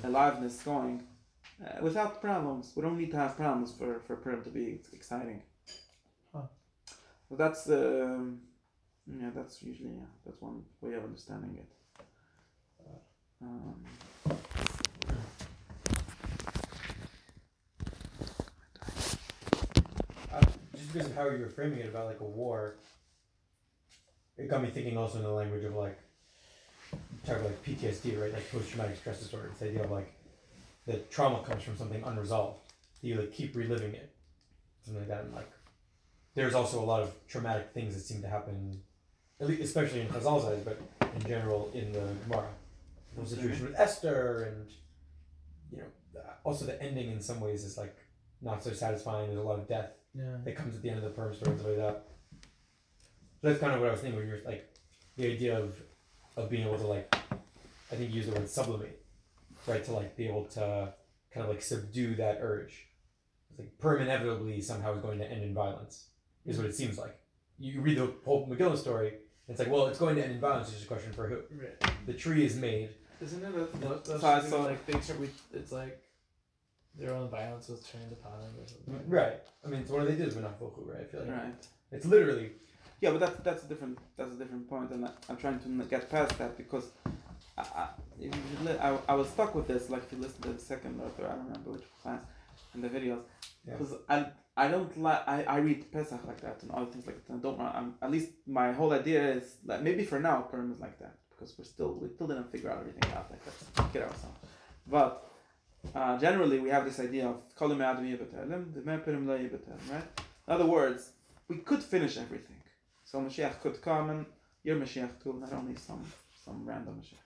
aliveness 0.04 0.62
going 0.64 1.04
uh, 1.64 1.82
without 1.82 2.22
problems. 2.22 2.74
We 2.76 2.82
don't 2.82 2.98
need 2.98 3.12
to 3.12 3.18
have 3.18 3.36
problems 3.36 3.72
for 3.72 4.00
for 4.00 4.16
Purim 4.16 4.44
to 4.44 4.50
be 4.50 4.80
exciting. 4.94 5.42
Huh. 6.34 6.48
So 7.30 7.36
that's 7.36 7.70
um, 7.70 8.42
yeah, 9.08 9.30
that's 9.34 9.62
usually 9.62 9.92
yeah, 9.92 10.10
that's 10.26 10.42
one 10.42 10.64
way 10.82 10.94
of 10.96 11.04
understanding 11.04 11.58
it. 11.58 11.70
Um, 13.42 13.86
Uh, 20.34 20.42
just 20.76 20.92
because 20.92 21.08
of 21.08 21.16
how 21.16 21.30
you 21.30 21.40
were 21.40 21.48
framing 21.48 21.80
it 21.80 21.88
about 21.88 22.08
like 22.08 22.20
a 22.20 22.26
war, 22.26 22.76
it 24.38 24.50
got 24.50 24.62
me 24.62 24.70
thinking 24.70 24.98
also 24.98 25.18
in 25.18 25.24
the 25.24 25.30
language 25.30 25.64
of 25.64 25.74
like 25.76 25.98
talk 27.26 27.38
about 27.38 27.46
like 27.46 27.64
PTSD, 27.64 28.20
right? 28.22 28.34
Like 28.34 28.52
post 28.52 28.70
traumatic 28.70 28.98
stress 28.98 29.22
disorder. 29.22 29.50
This 29.58 29.70
idea 29.70 29.84
of 29.84 29.92
like 29.92 30.14
the 30.86 30.98
trauma 31.10 31.42
comes 31.44 31.64
from 31.64 31.78
something 31.78 32.04
unresolved. 32.04 32.60
You 33.02 33.16
like 33.16 33.32
keep 33.32 33.56
reliving 33.56 33.94
it, 33.94 34.12
something 34.84 35.02
like 35.02 35.10
that, 35.10 35.26
and 35.26 35.34
like 35.34 35.50
there's 36.34 36.54
also 36.56 36.82
a 36.82 36.86
lot 36.86 37.02
of 37.02 37.14
traumatic 37.28 37.72
things 37.74 37.94
that 37.94 38.02
seem 38.02 38.22
to 38.22 38.28
happen, 38.28 38.82
at 39.40 39.48
least, 39.48 39.62
especially 39.62 40.02
in 40.02 40.08
Chazal's 40.08 40.46
eyes, 40.46 40.62
but 40.66 40.80
in 41.16 41.22
general 41.28 41.70
in 41.74 41.92
the 41.94 42.02
Gemara. 42.28 42.48
The 43.18 43.26
situation 43.26 43.66
with 43.68 43.80
Esther 43.80 44.44
and, 44.52 44.70
you 45.72 45.78
know, 45.78 46.22
also 46.44 46.66
the 46.66 46.82
ending 46.84 47.10
in 47.12 47.22
some 47.22 47.40
ways 47.40 47.64
is 47.64 47.78
like 47.78 47.96
not 48.42 48.62
so 48.62 48.74
satisfying. 48.74 49.28
There's 49.28 49.40
a 49.40 49.44
lot 49.44 49.58
of 49.60 49.68
death 49.70 49.92
Yeah. 50.14 50.38
that 50.44 50.56
comes 50.58 50.76
at 50.76 50.82
the 50.82 50.90
end 50.90 50.98
of 50.98 51.04
the 51.06 51.12
Purim 51.12 51.34
story 51.34 51.52
and 51.52 51.60
stuff 51.62 51.72
like 51.72 51.80
that. 51.80 52.04
So 53.42 53.48
that's 53.48 53.60
kind 53.62 53.74
of 53.74 53.80
what 53.80 53.88
I 53.90 53.92
was 53.94 54.02
thinking 54.02 54.20
when 54.20 54.28
you're 54.28 54.42
like 54.44 54.68
the 55.16 55.32
idea 55.32 55.58
of 55.58 55.82
of 56.36 56.50
being 56.50 56.68
able 56.68 56.78
to 56.78 56.88
like 56.88 57.16
I 57.32 57.96
think 57.96 58.10
you 58.12 58.18
use 58.18 58.26
the 58.26 58.34
word 58.38 58.50
sublimate, 58.50 59.05
right? 59.68 59.84
To 59.86 59.94
like 59.94 60.16
be 60.16 60.28
able 60.28 60.46
to 60.46 60.94
kind 61.34 61.44
of 61.44 61.50
like 61.50 61.62
subdue 61.62 62.16
that 62.16 62.40
urge. 62.42 62.88
It's 63.52 63.60
like 63.60 63.78
Purim 63.80 64.02
inevitably 64.04 64.62
somehow 64.62 64.94
is 64.96 65.02
going 65.02 65.20
to 65.20 65.30
end 65.30 65.44
in 65.44 65.54
violence, 65.54 66.08
is 66.46 66.58
what 66.58 66.66
it 66.68 66.76
seems 66.76 66.98
like. 66.98 67.18
You 67.58 67.82
read 67.82 67.98
the 67.98 68.12
whole 68.26 68.48
Megillah 68.48 68.78
story, 68.78 69.08
and 69.10 69.18
it's 69.50 69.60
like, 69.60 69.70
well, 69.72 69.88
it's 69.88 70.00
going 70.00 70.16
to 70.18 70.24
end 70.24 70.34
in 70.34 70.40
violence. 70.42 70.68
It's 70.68 70.78
just 70.78 70.86
a 70.86 70.94
question 70.94 71.14
for 71.14 71.28
who. 71.28 71.36
Right. 71.58 71.92
The 72.06 72.14
tree 72.14 72.46
is 72.46 72.56
made. 72.56 72.90
Isn't 73.22 73.44
it 73.44 73.54
that 73.56 73.82
that- 73.82 74.06
that's 74.06 74.22
So 74.22 74.28
I 74.28 74.40
something 74.42 74.64
like 74.64 74.86
they 74.86 74.94
turn 75.00 75.20
we 75.22 75.30
it's 75.54 75.72
like 75.72 76.02
their 76.98 77.14
own 77.14 77.30
violence 77.30 77.68
was 77.70 77.82
turned 77.84 78.12
upon 78.12 78.40
them 78.42 78.52
or 78.60 78.68
something. 78.68 78.94
Mm, 78.94 79.02
right. 79.08 79.40
I 79.66 79.68
mean, 79.70 79.82
it's 79.82 79.92
one 79.92 80.02
of 80.02 80.08
they 80.08 80.16
did 80.16 80.28
with 80.28 80.44
Nafoku, 80.44 80.86
right? 80.88 81.02
I 81.02 81.04
feel 81.06 81.22
like 81.22 81.30
Right. 81.30 81.54
it's 81.92 82.06
literally 82.06 82.52
Yeah, 83.02 83.12
but 83.12 83.20
that's 83.20 83.38
that's 83.40 83.64
a 83.64 83.68
different 83.68 83.98
that's 84.18 84.34
a 84.34 84.38
different 84.38 84.70
point, 84.70 84.92
and 84.92 85.06
I, 85.06 85.12
I'm 85.30 85.38
trying 85.38 85.60
to 85.60 85.70
get 85.86 86.10
past 86.10 86.38
that 86.40 86.58
because 86.58 86.86
I, 87.58 87.62
I, 87.62 87.88
if 88.20 88.34
you 88.36 88.68
li- 88.68 88.78
I, 88.82 88.98
I 89.10 89.16
was 89.16 89.30
stuck 89.30 89.56
with 89.56 89.68
this. 89.68 89.90
Like 89.90 90.04
if 90.04 90.12
you 90.12 90.18
listen 90.20 90.42
to 90.44 90.50
the 90.54 90.60
second 90.60 91.00
or 91.02 91.10
third, 91.10 91.28
I 91.28 91.36
don't 91.36 91.46
remember 91.46 91.72
which 91.72 91.84
class 92.02 92.22
in 92.74 92.82
the 92.82 92.90
videos, 92.90 93.22
Yeah. 93.68 93.76
because 93.78 93.94
I 94.10 94.28
I 94.58 94.68
don't 94.68 94.92
like 95.02 95.22
I, 95.28 95.44
I 95.44 95.58
read 95.58 95.92
Pesach 95.92 96.22
like 96.28 96.42
that 96.42 96.62
and 96.64 96.72
other 96.72 96.88
things 96.92 97.06
like 97.08 97.18
that. 97.18 97.34
And 97.34 97.40
I 97.40 97.44
don't 97.44 97.60
I'm, 97.62 97.96
at 98.02 98.12
least 98.12 98.30
my 98.48 98.72
whole 98.74 98.92
idea 98.94 99.22
is 99.38 99.56
that 99.66 99.84
maybe 99.84 100.04
for 100.04 100.20
now 100.20 100.42
Purim 100.42 100.72
is 100.72 100.80
like 100.80 100.98
that 101.00 101.16
because 101.32 101.54
we're 101.58 101.66
still 101.66 101.94
we 102.02 102.10
still 102.10 102.28
didn't 102.28 102.52
figure 102.52 102.70
out 102.72 102.80
everything 102.80 103.10
out 103.14 103.28
like 103.32 103.44
that. 103.46 103.94
Get 103.94 104.04
ourselves, 104.04 104.40
but. 104.88 105.22
Uh, 105.94 106.18
generally, 106.18 106.58
we 106.60 106.68
have 106.70 106.84
this 106.84 107.00
idea 107.00 107.28
of 107.28 107.36
kolim 107.56 107.80
adam 107.80 108.04
yibetelim, 108.06 108.74
the 108.74 108.82
meperim 108.82 109.28
lo 109.28 109.38
yibetelim, 109.38 109.92
right? 109.92 110.20
In 110.48 110.54
other 110.56 110.66
words, 110.66 111.12
we 111.48 111.58
could 111.58 111.84
finish 111.84 112.18
everything. 112.18 112.56
So 113.04 113.20
Mashiach 113.20 113.62
could 113.62 113.80
come 113.84 114.10
and 114.10 114.26
your 114.64 114.78
Mashiach 114.78 115.22
too, 115.22 115.34
not 115.40 115.54
only 115.54 115.76
some 115.76 116.04
some 116.44 116.66
random 116.66 116.96
Mashiach. 117.00 117.25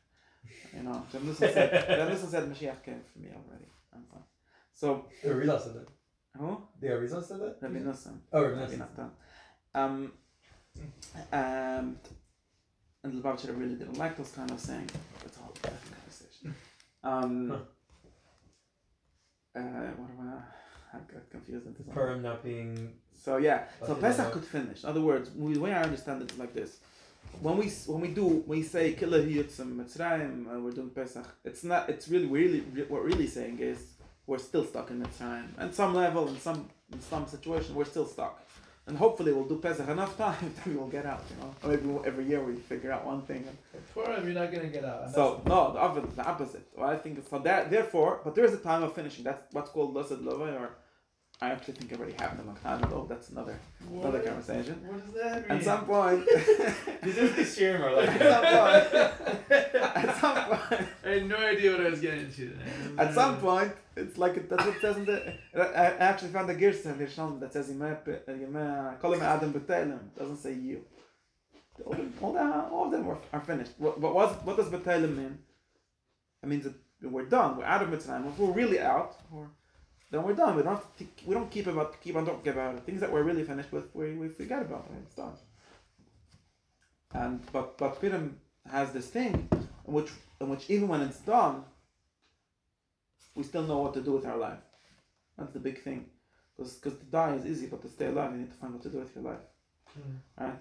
You 0.75 0.83
know, 0.83 1.05
Nissen 1.13 1.35
said, 1.53 2.09
Nissen 2.09 2.29
said 2.29 2.43
Mashiach 2.43 2.83
came 2.83 3.01
for 3.11 3.19
me 3.19 3.27
already. 3.29 3.65
I'm 3.93 4.03
fine. 4.11 4.23
So, 4.73 5.05
the 5.23 5.29
Arizal 5.29 5.61
said 5.61 5.73
that. 5.75 5.87
who? 6.37 6.61
The 6.79 6.87
Arizal 6.87 7.23
said 7.23 7.39
that. 7.41 7.57
Rabbi 7.61 7.79
Nissen. 7.79 8.21
Oh, 8.31 8.43
Rabbi 8.43 8.61
Nassim. 8.61 8.79
Natan. 8.79 9.11
Um, 9.75 10.11
and 11.31 11.97
and 13.03 13.13
Lubavitcher 13.13 13.57
really 13.59 13.75
didn't 13.75 13.97
like 13.97 14.17
those 14.17 14.31
kind 14.31 14.49
of 14.51 14.59
saying. 14.59 14.89
It's 15.25 15.37
a 15.37 15.41
whole 15.41 15.53
different 15.53 15.83
conversation. 15.95 16.55
Um, 17.03 17.51
uh, 19.55 19.59
what 19.59 20.09
am 20.09 20.29
I? 20.29 20.97
I 20.97 20.99
got 21.13 21.29
confused 21.29 21.67
into 21.67 21.77
something. 21.79 21.93
Purim 21.93 22.21
not 22.21 22.43
being 22.43 22.93
So 23.13 23.37
yeah, 23.37 23.65
so 23.85 23.95
Pesach 23.95 24.31
could 24.31 24.43
finish. 24.45 24.83
In 24.83 24.89
other 24.89 25.01
words, 25.01 25.29
we- 25.35 25.53
the 25.53 25.59
way 25.59 25.71
I 25.73 25.83
understand 25.83 26.21
it 26.23 26.31
is 26.31 26.39
like 26.39 26.53
this: 26.53 26.79
when 27.41 27.57
we 27.57 27.67
s- 27.67 27.87
when 27.87 28.01
we 28.01 28.09
do 28.09 28.25
when 28.25 28.59
we 28.59 28.63
say 28.63 28.93
Yitzim 28.95 29.75
Mitzrayim, 29.79 30.47
uh, 30.53 30.59
we're 30.59 30.71
doing 30.71 30.89
Pesach. 30.89 31.25
It's 31.43 31.63
not. 31.63 31.89
It's 31.89 32.07
really 32.09 32.27
really 32.27 32.61
re- 32.73 32.83
what 32.89 33.01
we're 33.03 33.07
really 33.09 33.27
saying 33.27 33.59
is 33.59 33.79
we're 34.27 34.37
still 34.37 34.65
stuck 34.65 34.89
in 34.91 35.01
Mitzrayim. 35.03 35.47
At 35.57 35.73
some 35.75 35.93
level, 35.95 36.27
in 36.27 36.37
some 36.39 36.69
in 36.91 36.99
some 37.01 37.25
situation, 37.27 37.75
we're 37.75 37.85
still 37.85 38.05
stuck. 38.05 38.41
And 38.87 38.97
hopefully, 38.97 39.31
we'll 39.31 39.45
do 39.47 39.57
Pesach 39.59 39.87
enough 39.87 40.17
time 40.25 40.51
that 40.55 40.65
we 40.67 40.75
will 40.75 40.87
get 40.87 41.05
out. 41.05 41.23
You 41.29 41.35
know, 41.41 41.53
or 41.63 41.69
maybe 41.69 41.87
we'll- 41.87 42.05
every 42.05 42.25
year 42.25 42.43
we 42.43 42.55
figure 42.55 42.91
out 42.91 43.05
one 43.05 43.21
thing. 43.21 43.43
And 43.47 43.57
Purim, 43.93 44.25
you're 44.25 44.33
not 44.41 44.51
gonna 44.51 44.67
get 44.67 44.83
out. 44.83 45.13
so 45.13 45.41
no, 45.45 45.71
the 45.73 45.79
opposite. 45.79 46.15
The 46.15 46.25
opposite. 46.27 46.67
Well, 46.75 46.89
I 46.89 46.97
think 46.97 47.19
so. 47.29 47.37
That 47.39 47.69
therefore, 47.69 48.21
but 48.23 48.33
there 48.35 48.45
is 48.45 48.53
a 48.53 48.57
time 48.57 48.81
of 48.83 48.93
finishing. 48.93 49.23
That's 49.23 49.43
what's 49.53 49.69
called 49.69 49.93
Lasad 49.95 50.25
Lava, 50.25 50.45
or 50.57 50.69
I 51.41 51.51
actually 51.51 51.75
think 51.75 51.93
I 51.93 51.95
already 51.95 52.15
have 52.19 52.37
a 52.37 52.43
long 52.43 52.57
time 52.57 52.83
ago. 52.83 53.05
That's 53.07 53.29
another 53.29 53.57
that's- 53.79 54.03
another 54.03 54.19
conversation. 54.19 54.75
what 54.85 55.05
does 55.05 55.13
that 55.21 55.49
mean? 55.49 55.57
At 55.59 55.63
some 55.63 55.85
point, 55.85 56.25
These 57.01 57.17
are 57.17 57.27
the 57.29 57.43
Shirim 57.43 57.79
are 57.79 57.95
like 57.95 58.09
at 58.09 58.21
some 58.33 58.43
point, 58.51 59.51
at 59.95 60.19
some 60.19 60.37
point, 60.49 60.89
I 61.05 61.09
had 61.09 61.27
no 61.29 61.37
idea 61.37 61.71
what 61.71 61.85
I 61.85 61.89
was 61.89 62.01
getting 62.01 62.25
into. 62.25 62.51
at 62.97 63.13
some 63.13 63.37
point, 63.37 63.71
it's 63.95 64.17
like 64.17 64.35
it, 64.35 64.49
that's 64.49 64.65
what 64.65 64.75
it 64.75 64.81
says 64.81 64.97
in 64.97 65.05
the. 65.05 65.33
I 65.55 65.61
I 65.61 65.85
actually 66.09 66.31
found 66.31 66.49
a 66.49 66.55
girsa 66.55 66.87
in 66.87 66.97
the 66.97 67.07
Shalom 67.09 67.39
that 67.39 67.53
says 67.53 67.69
Yemeh 67.71 68.03
Pe- 68.03 68.23
uh, 68.27 68.37
Yemeh 68.43 68.99
Kol 68.99 69.11
Yemeh 69.15 69.21
Adam 69.21 69.53
B'Telem. 69.53 69.99
Doesn't 70.17 70.37
say 70.37 70.53
you. 70.53 70.83
All, 71.85 71.93
the, 71.93 72.05
all, 72.21 72.33
the, 72.33 72.41
all 72.73 72.85
of 72.87 72.91
them 72.91 73.07
are, 73.07 73.17
are 73.31 73.39
finished. 73.39 73.71
What, 73.77 73.97
what, 74.01 74.13
was, 74.13 74.35
what 74.43 74.57
does 74.57 74.67
B'Telem 74.67 75.15
mean? 75.15 75.39
It 76.43 76.49
means 76.49 76.65
that 76.65 76.73
we're 77.01 77.25
done. 77.25 77.55
We're 77.57 77.63
out 77.63 77.81
of 77.81 77.87
Mitzrayim. 77.89 78.27
If 78.27 78.37
we're 78.37 78.51
really 78.51 78.79
out, 78.81 79.15
or 79.33 79.49
then 80.11 80.23
we're 80.23 80.33
done. 80.33 80.55
We 80.55 80.63
don't 80.63 80.75
have 80.75 80.97
to, 80.97 81.05
we 81.25 81.33
don't 81.35 81.49
keep 81.51 81.67
about 81.67 82.01
keep 82.01 82.15
on 82.15 82.25
talking 82.25 82.51
about 82.51 82.75
it. 82.75 82.83
Things 82.83 83.01
that 83.01 83.11
we're 83.11 83.23
really 83.23 83.43
finished 83.43 83.71
with, 83.71 83.93
we, 83.95 84.13
we 84.13 84.27
forget 84.29 84.61
about 84.61 84.87
it. 84.91 84.97
It's 85.03 85.15
done. 85.15 85.33
And 87.13 87.41
but 87.51 87.77
but 87.77 87.99
Purim 87.99 88.37
has 88.69 88.91
this 88.91 89.07
thing 89.07 89.49
in 89.87 89.93
which 89.93 90.09
in 90.41 90.49
which 90.49 90.69
even 90.69 90.87
when 90.87 91.01
it's 91.01 91.19
done, 91.19 91.63
we 93.35 93.43
still 93.43 93.63
know 93.63 93.79
what 93.79 93.93
to 93.95 94.01
do 94.01 94.13
with 94.13 94.25
our 94.25 94.37
life. 94.37 94.59
That's 95.37 95.53
the 95.53 95.59
big 95.59 95.81
thing. 95.81 96.05
Because 96.55 96.77
to 96.77 96.89
die 96.89 97.35
is 97.35 97.45
easy, 97.45 97.67
but 97.67 97.81
to 97.81 97.89
stay 97.89 98.07
alive, 98.07 98.31
you 98.31 98.39
need 98.39 98.51
to 98.51 98.57
find 98.57 98.73
what 98.73 98.83
to 98.83 98.89
do 98.89 98.99
with 98.99 99.15
your 99.15 99.23
life. 99.23 99.39
Mm. 99.97 100.43
Right? 100.45 100.55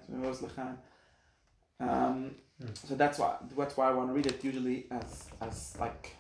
Um, 1.81 2.35
Hmm. 2.61 2.67
so 2.75 2.97
that's 2.97 3.19
why 3.21 3.37
that's 3.57 3.77
why 3.77 3.89
I 3.89 3.93
want 3.93 4.09
to 4.09 4.15
read 4.15 4.27
it 4.27 4.43
usually 4.43 4.87
as 4.91 5.29
as 5.41 5.77
like 5.79 6.17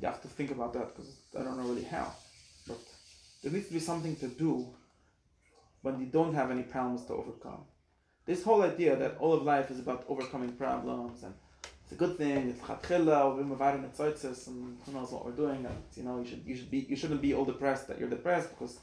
you 0.00 0.06
have 0.06 0.22
to 0.22 0.28
think 0.28 0.50
about 0.50 0.72
that 0.74 0.94
because 0.94 1.10
I 1.38 1.42
don't 1.42 1.56
know 1.56 1.64
really 1.64 1.84
how, 1.84 2.12
but 2.66 2.78
there 3.42 3.52
needs 3.52 3.68
to 3.68 3.74
be 3.74 3.80
something 3.80 4.16
to 4.16 4.28
do 4.28 4.66
when 5.82 6.00
you 6.00 6.06
don't 6.06 6.34
have 6.34 6.50
any 6.50 6.62
problems 6.62 7.04
to 7.06 7.12
overcome. 7.12 7.64
This 8.26 8.42
whole 8.42 8.62
idea 8.62 8.96
that 8.96 9.16
all 9.18 9.34
of 9.34 9.42
life 9.42 9.70
is 9.70 9.78
about 9.78 10.04
overcoming 10.08 10.52
problems 10.52 11.22
and 11.22 11.34
it's 11.82 11.92
a 11.92 11.96
good 11.96 12.16
thing. 12.16 12.48
It's 12.48 12.60
chatchila, 12.60 13.36
we're 13.36 13.44
mavarim 13.44 13.86
etzoitzes, 13.86 14.46
and 14.46 14.78
who 14.86 14.92
knows 14.92 15.12
what 15.12 15.26
we're 15.26 15.32
doing. 15.32 15.66
And 15.66 15.76
you 15.94 16.02
know, 16.02 16.18
you 16.20 16.24
should 16.24 16.42
you 16.46 16.56
should 16.56 16.70
be 16.70 16.86
you 16.88 16.96
shouldn't 16.96 17.20
be 17.20 17.34
all 17.34 17.44
depressed 17.44 17.86
that 17.88 17.98
you're 17.98 18.08
depressed 18.08 18.48
because 18.50 18.78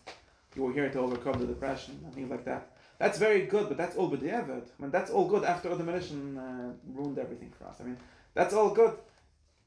you 0.55 0.61
were 0.61 0.71
here 0.71 0.89
to 0.89 0.99
overcome 0.99 1.39
the 1.39 1.47
depression 1.47 1.99
and 2.05 2.13
things 2.13 2.29
like 2.29 2.45
that. 2.45 2.73
That's 2.99 3.17
very 3.17 3.47
good, 3.47 3.67
but 3.67 3.77
that's 3.77 3.95
all 3.95 4.11
b'diavad. 4.11 4.65
I 4.77 4.81
mean, 4.81 4.91
that's 4.91 5.09
all 5.09 5.27
good 5.27 5.43
after 5.43 5.69
the 5.69 5.77
demolition 5.77 6.37
uh, 6.37 6.73
ruined 6.93 7.17
everything 7.17 7.51
for 7.57 7.65
us. 7.65 7.77
I 7.81 7.85
mean, 7.85 7.97
that's 8.35 8.53
all 8.53 8.69
good 8.69 8.93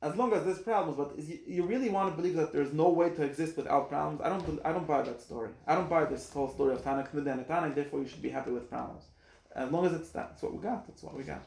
as 0.05 0.15
long 0.17 0.33
as 0.35 0.45
there's 0.45 0.59
problems. 0.59 0.99
But 0.99 1.19
you, 1.19 1.39
you 1.47 1.63
really 1.65 1.89
want 1.89 2.13
to 2.13 2.17
believe 2.17 2.37
that 2.37 2.53
there's 2.53 2.73
no 2.73 2.91
way 2.91 3.11
to 3.11 3.23
exist 3.23 3.57
without 3.57 3.89
problems? 3.89 4.21
I 4.23 4.29
don't. 4.29 4.61
I 4.65 4.73
don't 4.73 4.87
buy 4.87 5.03
that 5.03 5.21
story. 5.21 5.51
I 5.67 5.75
don't 5.75 5.89
buy 5.89 6.05
this 6.05 6.31
whole 6.31 6.51
story 6.53 6.75
of 6.75 6.85
Tanakh 6.85 7.13
and 7.15 7.47
Tanakh. 7.47 7.75
Therefore, 7.75 8.01
you 8.01 8.09
should 8.09 8.23
be 8.23 8.29
happy 8.29 8.51
with 8.51 8.69
problems. 8.69 9.05
As 9.57 9.71
long 9.71 9.87
as 9.87 9.93
it's 9.93 10.11
that, 10.11 10.31
that's 10.31 10.43
what 10.43 10.53
we 10.53 10.63
got. 10.63 10.87
That's 10.87 11.03
what 11.03 11.17
we 11.17 11.23
got. 11.25 11.43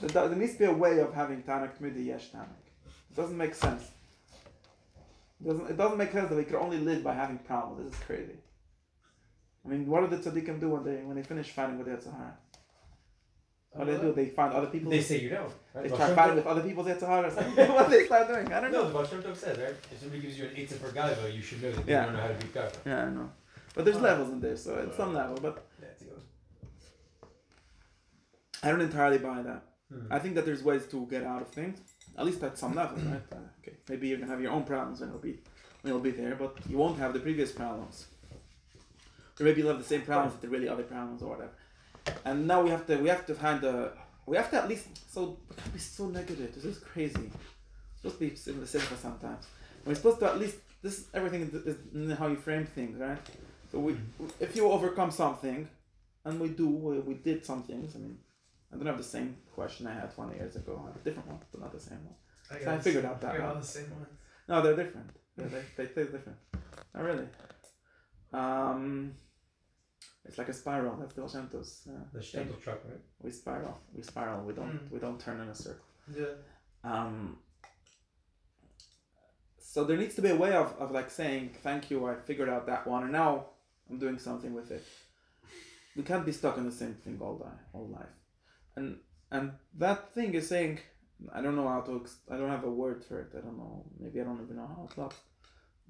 But 0.00 0.12
there, 0.12 0.34
needs 0.36 0.54
to 0.54 0.58
be 0.60 0.64
a 0.64 0.72
way 0.72 1.00
of 1.00 1.12
having 1.12 1.42
Tanakh 1.42 1.80
Midi 1.80 2.04
Yesh 2.04 2.30
Tanakh. 2.30 2.46
It 3.10 3.16
doesn't 3.16 3.36
make 3.36 3.54
sense. 3.54 3.90
It 5.44 5.48
doesn't, 5.48 5.70
it 5.70 5.76
doesn't 5.76 5.98
make 5.98 6.12
sense 6.12 6.28
that 6.30 6.36
we 6.36 6.44
could 6.44 6.54
only 6.54 6.78
live 6.78 7.02
by 7.02 7.14
having 7.14 7.38
problems. 7.38 7.90
This 7.90 7.98
is 7.98 8.06
crazy. 8.06 8.38
I 9.64 9.68
mean, 9.68 9.86
what 9.86 10.08
did 10.08 10.22
the 10.22 10.30
tzaddikim 10.30 10.60
do 10.60 10.70
when 10.70 10.84
they 10.84 11.02
when 11.02 11.16
they 11.16 11.22
finish 11.22 11.50
fighting 11.50 11.78
with 11.78 11.88
Yetzer 11.88 12.16
Hara? 12.16 12.36
What 13.72 13.86
do 13.86 13.96
they 13.96 14.00
do? 14.02 14.12
They 14.12 14.26
find 14.26 14.52
other 14.52 14.66
people. 14.66 14.90
they 14.90 15.00
say 15.00 15.20
you 15.20 15.30
don't. 15.30 15.52
Right? 15.74 15.88
They 15.88 15.96
try 15.96 16.12
fighting 16.14 16.36
with 16.36 16.46
other 16.46 16.62
people's 16.62 16.88
or 16.88 16.98
something. 16.98 17.68
what 17.72 17.88
they 17.88 18.04
start 18.04 18.26
doing? 18.26 18.52
I 18.52 18.60
don't 18.60 18.72
know. 18.72 18.78
No, 18.78 18.82
know. 18.82 18.88
the 18.88 18.94
Baal 18.94 19.06
Shem 19.06 19.22
Tov 19.22 19.36
says, 19.36 19.58
right? 19.58 19.68
If 19.92 20.00
somebody 20.00 20.20
gives 20.22 20.38
you 20.38 20.46
an 20.46 20.54
eitzah 20.56 20.78
for 20.78 20.88
gaiva, 20.88 21.32
you 21.34 21.40
should 21.40 21.62
know 21.62 21.70
that 21.70 21.86
Yeah. 21.86 22.00
you 22.00 22.06
don't 22.06 22.16
know 22.16 22.22
how 22.22 22.28
to 22.28 22.34
beat 22.34 22.54
gaiva. 22.54 22.76
Yeah, 22.84 23.04
I 23.04 23.10
know. 23.10 23.30
But 23.74 23.84
there's 23.84 23.98
Oh. 23.98 24.00
levels 24.00 24.30
in 24.30 24.40
there, 24.40 24.56
so 24.56 24.74
it's 24.78 24.96
some 24.96 25.14
level. 25.14 25.38
But. 25.40 25.64
I 28.62 28.70
don't 28.70 28.80
entirely 28.80 29.18
buy 29.18 29.40
that. 29.42 29.62
Hmm. 29.90 30.12
I 30.12 30.18
think 30.18 30.34
that 30.34 30.44
there's 30.44 30.62
ways 30.62 30.86
to 30.88 31.06
get 31.06 31.24
out 31.24 31.40
of 31.42 31.48
things, 31.48 31.78
at 32.18 32.26
least 32.26 32.42
at 32.42 32.58
some 32.58 32.74
level, 32.74 32.98
right? 32.98 33.22
Uh, 33.32 33.36
okay, 33.62 33.76
maybe 33.88 34.08
you're 34.08 34.18
gonna 34.18 34.30
have 34.30 34.42
your 34.42 34.52
own 34.52 34.64
problems 34.64 35.00
when 35.00 35.08
it'll 35.08 35.20
be 35.20 35.38
when 35.80 35.92
you'll 35.94 36.02
be 36.02 36.10
there, 36.10 36.34
but 36.36 36.58
you 36.68 36.76
won't 36.76 36.98
have 36.98 37.14
the 37.14 37.20
previous 37.20 37.52
problems. 37.52 38.06
Or 39.40 39.44
maybe 39.44 39.60
you'll 39.62 39.70
have 39.70 39.78
the 39.78 39.84
same 39.88 40.02
problems, 40.02 40.34
but 40.34 40.42
they're 40.42 40.50
really 40.50 40.68
other 40.68 40.82
problems 40.82 41.22
or 41.22 41.30
whatever. 41.30 41.52
And 42.24 42.46
now 42.46 42.62
we 42.62 42.70
have 42.70 42.86
to 42.86 42.96
we 42.98 43.08
have 43.08 43.26
to 43.26 43.34
find 43.34 43.62
a 43.64 43.92
we 44.26 44.36
have 44.36 44.50
to 44.50 44.56
at 44.62 44.68
least 44.68 44.86
so 45.12 45.38
we 45.48 45.56
can't 45.56 45.72
be 45.72 45.78
so 45.78 46.06
negative. 46.08 46.54
This 46.54 46.64
is 46.64 46.78
crazy. 46.78 47.26
It's 47.30 48.02
supposed 48.02 48.18
to 48.18 48.50
be 48.50 48.52
in 48.52 48.60
the 48.60 48.66
simple 48.66 48.96
sometimes. 48.96 49.46
We're 49.84 49.94
supposed 49.94 50.20
to 50.20 50.26
at 50.26 50.38
least 50.38 50.56
this 50.82 51.06
everything 51.14 51.42
is, 51.52 52.18
how 52.18 52.28
you 52.28 52.36
frame 52.36 52.66
things, 52.66 52.98
right? 52.98 53.18
So 53.70 53.78
we 53.78 53.96
if 54.40 54.56
you 54.56 54.70
overcome 54.70 55.10
something, 55.10 55.68
and 56.24 56.40
we 56.40 56.48
do 56.48 56.66
we, 56.68 56.98
we 57.00 57.14
did 57.14 57.44
some 57.44 57.62
things. 57.62 57.94
I 57.96 57.98
mean, 57.98 58.18
I 58.72 58.76
don't 58.76 58.86
have 58.86 58.98
the 58.98 59.04
same 59.04 59.36
question 59.54 59.86
I 59.86 59.94
had 59.94 60.14
20 60.14 60.36
years 60.36 60.56
ago. 60.56 60.80
I 60.82 60.86
have 60.88 60.96
a 60.96 61.04
different 61.04 61.28
one, 61.28 61.38
but 61.50 61.60
not 61.60 61.72
the 61.72 61.80
same 61.80 62.02
one. 62.04 62.14
I, 62.50 62.64
So 62.64 62.70
I 62.72 62.78
figured 62.78 63.04
out 63.04 63.20
that 63.20 63.34
I 63.34 63.38
got 63.38 63.48
all 63.54 63.60
the 63.60 63.66
same 63.66 63.90
ones. 63.90 64.06
No, 64.48 64.62
they're 64.62 64.76
different. 64.76 65.10
Yeah, 65.36 65.46
they, 65.46 65.62
they 65.76 65.86
taste 65.92 66.12
different. 66.12 66.38
Not 66.94 67.04
really. 67.04 67.26
Um, 68.32 69.12
It's 70.30 70.38
like 70.38 70.48
a 70.48 70.52
spiral. 70.52 70.94
That's 71.00 71.14
the 71.14 71.22
Shantos. 71.22 71.70
Uh, 71.88 72.04
The 72.12 72.20
thing. 72.22 72.46
Shantel 72.46 72.62
truck, 72.62 72.80
right? 72.88 73.00
we 73.20 73.32
spiral. 73.32 73.76
We 73.92 74.02
spiral. 74.02 74.44
We 74.48 74.52
don't. 74.52 74.74
Mm. 74.74 74.90
We 74.92 74.98
don't 75.00 75.18
turn 75.18 75.40
in 75.40 75.48
a 75.48 75.54
circle. 75.56 75.84
Yeah. 76.16 76.34
Um, 76.84 77.38
so 79.58 79.82
there 79.82 79.96
needs 79.96 80.14
to 80.14 80.22
be 80.22 80.30
a 80.30 80.36
way 80.36 80.52
of, 80.52 80.68
of 80.78 80.92
like 80.92 81.10
saying 81.10 81.56
thank 81.64 81.90
you. 81.90 82.06
I 82.06 82.14
figured 82.14 82.48
out 82.48 82.64
that 82.68 82.86
one, 82.86 83.02
and 83.02 83.12
now 83.12 83.46
I'm 83.88 83.98
doing 83.98 84.18
something 84.20 84.54
with 84.54 84.70
it. 84.70 84.84
We 85.96 86.04
can't 86.04 86.24
be 86.24 86.30
stuck 86.30 86.56
in 86.58 86.64
the 86.64 86.76
same 86.82 86.94
thing 86.94 87.18
all 87.20 87.36
day, 87.38 87.56
all 87.72 87.88
life, 87.88 88.14
and 88.76 88.98
and 89.32 89.52
that 89.78 90.14
thing 90.14 90.34
is 90.34 90.48
saying 90.48 90.78
I 91.34 91.40
don't 91.42 91.56
know 91.56 91.66
how 91.74 91.80
to. 91.80 91.92
Ex- 92.02 92.20
I 92.30 92.36
don't 92.36 92.50
have 92.50 92.62
a 92.62 92.70
word 92.70 93.04
for 93.04 93.16
it. 93.22 93.30
I 93.36 93.40
don't 93.40 93.58
know. 93.58 93.84
Maybe 93.98 94.20
I 94.20 94.24
don't 94.24 94.40
even 94.44 94.56
know 94.60 94.68
how 94.76 94.88
it 94.88 94.96
looks, 95.00 95.16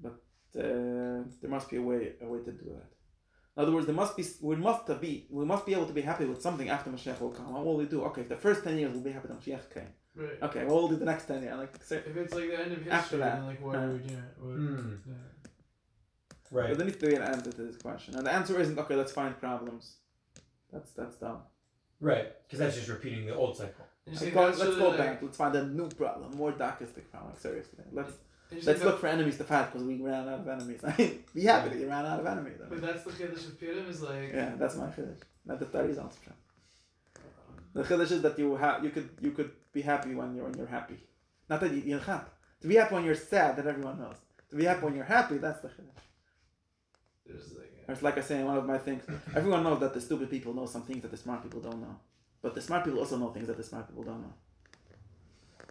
but 0.01 0.15
uh, 0.59 1.19
there 1.41 1.49
must 1.55 1.69
be 1.69 1.77
a 1.77 1.81
way 1.89 2.13
a 2.23 2.27
way 2.27 2.39
to 2.47 2.51
do 2.51 2.65
that. 2.77 2.89
In 3.57 3.63
other 3.63 3.71
words, 3.73 3.85
there 3.85 3.95
must 3.95 4.15
be 4.15 4.23
we 4.41 4.55
must 4.55 4.85
be 5.01 5.27
we 5.29 5.45
must 5.45 5.65
be 5.65 5.73
able 5.73 5.85
to 5.85 5.93
be 5.93 6.01
happy 6.01 6.25
with 6.25 6.41
something 6.41 6.69
after 6.69 6.89
Mashiach 6.89 7.19
will 7.19 7.31
come. 7.31 7.53
What 7.53 7.65
will 7.65 7.77
we 7.77 7.85
do? 7.85 8.03
Okay, 8.05 8.23
the 8.23 8.37
first 8.37 8.63
ten 8.63 8.77
years 8.77 8.91
we'll 8.93 9.01
be 9.03 9.11
happy 9.11 9.27
that 9.27 9.39
Mashiach 9.41 9.73
came. 9.73 9.87
Right. 10.15 10.41
Okay, 10.43 10.65
we'll 10.65 10.87
do 10.87 10.95
the 10.97 11.05
next 11.05 11.25
ten 11.25 11.41
years? 11.43 11.57
Like, 11.57 11.83
say, 11.83 11.97
If 11.97 12.15
it's 12.15 12.33
like 12.33 12.47
the 12.47 12.59
end 12.59 12.71
of 12.71 12.77
history, 12.79 12.91
After 12.91 13.17
that, 13.17 13.35
then 13.37 13.47
like 13.47 13.61
what 13.61 13.75
uh, 13.75 13.79
are 13.79 13.91
we 13.91 13.97
doing? 13.99 14.23
What, 14.39 14.57
Mm. 14.57 14.97
yeah. 15.07 15.13
Right. 16.51 16.69
But 16.69 16.77
there 16.77 16.85
needs 16.87 16.97
to 16.99 17.07
be 17.07 17.15
an 17.15 17.21
answer 17.21 17.51
to 17.51 17.63
this 17.63 17.77
question, 17.77 18.15
and 18.15 18.25
the 18.25 18.31
answer 18.31 18.59
isn't 18.59 18.77
okay. 18.79 18.95
Let's 18.95 19.11
find 19.11 19.37
problems. 19.39 19.95
That's 20.71 20.91
that's 20.91 21.15
dumb. 21.17 21.39
Right. 21.99 22.27
Because 22.43 22.59
that's 22.59 22.75
just 22.75 22.89
repeating 22.89 23.25
the 23.25 23.35
old 23.35 23.57
cycle. 23.57 23.85
Let's 24.07 24.21
go, 24.25 24.45
let's 24.45 24.57
go 24.57 24.97
back. 24.97 25.21
Let's 25.21 25.37
find 25.37 25.55
a 25.55 25.65
new 25.67 25.87
problem, 25.89 26.35
more 26.35 26.51
darkistic 26.53 27.09
problem. 27.11 27.31
Like, 27.31 27.39
seriously, 27.39 27.83
let's 27.91 28.09
and 28.09 28.17
you 28.17 28.30
let's 28.63 28.83
look 28.83 28.99
for 28.99 29.07
enemies 29.07 29.37
to 29.37 29.43
fight 29.43 29.71
because 29.71 29.85
we 29.87 29.95
ran 30.01 30.27
out 30.27 30.39
of 30.39 30.47
enemies. 30.47 30.81
I 30.83 30.93
mean, 30.97 31.23
be 31.33 31.43
happy 31.43 31.69
that 31.69 31.79
you 31.79 31.87
ran 31.87 32.05
out 32.05 32.19
of 32.19 32.25
enemies. 32.25 32.57
I 32.59 32.69
mean, 32.69 32.79
But 32.79 32.81
that's 32.87 33.03
the 33.03 33.11
chiddush 33.11 33.45
of 33.47 33.59
Purim 33.59 33.87
is 33.89 34.01
like. 34.01 34.31
yeah, 34.33 34.53
that's 34.57 34.75
my 34.75 34.87
chiddush. 34.87 35.21
Not 35.45 35.59
the 35.59 35.65
thirties 35.65 35.97
also 35.97 36.17
true. 36.23 36.33
The 37.73 37.83
chiddush 37.83 38.11
is 38.11 38.21
that 38.23 38.37
you 38.37 38.55
have 38.55 38.83
you 38.83 38.89
could 38.89 39.09
you 39.21 39.31
could 39.31 39.51
be 39.73 39.81
happy 39.81 40.13
when 40.13 40.35
you're 40.35 40.45
when 40.45 40.55
you're 40.57 40.67
happy. 40.67 40.97
Not 41.49 41.59
that 41.61 41.71
you, 41.71 41.81
you're 41.85 41.99
happy. 41.99 42.29
To 42.61 42.67
be 42.67 42.75
happy 42.75 42.93
when 42.95 43.05
you're 43.05 43.15
sad, 43.15 43.55
that 43.57 43.65
everyone 43.67 43.97
knows. 43.99 44.15
To 44.49 44.55
be 44.55 44.65
happy 44.65 44.83
when 44.85 44.95
you're 44.95 45.05
happy, 45.05 45.37
that's 45.37 45.61
the 45.61 45.69
chiddush. 45.69 46.03
Like. 47.57 47.67
Or 47.87 47.93
It's 47.93 48.01
like 48.03 48.17
I 48.17 48.21
say 48.21 48.39
in 48.41 48.45
one 48.45 48.57
of 48.57 48.65
my 48.65 48.77
things. 48.77 49.03
Everyone 49.35 49.63
knows 49.63 49.79
that 49.79 49.93
the 49.93 50.01
stupid 50.01 50.29
people 50.29 50.53
know 50.53 50.65
some 50.65 50.83
things 50.83 51.01
that 51.03 51.11
the 51.11 51.17
smart 51.17 51.41
people 51.43 51.61
don't 51.61 51.79
know. 51.81 51.95
But 52.41 52.53
the 52.55 52.61
smart 52.61 52.83
people 52.83 52.99
also 52.99 53.17
know 53.17 53.29
things 53.29 53.47
that 53.47 53.57
the 53.57 53.63
smart 53.63 53.87
people 53.87 54.03
don't 54.03 54.21
know. 54.21 54.33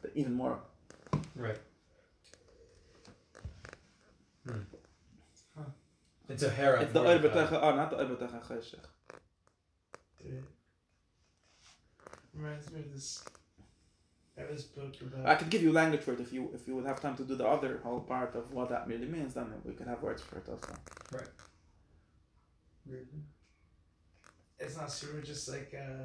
But 0.01 0.13
even 0.15 0.33
more. 0.35 0.59
Right. 1.35 1.59
Hmm. 4.47 4.59
Huh. 5.57 5.65
It's 6.29 6.43
a 6.43 6.51
Hera. 6.51 6.83
It's 6.83 6.93
the 6.93 7.03
Mordechai. 7.03 7.29
Oibetacha, 7.29 7.59
oh, 7.63 7.75
not 7.77 7.91
the 7.91 7.97
Oibetacha 7.97 8.47
Cheshech. 8.47 8.87
Dude. 10.23 10.45
Reminds 12.35 12.71
me 12.71 12.81
of 12.81 12.93
this. 12.93 13.25
I 14.37 14.43
have 14.43 14.51
this 14.51 14.65
book 14.65 14.95
about. 15.01 15.27
I 15.27 15.35
could 15.35 15.51
give 15.51 15.63
you 15.63 15.73
language 15.73 16.03
for 16.03 16.13
it 16.13 16.21
if 16.21 16.33
you 16.33 16.51
if 16.55 16.67
you 16.67 16.75
would 16.77 16.87
have 16.87 17.01
time 17.01 17.17
to 17.17 17.25
do 17.25 17.35
the 17.35 17.47
other 17.47 17.81
whole 17.83 18.01
part 18.01 18.35
of 18.35 18.53
what 18.53 18.69
that 18.71 18.87
really 18.87 19.07
means. 19.07 19.35
Then 19.35 19.53
we 19.65 19.73
could 19.73 19.89
have 19.89 20.03
words 20.03 20.23
for 20.23 20.39
it 20.39 20.49
also. 20.49 20.75
Right. 21.13 21.29
Really? 22.87 23.23
It's 24.59 24.77
not 24.77 24.91
super 24.91 25.21
just 25.21 25.49
like 25.49 25.75
uh 25.75 26.05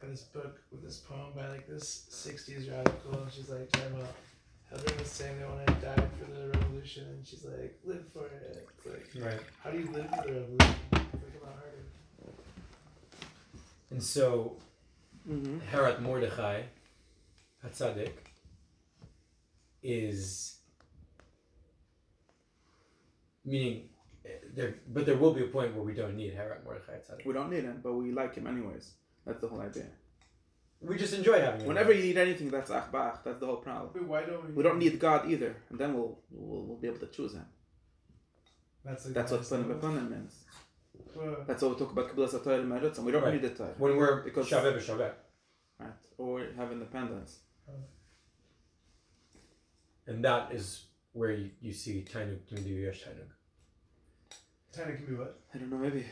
got 0.00 0.10
this 0.10 0.22
book 0.22 0.60
with 0.70 0.82
this 0.82 0.98
poem 0.98 1.32
by 1.34 1.48
like 1.48 1.66
this 1.66 2.06
60s 2.10 2.70
radical 2.70 3.22
and 3.22 3.32
she's 3.32 3.48
like 3.48 3.70
talking 3.70 3.94
about 3.94 4.06
how 4.06 4.12
everyone 4.74 4.98
was 4.98 5.08
saying 5.10 5.38
they 5.38 5.44
want 5.46 5.66
to 5.66 5.74
die 5.74 6.08
for 6.18 6.30
the 6.32 6.48
revolution 6.58 7.04
and 7.08 7.26
she's 7.26 7.44
like 7.44 7.78
live 7.84 8.04
for 8.12 8.26
it 8.26 8.66
it's 8.76 8.86
like 8.86 9.24
Right. 9.24 9.40
how 9.62 9.70
do 9.70 9.78
you 9.78 9.88
live 9.90 10.08
for 10.10 10.22
the 10.26 10.32
revolution 10.40 10.76
it's 10.92 11.22
like 11.24 11.42
a 11.42 11.44
lot 11.46 11.54
harder 11.54 11.84
And 13.90 14.02
so 14.02 14.56
Mm-hmm. 15.26 15.60
Herat 15.72 16.02
Mordechai 16.02 16.64
Hatzadik 17.64 18.12
is 19.82 20.58
meaning 23.44 23.88
there, 24.54 24.74
but 24.92 25.06
there 25.06 25.16
will 25.16 25.32
be 25.32 25.42
a 25.44 25.46
point 25.46 25.74
where 25.74 25.82
we 25.82 25.94
don't 25.94 26.14
need 26.16 26.34
Herat 26.34 26.62
Mordechai 26.64 26.92
Hatzadik. 26.98 27.24
We 27.24 27.32
don't 27.32 27.50
need 27.50 27.64
him, 27.64 27.80
but 27.82 27.94
we 27.94 28.12
like 28.12 28.34
him 28.34 28.46
anyways. 28.46 28.92
That's 29.26 29.40
the 29.40 29.48
whole 29.48 29.60
idea. 29.60 29.86
We 30.80 30.96
just 30.98 31.14
enjoy 31.14 31.40
having 31.40 31.60
him. 31.62 31.66
Whenever 31.68 31.92
you 31.92 32.02
need 32.02 32.18
anything, 32.18 32.50
that's 32.50 32.70
achbach. 32.70 33.24
That's 33.24 33.38
the 33.40 33.46
whole 33.46 33.56
problem. 33.56 33.90
but 33.94 34.04
why 34.04 34.22
don't 34.24 34.46
we 34.48 34.52
We 34.52 34.62
don't 34.62 34.78
need 34.78 34.98
God 35.00 35.30
either, 35.30 35.56
and 35.70 35.78
then 35.78 35.94
we'll 35.94 36.18
we'll, 36.30 36.62
we'll 36.66 36.76
be 36.76 36.88
able 36.88 36.98
to 37.00 37.06
choose 37.06 37.32
him. 37.34 37.46
that's 38.84 39.04
That's 39.04 39.32
what 39.32 39.48
Pun 39.48 39.64
highest 39.64 39.80
Bepunim 39.80 40.10
means. 40.10 40.34
level. 41.16 41.44
That's 41.46 41.62
what 41.62 41.70
we 41.72 41.78
talk 41.78 41.92
about 41.92 42.08
Kabbalah 42.10 42.28
Satayr 42.28 42.60
and 42.60 42.70
Meretz, 42.72 42.96
and 42.98 43.06
we 43.06 43.12
don't 43.12 43.22
Right. 43.22 43.32
need 43.34 43.42
the 43.42 43.50
Torah, 43.50 43.74
when 43.78 43.96
we're 43.96 44.22
Because- 44.22 44.48
Shabbat 44.50 44.76
Shabbat, 44.88 45.14
right? 45.78 45.92
Or 46.18 46.44
have 46.56 46.70
independence. 46.72 47.40
and 50.06 50.22
that 50.24 50.52
is 50.52 50.86
where 51.12 51.30
you, 51.32 51.50
you 51.60 51.72
see 51.72 52.04
Tainuk 52.12 52.40
Tumdi 52.50 52.82
Yesh 52.84 53.04
Tainuk. 53.04 53.30
Tiny 54.72 54.96
can 54.96 55.06
be 55.06 55.14
what 55.14 55.40
I 55.54 55.58
don't 55.58 55.70
know, 55.70 55.78
maybe. 55.78 56.04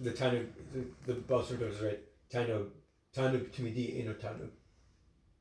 The 0.00 0.10
Tainuk, 0.12 0.46
the, 0.72 0.86
the 1.06 1.14
Basra 1.20 1.58
is 1.66 1.80
right. 1.80 2.00
Tainuk, 2.32 2.68
Tainuk 3.16 3.50
Tumidi 3.50 4.00
Eno 4.00 4.14
Tainuk. 4.14 4.50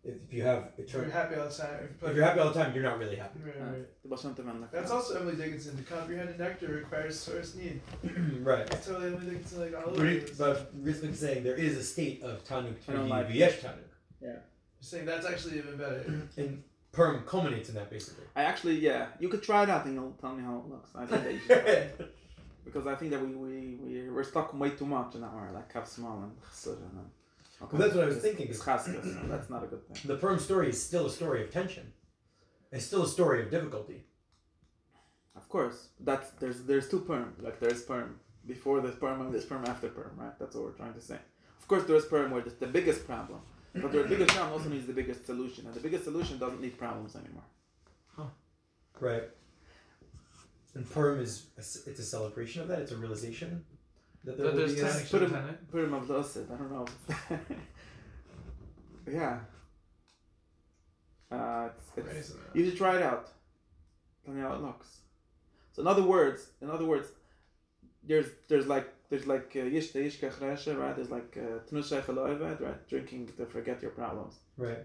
If 0.03 0.33
you 0.33 0.41
have 0.43 0.71
if 0.79 0.91
you're 0.91 1.03
happy 1.05 1.35
all 1.35 1.47
the 1.47 1.53
time 1.53 1.89
if, 2.01 2.09
if 2.09 2.15
you're 2.15 2.25
happy 2.25 2.39
all 2.39 2.49
the 2.51 2.59
time, 2.59 2.73
you're 2.73 2.83
not 2.83 2.97
really 2.97 3.15
happy. 3.17 3.39
right, 3.45 3.55
Uh, 3.61 3.65
right. 3.71 3.87
the 4.03 4.09
Basham 4.09 4.35
Tevan 4.35 4.59
like 4.59 4.71
that's 4.71 4.89
also 4.89 5.19
Emily 5.19 5.35
Dickinson 5.35 5.77
to 5.77 5.83
comprehend 5.83 6.29
a 6.29 6.37
nectar 6.39 6.67
requires 6.69 7.19
source 7.19 7.53
need 7.53 7.79
right. 8.41 8.65
that's 8.65 8.87
totally 8.87 9.07
Emily 9.13 9.27
Dickinson 9.33 9.59
like 9.61 9.75
all 9.75 9.91
But, 9.91 9.99
over 9.99 10.07
it- 10.07 10.27
this. 10.27 10.37
but 10.39 10.83
Rizlik 10.83 11.15
saying 11.15 11.43
there 11.43 11.55
is 11.55 11.77
a 11.77 11.83
state 11.83 12.23
of 12.23 12.43
Tanuk 12.43 12.73
I 12.89 12.93
don't 12.93 13.05
Tumidi 13.05 13.09
like 13.09 13.29
V'yesh 13.29 13.59
Tanuk. 13.61 13.89
You're 14.21 14.41
saying 14.79 15.05
that's 15.05 15.27
actually 15.27 15.59
even 15.59 15.77
better 15.77 16.03
And 16.37 16.63
Purim 16.91 17.23
culminates 17.27 17.69
in 17.69 17.75
that 17.75 17.89
basically. 17.91 18.25
I 18.35 18.41
actually, 18.43 18.79
yeah, 18.79 19.05
you 19.19 19.29
could 19.29 19.43
try 19.43 19.63
it 19.63 19.69
out 19.69 19.85
and 19.85 19.93
you'll 19.93 20.17
tell 20.19 20.35
me 20.35 20.43
how 20.43 20.57
it 20.57 20.67
looks. 20.69 20.89
I 20.95 21.05
think 21.05 21.23
that 21.23 21.33
you 21.33 21.39
should 21.39 21.61
try 21.63 21.71
it. 21.73 22.15
Because 22.65 22.85
I 22.85 22.93
think 22.95 23.09
that 23.11 23.19
we, 23.25 23.33
we, 23.33 23.75
we, 23.81 24.09
we're 24.09 24.23
stuck 24.23 24.53
way 24.53 24.69
too 24.71 24.85
much 24.85 25.15
in 25.15 25.23
our, 25.23 25.49
like, 25.51 25.73
have 25.73 25.87
small 25.87 26.21
and 26.21 26.31
chesed 26.41 26.67
and 26.77 26.91
then- 26.97 27.09
Okay. 27.63 27.77
Well, 27.77 27.81
that's 27.81 27.95
what 27.95 28.03
I 28.03 28.07
was 28.07 28.17
It's- 28.17 28.25
thinking. 28.27 28.47
It's 28.49 28.63
chaskas, 28.63 29.03
so 29.21 29.27
that's 29.27 29.49
not 29.49 29.63
a 29.63 29.67
good 29.67 29.83
thing. 29.87 29.97
the 30.05 30.17
Purim 30.17 30.39
story 30.39 30.69
is 30.69 30.81
still 30.83 31.05
a 31.05 31.09
story 31.11 31.43
of 31.43 31.51
tension. 31.51 31.93
It's 32.71 32.85
still 32.85 33.03
a 33.03 33.07
story 33.07 33.43
of 33.43 33.51
difficulty. 33.51 34.05
Of 35.35 35.47
course, 35.49 35.89
that's 35.99 36.31
there's 36.41 36.63
there's 36.63 36.87
two 36.89 37.01
Purim. 37.01 37.35
Like 37.39 37.59
there's 37.59 37.83
Purim 37.83 38.19
before 38.45 38.81
there's 38.81 38.95
Purim 38.95 39.21
and 39.21 39.33
there's 39.33 39.45
Purim 39.45 39.65
after 39.65 39.89
Purim, 39.89 40.15
right? 40.17 40.37
That's 40.39 40.55
what 40.55 40.63
we're 40.65 40.71
trying 40.81 40.93
to 40.93 41.01
say. 41.01 41.19
Of 41.59 41.67
course, 41.67 41.83
there's 41.85 42.05
Purim 42.05 42.31
where 42.31 42.41
it's 42.41 42.55
the 42.55 42.67
biggest 42.67 43.05
problem, 43.05 43.41
but 43.73 43.91
the 43.91 44.03
biggest 44.03 44.31
problem 44.35 44.53
also 44.53 44.69
needs 44.69 44.87
the 44.87 44.93
biggest 45.01 45.25
solution, 45.25 45.65
and 45.67 45.73
the 45.75 45.79
biggest 45.87 46.03
solution 46.05 46.37
doesn't 46.39 46.61
need 46.61 46.77
problems 46.77 47.15
anymore. 47.15 47.43
Huh. 48.17 48.29
Right. 48.99 49.29
And 50.73 50.89
Purim 50.89 51.19
is 51.19 51.47
a 51.57 51.61
c 51.61 51.81
it's 51.89 51.99
a 51.99 52.03
celebration 52.15 52.61
of 52.61 52.67
that. 52.69 52.79
It's 52.79 52.91
a 52.91 52.97
realization 52.97 53.65
that 54.23 54.37
there 54.37 54.45
But 54.47 54.53
will 54.53 54.59
there's 54.59 54.75
be 54.75 54.81
a, 54.81 54.85
put 54.85 55.21
him- 55.23 55.31
Shulchan, 55.31 55.57
Purim 55.71 55.93
of 55.93 56.07
the 56.07 56.13
Osid, 56.15 56.51
I 56.51 56.55
don't 56.57 56.71
know. 56.71 56.85
yeah. 59.11 59.39
Uh, 61.31 61.69
it's, 61.97 62.07
it's, 62.29 62.33
you 62.53 62.65
should 62.65 62.77
try 62.77 62.97
it 62.97 63.01
out. 63.03 63.29
Tell 64.25 64.33
me 64.33 64.41
how 64.41 64.53
it 64.53 64.61
looks. 64.61 64.99
So 65.71 65.81
in 65.81 65.87
other 65.87 66.03
words, 66.03 66.47
in 66.61 66.69
other 66.69 66.85
words, 66.85 67.07
there's 68.03 68.27
there's 68.49 68.67
like 68.67 68.87
there's 69.09 69.25
like 69.27 69.51
uh, 69.55 69.59
yishta 69.59 70.03
yishka 70.05 70.31
chresha, 70.31 70.77
right? 70.77 70.95
There's 70.95 71.09
like 71.09 71.37
uh, 71.37 71.59
tnusha 71.69 72.01
chaloivet, 72.03 72.59
right? 72.61 72.87
Drinking 72.89 73.29
to 73.37 73.45
forget 73.45 73.81
your 73.81 73.91
problems. 73.91 74.35
right. 74.57 74.79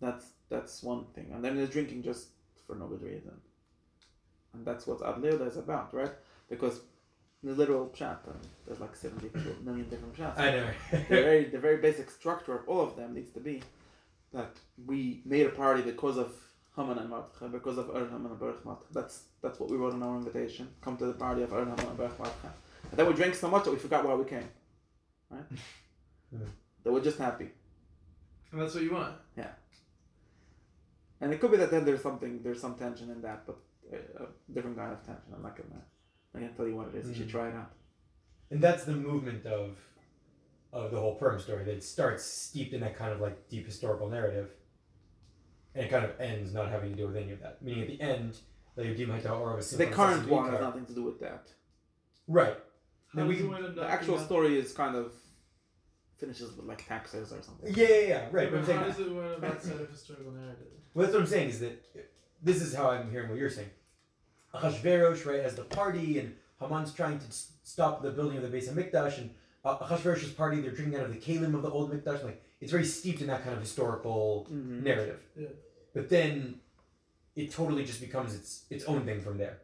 That's 0.00 0.26
that's 0.48 0.82
one 0.82 1.04
thing, 1.14 1.30
and 1.32 1.44
then 1.44 1.56
there's 1.56 1.70
drinking 1.70 2.02
just 2.02 2.28
for 2.66 2.74
no 2.74 2.86
good 2.88 3.02
reason. 3.02 3.40
And 4.52 4.66
that's 4.66 4.86
what 4.86 4.98
Adleda 4.98 5.46
is 5.46 5.56
about, 5.56 5.94
right? 5.94 6.10
Because 6.50 6.78
in 6.78 6.82
the 7.42 7.52
literal 7.52 7.86
pshat, 7.86 8.18
uh, 8.28 8.32
there's 8.66 8.80
like 8.80 8.94
seventy 8.94 9.30
million 9.64 9.88
different 9.88 10.14
pshats. 10.16 10.38
I 10.38 10.50
know. 10.50 10.66
the 10.90 10.98
very 11.08 11.44
the 11.44 11.58
very 11.58 11.78
basic 11.78 12.10
structure 12.10 12.54
of 12.56 12.68
all 12.68 12.80
of 12.80 12.96
them 12.96 13.14
needs 13.14 13.32
to 13.32 13.40
be 13.40 13.62
that 14.32 14.56
we 14.86 15.22
made 15.24 15.46
a 15.46 15.50
party 15.50 15.82
because 15.82 16.16
of 16.16 16.32
Haman 16.76 16.98
and 16.98 17.10
Mordechai, 17.10 17.48
because 17.48 17.78
of 17.78 17.90
Er 17.90 18.08
Haman 18.10 18.30
and 18.30 18.38
Baruch 18.38 18.64
Mordechai. 18.64 18.86
That's 18.92 19.24
that's 19.42 19.60
what 19.60 19.70
we 19.70 19.76
wrote 19.76 19.94
in 19.94 20.02
our 20.02 20.16
invitation. 20.16 20.68
Come 20.80 20.96
to 20.98 21.06
the 21.06 21.12
party 21.12 21.42
of 21.42 21.52
Er 21.52 21.64
Haman 21.64 21.86
and 21.86 21.96
Baruch 21.96 22.18
Mordechai. 22.18 22.48
And 22.90 22.98
then 22.98 23.06
we 23.06 23.14
drank 23.14 23.34
so 23.34 23.48
much 23.48 23.64
that 23.64 23.70
we 23.70 23.76
forgot 23.76 24.06
why 24.06 24.14
we 24.14 24.24
came. 24.24 24.48
Right? 25.30 25.44
Yeah. 26.34 26.46
That 26.82 26.92
we're 26.92 27.02
just 27.02 27.18
happy. 27.18 27.50
And 28.50 28.62
that's 28.62 28.74
what 28.74 28.82
you 28.82 28.94
want. 28.94 29.14
Yeah. 29.36 29.50
And 31.20 31.30
it 31.30 31.38
could 31.38 31.50
be 31.50 31.58
that 31.58 31.70
then 31.70 31.84
there's 31.84 32.00
something 32.00 32.42
there's 32.42 32.58
some 32.58 32.74
tension 32.74 33.10
in 33.10 33.20
that, 33.20 33.46
but 33.46 33.58
a, 33.92 34.22
a 34.22 34.26
different 34.50 34.78
kind 34.78 34.94
of 34.94 35.04
tension. 35.04 35.30
I'm 35.36 35.42
not 35.42 35.54
gonna 35.54 35.82
I 36.34 36.38
can't 36.40 36.56
tell 36.56 36.66
you 36.66 36.76
what 36.76 36.88
it 36.88 36.94
is. 36.94 37.08
You 37.08 37.14
should 37.14 37.28
Mhm. 37.28 37.30
try 37.30 37.48
it 37.48 37.54
out. 37.54 37.72
And 38.50 38.60
that's 38.62 38.84
the 38.84 38.92
movement 38.94 39.46
of 39.46 39.78
of 40.72 40.90
the 40.90 40.98
whole 40.98 41.16
Purim 41.16 41.38
story 41.38 41.64
that 41.64 41.84
starts 41.84 42.24
steeped 42.24 42.72
in 42.72 42.80
that 42.80 42.96
kind 42.96 43.12
of 43.12 43.20
like 43.20 43.46
deep 43.50 43.66
historical 43.66 44.08
narrative, 44.08 44.50
and 45.74 45.84
it 45.84 45.90
kind 45.90 46.02
of 46.02 46.18
ends 46.18 46.54
not 46.54 46.70
having 46.70 46.90
to 46.92 46.96
do 46.96 47.06
with 47.06 47.16
any 47.16 47.30
of 47.32 47.40
that. 47.40 47.60
Meaning 47.60 47.82
at 47.82 47.88
the 47.88 48.00
end, 48.00 48.38
the 48.74 48.84
Yudim 48.84 49.08
Haita 49.08 49.38
or 49.38 49.60
The 49.60 49.86
current 49.88 50.26
one 50.30 50.50
has 50.50 50.60
nothing 50.62 50.86
to 50.86 50.94
do 50.94 51.02
with 51.02 51.20
that. 51.20 51.52
Right. 52.26 52.56
then 53.14 53.28
we 53.28 53.36
can, 53.36 53.50
The 53.74 53.84
actual 53.86 54.14
being 54.14 54.24
story 54.26 54.58
is 54.58 54.72
kind 54.72 54.96
of 54.96 55.12
finishes 56.16 56.56
with 56.56 56.64
like 56.64 56.86
taxes 56.88 57.30
or 57.34 57.42
something. 57.42 57.74
yeah, 57.74 57.86
yeah, 57.88 57.98
yeah, 57.98 58.18
that- 58.20 58.32
right. 58.32 58.50
But 58.50 58.60
I'm 58.60 58.62
But 58.62 58.66
saying 58.68 58.78
how 58.80 58.86
does 58.86 58.98
it 59.00 59.10
wind 59.12 59.34
up 59.34 59.44
outside 59.44 59.80
of 59.82 59.90
historical 59.90 60.32
narrative? 60.32 60.66
Well, 60.94 61.02
that's 61.04 61.12
what 61.14 61.20
I'm 61.20 61.28
saying 61.28 61.50
is 61.50 61.60
that 61.60 61.84
this 62.42 62.62
is 62.62 62.72
how 62.74 62.88
I'm 62.92 63.10
hearing 63.10 63.28
what 63.28 63.38
you're 63.38 63.50
saying. 63.50 63.70
Achashverosh, 64.54 65.24
right, 65.26 65.40
as 65.40 65.54
the 65.54 65.64
party, 65.64 66.18
and 66.18 66.34
Haman's 66.60 66.92
trying 66.92 67.18
to 67.18 67.26
s- 67.26 67.52
stop 67.62 68.02
the 68.02 68.10
building 68.10 68.36
of 68.36 68.42
the 68.42 68.48
base 68.48 68.68
of 68.68 68.74
Hamikdash, 68.76 69.18
and 69.18 69.30
uh, 69.64 69.78
Achashverosh's 69.78 70.30
party, 70.32 70.60
they're 70.60 70.70
drinking 70.72 70.98
out 70.98 71.06
of 71.06 71.12
the 71.12 71.18
kalim 71.20 71.54
of 71.54 71.62
the 71.62 71.70
old 71.70 71.92
Mikdash. 71.92 72.22
Like 72.24 72.42
it's 72.60 72.70
very 72.72 72.84
steeped 72.84 73.20
in 73.20 73.26
that 73.28 73.42
kind 73.44 73.54
of 73.54 73.60
historical 73.62 74.46
Mm-hmm. 74.52 74.84
narrative. 74.84 75.20
Yeah. 75.36 75.48
But 75.94 76.08
then 76.08 76.56
it 77.36 77.50
totally 77.52 77.84
just 77.84 78.00
becomes 78.00 78.34
its 78.34 78.64
its 78.70 78.84
own 78.84 79.04
thing 79.04 79.20
from 79.20 79.38
there. 79.38 79.58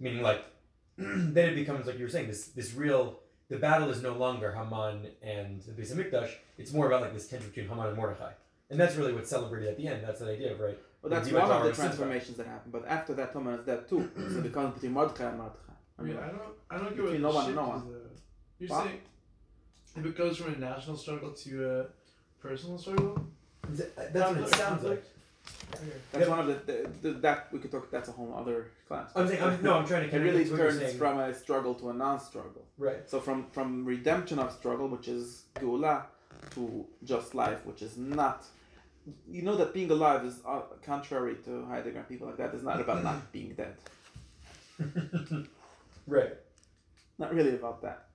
Meaning, 0.00 0.22
like 0.22 0.44
then 0.98 1.48
it 1.50 1.54
becomes 1.54 1.86
like 1.86 1.96
you 1.98 2.04
were 2.04 2.10
saying 2.10 2.28
this 2.28 2.48
this 2.48 2.74
real. 2.74 3.20
The 3.48 3.56
battle 3.56 3.88
is 3.88 4.02
no 4.02 4.12
longer 4.12 4.52
Haman 4.52 5.06
and 5.22 5.62
the 5.62 5.72
base 5.72 5.90
of 5.90 5.96
Hamikdash. 5.98 6.32
It's 6.58 6.72
more 6.74 6.86
about 6.86 7.00
like 7.00 7.14
this 7.14 7.26
tension 7.28 7.48
between 7.48 7.66
Haman 7.68 7.86
and 7.88 7.96
Mordechai, 7.96 8.32
and 8.70 8.78
that's 8.78 8.94
really 8.96 9.12
what's 9.14 9.30
celebrated 9.30 9.70
at 9.70 9.76
the 9.78 9.88
end. 9.88 10.04
That's 10.06 10.20
the 10.20 10.30
idea 10.30 10.52
of 10.52 10.60
right. 10.60 10.78
But 11.02 11.10
that's 11.10 11.30
one 11.30 11.50
of 11.50 11.64
the 11.64 11.72
transformations 11.72 12.36
that 12.38 12.46
happen. 12.46 12.70
But 12.72 12.86
after 12.88 13.14
that, 13.14 13.32
Haman 13.32 13.54
is 13.60 13.64
dead 13.66 13.88
too. 13.88 14.10
so 14.16 14.38
it 14.38 14.42
becomes 14.42 14.74
between 14.74 14.92
Mordechai 14.92 15.28
and 15.28 15.38
Mordechai. 15.38 15.72
I 15.98 16.02
mean, 16.02 16.16
I 16.16 16.28
don't, 16.28 16.42
I 16.70 16.76
don't 16.78 16.96
get 16.96 17.04
Between 17.04 17.22
what 17.22 17.32
Noah 17.34 17.42
the 17.42 17.46
and 17.48 17.56
Noah. 17.56 17.82
You're 18.58 18.70
What? 18.70 18.84
saying 18.84 19.00
if 19.96 20.06
it 20.06 20.16
goes 20.16 20.36
from 20.36 20.54
a 20.54 20.58
national 20.58 20.96
struggle 20.96 21.30
to 21.32 21.70
a 21.80 21.86
personal 22.40 22.78
struggle? 22.78 23.26
Uh, 23.64 23.82
that's 24.12 24.36
what 24.36 24.48
it 24.48 24.54
sounds 24.54 24.84
like. 24.84 25.04
Okay. 25.74 25.82
That's 26.12 26.20
Yep. 26.26 26.28
one 26.28 26.38
of 26.40 26.46
the, 26.46 26.72
the, 26.72 26.90
the 27.02 27.10
that 27.20 27.52
we 27.52 27.58
could 27.58 27.70
talk. 27.70 27.90
That's 27.90 28.08
a 28.08 28.12
whole 28.12 28.34
other 28.36 28.70
class. 28.86 29.10
I'm 29.16 29.26
saying, 29.28 29.42
I'm, 29.42 29.62
no, 29.62 29.74
I'm 29.74 29.86
trying 29.86 30.08
to 30.08 30.16
it 30.16 30.18
really 30.20 30.42
it 30.42 30.50
to 30.50 30.56
turns 30.56 30.92
from 30.94 31.18
a 31.18 31.32
struggle 31.34 31.74
to 31.76 31.90
a 31.90 31.94
non-struggle. 31.94 32.64
right. 32.76 33.08
So 33.08 33.20
from 33.20 33.46
from 33.50 33.84
redemption 33.84 34.38
of 34.38 34.52
struggle, 34.52 34.88
which 34.88 35.08
is 35.08 35.44
geula, 35.56 36.04
to 36.54 36.86
just 37.04 37.34
life, 37.34 37.64
which 37.64 37.82
is 37.82 37.96
not. 37.96 38.44
You 39.28 39.42
know 39.42 39.56
that 39.56 39.72
being 39.72 39.90
alive 39.90 40.24
is 40.24 40.40
uh, 40.46 40.62
contrary 40.84 41.36
to 41.44 41.64
Heidegger 41.66 41.98
and 41.98 42.08
people 42.08 42.26
like 42.26 42.36
that. 42.38 42.54
Is 42.54 42.62
not 42.62 42.80
about 42.80 43.02
not 43.04 43.32
being 43.32 43.54
dead. 43.54 43.76
right. 46.06 46.32
Not 47.18 47.34
really 47.34 47.54
about 47.54 47.82
that. 47.82 48.08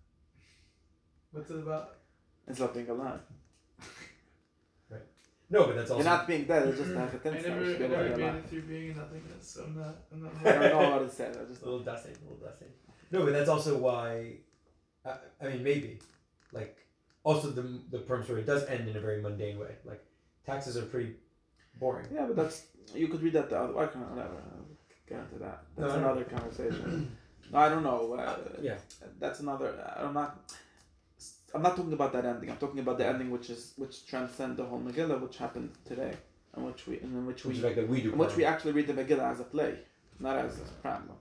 What's 1.31 1.49
it 1.49 1.57
about? 1.59 1.95
It's 2.47 2.59
about 2.59 2.73
being 2.73 2.89
alive. 2.89 3.19
Right. 4.89 5.01
No, 5.49 5.65
but 5.65 5.75
that's 5.75 5.91
also. 5.91 6.03
You're 6.03 6.11
not 6.11 6.27
being 6.27 6.45
dead. 6.45 6.67
It's 6.67 6.77
just 6.77 6.91
to 6.91 6.99
have 6.99 7.13
a 7.13 7.17
I 7.17 7.31
tense 7.31 7.47
never, 7.47 7.59
I 7.59 7.63
be 7.63 7.69
able 7.69 7.77
to 7.77 7.87
never 7.89 8.03
be 8.03 8.09
made 8.09 8.21
alive. 8.21 8.35
it 8.35 8.49
through 8.49 8.61
being 8.63 8.89
in 8.91 8.97
nothingness, 8.97 9.47
so 9.49 9.63
I'm 9.63 9.75
not, 9.75 9.95
I'm 10.11 10.23
not. 10.23 10.33
I 10.45 10.69
don't 10.69 10.81
know 10.81 10.89
what 10.91 11.01
it 11.03 11.11
said. 11.11 11.35
I 11.35 11.45
just 11.49 11.61
a 11.61 11.65
little 11.65 11.79
dusty, 11.79 12.09
a 12.09 12.29
little 12.29 12.45
dusty. 12.45 12.65
No, 13.11 13.23
but 13.23 13.33
that's 13.33 13.49
also 13.49 13.77
why. 13.77 14.37
I, 15.05 15.15
I 15.41 15.49
mean, 15.49 15.63
maybe, 15.63 15.99
like, 16.53 16.77
also 17.23 17.49
the 17.49 17.81
the 17.89 17.99
Purim 17.99 18.23
story 18.23 18.43
does 18.43 18.65
end 18.65 18.87
in 18.87 18.95
a 18.95 18.99
very 19.01 19.21
mundane 19.21 19.59
way. 19.59 19.75
Like, 19.85 20.03
taxes 20.45 20.77
are 20.77 20.83
pretty 20.85 21.13
boring. 21.79 22.07
Yeah, 22.13 22.25
but 22.27 22.35
that's 22.35 22.65
you 22.93 23.07
could 23.07 23.21
read 23.21 23.33
that 23.33 23.49
the 23.49 23.57
other. 23.59 23.77
I 23.79 23.87
can't 23.87 24.09
whatever. 24.09 24.35
I'll 24.35 24.65
get 25.07 25.19
into 25.19 25.39
that. 25.39 25.63
That's 25.77 25.93
I 25.93 25.97
know. 25.97 26.05
another 26.05 26.23
conversation. 26.25 27.15
no, 27.51 27.57
I 27.59 27.69
don't 27.69 27.83
know. 27.83 28.13
Uh, 28.13 28.37
Yeah. 28.61 28.77
That's 29.19 29.39
another. 29.41 29.69
I'm 29.97 30.13
not. 30.13 30.53
I'm 31.55 31.61
not 31.61 31.75
talking 31.77 31.93
about 31.93 32.11
that 32.13 32.25
ending. 32.25 32.49
I'm 32.49 32.57
talking 32.57 32.79
about 32.79 32.97
the 32.97 33.05
ending 33.07 33.29
which 33.29 33.49
is 33.49 33.73
which 33.77 34.07
transcend 34.07 34.57
the 34.57 34.63
whole 34.65 34.79
Megillah, 34.81 35.21
which 35.21 35.37
happened 35.37 35.69
today, 35.85 36.13
and 36.53 36.65
which 36.65 36.87
we 36.87 36.99
and 36.99 37.13
in 37.13 37.25
which 37.27 37.45
Which 37.45 37.57
we 37.57 37.63
like 37.63 37.75
that 37.75 37.87
we 37.87 38.01
do. 38.01 38.11
in 38.11 38.17
which 38.17 38.35
we 38.35 38.43
actually 38.43 38.71
read 38.71 38.87
the 38.87 38.93
Megillah 38.93 39.31
as 39.33 39.39
a 39.39 39.43
play, 39.43 39.77
not 40.19 40.37
as 40.37 40.57
a 40.59 40.81
problem. 40.81 41.15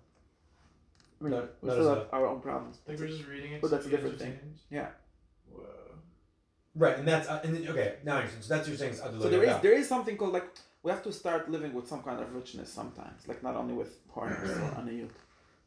I 1.21 1.25
mean, 1.25 1.33
Not- 1.35 1.51
we 1.61 1.69
not 1.69 1.75
still 1.77 1.91
as 1.93 1.99
have 1.99 2.07
our 2.13 2.27
own 2.27 2.41
problems. 2.41 2.79
Like 2.89 2.99
we're 2.99 3.07
just 3.09 3.27
reading 3.29 3.53
it. 3.53 3.61
But 3.63 3.71
that's 3.71 3.87
a 3.87 3.91
different 3.91 4.19
thing. 4.19 4.39
Yeah. 4.71 4.89
Right, 6.75 6.97
and 6.99 7.07
that's 7.07 7.29
uh, 7.29 7.41
and 7.45 7.55
then, 7.55 7.69
okay. 7.69 7.95
Now 8.05 8.17
I 8.17 8.21
understand. 8.21 8.45
So 8.45 8.55
that's 8.55 8.69
what 8.69 8.79
you're 8.79 8.91
saying. 8.91 9.21
So 9.21 9.29
there 9.29 9.45
is 9.45 9.57
there 9.61 9.73
is 9.73 9.89
something 9.89 10.17
called 10.17 10.33
like 10.33 10.49
we 10.83 10.91
have 10.91 11.03
to 11.05 11.13
start 11.13 11.51
living 11.51 11.73
with 11.75 11.87
some 11.87 12.03
kind 12.03 12.21
of 12.21 12.35
richness 12.35 12.73
sometimes, 12.73 13.29
like 13.29 13.43
not 13.43 13.57
only 13.57 13.75
with 13.75 14.07
porness 14.09 14.51
or 14.57 14.71
anayut. 14.81 15.11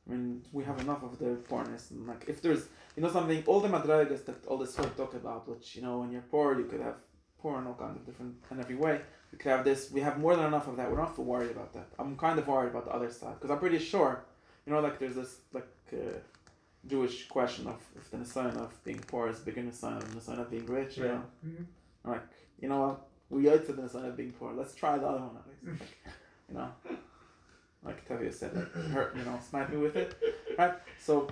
I 0.08 0.12
mean, 0.12 0.44
we 0.52 0.64
have 0.64 0.80
enough 0.80 1.02
of 1.04 1.18
the 1.18 1.32
porness 1.50 1.92
and 1.92 2.08
like 2.08 2.26
if 2.28 2.42
there's 2.42 2.64
you 2.96 3.02
know 3.04 3.12
something 3.12 3.44
all 3.48 3.60
the 3.60 3.70
madragas 3.70 4.26
that 4.26 4.46
all 4.48 4.58
the 4.58 4.66
folk 4.66 4.96
talk 4.98 5.14
about, 5.14 5.48
which 5.48 5.76
you 5.76 5.82
know 5.82 6.00
when 6.00 6.12
you're 6.12 6.28
poor 6.34 6.60
you 6.60 6.66
could 6.66 6.82
have 6.82 6.98
porn 7.40 7.68
all 7.68 7.76
kinds 7.76 7.98
of 7.98 8.06
different 8.06 8.34
in 8.52 8.60
every 8.60 8.76
way. 8.76 9.02
We 9.32 9.38
could 9.38 9.52
have 9.52 9.64
this. 9.64 9.92
We 9.92 10.02
have 10.02 10.18
more 10.18 10.36
than 10.36 10.46
enough 10.46 10.68
of 10.68 10.78
that. 10.78 10.90
We 10.90 10.98
don't 10.98 11.16
too 11.16 11.22
worried 11.22 11.52
about 11.52 11.74
that. 11.74 11.88
I'm 12.00 12.18
kind 12.18 12.40
of 12.40 12.48
worried 12.48 12.72
about 12.72 12.86
the 12.86 12.94
other 12.94 13.12
side 13.12 13.36
because 13.36 13.52
I'm 13.52 13.60
pretty 13.60 13.80
sure, 13.80 14.26
you 14.66 14.74
know, 14.74 14.80
like 14.80 14.98
there's 14.98 15.16
this 15.16 15.42
like 15.54 15.68
uh, 15.94 16.18
Jewish 16.88 17.28
question 17.28 17.68
of 17.68 17.80
if 17.96 18.10
the 18.12 18.24
sign 18.26 18.56
of 18.58 18.72
being 18.84 19.00
poor 19.00 19.28
is 19.30 19.40
bigger 19.40 19.62
than 19.62 19.72
the 19.72 19.76
sign 19.76 19.98
of 19.98 20.14
the 20.14 20.22
sign 20.22 20.40
of 20.40 20.50
being 20.52 20.66
rich. 20.66 20.98
You 20.98 21.04
Right. 21.06 21.14
know. 21.14 21.24
Mhm. 21.46 21.66
Like, 22.12 22.24
you 22.62 22.70
know 22.70 22.80
what? 22.86 23.08
We 23.30 23.50
owe 23.50 23.58
to 23.58 23.74
the 23.74 23.90
sign 23.90 24.06
of 24.06 24.16
being 24.16 24.32
poor. 24.34 24.54
Let's 24.54 24.76
try 24.76 24.98
the 24.98 25.08
other 25.08 25.20
one 25.28 25.38
at 25.38 25.48
least. 25.50 25.82
Like, 25.82 25.90
you 26.50 26.56
know, 26.56 26.70
like 27.84 28.08
Tevye 28.08 28.32
said, 28.34 28.56
like, 28.56 28.72
hurt, 28.72 29.16
you 29.18 29.24
know, 29.24 29.40
smack 29.50 29.72
me 29.72 29.78
with 29.78 29.96
it, 29.96 30.16
right? 30.58 30.76
So, 31.00 31.28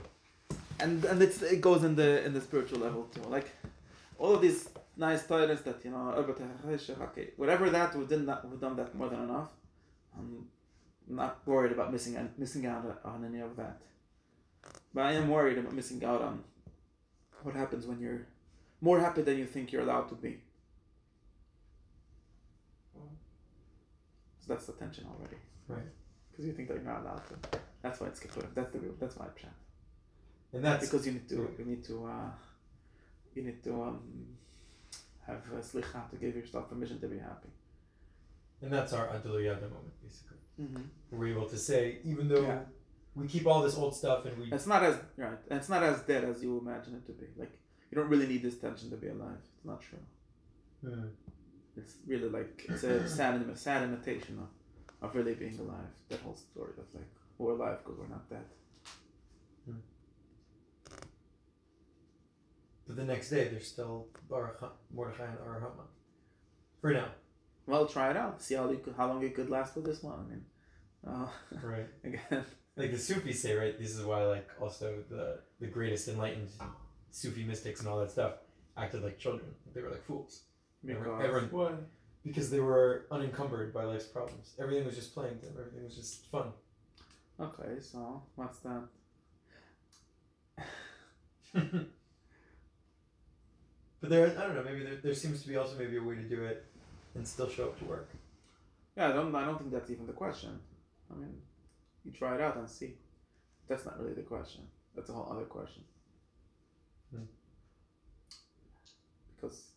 and 0.80 1.06
and 1.06 1.22
it's 1.22 1.42
it 1.44 1.62
goes 1.62 1.84
in 1.84 1.96
the 1.96 2.24
in 2.26 2.34
the 2.34 2.42
spiritual 2.42 2.80
level 2.80 3.04
too. 3.14 3.22
Like, 3.30 3.52
all 4.18 4.34
of 4.34 4.42
these 4.42 4.70
nice 4.98 5.26
titles 5.28 5.62
that 5.62 5.84
you 5.86 5.92
know, 5.92 6.14
okay, 7.02 7.32
whatever 7.38 7.70
that 7.70 7.96
we 7.96 8.06
did 8.06 8.26
not 8.26 8.48
we've 8.50 8.60
done 8.60 8.76
that 8.78 8.94
more 8.96 9.10
than 9.10 9.22
enough. 9.24 9.50
I'm 10.18 10.48
not 11.08 11.46
worried 11.46 11.72
about 11.72 11.92
missing 11.92 12.16
and 12.16 12.30
missing 12.38 12.66
out 12.66 13.02
on 13.04 13.24
any 13.26 13.40
of 13.40 13.56
that, 13.58 13.82
but 14.94 15.02
I 15.06 15.14
am 15.14 15.30
worried 15.30 15.58
about 15.58 15.74
missing 15.74 16.04
out 16.04 16.22
on 16.22 16.44
what 17.44 17.56
happens 17.56 17.86
when 17.86 18.00
you're 18.00 18.28
more 18.82 19.00
happy 19.00 19.22
than 19.22 19.38
you 19.38 19.46
think 19.46 19.72
you're 19.72 19.82
allowed 19.84 20.08
to 20.10 20.16
be. 20.16 20.40
So 24.40 24.54
that's 24.54 24.66
the 24.66 24.74
tension 24.74 25.06
already. 25.14 25.38
Right. 25.68 25.92
Because 26.32 26.46
you 26.46 26.54
think 26.54 26.68
that 26.68 26.76
you're 26.76 26.84
not 26.84 27.02
allowed 27.02 27.24
to. 27.30 27.60
That's 27.82 28.00
why 28.00 28.08
it's 28.08 28.20
kippur. 28.20 28.46
That's 28.54 28.72
the 28.72 28.80
real. 28.80 28.94
That's 29.00 29.18
my 29.18 29.26
plan. 29.28 29.54
and 30.54 30.64
that's 30.64 30.86
Because 30.90 31.06
you 31.06 31.14
need 31.14 31.30
to. 31.30 31.36
You 31.58 31.66
need 31.66 31.84
to. 31.86 32.06
Uh, 32.06 32.30
you 33.36 33.44
need 33.44 33.64
to 33.64 33.82
um, 33.84 34.00
have 35.26 35.38
uh, 35.54 35.58
slicha 35.62 36.10
to 36.10 36.16
give 36.18 36.36
yourself 36.36 36.70
permission 36.70 37.00
to 37.00 37.08
be 37.08 37.18
happy. 37.18 37.50
and 38.62 38.72
that's 38.72 38.94
our 38.94 39.08
Adulu 39.08 39.44
Yada 39.44 39.62
moment, 39.62 39.94
basically. 40.04 40.38
Mm-hmm. 40.62 40.82
We're 41.12 41.30
able 41.36 41.50
to 41.50 41.58
say, 41.58 41.98
even 42.04 42.28
though 42.28 42.44
Yeah. 42.44 42.60
We 43.16 43.28
keep 43.28 43.46
all 43.46 43.62
this 43.62 43.76
old 43.78 43.96
stuff 43.96 44.26
and 44.26 44.38
we 44.38 44.52
It's 44.52 44.68
not 44.68 44.84
as 44.84 44.96
right. 45.18 45.38
It's 45.52 45.70
not 45.70 45.84
as 45.84 46.02
dead 46.02 46.24
as 46.24 46.42
you 46.44 46.58
imagine 46.60 46.96
it 46.96 47.06
to 47.08 47.12
be. 47.14 47.28
Like 47.38 47.52
you 47.92 47.96
don't 47.98 48.10
really 48.10 48.28
need 48.28 48.44
this 48.44 48.58
tension 48.58 48.90
to 48.90 48.98
be 48.98 49.08
alive. 49.08 49.38
It's 49.56 49.66
not 49.66 49.82
true. 49.82 50.00
Hmm. 50.84 51.08
It's 51.78 51.96
really 52.08 52.30
like 52.30 52.66
it's 52.70 52.84
a 52.84 53.08
sad, 53.08 53.42
a 53.42 53.56
sad 53.58 53.84
imitation 53.84 54.40
of, 54.40 55.10
of 55.10 55.16
really 55.16 55.34
being 55.36 55.58
alive. 55.60 55.94
That 56.10 56.20
whole 56.22 56.36
story 56.36 56.74
of 56.78 56.94
like 56.94 57.10
we're 57.38 57.52
alive 57.52 57.80
because 57.84 58.00
we're 58.00 58.08
not 58.08 58.30
dead. 58.30 58.46
But 62.86 62.98
the 62.98 63.04
next 63.06 63.30
day, 63.30 63.48
there's 63.48 63.68
still 63.68 64.08
Baruch 64.30 64.60
Ha- 64.60 64.72
Mordechai 64.94 65.24
and 65.26 65.38
Ar 65.48 65.56
Haman. 65.56 65.86
For 66.82 66.92
now. 66.92 67.08
Well, 67.66 67.88
try 67.88 68.12
it 68.12 68.18
out. 68.18 68.42
See 68.42 68.56
how 68.56 68.70
you 68.70 68.78
could, 68.80 68.96
how 68.98 69.08
long 69.08 69.24
it 69.24 69.34
could 69.36 69.50
last 69.50 69.76
with 69.76 69.86
this 69.86 70.04
one. 70.04 70.20
I 70.20 70.30
mean, 70.30 70.46
uh, 71.08 71.28
Right. 71.66 71.88
again, 72.04 72.46
Like 72.76 72.92
the 72.92 72.98
Sufis 72.98 73.42
say, 73.42 73.56
right? 73.56 73.78
This 73.78 73.96
is 73.96 74.04
why, 74.04 74.24
like, 74.24 74.50
also 74.60 75.04
the 75.10 75.40
the 75.60 75.68
greatest 75.68 76.08
enlightened 76.08 76.50
Sufi 77.12 77.44
mystics 77.44 77.82
and 77.82 77.90
all 77.90 78.00
that 78.00 78.12
stuff 78.12 78.34
acted 78.76 79.04
like 79.04 79.20
children. 79.20 79.54
They 79.74 79.82
were 79.82 79.92
like 79.92 80.04
fools. 80.04 80.42
because 80.84 81.06
Everyone, 81.24 81.50
Why? 81.52 81.72
because 82.26 82.50
they 82.50 82.60
were 82.60 83.06
unencumbered 83.12 83.74
by 83.74 83.84
life's 83.84 84.06
problems. 84.06 84.56
Everything 84.60 84.86
was 84.86 84.96
just 84.96 85.14
playing 85.14 85.38
to 85.40 85.46
them. 85.46 85.56
Everything 85.60 85.84
was 85.84 85.96
just 85.96 86.26
fun. 86.32 86.48
okay, 87.40 87.80
so 87.80 88.24
what's 88.36 88.58
that? 88.60 88.84
but 91.54 91.70
there, 94.10 94.28
I 94.38 94.42
don't 94.48 94.56
know. 94.56 94.64
Maybe 94.64 94.84
there, 94.84 94.96
there 95.04 95.14
seems 95.14 95.42
to 95.44 95.48
be 95.48 95.56
also 95.58 95.78
maybe 95.78 95.98
a 95.98 96.04
way 96.04 96.16
to 96.16 96.22
do 96.24 96.44
it 96.44 96.66
and 97.16 97.28
still 97.28 97.50
show 97.50 97.66
up 97.66 97.78
to 97.80 97.86
work. 97.86 98.10
Yeah, 98.98 99.10
I 99.10 99.14
don't. 99.14 99.34
I 99.36 99.46
don't 99.46 99.60
think 99.60 99.72
that's 99.72 99.92
even 99.92 100.08
the 100.08 100.14
question. 100.14 100.60
I 101.12 101.16
mean, 101.16 101.36
you 102.06 102.12
try 102.12 102.36
it 102.36 102.42
out 102.42 102.58
and 102.58 102.70
see. 102.70 102.94
That's 103.68 103.86
not 103.86 104.00
really 104.00 104.14
the 104.14 104.22
question. 104.24 104.64
That's 104.96 105.10
a 105.10 105.14
whole 105.14 105.30
other 105.32 105.46
question. 105.46 105.84
Hmm. 107.12 107.24
Because 109.36 109.72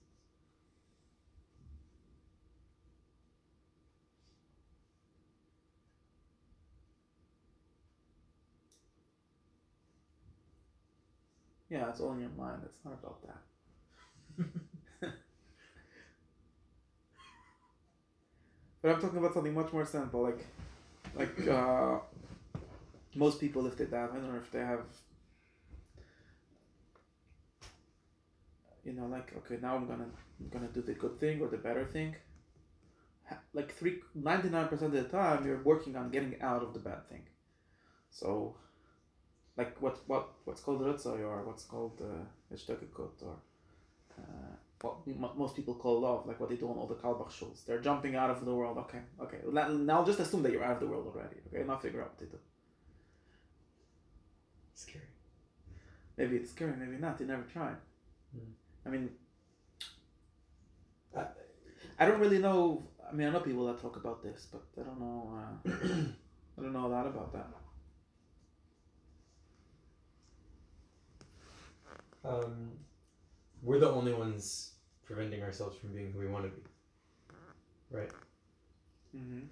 Yeah, 11.68 11.88
it's 11.90 12.00
all 12.00 12.12
in 12.12 12.20
your 12.20 12.30
mind. 12.30 12.62
It's 12.64 12.84
not 12.84 12.94
about 12.94 13.18
that. 13.26 13.38
But 18.82 18.92
I'm 18.92 19.00
talking 19.00 19.18
about 19.18 19.34
something 19.34 19.54
much 19.54 19.72
more 19.72 19.84
simple, 19.84 20.22
like, 20.22 20.46
like 21.16 21.48
uh, 21.48 21.98
most 23.16 23.40
people 23.40 23.66
if 23.66 23.76
they 23.76 23.86
don't 23.86 24.22
know 24.22 24.36
if 24.36 24.50
they 24.50 24.60
have 24.60 24.86
you 28.86 28.92
know, 28.92 29.06
like 29.06 29.32
okay, 29.38 29.58
now 29.60 29.74
I'm 29.74 29.86
gonna 29.86 30.08
I'm 30.40 30.48
gonna 30.48 30.68
do 30.68 30.80
the 30.80 30.94
good 30.94 31.18
thing 31.18 31.42
or 31.42 31.48
the 31.48 31.56
better 31.58 31.84
thing. 31.84 32.14
Like 33.52 33.74
three 33.74 33.96
ninety 34.14 34.48
nine 34.48 34.68
percent 34.68 34.94
of 34.94 35.02
the 35.02 35.08
time, 35.08 35.44
you're 35.44 35.62
working 35.62 35.96
on 35.96 36.10
getting 36.10 36.40
out 36.40 36.62
of 36.62 36.72
the 36.72 36.78
bad 36.78 37.08
thing. 37.08 37.24
So, 38.10 38.54
like 39.56 39.82
what 39.82 39.98
what 40.06 40.28
what's 40.44 40.60
called 40.60 40.82
ritzoy 40.82 41.20
or 41.20 41.44
what's 41.44 41.64
called 41.64 42.00
uh, 42.00 42.54
ishtekekut 42.54 43.22
or 43.22 43.36
uh, 44.16 44.54
what 44.80 45.36
most 45.36 45.56
people 45.56 45.74
call 45.74 46.00
love, 46.00 46.26
like 46.26 46.38
what 46.38 46.48
they 46.48 46.56
do 46.56 46.68
on 46.68 46.78
all 46.78 46.86
the 46.86 46.94
kalbach 46.94 47.32
shuls. 47.32 47.64
They're 47.66 47.80
jumping 47.80 48.14
out 48.14 48.30
of 48.30 48.44
the 48.44 48.54
world. 48.54 48.78
Okay, 48.78 49.00
okay. 49.20 49.38
Now 49.50 49.66
now 49.68 50.04
just 50.04 50.20
assume 50.20 50.44
that 50.44 50.52
you're 50.52 50.64
out 50.64 50.74
of 50.74 50.80
the 50.80 50.86
world 50.86 51.06
already. 51.12 51.38
Okay, 51.48 51.64
now 51.66 51.76
figure 51.76 52.02
out 52.02 52.10
what 52.10 52.18
they 52.20 52.26
do. 52.26 52.38
Scary. 54.76 55.06
Maybe 56.16 56.36
it's 56.36 56.50
scary, 56.50 56.74
maybe 56.76 56.98
not. 56.98 57.20
You 57.20 57.26
never 57.26 57.42
tried. 57.44 57.76
Hmm. 58.32 58.52
I 58.86 58.88
mean, 58.90 59.10
Uh, 61.16 61.24
I 61.98 62.06
don't 62.06 62.20
really 62.20 62.38
know. 62.38 62.82
I 63.08 63.12
mean, 63.14 63.28
I 63.28 63.30
know 63.32 63.40
people 63.40 63.66
that 63.66 63.80
talk 63.80 63.96
about 63.96 64.22
this, 64.22 64.48
but 64.52 64.64
I 64.80 64.84
don't 64.84 65.00
know. 65.00 65.30
Uh, 65.36 65.70
I 66.58 66.62
don't 66.62 66.72
know 66.72 66.86
a 66.86 66.88
lot 66.88 67.06
about 67.06 67.32
that. 67.32 67.48
Um, 72.24 72.72
we're 73.62 73.78
the 73.78 73.88
only 73.90 74.12
ones 74.12 74.72
preventing 75.04 75.42
ourselves 75.42 75.76
from 75.78 75.92
being 75.94 76.12
who 76.12 76.20
we 76.20 76.26
want 76.28 76.44
to 76.44 76.50
be. 76.50 76.62
Right. 77.90 78.10
Mm-hmm. 79.16 79.46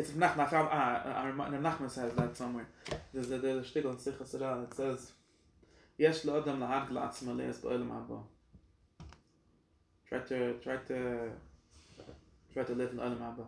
It's 0.00 0.12
Nachman. 0.12 0.38
I 0.38 0.46
found. 0.46 0.68
Ah, 0.72 1.26
uh, 1.28 1.32
Nachman 1.68 1.90
says 1.90 2.14
that 2.14 2.34
somewhere. 2.34 2.66
There's 3.12 3.30
a 3.30 3.38
there's 3.38 3.66
a 3.66 3.68
shtickle 3.70 3.90
in 3.90 3.96
Sichas 3.96 4.40
Ra 4.40 4.58
that 4.60 4.72
says, 4.74 5.12
"Yesh 5.98 6.24
lo 6.24 6.40
adam 6.40 6.60
lahad 6.60 6.88
glatz 6.88 7.22
maleis 7.22 7.58
ba'olam 7.58 7.90
haba." 7.96 8.22
Try 10.08 10.20
to 10.20 10.54
try 10.64 10.76
to 10.90 10.98
try 12.54 12.62
to 12.62 12.74
live 12.74 12.92
in 12.92 12.98
olam 12.98 13.18
haba. 13.18 13.44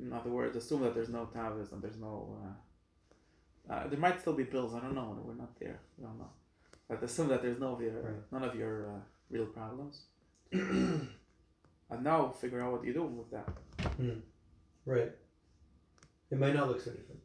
In 0.00 0.10
other 0.10 0.30
words, 0.30 0.56
assume 0.56 0.80
that 0.84 0.94
there's 0.94 1.10
no 1.10 1.28
tavis 1.36 1.70
and 1.72 1.82
there's 1.82 1.98
no. 1.98 2.38
Uh, 2.42 3.72
uh, 3.72 3.86
there 3.88 3.98
might 3.98 4.18
still 4.22 4.32
be 4.32 4.44
bills. 4.44 4.74
I 4.74 4.80
don't 4.80 4.94
know. 4.94 5.18
We're 5.22 5.34
not 5.34 5.52
there. 5.60 5.78
We 5.98 6.04
don't 6.06 6.18
know. 6.18 6.30
But 6.88 7.02
assume 7.02 7.28
that 7.28 7.42
there's 7.42 7.60
no 7.60 7.74
of 7.74 7.82
your 7.82 8.00
Right. 8.00 8.32
none 8.32 8.44
of 8.44 8.54
your 8.54 8.74
uh, 8.92 9.00
real 9.30 9.46
problems. 9.58 10.04
and 10.52 11.08
now 12.10 12.30
figure 12.40 12.62
out 12.62 12.72
what 12.72 12.84
you 12.86 12.94
do 12.94 13.02
with 13.02 13.30
that. 13.32 13.48
Right. 14.86 15.12
It 16.30 16.38
might 16.38 16.54
not 16.54 16.68
look 16.68 16.80
so 16.80 16.90
different, 16.90 17.20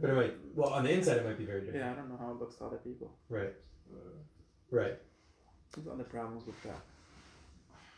but 0.00 0.10
it 0.10 0.14
might. 0.14 0.34
Well, 0.54 0.70
on 0.70 0.84
the 0.84 0.92
inside, 0.92 1.16
it 1.18 1.24
might 1.24 1.38
be 1.38 1.44
very 1.44 1.60
different. 1.62 1.84
Yeah, 1.84 1.92
I 1.92 1.94
don't 1.94 2.08
know 2.08 2.18
how 2.18 2.30
it 2.32 2.38
looks 2.38 2.56
to 2.56 2.64
other 2.64 2.76
people. 2.78 3.10
Right. 3.28 3.52
Uh, 3.92 3.98
right. 4.70 4.98
There's 5.74 5.88
other 5.88 6.04
problems 6.04 6.46
with 6.46 6.62
that. 6.62 6.80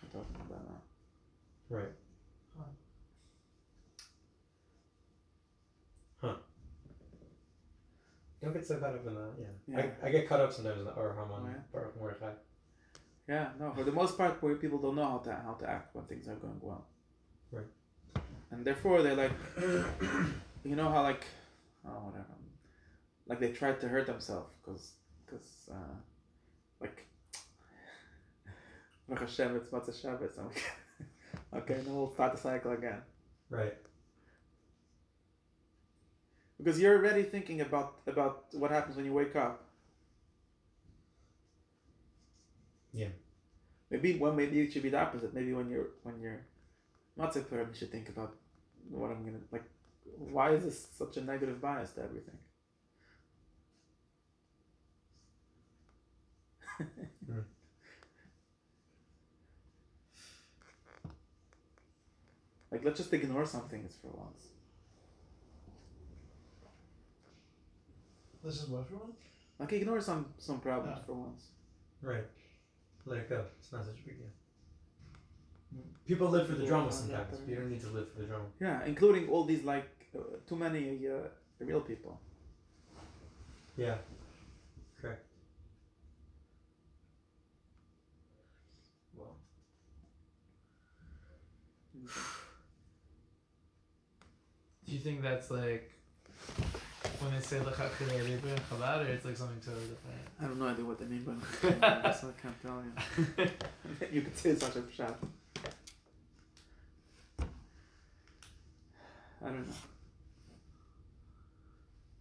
I'm 0.03 0.09
talking 0.11 0.37
about 0.47 0.65
now. 0.69 1.77
Right. 1.77 1.93
Huh. 2.59 2.65
Huh. 6.21 6.35
Don't 8.43 8.53
get 8.53 8.67
so 8.67 8.77
caught 8.77 8.95
up 8.95 9.07
in 9.07 9.15
that. 9.15 9.33
Yeah. 9.39 9.47
Yeah. 9.77 9.87
I, 10.03 10.07
I 10.07 10.11
get 10.11 10.29
caught 10.29 10.41
up 10.41 10.53
sometimes 10.53 10.79
in 10.79 10.85
the 10.85 10.93
Or 10.93 11.15
Haman, 11.15 11.57
Oh, 11.75 11.79
yeah? 11.79 11.81
Mordechai. 11.99 12.33
Yeah, 13.27 13.49
no, 13.59 13.73
for 13.73 13.85
the 13.85 13.93
most 13.93 14.19
part, 14.19 14.43
where 14.43 14.55
people 14.57 14.79
don't 14.79 14.97
know 14.97 15.05
how 15.07 15.19
to 15.19 15.33
how 15.33 15.55
to 15.55 15.69
act 15.69 15.95
when 15.97 16.05
things 16.05 16.29
are 16.29 16.35
going 16.37 16.61
well. 16.61 16.87
Right. 17.51 17.65
And 18.55 18.65
therefore, 18.65 19.03
they're 19.03 19.17
like, 19.17 19.33
you 20.65 20.77
know 20.77 20.89
how 20.89 21.03
like, 21.03 21.27
oh 21.85 22.07
whatever, 22.07 22.35
like 23.27 23.41
they 23.41 23.51
tried 23.51 23.81
to 23.81 23.89
hurt 23.89 24.07
themselves 24.07 24.51
because 24.61 24.93
because 25.25 25.69
uh, 25.73 25.95
like. 26.81 27.05
Baruch 29.09 29.29
Hashem, 29.29 29.57
it's 29.57 29.71
Motzei 29.71 30.01
Shabbos. 30.01 30.39
Okay, 31.53 31.81
now 31.87 31.93
we'll 31.93 32.13
start 32.13 32.33
the 32.33 32.39
cycle 32.39 32.73
again. 32.73 33.01
Right. 33.49 33.77
Because 36.59 36.81
you're 36.81 36.97
already 36.97 37.23
thinking 37.23 37.61
about 37.61 37.99
about 38.07 38.47
what 38.53 38.71
happens 38.71 38.97
when 38.97 39.05
you 39.05 39.13
wake 39.13 39.37
up. 39.37 39.65
Yeah. 42.93 43.09
Maybe 43.91 44.17
well, 44.17 44.33
maybe 44.33 44.61
it 44.61 44.73
should 44.73 44.83
be 44.83 44.91
the 44.91 45.01
opposite. 45.01 45.35
Maybe 45.35 45.53
when 45.53 45.69
you're 45.69 45.89
when 46.03 46.21
you're 46.21 46.45
not 47.17 47.35
so 47.35 47.43
clear, 47.43 47.63
you 47.69 47.75
should 47.75 47.93
think 47.93 48.09
about 48.09 48.35
what 48.91 49.11
I'm 49.11 49.25
gonna 49.25 49.39
like. 49.53 49.65
Why 50.19 50.51
is 50.53 50.65
this 50.65 50.87
such 50.97 51.17
a 51.17 51.21
negative 51.23 51.61
bias 51.61 51.93
to 51.93 52.03
everything? 52.03 52.39
Like 62.71 62.85
let's 62.85 62.99
just 62.99 63.13
ignore 63.13 63.47
some 63.47 63.69
things 63.69 63.95
for 64.01 64.09
once. 64.09 64.49
This 68.43 68.63
is 68.63 68.69
what 68.69 68.89
for 68.89 68.97
one? 68.97 69.13
Like 69.59 69.73
ignore 69.73 70.01
some 70.01 70.27
some 70.39 70.61
problems 70.61 70.99
Yeah. 70.99 71.05
for 71.07 71.15
once. 71.15 71.47
Right. 72.03 72.25
Let 73.07 73.19
it 73.21 73.29
go. 73.29 73.45
It's 73.59 73.73
not 73.73 73.85
such 73.85 74.01
a 74.01 74.03
big 74.07 74.19
deal. 74.19 74.29
People 76.07 76.29
live 76.29 76.47
for 76.47 76.55
the 76.55 76.67
drama 76.67 76.93
sometimes. 76.93 77.27
but 77.31 77.49
You 77.49 77.57
don't 77.57 77.71
need 77.71 77.81
to 77.81 77.89
live 77.89 78.13
for 78.13 78.21
the 78.21 78.27
drama. 78.27 78.45
Yeah, 78.61 78.85
including 78.85 79.29
all 79.31 79.45
these 79.45 79.65
like 79.65 79.89
uh, 80.17 80.21
too 80.47 80.57
many 80.57 81.07
uh, 81.09 81.29
real 81.61 81.81
people. 81.81 82.21
Yeah. 83.77 83.97
Correct. 85.01 85.25
Well. 89.17 89.37
Do 94.87 94.93
you 94.93 94.99
think 94.99 95.23
that's 95.23 95.51
like 95.51 95.91
when 97.21 97.33
they 97.35 97.41
say 97.41 97.61
l'chachilei 97.61 98.19
ribu 98.25 98.49
in 98.49 98.59
Chabad, 98.71 99.01
or 99.05 99.09
it's 99.09 99.25
like 99.25 99.37
something 99.37 99.61
totally 99.65 99.89
different? 99.89 100.21
I 100.39 100.43
have 100.45 100.57
no 100.57 100.67
idea 100.69 100.85
what 100.85 100.99
they 100.99 101.07
mean 101.07 101.25
by 101.25 101.71
that, 101.71 102.21
so 102.21 102.29
I 102.29 102.41
can't 102.41 102.61
tell 102.63 102.83
you. 102.85 103.47
you 104.13 104.21
could 104.23 104.37
say 104.37 104.55
such 104.55 104.77
a 104.77 104.83
shot. 104.95 105.19
I 109.45 109.49
don't 109.49 109.69
know. 109.69 109.75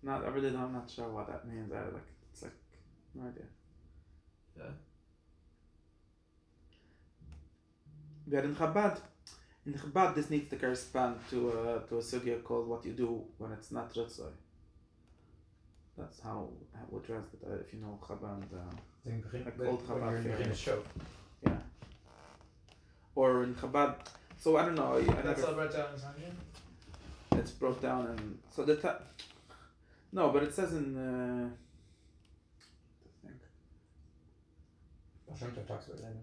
Not, 0.03 0.25
I 0.25 0.29
really 0.29 0.51
don't, 0.51 0.61
I'm 0.63 0.73
not 0.73 0.89
sure 0.89 1.07
what 1.09 1.27
that 1.27 1.47
means. 1.47 1.71
I 1.71 1.77
like, 1.85 2.09
it's 2.31 2.43
like, 2.43 2.51
no 3.15 3.23
idea. 3.29 3.43
Yeah. 4.57 4.63
But 8.27 8.43
in 8.45 8.55
Chabad, 8.55 8.99
in 9.65 9.73
Chabad, 9.73 10.15
this 10.15 10.29
needs 10.29 10.49
to 10.49 10.57
correspond 10.57 11.19
to 11.29 11.49
a, 11.49 11.87
to 11.87 11.97
a 11.97 12.01
sugya 12.01 12.43
called 12.43 12.67
what 12.67 12.85
you 12.85 12.91
do 12.91 13.23
when 13.37 13.51
it's 13.53 13.71
not 13.71 13.93
Ritzoy. 13.93 14.31
That's 15.97 16.19
how, 16.19 16.49
how 16.73 16.85
we 16.89 16.99
translate 17.01 17.43
it, 17.43 17.65
if 17.67 17.73
you 17.73 17.79
know 17.79 17.97
Chabad. 18.01 18.43
Uh, 18.53 18.75
In 19.05 19.23
Like 19.45 19.67
old 19.67 19.87
Chabad 19.87 20.09
you're 20.09 20.17
in 20.17 20.23
fair. 20.23 20.37
begin 20.37 20.51
a 20.51 20.55
show. 20.55 20.83
Yeah. 21.45 21.57
Or 23.15 23.43
in 23.43 23.53
Chabad. 23.55 23.95
So 24.37 24.57
I 24.57 24.65
don't 24.65 24.75
know. 24.75 24.95
I 24.97 25.01
That's 25.21 25.41
never, 25.41 25.67
it's 27.37 27.51
brought 27.51 27.81
down 27.81 28.07
and 28.07 28.39
so 28.49 28.63
the 28.63 28.75
ta- 28.75 28.99
no, 30.13 30.29
but 30.29 30.43
it 30.43 30.53
says 30.53 30.73
in. 30.73 30.95
Uh, 30.95 31.49
I 33.23 33.27
think. 33.27 33.41
Hashem 35.27 35.65
talks 35.67 35.87
about 35.87 35.97
that. 35.97 36.15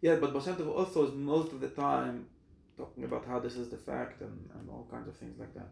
Yeah, 0.00 0.16
but 0.16 0.32
Baal 0.32 0.70
also 0.70 1.08
is 1.08 1.14
most 1.14 1.52
of 1.52 1.60
the 1.60 1.68
time 1.68 2.26
talking 2.76 3.02
about 3.02 3.26
how 3.26 3.40
this 3.40 3.56
is 3.56 3.68
the 3.70 3.76
fact 3.76 4.20
and, 4.20 4.48
and 4.54 4.70
all 4.70 4.86
kinds 4.88 5.08
of 5.08 5.16
things 5.16 5.36
like 5.38 5.52
that. 5.54 5.70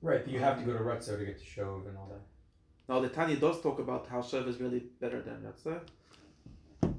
Right, 0.00 0.26
you 0.28 0.38
have 0.38 0.58
to 0.60 0.64
go 0.64 0.72
to 0.74 0.78
Rutzo 0.78 1.18
to 1.18 1.24
get 1.24 1.38
to 1.40 1.44
Shov 1.44 1.88
and 1.88 1.96
all 1.98 2.08
that. 2.12 2.22
Now 2.88 3.00
the 3.00 3.08
Tanya 3.08 3.36
does 3.36 3.60
talk 3.60 3.80
about 3.80 4.06
how 4.06 4.20
Shev 4.20 4.46
is 4.46 4.60
really 4.60 4.84
better 5.00 5.20
than 5.20 5.42
Yatzeh. 5.42 5.80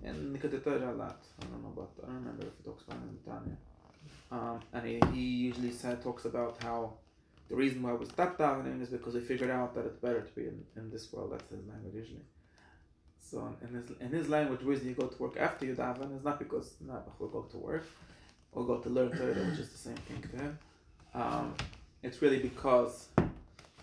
And 0.04 0.36
Likkutei 0.36 0.62
Torah 0.62 0.92
a 0.92 0.96
lot. 0.96 1.24
I 1.42 1.46
don't 1.46 1.64
know 1.64 1.70
about 1.70 1.92
I 2.04 2.08
don't 2.08 2.16
remember 2.16 2.46
if 2.48 2.58
he 2.58 2.64
talks 2.64 2.84
about 2.84 2.98
it 2.98 3.04
in 3.04 3.18
the 3.24 3.32
Tanya. 3.32 3.58
Um, 4.32 4.60
and 4.74 4.86
he, 4.86 5.02
he 5.14 5.22
usually 5.22 5.72
said 5.72 6.02
talks 6.04 6.26
about 6.26 6.62
how 6.62 6.94
the 7.50 7.56
reason 7.56 7.82
why 7.82 7.94
was 7.94 8.10
that 8.10 8.38
davening 8.38 8.82
is 8.82 8.90
because 8.90 9.16
he 9.16 9.22
figured 9.22 9.50
out 9.50 9.74
that 9.74 9.86
it's 9.86 9.98
better 9.98 10.22
to 10.22 10.32
be 10.36 10.44
in, 10.44 10.64
in 10.76 10.92
this 10.92 11.12
world. 11.12 11.32
That's 11.32 11.50
his 11.50 11.66
language 11.68 11.96
usually. 11.96 12.22
So 13.20 13.56
in 13.62 13.74
his 13.74 13.86
in 14.00 14.10
his 14.10 14.30
language, 14.30 14.62
reason 14.62 14.88
you 14.88 14.96
go 14.96 15.08
to 15.08 15.22
work 15.22 15.38
after 15.38 15.66
you 15.66 15.76
daven 15.76 16.16
is 16.16 16.24
not 16.24 16.40
because 16.40 16.74
nah, 16.82 17.00
we'll 17.18 17.30
go 17.30 17.42
to 17.44 17.58
work 17.58 17.86
or 18.52 18.66
go 18.66 18.78
to 18.78 18.90
learn 18.90 19.12
Torah, 19.12 19.34
which 19.50 19.60
is 19.60 19.70
the 19.70 19.78
same 19.78 19.96
thing 19.96 20.22
to 20.22 20.38
him. 20.38 20.60
Um, 21.14 21.54
it's 22.02 22.22
really 22.22 22.40
because 22.40 23.08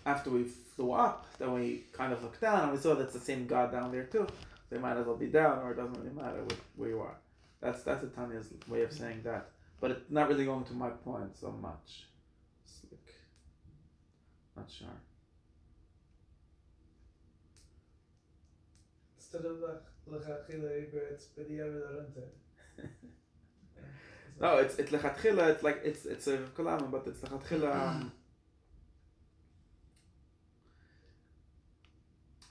after 0.05 0.29
we 0.29 0.43
flew 0.43 0.91
up, 0.91 1.25
then 1.37 1.53
we 1.53 1.83
kind 1.91 2.13
of 2.13 2.23
looked 2.23 2.41
down 2.41 2.63
and 2.63 2.71
we 2.71 2.77
saw 2.77 2.95
that's 2.95 3.13
the 3.13 3.19
same 3.19 3.47
God 3.47 3.71
down 3.71 3.91
there 3.91 4.03
too. 4.03 4.27
So 4.69 4.75
you 4.75 4.81
might 4.81 4.97
as 4.97 5.05
well 5.05 5.15
be 5.15 5.27
down, 5.27 5.59
or 5.59 5.71
it 5.71 5.75
doesn't 5.77 5.97
really 5.97 6.13
matter 6.13 6.43
where, 6.43 6.57
where 6.75 6.89
you 6.89 6.99
are. 6.99 7.15
That's 7.61 7.83
that's 7.83 8.01
the 8.01 8.07
Tanya's 8.07 8.49
way 8.67 8.81
of 8.83 8.91
saying 8.91 9.21
that, 9.23 9.49
but 9.79 9.91
it's 9.91 10.09
not 10.09 10.27
really 10.29 10.45
going 10.45 10.63
to 10.65 10.73
my 10.73 10.89
point 10.89 11.37
so 11.37 11.51
much. 11.51 12.07
It's 12.63 12.81
like, 12.91 13.15
not 14.55 14.69
sure. 14.71 14.87
Still 19.19 19.41
instead 19.41 19.51
of 19.51 19.57
lach 19.57 19.81
it's. 21.11 21.27
No, 24.39 24.57
it's 24.57 24.77
it's 24.77 24.91
lechatchila. 24.91 25.49
It's 25.49 25.63
like 25.63 25.81
it's 25.83 26.05
it's 26.05 26.27
a 26.27 26.37
kolama, 26.55 26.89
but 26.91 27.07
it's 27.07 27.19
lechatchila. 27.21 27.87
Um, 27.87 28.11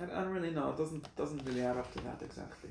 I 0.00 0.04
don't 0.06 0.28
really 0.28 0.50
know. 0.50 0.70
It 0.70 0.76
doesn't 0.76 1.16
doesn't 1.16 1.44
really 1.46 1.62
add 1.62 1.76
up 1.76 1.92
to 1.94 2.00
that 2.04 2.20
exactly. 2.22 2.70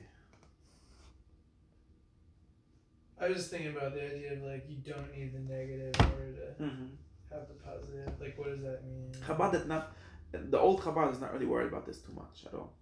I 3.19 3.27
was 3.29 3.37
just 3.37 3.49
thinking 3.51 3.71
about 3.75 3.93
the 3.93 4.03
idea 4.05 4.33
of 4.33 4.41
like 4.43 4.65
you 4.69 4.77
don't 4.77 5.09
need 5.15 5.33
the 5.33 5.39
negative 5.39 5.93
in 5.99 6.05
order 6.05 6.31
to 6.33 6.63
Mm-hmm. 6.63 6.85
have 7.31 7.47
the 7.47 7.53
positive. 7.55 8.11
Like, 8.19 8.37
what 8.37 8.49
does 8.49 8.61
that 8.61 8.83
mean? 8.85 9.11
Chabad 9.25 9.53
is 9.55 9.65
not. 9.67 9.93
The 10.31 10.59
old 10.59 10.81
Chabad 10.81 11.13
is 11.13 11.21
not 11.21 11.31
really 11.33 11.45
worried 11.45 11.67
about 11.67 11.85
this 11.85 11.99
too 11.99 12.13
much 12.13 12.45
at 12.45 12.53
all. 12.53 12.73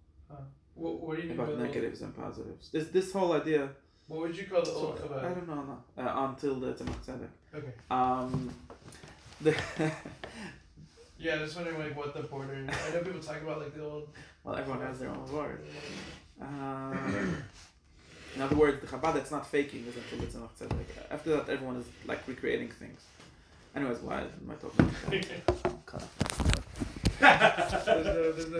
What, 0.74 1.00
what 1.00 1.16
do 1.16 1.22
you 1.22 1.28
mean 1.28 1.38
About 1.38 1.50
old- 1.50 1.60
negatives 1.60 2.00
and 2.02 2.14
positives. 2.16 2.68
This 2.70 2.88
this 2.88 3.12
whole 3.12 3.32
idea. 3.32 3.68
What 4.08 4.20
would 4.20 4.36
you 4.36 4.46
call 4.46 4.60
the 4.60 4.66
So, 4.66 4.76
old 4.76 5.00
I 5.18 5.28
don't 5.34 5.48
know. 5.48 5.78
No. 5.96 6.02
Uh, 6.02 6.28
until 6.28 6.56
the 6.60 6.72
Tzemach 6.74 7.00
Tzedek. 7.06 7.28
Okay. 7.54 7.72
Um, 7.90 8.52
the 9.40 9.54
Yeah, 11.18 11.36
I 11.36 11.42
was 11.42 11.54
wondering 11.54 11.78
like 11.78 11.96
what 11.96 12.12
the 12.12 12.22
border. 12.24 12.66
I 12.68 12.94
know 12.94 13.00
people 13.02 13.20
talk 13.20 13.40
about 13.40 13.60
like 13.60 13.74
the 13.74 13.82
old. 13.84 14.08
well, 14.42 14.56
everyone 14.56 14.82
has 14.84 14.98
their 14.98 15.08
own 15.10 15.32
word. 15.32 15.64
Um, 16.40 17.36
in 18.34 18.42
other 18.42 18.56
words, 18.56 18.80
the 18.80 18.86
Chabad 18.86 19.14
that's 19.14 19.30
not 19.30 19.46
faking 19.46 19.86
is 19.86 19.96
until 19.96 20.18
the 20.18 20.26
Tzemach 20.26 20.50
Tzedek. 20.58 20.84
After 21.10 21.30
that, 21.36 21.48
everyone 21.48 21.76
is 21.76 21.86
like 22.06 22.26
recreating 22.26 22.68
things. 22.68 23.00
Anyways, 23.76 23.98
why 23.98 24.20
am 24.20 24.50
I 24.50 24.54
talking 24.54 24.90
about 25.06 25.10
that? 27.20 28.54